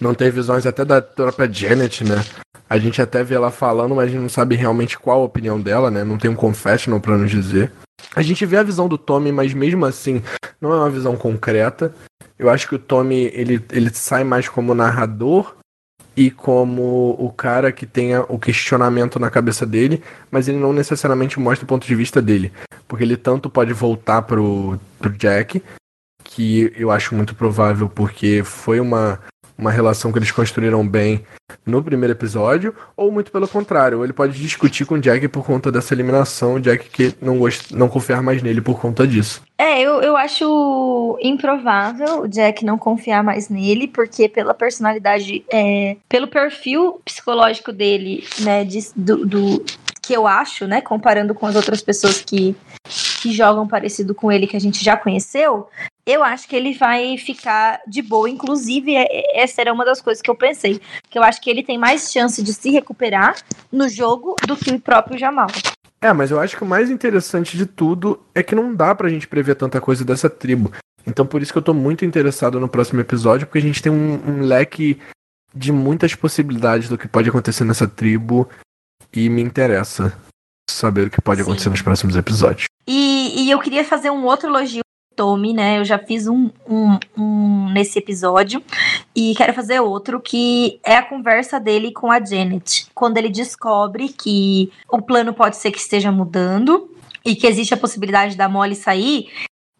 não 0.00 0.14
ter 0.14 0.30
visões 0.30 0.66
até 0.66 0.84
da 0.84 1.00
própria 1.02 1.50
Janet, 1.50 2.04
né? 2.04 2.24
A 2.68 2.78
gente 2.78 3.00
até 3.00 3.22
vê 3.22 3.34
ela 3.34 3.50
falando, 3.50 3.94
mas 3.94 4.06
a 4.06 4.08
gente 4.08 4.20
não 4.20 4.28
sabe 4.28 4.56
realmente 4.56 4.98
qual 4.98 5.20
a 5.20 5.24
opinião 5.24 5.60
dela, 5.60 5.90
né? 5.90 6.02
Não 6.02 6.18
tem 6.18 6.30
um 6.30 6.34
confessional 6.34 7.00
pra 7.00 7.16
nos 7.16 7.30
dizer. 7.30 7.70
A 8.16 8.22
gente 8.22 8.44
vê 8.46 8.56
a 8.56 8.62
visão 8.62 8.88
do 8.88 8.96
Tommy, 8.96 9.32
mas 9.32 9.52
mesmo 9.52 9.84
assim, 9.84 10.22
não 10.60 10.72
é 10.72 10.76
uma 10.76 10.90
visão 10.90 11.16
concreta. 11.16 11.94
Eu 12.38 12.50
acho 12.50 12.68
que 12.68 12.74
o 12.74 12.78
Tommy, 12.78 13.30
ele, 13.34 13.64
ele 13.70 13.90
sai 13.92 14.24
mais 14.24 14.48
como 14.48 14.74
narrador 14.74 15.54
e 16.16 16.30
como 16.30 17.16
o 17.18 17.32
cara 17.32 17.72
que 17.72 17.86
tenha 17.86 18.22
o 18.28 18.38
questionamento 18.38 19.18
na 19.18 19.30
cabeça 19.30 19.66
dele, 19.66 20.02
mas 20.30 20.48
ele 20.48 20.58
não 20.58 20.72
necessariamente 20.72 21.40
mostra 21.40 21.64
o 21.64 21.68
ponto 21.68 21.86
de 21.86 21.94
vista 21.94 22.22
dele. 22.22 22.52
Porque 22.86 23.04
ele 23.04 23.16
tanto 23.16 23.50
pode 23.50 23.72
voltar 23.72 24.22
pro, 24.22 24.78
pro 24.98 25.10
Jack, 25.10 25.62
que 26.22 26.72
eu 26.76 26.90
acho 26.90 27.14
muito 27.14 27.34
provável 27.34 27.88
porque 27.88 28.42
foi 28.44 28.80
uma, 28.80 29.20
uma 29.56 29.70
relação 29.70 30.12
que 30.12 30.18
eles 30.18 30.30
construíram 30.30 30.86
bem 30.86 31.24
no 31.64 31.82
primeiro 31.82 32.12
episódio, 32.12 32.74
ou 32.96 33.12
muito 33.12 33.30
pelo 33.30 33.46
contrário, 33.46 34.02
ele 34.02 34.12
pode 34.12 34.38
discutir 34.40 34.84
com 34.84 34.94
o 34.94 35.00
Jack 35.00 35.28
por 35.28 35.44
conta 35.44 35.70
dessa 35.70 35.94
eliminação, 35.94 36.54
o 36.54 36.60
Jack 36.60 36.88
que 36.90 37.14
não, 37.20 37.38
gost... 37.38 37.72
não 37.72 37.88
confiar 37.88 38.22
mais 38.22 38.42
nele 38.42 38.60
por 38.60 38.80
conta 38.80 39.06
disso. 39.06 39.42
É, 39.56 39.80
eu, 39.80 40.02
eu 40.02 40.16
acho 40.16 41.18
improvável 41.22 42.22
o 42.22 42.28
Jack 42.28 42.64
não 42.64 42.76
confiar 42.76 43.22
mais 43.22 43.48
nele, 43.48 43.86
porque 43.86 44.28
pela 44.28 44.54
personalidade, 44.54 45.44
é, 45.52 45.96
pelo 46.08 46.26
perfil 46.26 47.00
psicológico 47.04 47.72
dele, 47.72 48.24
né, 48.40 48.64
de, 48.64 48.80
do, 48.96 49.24
do, 49.24 49.64
que 50.02 50.12
eu 50.12 50.26
acho, 50.26 50.66
né, 50.66 50.80
comparando 50.80 51.34
com 51.34 51.46
as 51.46 51.54
outras 51.54 51.80
pessoas 51.80 52.20
que, 52.20 52.54
que 53.24 53.32
jogam 53.32 53.66
parecido 53.66 54.14
com 54.14 54.30
ele 54.30 54.46
que 54.46 54.54
a 54.56 54.60
gente 54.60 54.84
já 54.84 54.98
conheceu, 54.98 55.66
eu 56.04 56.22
acho 56.22 56.46
que 56.46 56.54
ele 56.54 56.74
vai 56.74 57.16
ficar 57.16 57.80
de 57.86 58.02
boa. 58.02 58.28
Inclusive, 58.28 58.94
é, 58.94 59.06
é, 59.10 59.42
essa 59.42 59.62
era 59.62 59.72
uma 59.72 59.82
das 59.82 60.02
coisas 60.02 60.20
que 60.20 60.30
eu 60.30 60.34
pensei. 60.34 60.78
Que 61.08 61.18
eu 61.18 61.22
acho 61.22 61.40
que 61.40 61.48
ele 61.48 61.62
tem 61.62 61.78
mais 61.78 62.12
chance 62.12 62.42
de 62.42 62.52
se 62.52 62.70
recuperar 62.70 63.34
no 63.72 63.88
jogo 63.88 64.36
do 64.46 64.54
que 64.54 64.70
o 64.70 64.78
próprio 64.78 65.18
Jamal. 65.18 65.46
É, 66.02 66.12
mas 66.12 66.30
eu 66.30 66.38
acho 66.38 66.54
que 66.54 66.62
o 66.62 66.66
mais 66.66 66.90
interessante 66.90 67.56
de 67.56 67.64
tudo 67.64 68.20
é 68.34 68.42
que 68.42 68.54
não 68.54 68.74
dá 68.74 68.94
pra 68.94 69.08
gente 69.08 69.26
prever 69.26 69.54
tanta 69.54 69.80
coisa 69.80 70.04
dessa 70.04 70.28
tribo. 70.28 70.70
Então 71.06 71.24
por 71.24 71.40
isso 71.40 71.50
que 71.50 71.56
eu 71.56 71.62
tô 71.62 71.72
muito 71.72 72.04
interessado 72.04 72.60
no 72.60 72.68
próximo 72.68 73.00
episódio, 73.00 73.46
porque 73.46 73.58
a 73.58 73.62
gente 73.62 73.82
tem 73.82 73.90
um, 73.90 74.20
um 74.28 74.40
leque 74.42 75.00
de 75.54 75.72
muitas 75.72 76.14
possibilidades 76.14 76.90
do 76.90 76.98
que 76.98 77.08
pode 77.08 77.30
acontecer 77.30 77.64
nessa 77.64 77.88
tribo 77.88 78.46
e 79.10 79.30
me 79.30 79.40
interessa 79.40 80.12
saber 80.68 81.06
o 81.06 81.10
que 81.10 81.22
pode 81.22 81.40
Sim. 81.40 81.48
acontecer 81.48 81.70
nos 81.70 81.80
próximos 81.80 82.16
episódios. 82.16 82.66
E, 82.86 83.44
e, 83.44 83.50
eu 83.50 83.58
queria 83.58 83.84
fazer 83.84 84.10
um 84.10 84.24
outro 84.24 84.48
elogio 84.48 84.82
Tommy, 85.16 85.52
né? 85.52 85.78
Eu 85.78 85.84
já 85.84 85.98
fiz 85.98 86.26
um, 86.26 86.50
um, 86.68 86.98
um, 87.16 87.72
nesse 87.72 87.98
episódio 87.98 88.62
e 89.14 89.34
quero 89.36 89.52
fazer 89.54 89.80
outro 89.80 90.20
que 90.20 90.80
é 90.84 90.96
a 90.96 91.02
conversa 91.02 91.60
dele 91.60 91.92
com 91.92 92.10
a 92.10 92.22
Janet, 92.22 92.88
quando 92.94 93.16
ele 93.16 93.28
descobre 93.28 94.08
que 94.08 94.72
o 94.90 95.00
plano 95.00 95.32
pode 95.32 95.56
ser 95.56 95.70
que 95.70 95.78
esteja 95.78 96.10
mudando 96.10 96.90
e 97.24 97.34
que 97.34 97.46
existe 97.46 97.72
a 97.72 97.76
possibilidade 97.76 98.36
da 98.36 98.48
Molly 98.48 98.74
sair. 98.74 99.28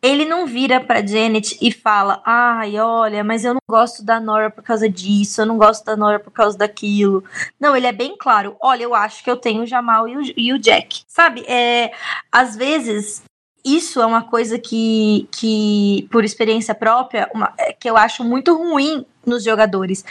Ele 0.04 0.26
não 0.26 0.44
vira 0.44 0.82
pra 0.82 1.04
Janet 1.04 1.56
e 1.62 1.72
fala: 1.72 2.20
Ai, 2.26 2.78
olha, 2.78 3.24
mas 3.24 3.42
eu 3.42 3.54
não 3.54 3.60
gosto 3.66 4.04
da 4.04 4.20
Nora 4.20 4.50
por 4.50 4.62
causa 4.62 4.86
disso, 4.86 5.40
eu 5.40 5.46
não 5.46 5.56
gosto 5.56 5.82
da 5.82 5.96
Nora 5.96 6.20
por 6.20 6.30
causa 6.30 6.58
daquilo. 6.58 7.24
Não, 7.58 7.74
ele 7.74 7.86
é 7.86 7.92
bem 7.92 8.14
claro: 8.14 8.54
Olha, 8.60 8.82
eu 8.82 8.94
acho 8.94 9.24
que 9.24 9.30
eu 9.30 9.36
tenho 9.36 9.62
o 9.62 9.66
Jamal 9.66 10.06
e 10.06 10.16
o, 10.18 10.20
e 10.36 10.52
o 10.52 10.58
Jack. 10.58 11.04
Sabe? 11.08 11.42
É, 11.48 11.90
às 12.30 12.54
vezes 12.54 13.22
isso 13.64 13.98
é 13.98 14.04
uma 14.04 14.20
coisa 14.20 14.58
que, 14.58 15.26
que 15.32 16.06
por 16.12 16.22
experiência 16.22 16.74
própria, 16.74 17.30
uma, 17.34 17.54
é, 17.56 17.72
que 17.72 17.88
eu 17.88 17.96
acho 17.96 18.22
muito 18.22 18.54
ruim 18.54 19.06
nos 19.24 19.42
jogadores. 19.42 20.04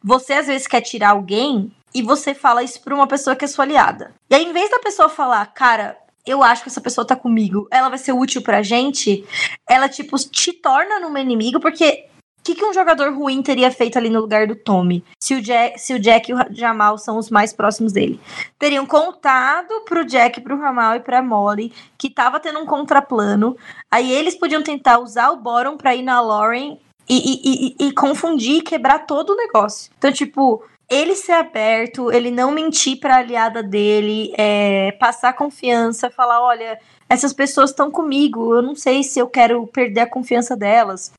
Você 0.00 0.34
às 0.34 0.46
vezes 0.46 0.68
quer 0.68 0.80
tirar 0.80 1.10
alguém 1.10 1.72
e 1.92 2.02
você 2.02 2.34
fala 2.34 2.62
isso 2.62 2.80
pra 2.82 2.94
uma 2.94 3.08
pessoa 3.08 3.34
que 3.34 3.44
é 3.44 3.48
sua 3.48 3.64
aliada. 3.64 4.14
E 4.30 4.34
aí, 4.36 4.44
em 4.44 4.52
vez 4.52 4.70
da 4.70 4.78
pessoa 4.78 5.08
falar, 5.08 5.44
cara, 5.46 5.96
eu 6.26 6.42
acho 6.42 6.62
que 6.62 6.68
essa 6.68 6.80
pessoa 6.80 7.06
tá 7.06 7.16
comigo, 7.16 7.66
ela 7.70 7.88
vai 7.88 7.98
ser 7.98 8.12
útil 8.12 8.42
pra 8.42 8.62
gente, 8.62 9.24
ela, 9.68 9.88
tipo, 9.88 10.16
te 10.16 10.52
torna 10.52 11.00
numa 11.00 11.20
inimigo, 11.20 11.60
porque 11.60 12.06
o 12.40 12.42
que, 12.42 12.54
que, 12.54 12.64
um 12.64 12.72
jogador 12.72 13.12
ruim 13.12 13.42
teria 13.42 13.70
feito 13.70 13.98
ali 13.98 14.08
no 14.08 14.20
lugar 14.20 14.46
do 14.46 14.56
Tommy? 14.56 15.04
Se 15.22 15.34
o, 15.34 15.42
Jack, 15.42 15.78
se 15.78 15.92
o 15.92 16.00
Jack 16.00 16.30
e 16.30 16.34
o 16.34 16.38
Jamal 16.50 16.96
são 16.96 17.18
os 17.18 17.28
mais 17.30 17.52
próximos 17.52 17.92
dele. 17.92 18.18
Teriam 18.58 18.86
contado 18.86 19.82
pro 19.84 20.06
Jack, 20.06 20.40
pro 20.40 20.56
Jamal 20.56 20.96
e 20.96 21.00
pra 21.00 21.22
Molly 21.22 21.70
que 21.98 22.08
tava 22.08 22.40
tendo 22.40 22.58
um 22.58 22.64
contraplano. 22.64 23.56
Aí 23.90 24.10
eles 24.10 24.34
podiam 24.34 24.62
tentar 24.62 25.00
usar 25.00 25.30
o 25.30 25.36
Boron 25.36 25.76
pra 25.76 25.94
ir 25.94 26.02
na 26.02 26.18
Lauren 26.22 26.78
e, 27.06 27.16
e, 27.18 27.76
e, 27.82 27.88
e 27.88 27.92
confundir 27.92 28.56
e 28.56 28.62
quebrar 28.62 29.00
todo 29.00 29.30
o 29.30 29.36
negócio. 29.36 29.92
Então, 29.98 30.10
tipo, 30.10 30.64
ele 30.90 31.14
ser 31.14 31.32
aberto, 31.32 32.12
ele 32.12 32.30
não 32.30 32.50
mentir 32.50 32.98
pra 32.98 33.18
aliada 33.18 33.62
dele, 33.62 34.32
é, 34.36 34.92
passar 34.92 35.32
confiança, 35.32 36.10
falar: 36.10 36.42
olha, 36.42 36.78
essas 37.08 37.32
pessoas 37.32 37.70
estão 37.70 37.90
comigo, 37.90 38.54
eu 38.54 38.62
não 38.62 38.74
sei 38.74 39.02
se 39.02 39.18
eu 39.18 39.28
quero 39.28 39.66
perder 39.66 40.00
a 40.00 40.06
confiança 40.06 40.56
delas 40.56 41.12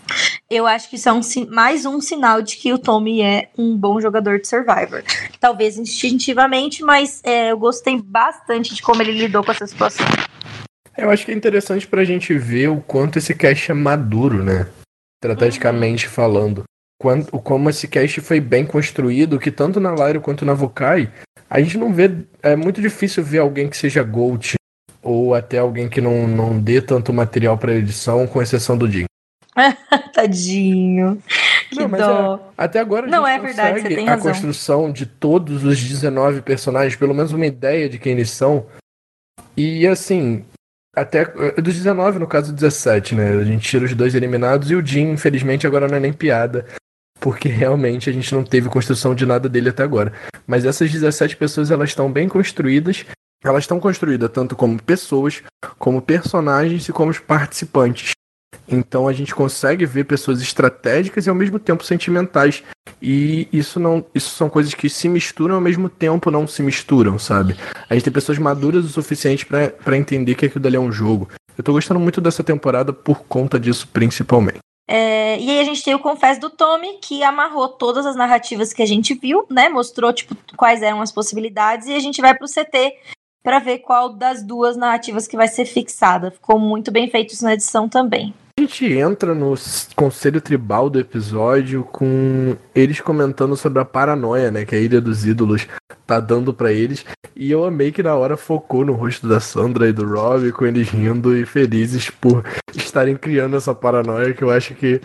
eu 0.52 0.68
acho 0.68 0.90
que 0.90 0.98
isso 0.98 1.08
é 1.08 1.14
um, 1.14 1.22
mais 1.50 1.86
um 1.86 2.02
sinal 2.02 2.42
de 2.42 2.58
que 2.58 2.74
o 2.74 2.78
Tommy 2.78 3.22
é 3.22 3.48
um 3.58 3.76
bom 3.76 4.02
jogador 4.02 4.38
de 4.38 4.50
Survivor. 4.50 5.02
Talvez 5.40 5.78
instintivamente, 5.78 6.84
mas 6.84 7.22
é, 7.24 7.54
eu 7.54 7.58
gostei 7.58 7.98
bastante 8.02 8.76
de 8.76 8.82
como 8.82 9.02
ele 9.02 9.14
lidou 9.14 9.46
com 9.46 9.52
essa 9.52 9.66
situação. 9.66 10.06
Eu 10.98 11.10
acho 11.10 11.26
que 11.26 11.32
é 11.32 11.36
interessante 11.36 11.88
pra 11.88 12.04
gente 12.04 12.38
ver 12.38 12.68
o 12.68 12.82
quanto 12.82 13.18
esse 13.18 13.34
cast 13.34 13.72
é 13.72 13.74
maduro, 13.74 14.44
né? 14.44 14.68
Estrategicamente 15.24 16.08
uhum. 16.08 16.12
falando. 16.12 16.64
Quanto, 17.02 17.32
como 17.40 17.68
esse 17.68 17.88
cast 17.88 18.22
foi 18.22 18.40
bem 18.40 18.64
construído, 18.64 19.40
que 19.40 19.50
tanto 19.50 19.80
na 19.80 19.92
Lyra 19.92 20.20
quanto 20.20 20.46
na 20.46 20.54
Vokai, 20.54 21.12
a 21.50 21.60
gente 21.60 21.76
não 21.76 21.92
vê. 21.92 22.12
É 22.44 22.56
muito 22.56 22.80
difícil 22.80 23.24
ver 23.24 23.40
alguém 23.40 23.68
que 23.68 23.76
seja 23.76 24.04
Gold 24.04 24.54
ou 25.02 25.34
até 25.34 25.58
alguém 25.58 25.90
que 25.90 26.00
não, 26.00 26.28
não 26.28 26.60
dê 26.60 26.80
tanto 26.80 27.12
material 27.12 27.58
para 27.58 27.74
edição, 27.74 28.28
com 28.28 28.40
exceção 28.40 28.78
do 28.78 28.88
Jim. 28.88 29.06
Tadinho. 30.14 31.20
Que 31.72 31.80
não, 31.80 31.90
dó. 31.90 32.36
É, 32.56 32.64
até 32.66 32.80
agora 32.80 33.08
a 33.08 33.10
gente 33.10 33.18
não 33.18 33.28
é 33.28 33.40
verdade, 33.40 33.82
você 33.82 33.96
tem 33.96 34.08
a 34.08 34.12
razão. 34.12 34.32
construção 34.32 34.92
de 34.92 35.08
todos 35.08 35.64
os 35.64 35.84
19 35.84 36.44
personagens, 36.44 36.96
pelo 36.96 37.16
menos 37.16 37.34
uma 37.34 37.48
ideia 37.48 37.90
de 37.90 37.98
quem 37.98 38.12
eles 38.14 38.30
são. 38.30 38.68
E 39.58 39.88
assim, 39.88 40.46
até 40.96 41.26
dos 41.56 41.74
19, 41.74 42.20
no 42.20 42.28
caso 42.28 42.54
17, 42.54 43.16
né? 43.16 43.32
A 43.32 43.44
gente 43.44 43.68
tira 43.68 43.86
os 43.86 43.96
dois 43.96 44.14
eliminados 44.14 44.70
e 44.70 44.76
o 44.76 44.86
Jim, 44.86 45.10
infelizmente, 45.14 45.66
agora 45.66 45.88
não 45.88 45.98
é 45.98 46.00
nem 46.00 46.14
piada. 46.14 46.64
Porque 47.22 47.48
realmente 47.48 48.10
a 48.10 48.14
gente 48.14 48.34
não 48.34 48.44
teve 48.44 48.68
construção 48.68 49.14
de 49.14 49.28
nada 49.28 49.48
dele 49.48 49.70
até 49.70 49.84
agora. 49.84 50.12
Mas 50.48 50.66
essas 50.66 50.92
17 50.92 51.38
pessoas, 51.38 51.70
elas 51.70 51.90
estão 51.90 52.12
bem 52.12 52.28
construídas. 52.28 53.06
Elas 53.44 53.64
estão 53.64 53.80
construídas 53.80 54.30
tanto 54.32 54.56
como 54.56 54.82
pessoas, 54.82 55.44
como 55.78 56.02
personagens 56.02 56.90
e 56.90 56.92
como 56.92 57.14
participantes. 57.22 58.12
Então 58.68 59.08
a 59.08 59.14
gente 59.14 59.36
consegue 59.36 59.86
ver 59.86 60.06
pessoas 60.06 60.42
estratégicas 60.42 61.26
e 61.26 61.30
ao 61.30 61.36
mesmo 61.36 61.60
tempo 61.60 61.84
sentimentais. 61.84 62.64
E 63.00 63.48
isso 63.54 63.80
não, 63.80 64.04
isso 64.16 64.36
são 64.36 64.50
coisas 64.50 64.74
que 64.74 64.90
se 64.90 65.08
misturam 65.08 65.56
ao 65.56 65.62
mesmo 65.62 65.90
tempo 65.90 66.32
não 66.32 66.48
se 66.48 66.64
misturam, 66.64 67.20
sabe? 67.20 67.56
A 67.90 67.94
gente 67.94 68.04
tem 68.04 68.14
pessoas 68.14 68.40
maduras 68.40 68.84
o 68.84 68.90
suficiente 68.90 69.46
para 69.46 69.98
entender 69.98 70.36
que 70.36 70.48
aquilo 70.48 70.64
dali 70.64 70.76
é 70.76 70.80
um 70.80 70.92
jogo. 70.92 71.30
Eu 71.58 71.64
tô 71.64 71.74
gostando 71.74 72.00
muito 72.00 72.20
dessa 72.20 72.44
temporada 72.44 72.92
por 72.92 73.24
conta 73.26 73.60
disso, 73.60 73.88
principalmente. 73.92 74.60
É, 74.88 75.40
e 75.40 75.50
aí 75.50 75.60
a 75.60 75.64
gente 75.64 75.84
tem 75.84 75.96
o 75.96 76.00
Confesso 76.00 76.42
do 76.42 76.50
Tommy, 76.50 76.98
que 77.02 77.24
amarrou 77.24 77.70
todas 77.70 78.06
as 78.06 78.16
narrativas 78.16 78.74
que 78.74 78.82
a 78.82 78.86
gente 78.86 79.14
viu, 79.14 79.46
né? 79.50 79.70
Mostrou, 79.70 80.12
tipo, 80.12 80.36
quais 80.58 80.82
eram 80.82 81.02
as 81.02 81.12
possibilidades, 81.12 81.88
e 81.88 81.94
a 81.94 82.00
gente 82.00 82.22
vai 82.22 82.38
pro 82.38 82.48
CT 82.48 82.98
para 83.44 83.60
ver 83.60 83.80
qual 83.80 84.10
das 84.10 84.44
duas 84.44 84.78
narrativas 84.78 85.28
que 85.28 85.38
vai 85.38 85.48
ser 85.48 85.66
fixada. 85.66 86.32
Ficou 86.32 86.60
muito 86.60 86.92
bem 86.92 87.10
feito 87.10 87.34
isso 87.34 87.44
na 87.44 87.54
edição 87.54 87.88
também. 87.90 88.34
Gente 88.62 88.86
entra 88.86 89.34
no 89.34 89.56
conselho 89.96 90.40
tribal 90.40 90.88
do 90.88 91.00
episódio 91.00 91.84
com 91.84 92.56
eles 92.76 93.02
comentando 93.02 93.58
sobre 93.58 93.82
a 93.82 93.86
paranoia, 93.86 94.52
né, 94.52 94.66
que 94.66 94.76
a 94.76 94.80
Ilha 94.80 95.02
dos 95.02 95.26
Ídolos 95.26 95.68
tá 96.06 96.20
dando 96.20 96.54
para 96.54 96.72
eles. 96.72 97.04
E 97.36 97.50
eu 97.50 97.66
amei 97.66 97.92
que 97.92 98.04
na 98.04 98.14
hora 98.14 98.38
focou 98.38 98.86
no 98.86 98.94
rosto 98.94 99.28
da 99.28 99.40
Sandra 99.40 99.90
e 99.90 99.92
do 99.92 100.06
Rob, 100.06 100.52
com 100.52 100.64
eles 100.64 100.88
rindo 100.90 101.36
e 101.36 101.44
felizes 101.44 102.12
por 102.12 102.46
estarem 102.76 103.18
criando 103.18 103.58
essa 103.58 103.74
paranoia 103.74 104.32
que 104.32 104.44
eu 104.44 104.52
acho 104.52 104.76
que 104.76 105.02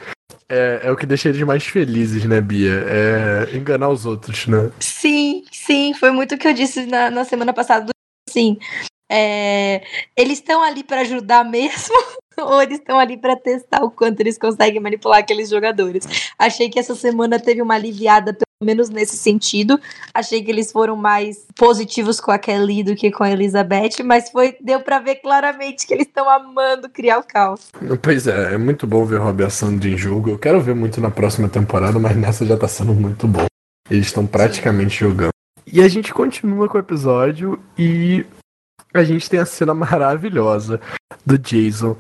é, 0.51 0.81
é 0.83 0.93
o 0.93 0.97
que 0.97 1.07
deixa 1.07 1.31
eles 1.31 1.41
mais 1.41 1.65
felizes, 1.65 2.27
né, 2.27 2.43
Bia? 2.43 2.85
É 2.87 3.57
enganar 3.57 3.89
os 3.89 4.05
outros, 4.05 4.47
né? 4.47 4.71
Sim, 4.81 5.45
sim, 5.51 5.95
foi 5.95 6.11
muito 6.11 6.35
o 6.35 6.39
que 6.39 6.47
eu 6.47 6.53
disse 6.53 6.85
na, 6.85 7.11
na 7.11 7.25
semana 7.25 7.55
passada. 7.55 7.89
Sim, 8.29 8.59
é, 9.11 9.83
eles 10.15 10.41
estão 10.41 10.63
ali 10.63 10.85
para 10.85 11.01
ajudar 11.01 11.43
mesmo 11.43 11.97
ou 12.41 12.63
eles 12.63 12.79
estão 12.79 12.99
ali 12.99 13.17
para 13.17 13.37
testar 13.37 13.83
o 13.83 13.91
quanto 13.91 14.21
eles 14.21 14.39
conseguem 14.39 14.81
manipular 14.81 15.21
aqueles 15.21 15.49
jogadores. 15.49 16.07
Achei 16.39 16.69
que 16.69 16.79
essa 16.79 16.95
semana 16.95 17.39
teve 17.39 17.63
uma 17.63 17.75
aliviada, 17.75 18.33
pelo 18.33 18.47
menos 18.63 18.89
nesse 18.89 19.17
sentido. 19.17 19.79
Achei 20.13 20.43
que 20.43 20.51
eles 20.51 20.71
foram 20.73 20.97
mais 20.97 21.47
positivos 21.57 22.21
com 22.21 22.31
a 22.31 22.39
Kelly 22.39 22.83
do 22.83 22.95
que 22.95 23.11
com 23.11 23.25
a 23.25 23.31
Elizabeth, 23.31 24.03
mas 24.05 24.31
foi 24.31 24.57
deu 24.61 24.81
para 24.81 24.99
ver 24.99 25.17
claramente 25.17 25.87
que 25.87 25.95
eles 25.95 26.07
estão 26.07 26.29
amando 26.29 26.89
criar 26.89 27.19
o 27.19 27.23
caos. 27.23 27.71
Pois 28.03 28.27
é, 28.27 28.55
é 28.55 28.59
muito 28.59 28.87
bom 28.87 29.05
ver 29.05 29.21
Rob 29.21 29.51
Sandra 29.51 29.89
em 29.89 29.97
jogo. 29.97 30.31
Eu 30.31 30.39
quero 30.39 30.61
ver 30.61 30.75
muito 30.75 31.01
na 31.01 31.11
próxima 31.11 31.49
temporada, 31.49 31.99
mas 31.99 32.17
nessa 32.17 32.45
já 32.45 32.57
tá 32.57 32.69
sendo 32.69 32.95
muito 32.95 33.27
bom. 33.27 33.47
Eles 33.91 34.07
estão 34.07 34.27
praticamente 34.27 35.01
jogando. 35.01 35.31
E 35.67 35.81
a 35.81 35.89
gente 35.89 36.15
continua 36.15 36.69
com 36.69 36.77
o 36.77 36.81
episódio 36.81 37.61
e 37.77 38.25
a 38.95 39.03
gente 39.05 39.29
tem 39.29 39.41
a 39.41 39.47
cena 39.47 39.75
maravilhosa 39.75 40.81
do 41.25 41.37
Jason 41.39 41.97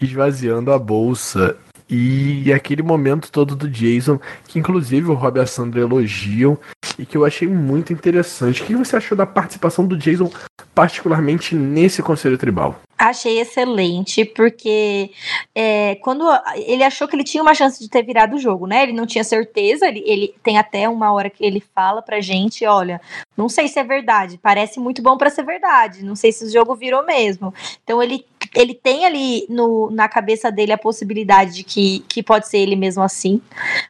esvaziando 0.00 0.72
a 0.72 0.78
bolsa 0.78 1.56
e 1.90 2.52
aquele 2.52 2.82
momento 2.82 3.32
todo 3.32 3.56
do 3.56 3.68
Jason, 3.68 4.20
que 4.46 4.58
inclusive 4.58 5.10
o 5.10 5.14
Rob 5.14 5.38
e 5.38 5.42
a 5.42 5.46
Sandra 5.46 5.80
elogiam 5.80 6.56
e 6.96 7.04
que 7.04 7.16
eu 7.16 7.24
achei 7.24 7.48
muito 7.48 7.92
interessante. 7.92 8.62
O 8.62 8.66
que 8.66 8.76
você 8.76 8.96
achou 8.96 9.16
da 9.18 9.26
participação 9.26 9.84
do 9.84 9.96
Jason, 9.96 10.30
particularmente 10.72 11.54
nesse 11.54 12.00
Conselho 12.02 12.38
Tribal? 12.38 12.80
Achei 12.96 13.40
excelente, 13.40 14.26
porque 14.26 15.10
é, 15.54 15.94
quando 15.96 16.22
ele 16.54 16.84
achou 16.84 17.08
que 17.08 17.16
ele 17.16 17.24
tinha 17.24 17.42
uma 17.42 17.54
chance 17.54 17.80
de 17.80 17.88
ter 17.88 18.02
virado 18.02 18.36
o 18.36 18.38
jogo, 18.38 18.66
né? 18.66 18.82
Ele 18.82 18.92
não 18.92 19.06
tinha 19.06 19.24
certeza, 19.24 19.88
ele, 19.88 20.04
ele 20.06 20.34
tem 20.42 20.58
até 20.58 20.86
uma 20.86 21.10
hora 21.10 21.30
que 21.30 21.42
ele 21.42 21.64
fala 21.74 22.02
pra 22.02 22.20
gente: 22.20 22.66
olha, 22.66 23.00
não 23.34 23.48
sei 23.48 23.68
se 23.68 23.78
é 23.78 23.84
verdade, 23.84 24.38
parece 24.42 24.78
muito 24.78 25.00
bom 25.00 25.16
para 25.16 25.30
ser 25.30 25.44
verdade, 25.44 26.04
não 26.04 26.14
sei 26.14 26.30
se 26.30 26.44
o 26.44 26.50
jogo 26.50 26.74
virou 26.74 27.02
mesmo. 27.02 27.54
Então 27.82 28.02
ele, 28.02 28.26
ele 28.54 28.74
tem 28.74 29.04
ali 29.04 29.46
no, 29.48 29.90
na 29.90 30.08
cabeça 30.08 30.50
dele 30.50 30.72
a 30.72 30.78
possibilidade 30.78 31.54
de 31.54 31.64
que, 31.64 32.00
que 32.08 32.22
pode 32.22 32.48
ser 32.48 32.58
ele 32.58 32.76
mesmo 32.76 33.02
assim, 33.02 33.40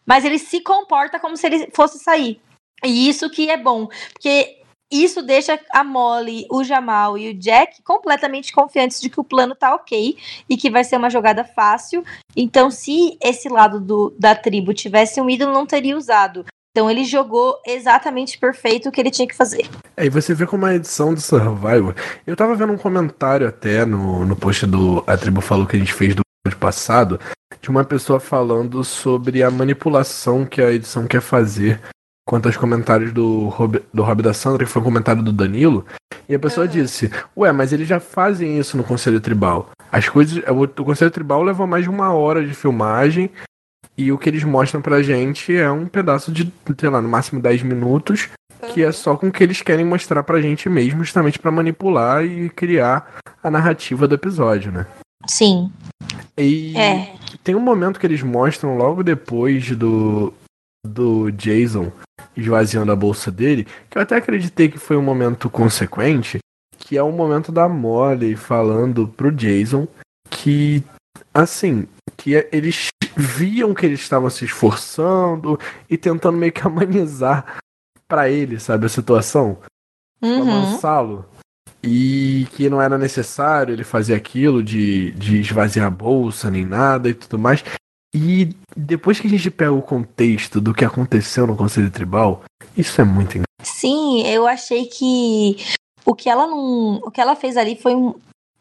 mas 0.04 0.24
ele 0.24 0.38
se 0.38 0.60
comporta 0.60 1.18
como 1.18 1.36
se 1.36 1.46
ele 1.46 1.68
fosse 1.72 1.98
sair. 1.98 2.40
E 2.84 3.08
isso 3.08 3.28
que 3.30 3.50
é 3.50 3.56
bom, 3.56 3.88
porque 4.12 4.60
isso 4.90 5.22
deixa 5.22 5.60
a 5.70 5.84
Molly, 5.84 6.46
o 6.50 6.64
Jamal 6.64 7.16
e 7.16 7.30
o 7.30 7.34
Jack 7.34 7.80
completamente 7.82 8.52
confiantes 8.52 9.00
de 9.00 9.08
que 9.08 9.20
o 9.20 9.24
plano 9.24 9.54
tá 9.54 9.74
ok 9.74 10.16
e 10.48 10.56
que 10.56 10.68
vai 10.68 10.82
ser 10.82 10.96
uma 10.96 11.08
jogada 11.08 11.44
fácil. 11.44 12.02
Então, 12.36 12.70
se 12.70 13.16
esse 13.22 13.48
lado 13.48 13.80
do, 13.80 14.12
da 14.18 14.34
tribo 14.34 14.74
tivesse 14.74 15.20
um 15.20 15.30
ídolo, 15.30 15.52
não 15.52 15.64
teria 15.64 15.96
usado. 15.96 16.44
Então 16.70 16.88
ele 16.90 17.04
jogou 17.04 17.56
exatamente 17.66 18.38
perfeito 18.38 18.88
o 18.88 18.92
que 18.92 19.00
ele 19.00 19.10
tinha 19.10 19.26
que 19.26 19.34
fazer. 19.34 19.68
É, 19.96 20.06
e 20.06 20.10
você 20.10 20.34
vê 20.34 20.46
como 20.46 20.66
a 20.66 20.74
edição 20.74 21.12
do 21.12 21.20
Survivor. 21.20 21.94
Eu 22.26 22.36
tava 22.36 22.54
vendo 22.54 22.72
um 22.72 22.78
comentário 22.78 23.46
até 23.46 23.84
no, 23.84 24.24
no 24.24 24.36
post 24.36 24.66
do 24.66 25.02
A 25.06 25.16
Tribo 25.16 25.40
Falou 25.40 25.66
que 25.66 25.76
a 25.76 25.78
gente 25.78 25.92
fez 25.92 26.14
do 26.14 26.22
ano 26.46 26.56
passado, 26.56 27.18
de 27.60 27.68
uma 27.68 27.84
pessoa 27.84 28.20
falando 28.20 28.84
sobre 28.84 29.42
a 29.42 29.50
manipulação 29.50 30.46
que 30.46 30.62
a 30.62 30.72
edição 30.72 31.06
quer 31.06 31.20
fazer 31.20 31.80
quanto 32.30 32.46
aos 32.46 32.56
comentários 32.56 33.12
do 33.12 33.48
Rob, 33.48 33.82
do 33.92 34.04
Rob 34.04 34.22
da 34.22 34.32
Sandra, 34.32 34.64
que 34.64 34.70
foi 34.70 34.80
um 34.80 34.84
comentário 34.84 35.20
do 35.20 35.32
Danilo, 35.32 35.84
e 36.28 36.34
a 36.36 36.38
pessoa 36.38 36.64
uhum. 36.64 36.72
disse: 36.72 37.10
Ué, 37.36 37.50
mas 37.50 37.72
eles 37.72 37.88
já 37.88 37.98
fazem 37.98 38.56
isso 38.56 38.76
no 38.76 38.84
Conselho 38.84 39.20
Tribal. 39.20 39.70
As 39.90 40.08
coisas. 40.08 40.40
O, 40.48 40.62
o 40.62 40.84
Conselho 40.84 41.10
Tribal 41.10 41.42
leva 41.42 41.66
mais 41.66 41.82
de 41.82 41.90
uma 41.90 42.12
hora 42.12 42.46
de 42.46 42.54
filmagem. 42.54 43.30
E 43.96 44.10
o 44.10 44.18
que 44.18 44.28
eles 44.28 44.44
mostram 44.44 44.80
pra 44.80 45.02
gente 45.02 45.54
é 45.54 45.70
um 45.70 45.86
pedaço 45.86 46.32
de, 46.32 46.50
sei 46.78 46.88
lá, 46.88 47.02
no 47.02 47.08
máximo 47.08 47.40
10 47.40 47.62
minutos, 47.62 48.28
que 48.72 48.82
é 48.82 48.92
só 48.92 49.16
com 49.16 49.28
o 49.28 49.32
que 49.32 49.42
eles 49.42 49.62
querem 49.62 49.84
mostrar 49.84 50.22
pra 50.22 50.40
gente 50.40 50.68
mesmo, 50.68 51.04
justamente 51.04 51.38
para 51.38 51.50
manipular 51.50 52.24
e 52.24 52.48
criar 52.50 53.18
a 53.42 53.50
narrativa 53.50 54.06
do 54.06 54.14
episódio, 54.14 54.72
né? 54.72 54.86
Sim. 55.26 55.70
E 56.36 56.76
é. 56.76 57.14
tem 57.44 57.54
um 57.54 57.60
momento 57.60 58.00
que 58.00 58.06
eles 58.06 58.22
mostram 58.22 58.76
logo 58.76 59.02
depois 59.02 59.70
do, 59.76 60.32
do 60.86 61.30
Jason 61.32 61.92
esvaziando 62.36 62.92
a 62.92 62.96
bolsa 62.96 63.30
dele, 63.30 63.66
que 63.88 63.98
eu 63.98 64.02
até 64.02 64.16
acreditei 64.16 64.68
que 64.68 64.78
foi 64.78 64.96
um 64.96 65.02
momento 65.02 65.50
consequente, 65.50 66.38
que 66.78 66.96
é 66.96 67.02
o 67.02 67.06
um 67.06 67.12
momento 67.12 67.52
da 67.52 67.68
Molly 67.68 68.36
falando 68.36 69.08
pro 69.08 69.32
Jason 69.32 69.86
que, 70.30 70.82
assim, 71.34 71.86
que 72.16 72.32
eles 72.52 72.88
viam 73.20 73.74
que 73.74 73.86
eles 73.86 74.00
estavam 74.00 74.30
se 74.30 74.44
esforçando 74.44 75.58
e 75.88 75.96
tentando 75.96 76.38
meio 76.38 76.52
que 76.52 76.62
amenizar 76.66 77.58
para 78.08 78.28
ele, 78.28 78.58
sabe, 78.58 78.86
a 78.86 78.88
situação. 78.88 79.58
Uhum. 80.22 80.42
Amansá-lo. 80.42 81.24
E 81.82 82.46
que 82.52 82.68
não 82.68 82.82
era 82.82 82.98
necessário 82.98 83.72
ele 83.72 83.84
fazer 83.84 84.14
aquilo 84.14 84.62
de, 84.62 85.12
de 85.12 85.40
esvaziar 85.40 85.86
a 85.86 85.90
bolsa 85.90 86.50
nem 86.50 86.66
nada 86.66 87.08
e 87.08 87.14
tudo 87.14 87.38
mais. 87.38 87.64
E 88.14 88.50
depois 88.76 89.20
que 89.20 89.28
a 89.28 89.30
gente 89.30 89.50
pega 89.50 89.72
o 89.72 89.80
contexto 89.80 90.60
do 90.60 90.74
que 90.74 90.84
aconteceu 90.84 91.46
no 91.46 91.56
Conselho 91.56 91.90
Tribal, 91.90 92.42
isso 92.76 93.00
é 93.00 93.04
muito 93.04 93.38
engraçado. 93.38 93.46
Sim, 93.62 94.26
eu 94.26 94.46
achei 94.46 94.86
que 94.86 95.56
o 96.04 96.14
que 96.14 96.28
ela 96.28 96.46
não. 96.46 96.96
O 96.96 97.10
que 97.10 97.20
ela 97.20 97.36
fez 97.36 97.56
ali 97.56 97.76
foi 97.76 97.94
um. 97.94 98.14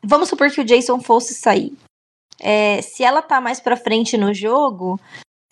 Vamos 0.03 0.29
supor 0.29 0.49
que 0.51 0.61
o 0.61 0.65
Jason 0.65 0.99
fosse 1.01 1.33
sair. 1.33 1.73
É, 2.41 2.81
se 2.81 3.03
ela 3.03 3.21
tá 3.21 3.41
mais 3.41 3.59
pra 3.59 3.75
frente 3.77 4.17
no 4.17 4.33
jogo, 4.33 4.99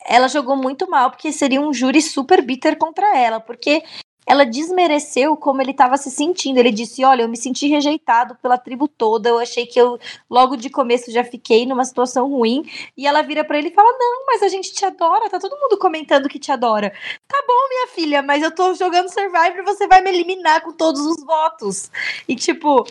ela 0.06 0.28
jogou 0.28 0.56
muito 0.56 0.90
mal, 0.90 1.12
porque 1.12 1.32
seria 1.32 1.62
um 1.62 1.74
júri 1.74 2.02
super 2.02 2.42
bitter 2.42 2.78
contra 2.78 3.18
ela. 3.18 3.40
Porque 3.40 3.84
ela 4.28 4.46
desmereceu 4.46 5.38
como 5.38 5.62
ele 5.62 5.72
estava 5.72 5.96
se 5.96 6.12
sentindo. 6.12 6.58
Ele 6.60 6.72
disse: 6.72 7.04
Olha, 7.06 7.22
eu 7.22 7.30
me 7.30 7.38
senti 7.38 7.68
rejeitado 7.68 8.36
pela 8.36 8.58
tribo 8.58 8.86
toda. 8.86 9.30
Eu 9.30 9.40
achei 9.40 9.66
que 9.66 9.80
eu, 9.80 9.98
logo 10.30 10.58
de 10.58 10.70
começo, 10.70 11.10
já 11.10 11.24
fiquei 11.24 11.66
numa 11.66 11.86
situação 11.86 12.30
ruim. 12.30 12.64
E 12.98 13.08
ela 13.08 13.22
vira 13.22 13.46
para 13.46 13.58
ele 13.58 13.70
e 13.70 13.74
fala: 13.74 13.90
Não, 13.98 14.26
mas 14.26 14.44
a 14.44 14.50
gente 14.50 14.74
te 14.74 14.86
adora. 14.86 15.30
Tá 15.30 15.40
todo 15.40 15.58
mundo 15.58 15.80
comentando 15.80 16.28
que 16.28 16.38
te 16.40 16.52
adora. 16.52 16.92
Tá 17.26 17.42
bom, 17.48 17.70
minha 17.70 17.88
filha, 17.88 18.22
mas 18.22 18.44
eu 18.44 18.54
tô 18.54 18.74
jogando 18.74 19.10
Survivor 19.10 19.60
e 19.60 19.64
você 19.64 19.88
vai 19.88 20.02
me 20.02 20.10
eliminar 20.10 20.62
com 20.62 20.74
todos 20.74 21.02
os 21.02 21.24
votos. 21.24 21.90
E, 22.28 22.36
tipo, 22.36 22.86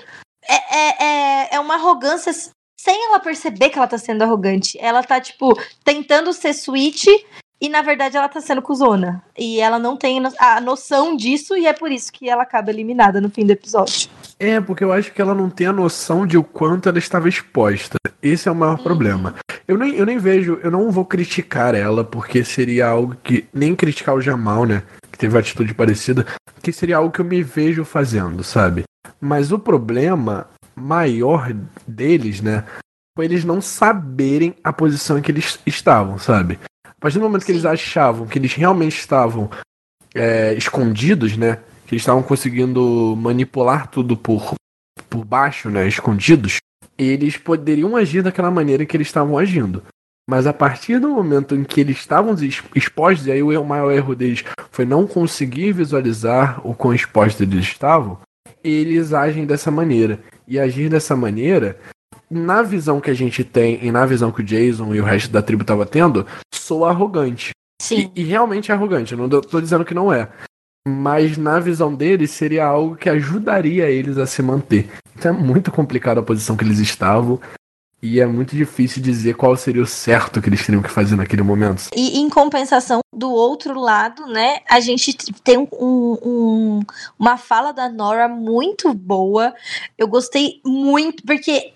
é, 0.49 0.55
é, 0.55 1.05
é, 1.05 1.49
é 1.57 1.61
uma 1.61 1.75
arrogância 1.75 2.33
sem 2.77 3.07
ela 3.07 3.19
perceber 3.21 3.71
que 3.71 3.79
ela 3.79 3.87
tá 3.87 3.99
sendo 3.99 4.23
arrogante. 4.23 4.79
Ela 4.81 5.03
tá, 5.03 5.21
tipo, 5.21 5.59
tentando 5.85 6.33
ser 6.33 6.51
sweet 6.51 7.09
e 7.61 7.69
na 7.69 7.81
verdade 7.81 8.17
ela 8.17 8.29
tá 8.29 8.41
sendo 8.41 8.61
cuzona. 8.61 9.23
E 9.37 9.61
ela 9.61 9.79
não 9.79 9.97
tem 9.97 10.21
a 10.39 10.61
noção 10.61 11.17
disso, 11.17 11.57
e 11.57 11.67
é 11.67 11.73
por 11.73 11.91
isso 11.91 12.13
que 12.13 12.29
ela 12.29 12.43
acaba 12.43 12.71
eliminada 12.71 13.21
no 13.21 13.31
fim 13.31 13.47
do 13.47 13.53
episódio. 13.53 14.11
É, 14.39 14.61
porque 14.61 14.85
eu 14.85 14.93
acho 14.93 15.13
que 15.13 15.23
ela 15.23 15.35
não 15.35 15.49
tem 15.49 15.67
a 15.67 15.73
noção 15.73 16.27
de 16.27 16.37
o 16.37 16.45
quanto 16.45 16.89
ela 16.89 16.99
estava 16.99 17.29
exposta. 17.29 17.97
Esse 18.23 18.49
é 18.49 18.53
o 18.53 18.55
maior 18.55 18.77
uhum. 18.79 18.85
problema. 18.85 19.35
Eu 19.67 19.79
nem, 19.79 19.95
eu 19.95 20.05
nem 20.05 20.19
vejo, 20.19 20.61
eu 20.63 20.71
não 20.71 20.91
vou 20.91 21.05
criticar 21.05 21.75
ela, 21.75 22.05
porque 22.05 22.45
seria 22.45 22.89
algo 22.89 23.17
que. 23.23 23.47
Nem 23.53 23.75
criticar 23.75 24.15
o 24.15 24.21
Jamal, 24.21 24.65
né? 24.65 24.83
Que 25.11 25.19
teve 25.19 25.35
uma 25.35 25.41
atitude 25.41 25.73
parecida, 25.73 26.27
que 26.63 26.73
seria 26.73 26.99
algo 26.99 27.11
que 27.11 27.21
eu 27.21 27.25
me 27.25 27.43
vejo 27.43 27.85
fazendo, 27.85 28.45
sabe? 28.45 28.85
Mas 29.21 29.51
o 29.51 29.59
problema 29.59 30.47
maior 30.77 31.53
deles, 31.87 32.41
né? 32.41 32.65
Foi 33.17 33.25
eles 33.25 33.45
não 33.45 33.61
saberem 33.63 34.55
a 34.63 34.73
posição 34.73 35.19
em 35.19 35.23
que 35.23 35.33
eles 35.33 35.59
estavam, 35.67 36.19
sabe? 36.19 36.59
A 36.87 37.01
partir 37.01 37.19
do 37.19 37.25
momento 37.25 37.47
que 37.47 37.53
eles 37.53 37.65
achavam 37.65 38.27
que 38.27 38.39
eles 38.39 38.53
realmente 38.53 38.99
estavam 38.99 39.51
é, 40.15 40.53
escondidos, 40.55 41.37
né? 41.37 41.57
Que 41.87 41.95
eles 41.95 42.03
estavam 42.03 42.23
conseguindo 42.23 43.17
manipular 43.17 43.89
tudo 43.89 44.17
por, 44.17 44.55
por 45.09 45.25
baixo, 45.25 45.71
né? 45.71 45.89
Escondidos, 45.89 46.59
eles 46.99 47.37
poderiam 47.37 47.97
agir 47.97 48.23
daquela 48.23 48.51
maneira 48.51 48.85
que 48.85 48.97
eles 48.97 49.09
estavam 49.09 49.39
agindo. 49.39 49.83
Mas 50.29 50.47
a 50.47 50.53
partir 50.53 50.99
do 50.99 51.09
momento 51.09 51.55
em 51.55 51.63
que 51.63 51.81
eles 51.81 51.99
estavam 51.99 52.35
expostos, 52.75 53.27
e 53.29 53.33
aí 53.33 53.43
o 53.43 53.65
maior 53.65 53.93
erro 53.93 54.15
deles 54.15 54.45
foi 54.73 54.85
não 54.85 55.07
conseguir 55.07 55.73
visualizar 55.73 56.61
o 56.67 56.75
quão 56.75 56.93
expostos 56.93 57.41
eles 57.41 57.65
estavam, 57.65 58.19
eles 58.69 59.13
agem 59.13 59.47
dessa 59.47 59.71
maneira. 59.71 60.21
E 60.47 60.59
agir 60.59 60.89
dessa 60.89 61.17
maneira 61.17 61.77
na 62.31 62.63
visão 62.63 63.01
que 63.01 63.11
a 63.11 63.15
gente 63.15 63.45
tem 63.45 63.79
e 63.83 63.91
na 63.91 64.05
visão 64.05 64.33
que 64.33 64.41
o 64.41 64.45
Jason 64.45 64.95
e 64.95 65.01
o 65.01 65.05
resto 65.05 65.31
da 65.31 65.43
tribo 65.43 65.65
tava 65.65 65.87
tendo, 65.87 66.27
sou 66.53 66.85
arrogante. 66.85 67.51
Sim. 67.81 68.11
E, 68.15 68.23
e 68.23 68.25
realmente 68.25 68.71
é 68.71 68.75
arrogante, 68.75 69.13
eu 69.13 69.19
não 69.19 69.29
tô 69.41 69.61
dizendo 69.61 69.85
que 69.85 69.95
não 69.95 70.13
é. 70.13 70.29
Mas 70.87 71.37
na 71.37 71.59
visão 71.59 71.95
deles 71.95 72.31
seria 72.31 72.65
algo 72.65 72.97
que 72.97 73.09
ajudaria 73.09 73.91
eles 73.91 74.19
a 74.19 74.27
se 74.27 74.43
manter. 74.43 74.89
Então 75.17 75.35
é 75.35 75.37
muito 75.37 75.71
complicado 75.73 76.19
a 76.19 76.23
posição 76.23 76.57
que 76.57 76.65
eles 76.65 76.79
estavam. 76.79 77.41
E 78.03 78.21
é 78.21 78.27
muito 78.27 78.55
difícil 78.55 79.03
dizer 79.03 79.35
qual 79.35 79.57
seria 79.57 79.83
o 79.83 79.87
certo 79.87 80.41
que 80.41 80.49
eles 80.49 80.65
teriam 80.65 80.83
que 80.83 80.91
fazer 80.91 81.17
naquele 81.17 81.43
momento. 81.43 81.89
E 81.95 82.19
em 82.19 82.29
compensação, 82.29 83.01
do 83.13 83.31
outro 83.31 83.81
lado, 83.81 84.27
né, 84.27 84.61
a 84.69 84.79
gente 84.81 85.15
tem 85.43 85.57
um, 85.59 85.67
um, 85.73 86.81
uma 87.19 87.39
fala 87.39 87.73
da 87.73 87.89
Nora 87.89 88.29
muito 88.29 88.93
boa. 88.93 89.55
Eu 89.97 90.07
gostei 90.07 90.61
muito, 90.65 91.23
porque 91.25 91.73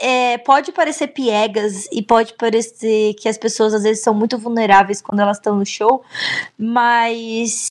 é, 0.00 0.38
pode 0.38 0.72
parecer 0.72 1.08
piegas 1.08 1.86
e 1.92 2.02
pode 2.02 2.34
parecer 2.34 3.14
que 3.14 3.28
as 3.28 3.38
pessoas 3.38 3.72
às 3.72 3.82
vezes 3.84 4.02
são 4.02 4.14
muito 4.14 4.38
vulneráveis 4.38 5.00
quando 5.00 5.20
elas 5.20 5.36
estão 5.36 5.56
no 5.56 5.66
show, 5.66 6.02
mas 6.58 7.66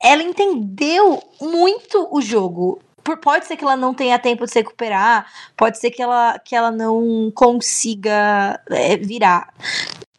ela 0.00 0.22
entendeu 0.22 1.22
muito 1.40 2.08
o 2.10 2.20
jogo. 2.20 2.80
Por, 3.04 3.16
pode 3.18 3.46
ser 3.46 3.56
que 3.56 3.64
ela 3.64 3.76
não 3.76 3.92
tenha 3.92 4.18
tempo 4.18 4.44
de 4.44 4.52
se 4.52 4.58
recuperar, 4.58 5.26
pode 5.56 5.78
ser 5.78 5.90
que 5.90 6.00
ela, 6.00 6.38
que 6.38 6.54
ela 6.54 6.70
não 6.70 7.32
consiga 7.34 8.60
é, 8.70 8.96
virar. 8.96 9.52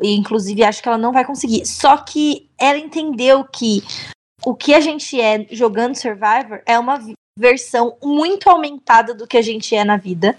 E, 0.02 0.14
inclusive, 0.16 0.64
acho 0.64 0.82
que 0.82 0.90
ela 0.90 0.98
não 0.98 1.14
vai 1.14 1.24
conseguir. 1.24 1.66
Só 1.66 1.98
que 1.98 2.50
ela 2.58 2.78
entendeu 2.78 3.44
que 3.46 3.84
o 4.46 4.54
que 4.54 4.74
a 4.74 4.82
gente 4.82 5.20
é 5.20 5.48
jogando 5.52 5.96
Survivor 5.96 6.62
é 6.66 6.78
uma 6.78 7.00
versão 7.38 7.98
muito 8.04 8.50
aumentada 8.50 9.14
do 9.14 9.26
que 9.26 9.38
a 9.38 9.42
gente 9.42 9.76
é 9.76 9.84
na 9.84 9.98
vida. 9.98 10.38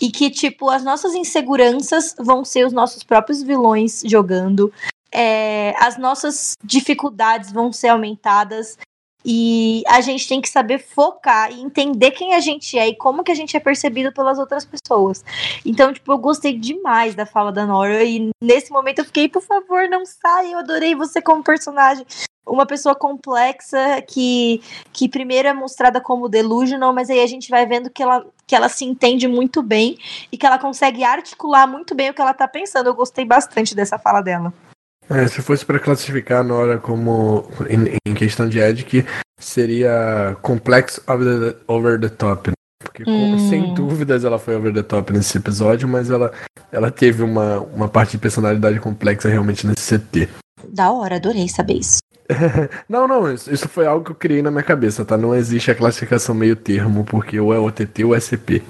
E 0.00 0.10
que, 0.10 0.30
tipo, 0.30 0.68
as 0.68 0.82
nossas 0.82 1.14
inseguranças 1.14 2.14
vão 2.18 2.44
ser 2.44 2.66
os 2.66 2.72
nossos 2.72 3.02
próprios 3.02 3.42
vilões 3.42 4.02
jogando. 4.04 4.72
É, 5.10 5.74
as 5.78 5.96
nossas 5.96 6.54
dificuldades 6.64 7.52
vão 7.52 7.72
ser 7.72 7.88
aumentadas. 7.88 8.76
E 9.24 9.82
a 9.86 10.00
gente 10.00 10.28
tem 10.28 10.40
que 10.40 10.48
saber 10.48 10.78
focar 10.78 11.52
e 11.52 11.60
entender 11.60 12.10
quem 12.10 12.34
a 12.34 12.40
gente 12.40 12.78
é 12.78 12.88
e 12.88 12.96
como 12.96 13.22
que 13.22 13.32
a 13.32 13.34
gente 13.34 13.56
é 13.56 13.60
percebido 13.60 14.12
pelas 14.12 14.38
outras 14.38 14.64
pessoas. 14.64 15.24
Então, 15.64 15.92
tipo, 15.92 16.12
eu 16.12 16.18
gostei 16.18 16.58
demais 16.58 17.14
da 17.14 17.24
fala 17.24 17.52
da 17.52 17.66
Nora. 17.66 18.02
E 18.04 18.30
nesse 18.42 18.72
momento 18.72 19.00
eu 19.00 19.04
fiquei, 19.04 19.28
por 19.28 19.42
favor, 19.42 19.88
não 19.88 20.04
saia. 20.04 20.52
Eu 20.52 20.58
adorei 20.58 20.94
você 20.94 21.22
como 21.22 21.42
personagem 21.42 22.04
uma 22.46 22.66
pessoa 22.66 22.94
complexa 22.94 24.02
que, 24.02 24.60
que 24.92 25.08
primeiro 25.08 25.48
é 25.48 25.52
mostrada 25.52 26.00
como 26.00 26.28
delusional, 26.28 26.92
mas 26.92 27.08
aí 27.08 27.20
a 27.20 27.26
gente 27.26 27.48
vai 27.48 27.64
vendo 27.66 27.88
que 27.88 28.02
ela, 28.02 28.26
que 28.46 28.54
ela 28.54 28.68
se 28.68 28.84
entende 28.84 29.28
muito 29.28 29.62
bem 29.62 29.96
e 30.30 30.36
que 30.36 30.44
ela 30.44 30.58
consegue 30.58 31.04
articular 31.04 31.66
muito 31.66 31.94
bem 31.94 32.10
o 32.10 32.14
que 32.14 32.20
ela 32.20 32.34
tá 32.34 32.48
pensando. 32.48 32.88
Eu 32.88 32.94
gostei 32.94 33.24
bastante 33.24 33.74
dessa 33.74 33.98
fala 33.98 34.20
dela. 34.20 34.52
É, 35.10 35.26
se 35.26 35.42
fosse 35.42 35.64
para 35.64 35.78
classificar 35.78 36.42
na 36.44 36.54
hora 36.54 36.78
como 36.78 37.46
em, 37.68 37.98
em, 38.06 38.14
questão 38.14 38.48
de 38.48 38.58
Edic, 38.58 39.04
seria 39.38 40.36
complex 40.42 41.00
over 41.06 41.52
the, 41.52 41.56
over 41.66 42.00
the 42.00 42.08
top. 42.08 42.50
Né? 42.50 42.54
Porque 42.82 43.04
hum. 43.06 43.50
sem 43.50 43.74
dúvidas 43.74 44.24
ela 44.24 44.38
foi 44.38 44.56
over 44.56 44.72
the 44.72 44.82
top 44.82 45.12
nesse 45.12 45.38
episódio, 45.38 45.88
mas 45.88 46.10
ela, 46.10 46.32
ela 46.70 46.90
teve 46.90 47.22
uma, 47.22 47.60
uma 47.60 47.88
parte 47.88 48.12
de 48.12 48.18
personalidade 48.18 48.80
complexa 48.80 49.28
realmente 49.28 49.66
nesse 49.66 49.98
CT. 49.98 50.28
Da 50.68 50.90
hora, 50.90 51.16
adorei 51.16 51.48
saber 51.48 51.74
isso. 51.74 51.98
não, 52.88 53.06
não, 53.06 53.32
isso 53.32 53.68
foi 53.68 53.86
algo 53.86 54.04
que 54.04 54.10
eu 54.12 54.16
criei 54.16 54.42
na 54.42 54.50
minha 54.50 54.62
cabeça, 54.62 55.04
tá? 55.04 55.16
Não 55.16 55.34
existe 55.34 55.70
a 55.70 55.74
classificação 55.74 56.34
meio 56.34 56.56
termo, 56.56 57.04
porque 57.04 57.38
ou 57.38 57.52
é 57.52 57.58
OTT 57.58 58.04
ou 58.04 58.14
é 58.14 58.20
CP. 58.20 58.62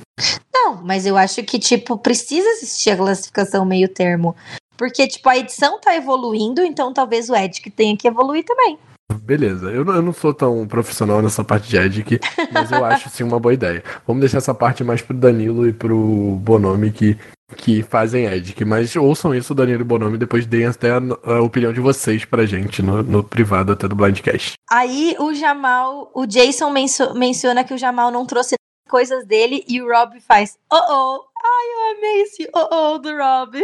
Não, 0.52 0.82
mas 0.82 1.06
eu 1.06 1.16
acho 1.16 1.42
que, 1.42 1.58
tipo, 1.58 1.98
precisa 1.98 2.48
existir 2.48 2.90
a 2.90 2.96
classificação 2.96 3.64
meio 3.64 3.88
termo. 3.88 4.34
Porque, 4.82 5.06
tipo, 5.06 5.28
a 5.28 5.38
edição 5.38 5.78
tá 5.78 5.94
evoluindo, 5.94 6.60
então 6.60 6.92
talvez 6.92 7.30
o 7.30 7.36
Edic 7.36 7.70
tenha 7.70 7.96
que 7.96 8.08
evoluir 8.08 8.44
também. 8.44 8.76
Beleza, 9.22 9.70
eu 9.70 9.84
não, 9.84 9.94
eu 9.94 10.02
não 10.02 10.12
sou 10.12 10.34
tão 10.34 10.66
profissional 10.66 11.22
nessa 11.22 11.44
parte 11.44 11.68
de 11.68 11.76
Edic, 11.76 12.18
mas 12.50 12.72
eu 12.72 12.84
acho 12.84 13.08
sim 13.08 13.22
uma 13.22 13.38
boa 13.38 13.54
ideia. 13.54 13.84
Vamos 14.04 14.18
deixar 14.18 14.38
essa 14.38 14.52
parte 14.52 14.82
mais 14.82 15.00
pro 15.00 15.16
Danilo 15.16 15.68
e 15.68 15.72
pro 15.72 16.36
Bonomi 16.42 16.90
que 16.90 17.16
que 17.56 17.82
fazem 17.82 18.24
Edic, 18.24 18.64
mas 18.64 18.96
ouçam 18.96 19.32
isso, 19.32 19.54
Danilo 19.54 19.84
Bonomi, 19.84 20.18
depois 20.18 20.46
deem 20.46 20.66
até 20.66 20.90
a, 20.90 21.00
a, 21.26 21.42
opinião 21.42 21.72
de 21.72 21.80
vocês 21.80 22.24
pra 22.24 22.44
gente 22.44 22.82
no, 22.82 23.04
no, 23.04 23.22
privado 23.22 23.70
até 23.70 23.86
do 23.86 23.94
Blindcast. 23.94 24.54
Aí 24.68 25.14
o 25.20 25.32
Jamal, 25.32 26.10
o 26.12 26.26
Jason 26.26 26.70
menso, 26.70 27.14
menciona 27.14 27.62
que 27.62 27.74
o 27.74 27.78
Jamal 27.78 28.10
não 28.10 28.26
trouxe 28.26 28.54
coisas 28.92 29.24
dele 29.24 29.64
e 29.66 29.80
o 29.80 29.90
Rob 29.90 30.20
faz 30.20 30.58
oh 30.70 30.76
oh, 30.76 31.24
ai 31.42 31.66
eu 31.72 31.96
amei 31.96 32.22
esse 32.24 32.46
oh 32.54 32.68
oh 32.70 32.98
do 32.98 33.08
Rob. 33.08 33.58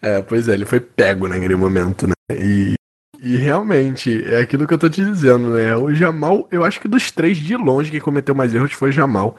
É, 0.00 0.22
pois 0.22 0.48
é, 0.48 0.54
ele 0.54 0.64
foi 0.64 0.78
pego 0.78 1.26
naquele 1.26 1.56
momento, 1.56 2.06
né? 2.06 2.14
E, 2.30 2.74
e 3.20 3.36
realmente, 3.36 4.24
é 4.24 4.40
aquilo 4.40 4.68
que 4.68 4.74
eu 4.74 4.78
tô 4.78 4.88
te 4.88 5.04
dizendo, 5.04 5.50
né? 5.50 5.76
O 5.76 5.92
Jamal, 5.92 6.46
eu 6.52 6.64
acho 6.64 6.80
que 6.80 6.86
dos 6.86 7.10
três 7.10 7.36
de 7.36 7.56
longe 7.56 7.90
que 7.90 8.00
cometeu 8.00 8.36
mais 8.36 8.54
erros 8.54 8.72
foi 8.72 8.90
o 8.90 8.92
Jamal. 8.92 9.36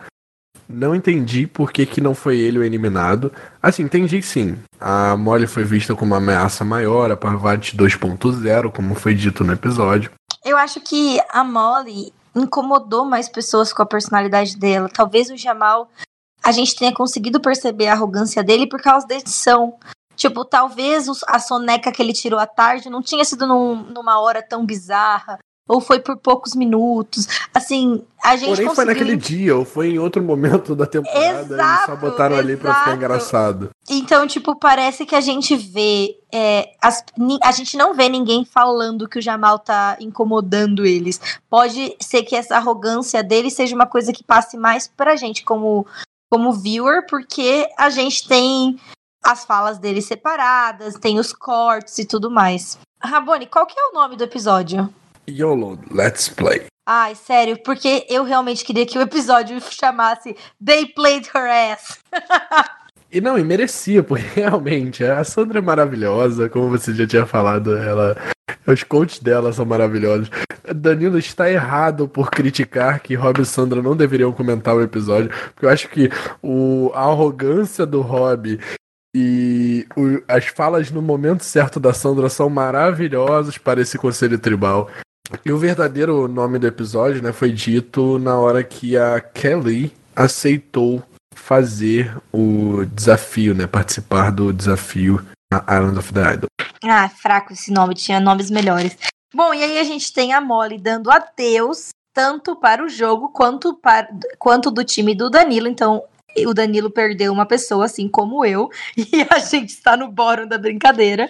Não 0.67 0.93
entendi 0.93 1.47
por 1.47 1.71
que, 1.71 1.85
que 1.85 2.01
não 2.01 2.13
foi 2.13 2.37
ele 2.37 2.59
o 2.59 2.63
eliminado. 2.63 3.31
Assim, 3.63 3.83
entendi 3.83 4.21
sim. 4.21 4.57
A 4.77 5.15
Molly 5.15 5.47
foi 5.47 5.63
vista 5.63 5.95
como 5.95 6.13
uma 6.13 6.17
ameaça 6.17 6.65
maior, 6.65 7.09
a 7.11 7.15
Parvati 7.15 7.77
2.0, 7.77 8.71
como 8.73 8.93
foi 8.93 9.15
dito 9.15 9.45
no 9.45 9.53
episódio. 9.53 10.11
Eu 10.43 10.57
acho 10.57 10.81
que 10.81 11.17
a 11.29 11.45
Molly 11.45 12.11
incomodou 12.35 13.05
mais 13.05 13.27
pessoas 13.29 13.73
com 13.73 13.81
a 13.81 13.85
personalidade 13.85 14.57
dela. 14.57 14.89
Talvez 14.89 15.29
o 15.29 15.37
Jamal 15.37 15.89
a 16.43 16.51
gente 16.51 16.75
tenha 16.75 16.93
conseguido 16.93 17.39
perceber 17.39 17.87
a 17.87 17.93
arrogância 17.93 18.43
dele 18.43 18.67
por 18.67 18.81
causa 18.81 19.05
da 19.07 19.15
edição. 19.15 19.77
Tipo, 20.15 20.43
talvez 20.43 21.07
a 21.27 21.39
soneca 21.39 21.91
que 21.91 22.01
ele 22.01 22.13
tirou 22.13 22.39
à 22.39 22.47
tarde 22.47 22.89
não 22.89 23.01
tinha 23.01 23.23
sido 23.23 23.47
num, 23.47 23.75
numa 23.75 24.19
hora 24.19 24.41
tão 24.41 24.65
bizarra 24.65 25.39
ou 25.69 25.79
foi 25.79 25.99
por 25.99 26.17
poucos 26.17 26.55
minutos. 26.55 27.27
Assim, 27.53 28.03
a 28.23 28.35
gente 28.35 28.49
Porém, 28.49 28.65
conseguiu... 28.65 28.75
foi 28.75 28.85
naquele 28.85 29.15
dia, 29.15 29.55
ou 29.55 29.63
foi 29.63 29.91
em 29.91 29.99
outro 29.99 30.23
momento 30.23 30.75
da 30.75 30.87
temporada 30.87 31.53
exato, 31.53 31.85
só 31.85 31.95
botaram 31.95 32.35
exato. 32.35 32.47
ali 32.49 32.57
pra 32.57 32.73
ficar 32.73 32.95
engraçado. 32.95 33.69
Então, 33.87 34.25
tipo, 34.25 34.55
parece 34.55 35.05
que 35.05 35.13
a 35.13 35.21
gente 35.21 35.55
vê. 35.55 36.17
É, 36.33 36.71
as, 36.81 37.03
a 37.43 37.51
gente 37.51 37.77
não 37.77 37.93
vê 37.93 38.09
ninguém 38.09 38.43
falando 38.43 39.07
que 39.07 39.19
o 39.19 39.21
Jamal 39.21 39.59
tá 39.59 39.95
incomodando 39.99 40.87
eles. 40.87 41.21
Pode 41.47 41.95
ser 42.01 42.23
que 42.23 42.35
essa 42.35 42.55
arrogância 42.55 43.23
dele 43.23 43.51
seja 43.51 43.75
uma 43.75 43.85
coisa 43.85 44.11
que 44.11 44.23
passe 44.23 44.57
mais 44.57 44.87
pra 44.87 45.15
gente 45.15 45.43
como, 45.43 45.85
como 46.31 46.51
viewer, 46.51 47.05
porque 47.07 47.69
a 47.77 47.91
gente 47.91 48.27
tem 48.27 48.79
as 49.23 49.45
falas 49.45 49.77
dele 49.77 50.01
separadas, 50.01 50.95
tem 50.95 51.19
os 51.19 51.31
cortes 51.31 51.99
e 51.99 52.05
tudo 52.05 52.31
mais. 52.31 52.79
Rabone, 53.01 53.45
qual 53.45 53.67
que 53.67 53.79
é 53.79 53.83
o 53.87 53.93
nome 53.93 54.15
do 54.15 54.23
episódio? 54.23 54.91
YOLO, 55.29 55.79
let's 55.91 56.29
play. 56.29 56.65
Ai, 56.87 57.13
sério, 57.15 57.61
porque 57.63 58.05
eu 58.09 58.23
realmente 58.23 58.65
queria 58.65 58.85
que 58.85 58.97
o 58.97 59.01
episódio 59.01 59.59
chamasse 59.69 60.35
They 60.63 60.87
Played 60.87 61.29
Her 61.33 61.73
Ass. 61.73 61.99
E 63.11 63.19
não, 63.19 63.39
e 63.39 63.43
merecia, 63.43 64.03
porque 64.03 64.23
realmente 64.39 65.03
a 65.03 65.23
Sandra 65.23 65.57
é 65.57 65.61
maravilhosa, 65.61 66.47
como 66.47 66.69
você 66.69 66.93
já 66.93 67.07
tinha 67.07 67.25
falado, 67.25 67.75
ela. 67.75 68.15
Os 68.67 68.83
coaches 68.83 69.19
dela 69.19 69.51
são 69.51 69.65
maravilhosos. 69.65 70.29
Danilo 70.75 71.17
está 71.17 71.49
errado 71.49 72.07
por 72.07 72.29
criticar 72.29 72.99
que 72.99 73.15
Rob 73.15 73.41
e 73.41 73.45
Sandra 73.45 73.81
não 73.81 73.95
deveriam 73.95 74.31
comentar 74.31 74.75
o 74.75 74.81
episódio, 74.83 75.31
porque 75.53 75.65
eu 75.65 75.69
acho 75.69 75.89
que 75.89 76.11
o, 76.41 76.91
a 76.93 77.01
arrogância 77.05 77.83
do 77.83 78.01
Rob 78.01 78.59
e 79.15 79.87
o, 79.97 80.21
as 80.27 80.45
falas 80.45 80.91
no 80.91 81.01
momento 81.01 81.43
certo 81.43 81.79
da 81.79 81.93
Sandra 81.93 82.29
são 82.29 82.47
maravilhosas 82.47 83.57
para 83.57 83.81
esse 83.81 83.97
conselho 83.97 84.37
tribal. 84.37 84.87
E 85.45 85.51
o 85.51 85.57
verdadeiro 85.57 86.27
nome 86.27 86.57
do 86.59 86.67
episódio, 86.67 87.21
né, 87.21 87.31
foi 87.31 87.51
dito 87.51 88.17
na 88.19 88.37
hora 88.37 88.63
que 88.63 88.97
a 88.97 89.19
Kelly 89.19 89.93
aceitou 90.15 91.03
fazer 91.33 92.15
o 92.31 92.85
desafio, 92.85 93.53
né, 93.53 93.67
participar 93.67 94.31
do 94.31 94.51
desafio 94.51 95.25
na 95.51 95.63
Island 95.69 95.99
of 95.99 96.13
the 96.13 96.33
Idol. 96.33 96.49
Ah, 96.83 97.09
fraco 97.09 97.53
esse 97.53 97.71
nome, 97.71 97.93
tinha 97.95 98.19
nomes 98.19 98.49
melhores. 98.49 98.97
Bom, 99.33 99.53
e 99.53 99.63
aí 99.63 99.79
a 99.79 99.83
gente 99.83 100.11
tem 100.11 100.33
a 100.33 100.41
Molly 100.41 100.77
dando 100.77 101.11
adeus 101.11 101.89
tanto 102.13 102.55
para 102.55 102.83
o 102.83 102.89
jogo 102.89 103.29
quanto 103.29 103.73
para 103.75 104.09
quanto 104.37 104.71
do 104.71 104.83
time 104.83 105.13
do 105.15 105.29
Danilo. 105.29 105.67
Então, 105.67 106.03
o 106.45 106.53
Danilo 106.53 106.89
perdeu 106.89 107.31
uma 107.31 107.45
pessoa, 107.45 107.85
assim 107.85 108.07
como 108.07 108.45
eu, 108.45 108.69
e 108.97 109.25
a 109.29 109.39
gente 109.39 109.69
está 109.69 109.95
no 109.95 110.09
bórum 110.09 110.47
da 110.47 110.57
brincadeira. 110.57 111.27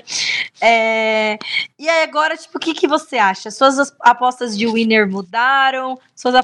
É... 0.61 1.37
E 1.77 1.87
aí, 1.87 2.03
agora, 2.03 2.35
tipo, 2.35 2.57
o 2.57 2.59
que, 2.59 2.73
que 2.73 2.87
você 2.87 3.17
acha? 3.17 3.51
Suas 3.51 3.93
apostas 3.99 4.57
de 4.57 4.67
winner 4.67 5.09
mudaram? 5.09 5.97
Suas 6.15 6.35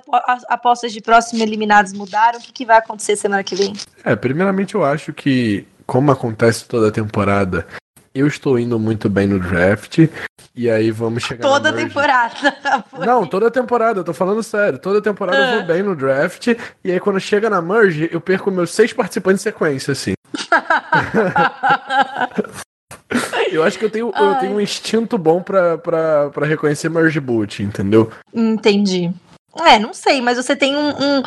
apostas 0.47 0.93
de 0.93 1.01
próximo 1.01 1.41
eliminados 1.43 1.93
mudaram? 1.93 2.39
O 2.39 2.41
que, 2.41 2.51
que 2.51 2.65
vai 2.65 2.77
acontecer 2.77 3.15
semana 3.15 3.43
que 3.43 3.55
vem? 3.55 3.73
É, 4.03 4.15
primeiramente, 4.15 4.75
eu 4.75 4.83
acho 4.83 5.13
que, 5.13 5.65
como 5.85 6.11
acontece 6.11 6.65
toda 6.65 6.89
a 6.89 6.91
temporada, 6.91 7.67
eu 8.15 8.27
estou 8.27 8.57
indo 8.57 8.79
muito 8.79 9.09
bem 9.09 9.27
no 9.27 9.37
draft. 9.37 10.07
E 10.55 10.69
aí 10.69 10.89
vamos 10.89 11.23
chegar. 11.23 11.41
Toda 11.41 11.73
temporada. 11.73 12.55
Não, 13.05 13.27
toda 13.27 13.51
temporada, 13.51 13.99
eu 13.99 14.05
tô 14.05 14.13
falando 14.13 14.41
sério. 14.41 14.79
Toda 14.79 15.01
temporada 15.01 15.37
eu 15.37 15.51
vou 15.51 15.59
ah. 15.59 15.65
bem 15.65 15.83
no 15.83 15.93
draft. 15.93 16.47
E 16.81 16.91
aí 16.91 16.99
quando 16.99 17.19
chega 17.19 17.49
na 17.49 17.61
merge, 17.61 18.09
eu 18.11 18.21
perco 18.21 18.49
meus 18.49 18.71
seis 18.71 18.93
participantes 18.93 19.41
em 19.41 19.51
sequência, 19.51 19.91
assim. 19.91 20.13
eu 23.51 23.63
acho 23.63 23.77
que 23.77 23.83
eu 23.83 23.89
tenho, 23.89 24.13
eu 24.15 24.35
tenho 24.35 24.55
um 24.55 24.61
instinto 24.61 25.17
bom 25.17 25.43
pra, 25.43 25.77
pra, 25.77 26.29
pra 26.29 26.45
reconhecer 26.45 26.87
merge 26.87 27.19
boot, 27.19 27.61
entendeu? 27.61 28.09
Entendi. 28.33 29.11
É, 29.59 29.77
não 29.77 29.93
sei, 29.93 30.21
mas 30.21 30.37
você 30.37 30.55
tem 30.55 30.75
um, 30.75 30.89
um, 30.89 31.23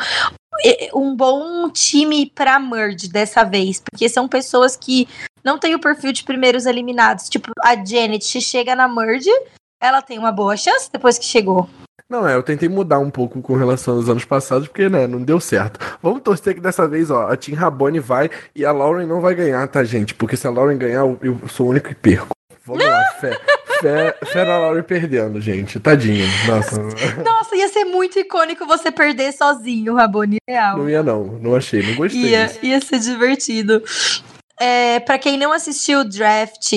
um 0.93 1.15
bom 1.15 1.69
time 1.69 2.31
pra 2.33 2.59
merge 2.59 3.07
dessa 3.07 3.43
vez, 3.43 3.81
porque 3.81 4.07
são 4.07 4.27
pessoas 4.27 4.75
que 4.75 5.07
não 5.43 5.57
têm 5.57 5.75
o 5.75 5.79
perfil 5.79 6.11
de 6.11 6.23
primeiros 6.23 6.65
eliminados. 6.65 7.29
Tipo, 7.29 7.51
a 7.61 7.75
Janet 7.75 8.41
chega 8.41 8.75
na 8.75 8.87
merge, 8.87 9.31
ela 9.81 10.01
tem 10.01 10.19
uma 10.19 10.31
boa 10.31 10.57
chance 10.57 10.89
depois 10.91 11.17
que 11.17 11.25
chegou. 11.25 11.69
Não, 12.09 12.27
é, 12.27 12.33
eu 12.33 12.41
tentei 12.41 12.67
mudar 12.67 12.97
um 12.97 13.11
pouco 13.11 13.39
com 13.39 13.55
relação 13.55 13.95
aos 13.95 14.09
anos 14.09 14.25
passados, 14.25 14.67
porque, 14.67 14.89
né, 14.89 15.05
não 15.05 15.21
deu 15.21 15.39
certo. 15.39 15.79
Vamos 16.01 16.23
torcer 16.23 16.55
que 16.55 16.59
dessa 16.59 16.87
vez, 16.87 17.11
ó, 17.11 17.27
a 17.27 17.37
Tim 17.37 17.53
Rabone 17.53 17.99
vai 17.99 18.31
e 18.55 18.65
a 18.65 18.71
Lauren 18.71 19.05
não 19.05 19.21
vai 19.21 19.35
ganhar, 19.35 19.67
tá, 19.67 19.83
gente? 19.83 20.15
Porque 20.15 20.35
se 20.35 20.47
a 20.47 20.49
Lauren 20.49 20.75
ganhar, 20.75 21.01
eu, 21.01 21.19
eu 21.21 21.39
sou 21.47 21.67
o 21.67 21.69
único 21.69 21.89
que 21.89 21.95
perco. 21.95 22.29
Vamos 22.65 22.83
lá, 22.83 23.03
fé. 23.21 23.39
Fé, 23.79 24.17
fé 24.25 24.43
na 24.43 24.57
Lauren 24.57 24.83
perdendo, 24.83 25.39
gente. 25.39 25.79
Tadinho. 25.79 26.25
Nossa. 26.47 26.81
Nossa, 27.23 27.55
ia 27.55 27.67
ser 27.69 27.85
muito 27.85 28.17
icônico 28.19 28.65
você 28.65 28.91
perder 28.91 29.31
sozinho, 29.31 29.95
Rabone 29.95 30.37
Real. 30.49 30.79
Não 30.79 30.89
ia, 30.89 31.03
não. 31.03 31.25
Não 31.39 31.55
achei. 31.55 31.81
Não 31.83 31.95
gostei. 31.95 32.21
Ia, 32.21 32.47
disso. 32.47 32.59
ia 32.63 32.81
ser 32.81 32.99
divertido. 32.99 33.83
É, 34.59 34.99
para 34.99 35.17
quem 35.17 35.37
não 35.37 35.51
assistiu 35.53 35.99
o 35.99 36.03
draft, 36.03 36.73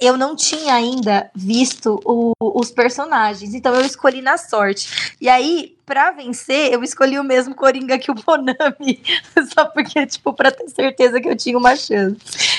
eu 0.00 0.16
não 0.16 0.36
tinha 0.36 0.74
ainda 0.74 1.30
visto 1.34 2.00
o- 2.04 2.32
os 2.40 2.70
personagens, 2.70 3.54
então 3.54 3.74
eu 3.74 3.80
escolhi 3.86 4.20
na 4.20 4.36
sorte. 4.36 5.14
E 5.20 5.28
aí, 5.28 5.76
pra 5.86 6.10
vencer, 6.10 6.72
eu 6.72 6.82
escolhi 6.82 7.18
o 7.18 7.24
mesmo 7.24 7.54
Coringa 7.54 7.98
que 7.98 8.10
o 8.10 8.14
Bonami, 8.14 9.00
só 9.56 9.64
porque, 9.66 10.04
tipo, 10.06 10.32
pra 10.34 10.50
ter 10.50 10.68
certeza 10.68 11.20
que 11.20 11.28
eu 11.28 11.36
tinha 11.36 11.56
uma 11.56 11.76
chance. 11.76 12.16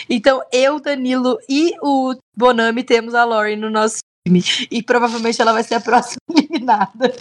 Então, 0.10 0.42
eu, 0.52 0.80
Danilo 0.80 1.38
e 1.48 1.74
o 1.82 2.16
Bonami 2.36 2.84
temos 2.84 3.14
a 3.14 3.24
Lauren 3.26 3.58
no 3.58 3.70
nosso 3.70 3.98
time. 4.26 4.44
E 4.72 4.82
provavelmente 4.82 5.40
ela 5.42 5.54
vai 5.54 5.64
ser 5.64 5.76
a 5.76 5.82
próxima 5.82 6.18
eliminada. 6.36 7.14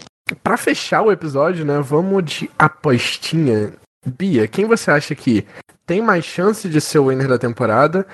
Pra 0.42 0.56
fechar 0.56 1.02
o 1.02 1.12
episódio, 1.12 1.64
né, 1.66 1.78
vamos 1.80 2.24
de 2.24 2.50
apostinha. 2.58 3.74
Bia, 4.06 4.46
quem 4.46 4.66
você 4.66 4.90
acha 4.90 5.14
que 5.14 5.46
tem 5.86 6.00
mais 6.00 6.24
chance 6.24 6.68
de 6.68 6.80
ser 6.80 6.98
o 6.98 7.08
winner 7.08 7.28
da 7.28 7.38
temporada 7.38 8.06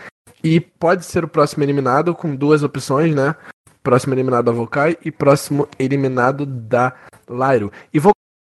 e 0.43 0.61
pode 0.61 1.05
ser 1.05 1.25
o 1.25 1.29
próximo 1.29 1.63
eliminado 1.63 2.15
com 2.15 2.35
duas 2.35 2.63
opções, 2.63 3.15
né? 3.15 3.35
Próximo 3.83 4.15
eliminado 4.15 4.47
da 4.47 4.53
Vokai 4.53 4.97
e 5.05 5.11
próximo 5.11 5.69
eliminado 5.79 6.45
da 6.45 6.95
Lyro. 7.29 7.73
E 7.93 7.99
vou 7.99 8.13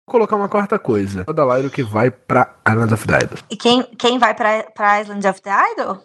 colocar 0.08 0.36
uma 0.36 0.50
quarta 0.50 0.78
coisa. 0.78 1.24
O 1.28 1.34
da 1.34 1.46
Lyro 1.56 1.70
que 1.70 1.84
vai 1.84 2.12
pra 2.12 2.56
Island 2.68 2.94
of 2.94 3.08
the 3.08 3.18
Idol. 3.18 3.38
E 3.50 3.56
quem, 3.56 3.84
quem 3.98 4.18
vai 4.18 4.34
pra, 4.34 4.64
pra 4.64 5.02
Island 5.02 5.28
of 5.28 5.42
the 5.42 5.52
Idol? 5.74 6.04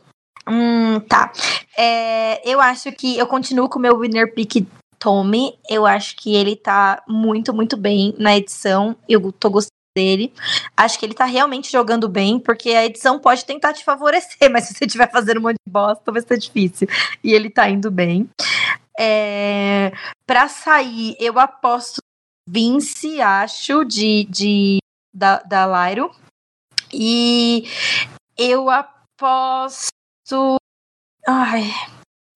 Hum, 0.48 1.00
tá. 1.00 1.32
É, 1.76 2.48
eu 2.50 2.60
acho 2.60 2.90
que 2.92 3.18
eu 3.18 3.26
continuo 3.26 3.68
com 3.68 3.78
o 3.78 3.82
meu 3.82 3.98
winner 3.98 4.34
pick 4.34 4.66
Tommy. 4.98 5.58
Eu 5.68 5.86
acho 5.86 6.16
que 6.16 6.34
ele 6.34 6.56
tá 6.56 7.02
muito, 7.08 7.52
muito 7.52 7.76
bem 7.76 8.14
na 8.18 8.36
edição. 8.36 8.96
Eu 9.08 9.32
tô 9.32 9.50
gostando 9.50 9.79
dele. 9.96 10.32
Acho 10.76 10.98
que 10.98 11.06
ele 11.06 11.14
tá 11.14 11.24
realmente 11.24 11.70
jogando 11.70 12.08
bem, 12.08 12.38
porque 12.38 12.70
a 12.70 12.84
edição 12.86 13.18
pode 13.18 13.44
tentar 13.44 13.72
te 13.72 13.84
favorecer, 13.84 14.48
mas 14.50 14.64
se 14.64 14.74
você 14.74 14.84
estiver 14.84 15.10
fazendo 15.10 15.38
um 15.38 15.42
monte 15.42 15.56
de 15.66 15.72
bosta, 15.72 16.12
vai 16.12 16.22
ser 16.22 16.38
difícil. 16.38 16.88
E 17.22 17.32
ele 17.32 17.50
tá 17.50 17.68
indo 17.68 17.90
bem. 17.90 18.28
É, 18.98 19.92
pra 20.26 20.48
sair, 20.48 21.16
eu 21.18 21.38
aposto 21.38 22.00
Vince, 22.46 23.20
acho, 23.20 23.84
de, 23.84 24.24
de 24.24 24.78
da, 25.14 25.38
da 25.42 25.88
Lyro. 25.88 26.10
E 26.92 27.64
eu 28.36 28.68
aposto. 28.68 29.90
Ai, 31.26 31.70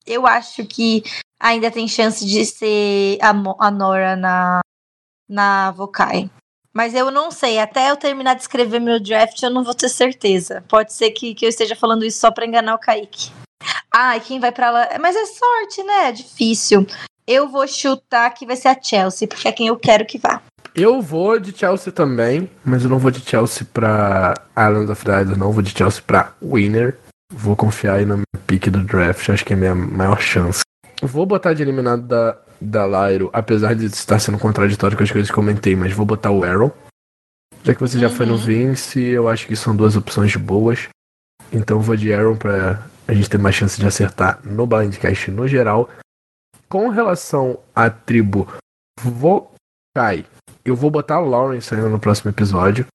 eu 0.07 0.27
acho 0.27 0.65
que 0.67 1.03
ainda 1.41 1.71
tem 1.71 1.89
chance 1.89 2.25
de 2.25 2.45
ser 2.45 3.19
a, 3.21 3.31
a 3.67 3.71
Nora 3.71 4.15
na, 4.15 4.61
na 5.29 5.71
Vokai. 5.73 6.31
Mas 6.75 6.93
eu 6.93 7.09
não 7.09 7.31
sei, 7.31 7.61
até 7.61 7.89
eu 7.91 7.97
terminar 7.97 8.35
de 8.35 8.43
escrever 8.43 8.81
meu 8.81 8.99
draft, 8.99 9.41
eu 9.41 9.51
não 9.51 9.63
vou 9.63 9.75
ter 9.75 9.89
certeza. 9.89 10.65
Pode 10.69 10.93
ser 10.93 11.13
que, 11.13 11.33
que 11.33 11.47
eu 11.47 11.49
esteja 11.49 11.77
falando 11.77 12.05
isso 12.05 12.19
só 12.19 12.33
pra 12.33 12.45
enganar 12.45 12.75
o 12.75 12.79
Kaique. 12.79 13.31
Ai, 13.95 14.19
quem 14.19 14.41
vai 14.41 14.51
pra 14.51 14.73
lá? 14.73 14.89
Mas 15.01 15.15
é 15.15 15.25
sorte, 15.25 15.85
né? 15.85 16.09
É 16.09 16.13
difícil. 16.13 16.85
Eu 17.27 17.49
vou 17.49 17.67
chutar 17.69 18.29
que 18.31 18.45
vai 18.45 18.57
ser 18.57 18.69
a 18.69 18.83
Chelsea, 18.83 19.29
porque 19.29 19.47
é 19.47 19.53
quem 19.53 19.69
eu 19.69 19.77
quero 19.77 20.05
que 20.05 20.19
vá. 20.19 20.43
Eu 20.75 21.01
vou 21.01 21.39
de 21.39 21.57
Chelsea 21.57 21.93
também, 21.93 22.51
mas 22.65 22.83
eu 22.83 22.91
não 22.91 22.99
vou 22.99 23.13
de 23.13 23.21
Chelsea 23.21 23.65
pra 23.73 24.35
Island 24.59 24.91
of 24.91 25.03
Idol, 25.03 25.37
não. 25.37 25.53
Vou 25.53 25.63
de 25.63 25.71
Chelsea 25.71 26.03
pra 26.05 26.33
Winner. 26.43 26.99
Vou 27.33 27.55
confiar 27.55 27.95
aí 27.95 28.05
no 28.05 28.17
meu 28.17 28.43
pick 28.49 28.69
do 28.69 28.83
draft, 28.83 29.29
acho 29.29 29.45
que 29.45 29.53
é 29.53 29.57
a 29.57 29.59
minha 29.59 29.75
maior 29.77 30.21
chance. 30.21 30.63
Vou 31.01 31.25
botar 31.25 31.55
de 31.55 31.63
eliminado 31.63 32.03
da, 32.03 32.37
da 32.65 32.87
Lyro, 32.87 33.31
apesar 33.33 33.75
de 33.75 33.87
estar 33.87 34.19
sendo 34.19 34.39
contraditório 34.39 34.97
com 34.97 35.03
as 35.03 35.11
coisas 35.11 35.31
que 35.31 35.33
eu 35.33 35.43
comentei, 35.43 35.77
mas 35.77 35.93
vou 35.93 36.07
botar 36.07 36.31
o 36.31 36.43
Arrow. 36.45 36.75
Já 37.63 37.75
que 37.75 37.81
você 37.81 37.99
já 37.99 38.11
foi 38.11 38.27
no 38.27 38.33
Uhum. 38.33 38.39
Vince, 38.39 39.01
eu 39.01 39.29
acho 39.29 39.47
que 39.47 39.57
são 39.57 39.75
duas 39.75 39.97
opções 39.97 40.35
boas. 40.37 40.89
Então 41.53 41.81
vou 41.81 41.97
de 41.97 42.13
Arrow 42.13 42.37
pra 42.37 42.87
a 43.07 43.15
gente 43.15 43.29
ter 43.29 43.39
mais 43.39 43.55
chance 43.55 43.79
de 43.79 43.87
acertar 43.87 44.41
no 44.45 44.67
Blindcast 44.67 45.31
no 45.31 45.47
geral. 45.47 45.89
Com 46.69 46.89
relação 46.89 47.59
à 47.75 47.89
tribo 47.89 48.49
Vokai, 49.01 50.25
eu 50.65 50.75
vou 50.75 50.91
botar 50.91 51.17
a 51.17 51.21
Lauren 51.21 51.61
saindo 51.61 51.89
no 51.89 51.99
próximo 51.99 52.31
episódio. 52.31 52.87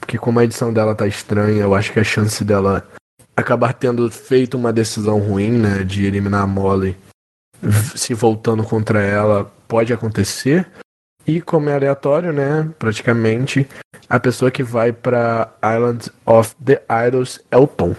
Porque 0.00 0.16
como 0.16 0.38
a 0.38 0.44
edição 0.44 0.72
dela 0.72 0.94
tá 0.94 1.06
estranha, 1.06 1.62
eu 1.62 1.74
acho 1.74 1.92
que 1.92 2.00
a 2.00 2.04
chance 2.04 2.44
dela 2.44 2.88
acabar 3.36 3.72
tendo 3.72 4.10
feito 4.10 4.56
uma 4.56 4.72
decisão 4.72 5.18
ruim, 5.18 5.52
né? 5.52 5.84
De 5.84 6.06
eliminar 6.06 6.42
a 6.42 6.46
Molly 6.46 6.96
se 7.94 8.14
voltando 8.14 8.62
contra 8.64 9.02
ela 9.02 9.50
pode 9.66 9.92
acontecer. 9.92 10.66
E 11.26 11.40
como 11.42 11.68
é 11.68 11.74
aleatório, 11.74 12.32
né? 12.32 12.70
Praticamente, 12.78 13.68
a 14.08 14.18
pessoa 14.18 14.50
que 14.50 14.62
vai 14.62 14.92
pra 14.92 15.52
Island 15.62 16.10
of 16.24 16.54
the 16.64 16.82
Idols 17.06 17.40
é 17.50 17.56
o 17.58 17.66
Tom. 17.66 17.94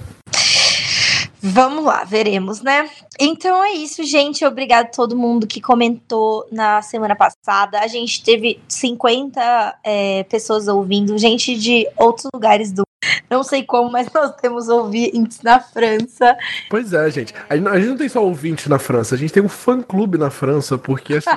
Vamos 1.42 1.86
lá, 1.86 2.04
veremos, 2.04 2.62
né? 2.62 2.90
Então 3.18 3.64
é 3.64 3.72
isso, 3.72 4.04
gente. 4.04 4.44
Obrigado 4.44 4.88
a 4.88 4.90
todo 4.90 5.16
mundo 5.16 5.48
que 5.48 5.62
comentou 5.62 6.46
na 6.52 6.82
semana 6.82 7.16
passada. 7.16 7.80
A 7.80 7.88
gente 7.88 8.22
teve 8.22 8.60
50 8.68 9.80
é, 9.84 10.24
pessoas 10.24 10.68
ouvindo, 10.68 11.18
gente 11.18 11.56
de 11.56 11.88
outros 11.96 12.28
lugares 12.34 12.74
do. 12.74 12.84
Não 13.30 13.44
sei 13.44 13.64
como, 13.64 13.92
mas 13.92 14.12
nós 14.14 14.36
temos 14.36 14.68
ouvintes 14.68 15.42
na 15.42 15.60
França. 15.60 16.36
Pois 16.70 16.92
é, 16.94 17.10
gente. 17.10 17.34
A 17.50 17.56
gente 17.56 17.88
não- 17.88 17.98
tem 17.98 18.10
só 18.10 18.24
ouvinte 18.24 18.68
na 18.70 18.80
França, 18.80 19.16
a 19.16 19.18
gente 19.18 19.32
tem 19.32 19.44
um 19.44 19.50
fã-clube 19.50 20.18
na 20.18 20.30
França, 20.30 20.78
porque 20.78 21.16
assim, 21.16 21.30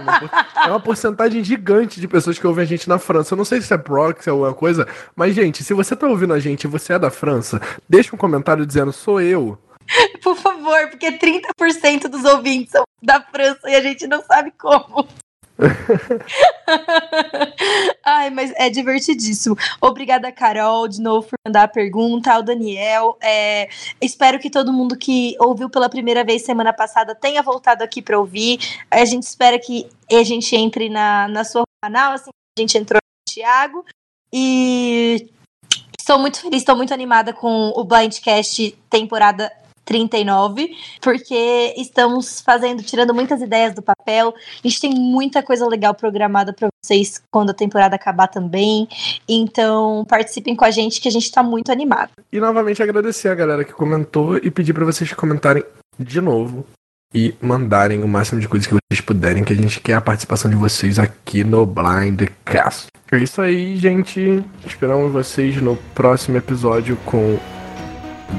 é 0.65 0.69
uma 0.69 0.81
porcentagem 0.81 1.43
gigante 1.45 2.01
de 2.01 2.09
pessoas 2.09 2.39
que 2.39 2.47
ouvem 2.47 2.63
a 2.65 2.67
gente 2.67 2.89
na 2.89 2.99
França. 2.99 3.35
Eu 3.35 3.39
não 3.39 3.45
sei 3.45 3.61
se 3.61 3.73
é 3.73 3.79
proxy 3.79 4.29
ou 4.31 4.39
alguma 4.39 4.55
coisa, 4.55 4.87
mas, 5.15 5.35
gente, 5.35 5.63
se 5.63 5.75
você 5.75 5.95
tá 5.95 6.07
ouvindo 6.07 6.33
a 6.35 6.41
gente 6.41 6.65
e 6.65 6.69
você 6.69 6.95
é 6.95 6.99
da 6.99 7.11
França, 7.11 7.61
deixa 7.89 8.15
um 8.15 8.19
comentário 8.19 8.67
dizendo, 8.67 8.93
sou 8.93 9.21
eu. 9.21 9.59
Por 10.23 10.37
favor, 10.37 10.89
porque 10.91 11.13
30% 11.13 12.09
dos 12.09 12.25
ouvintes 12.25 12.73
são 12.73 12.85
da 13.03 13.21
França 13.21 13.69
e 13.69 13.75
a 13.75 13.81
gente 13.81 14.07
não 14.07 14.23
sabe 14.25 14.53
como. 14.59 15.07
Ai, 18.05 18.31
mas 18.31 18.53
é 18.57 18.71
divertidíssimo. 18.71 19.57
Obrigada, 19.81 20.33
Carol, 20.33 20.89
de 20.89 21.01
novo 21.01 21.29
por 21.29 21.37
mandar 21.47 21.65
a 21.65 21.69
pergunta, 21.69 22.33
ao 22.33 22.43
Daniel. 22.43 23.17
É, 23.21 23.69
espero 24.01 24.39
que 24.39 24.51
todo 24.51 24.73
mundo 24.73 24.97
que 24.97 25.37
ouviu 25.39 25.71
pela 25.71 25.89
primeira 25.89 26.25
vez 26.25 26.43
semana 26.43 26.73
passada 26.73 27.15
tenha 27.15 27.43
voltado 27.43 27.85
aqui 27.85 28.03
para 28.03 28.19
ouvir. 28.19 28.59
A 28.91 29.05
gente 29.05 29.25
espera 29.25 29.59
que 29.59 29.87
a 30.11 30.23
gente 30.23 30.55
entre 30.57 30.89
na, 30.89 31.29
na 31.29 31.45
sua 31.45 31.65
canal, 31.83 32.13
assim 32.13 32.31
a 32.59 32.61
gente 32.61 32.79
entrou 32.79 33.01
no 33.03 33.33
Thiago. 33.33 33.85
E 34.33 35.29
estou 35.99 36.19
muito 36.19 36.41
feliz, 36.41 36.63
estou 36.63 36.77
muito 36.77 36.95
animada 36.95 37.33
com 37.33 37.73
o 37.77 37.85
Blindcast 37.85 38.73
temporada 38.89 39.53
39, 39.85 40.71
porque 41.01 41.75
estamos 41.77 42.41
fazendo, 42.41 42.83
tirando 42.83 43.15
muitas 43.15 43.41
ideias 43.41 43.75
do 43.75 43.83
papel. 43.83 44.35
A 44.37 44.69
gente 44.69 44.81
tem 44.81 44.95
muita 44.95 45.43
coisa 45.43 45.67
legal 45.67 45.95
programada 45.95 46.53
para 46.53 46.69
vocês 46.83 47.23
quando 47.31 47.51
a 47.51 47.55
temporada 47.55 47.97
acabar 47.97 48.29
também. 48.29 48.89
Então, 49.29 50.05
participem 50.09 50.55
com 50.55 50.65
a 50.65 50.71
gente 50.71 51.01
que 51.01 51.09
a 51.09 51.13
gente 51.13 51.31
tá 51.31 51.43
muito 51.43 51.71
animado. 51.71 52.11
E 52.33 52.41
novamente 52.41 52.83
agradecer 52.83 53.29
a 53.29 53.35
galera 53.35 53.65
que 53.65 53.73
comentou 53.73 54.37
e 54.37 54.51
pedir 54.51 54.73
pra 54.73 54.85
vocês 54.85 55.13
comentarem 55.13 55.65
de 55.99 56.21
novo 56.21 56.65
e 57.15 57.35
mandarem 57.41 58.03
o 58.03 58.09
máximo 58.09 58.41
de 58.41 58.49
coisas 58.49 58.67
que 58.67 58.75
vocês 58.75 59.01
puderem, 59.05 59.45
que 59.45 59.53
a 59.53 59.57
gente 59.57 59.81
quer 59.81 59.95
a 59.95 60.01
participação 60.01 60.51
de 60.51 60.57
vocês 60.57 60.99
aqui 60.99 61.45
no 61.45 61.67
Blindcast. 61.67 62.87
É 63.11 63.19
isso 63.19 63.43
aí, 63.43 63.77
gente. 63.77 64.43
Esperamos 64.67 65.13
vocês 65.13 65.61
no 65.61 65.77
próximo 65.95 66.39
episódio 66.39 66.97
com 67.05 67.39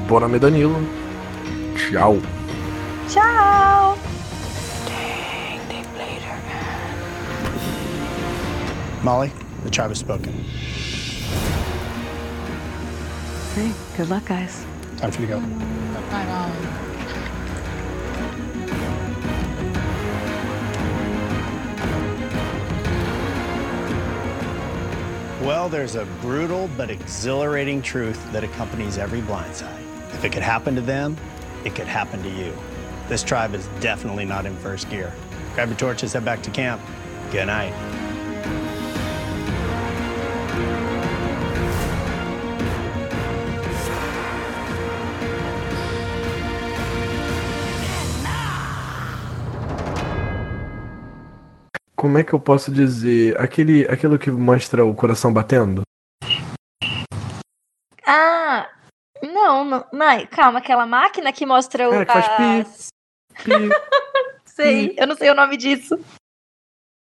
Boname 0.08 0.38
Danilo. 0.40 1.03
Tchau. 1.76 2.20
Tchau! 3.08 3.98
Molly, 9.02 9.30
the 9.64 9.70
tribe 9.70 9.90
has 9.90 9.98
spoken. 9.98 10.32
Hey, 13.54 13.72
good 13.96 14.08
luck, 14.08 14.24
guys. 14.24 14.64
Time 14.96 15.10
for 15.10 15.20
you 15.20 15.26
to 15.26 15.34
go. 15.34 15.74
Well, 25.44 25.68
there's 25.68 25.94
a 25.96 26.06
brutal 26.22 26.70
but 26.74 26.90
exhilarating 26.90 27.82
truth 27.82 28.32
that 28.32 28.42
accompanies 28.42 28.96
every 28.96 29.20
blindside. 29.20 29.78
If 30.14 30.24
it 30.24 30.32
could 30.32 30.42
happen 30.42 30.74
to 30.74 30.80
them, 30.80 31.18
it 31.64 31.74
could 31.74 31.88
happen 31.88 32.22
to 32.22 32.28
you. 32.28 32.52
This 33.08 33.22
tribe 33.22 33.54
is 33.54 33.66
definitely 33.80 34.24
not 34.24 34.46
in 34.46 34.56
first 34.56 34.88
gear. 34.90 35.12
Grab 35.54 35.68
your 35.68 35.78
torches, 35.78 36.12
head 36.12 36.24
back 36.24 36.42
to 36.42 36.50
camp. 36.50 36.80
Good 37.30 37.46
night. 37.46 37.74
Como 52.04 52.18
é 52.18 52.22
que 52.22 52.34
eu 52.34 52.38
posso 52.38 52.70
dizer? 52.70 53.40
Aquele, 53.40 53.88
aquilo 53.88 54.18
que 54.18 54.30
mostra 54.30 54.84
o 54.84 54.94
coração 54.94 55.32
batendo? 55.32 55.82
Ah, 58.06 58.68
não, 59.34 59.64
não. 59.64 59.86
Não, 59.92 60.26
calma, 60.26 60.60
aquela 60.60 60.86
máquina 60.86 61.32
que 61.32 61.44
mostra 61.44 61.90
o. 61.90 61.94
É, 61.94 62.04
que 62.06 62.12
faz 62.12 62.28
pi. 62.28 63.44
Pi. 63.44 63.68
Sei, 64.46 64.94
eu 64.96 65.08
não 65.08 65.16
sei 65.16 65.30
o 65.30 65.34
nome 65.34 65.56
disso. 65.56 65.98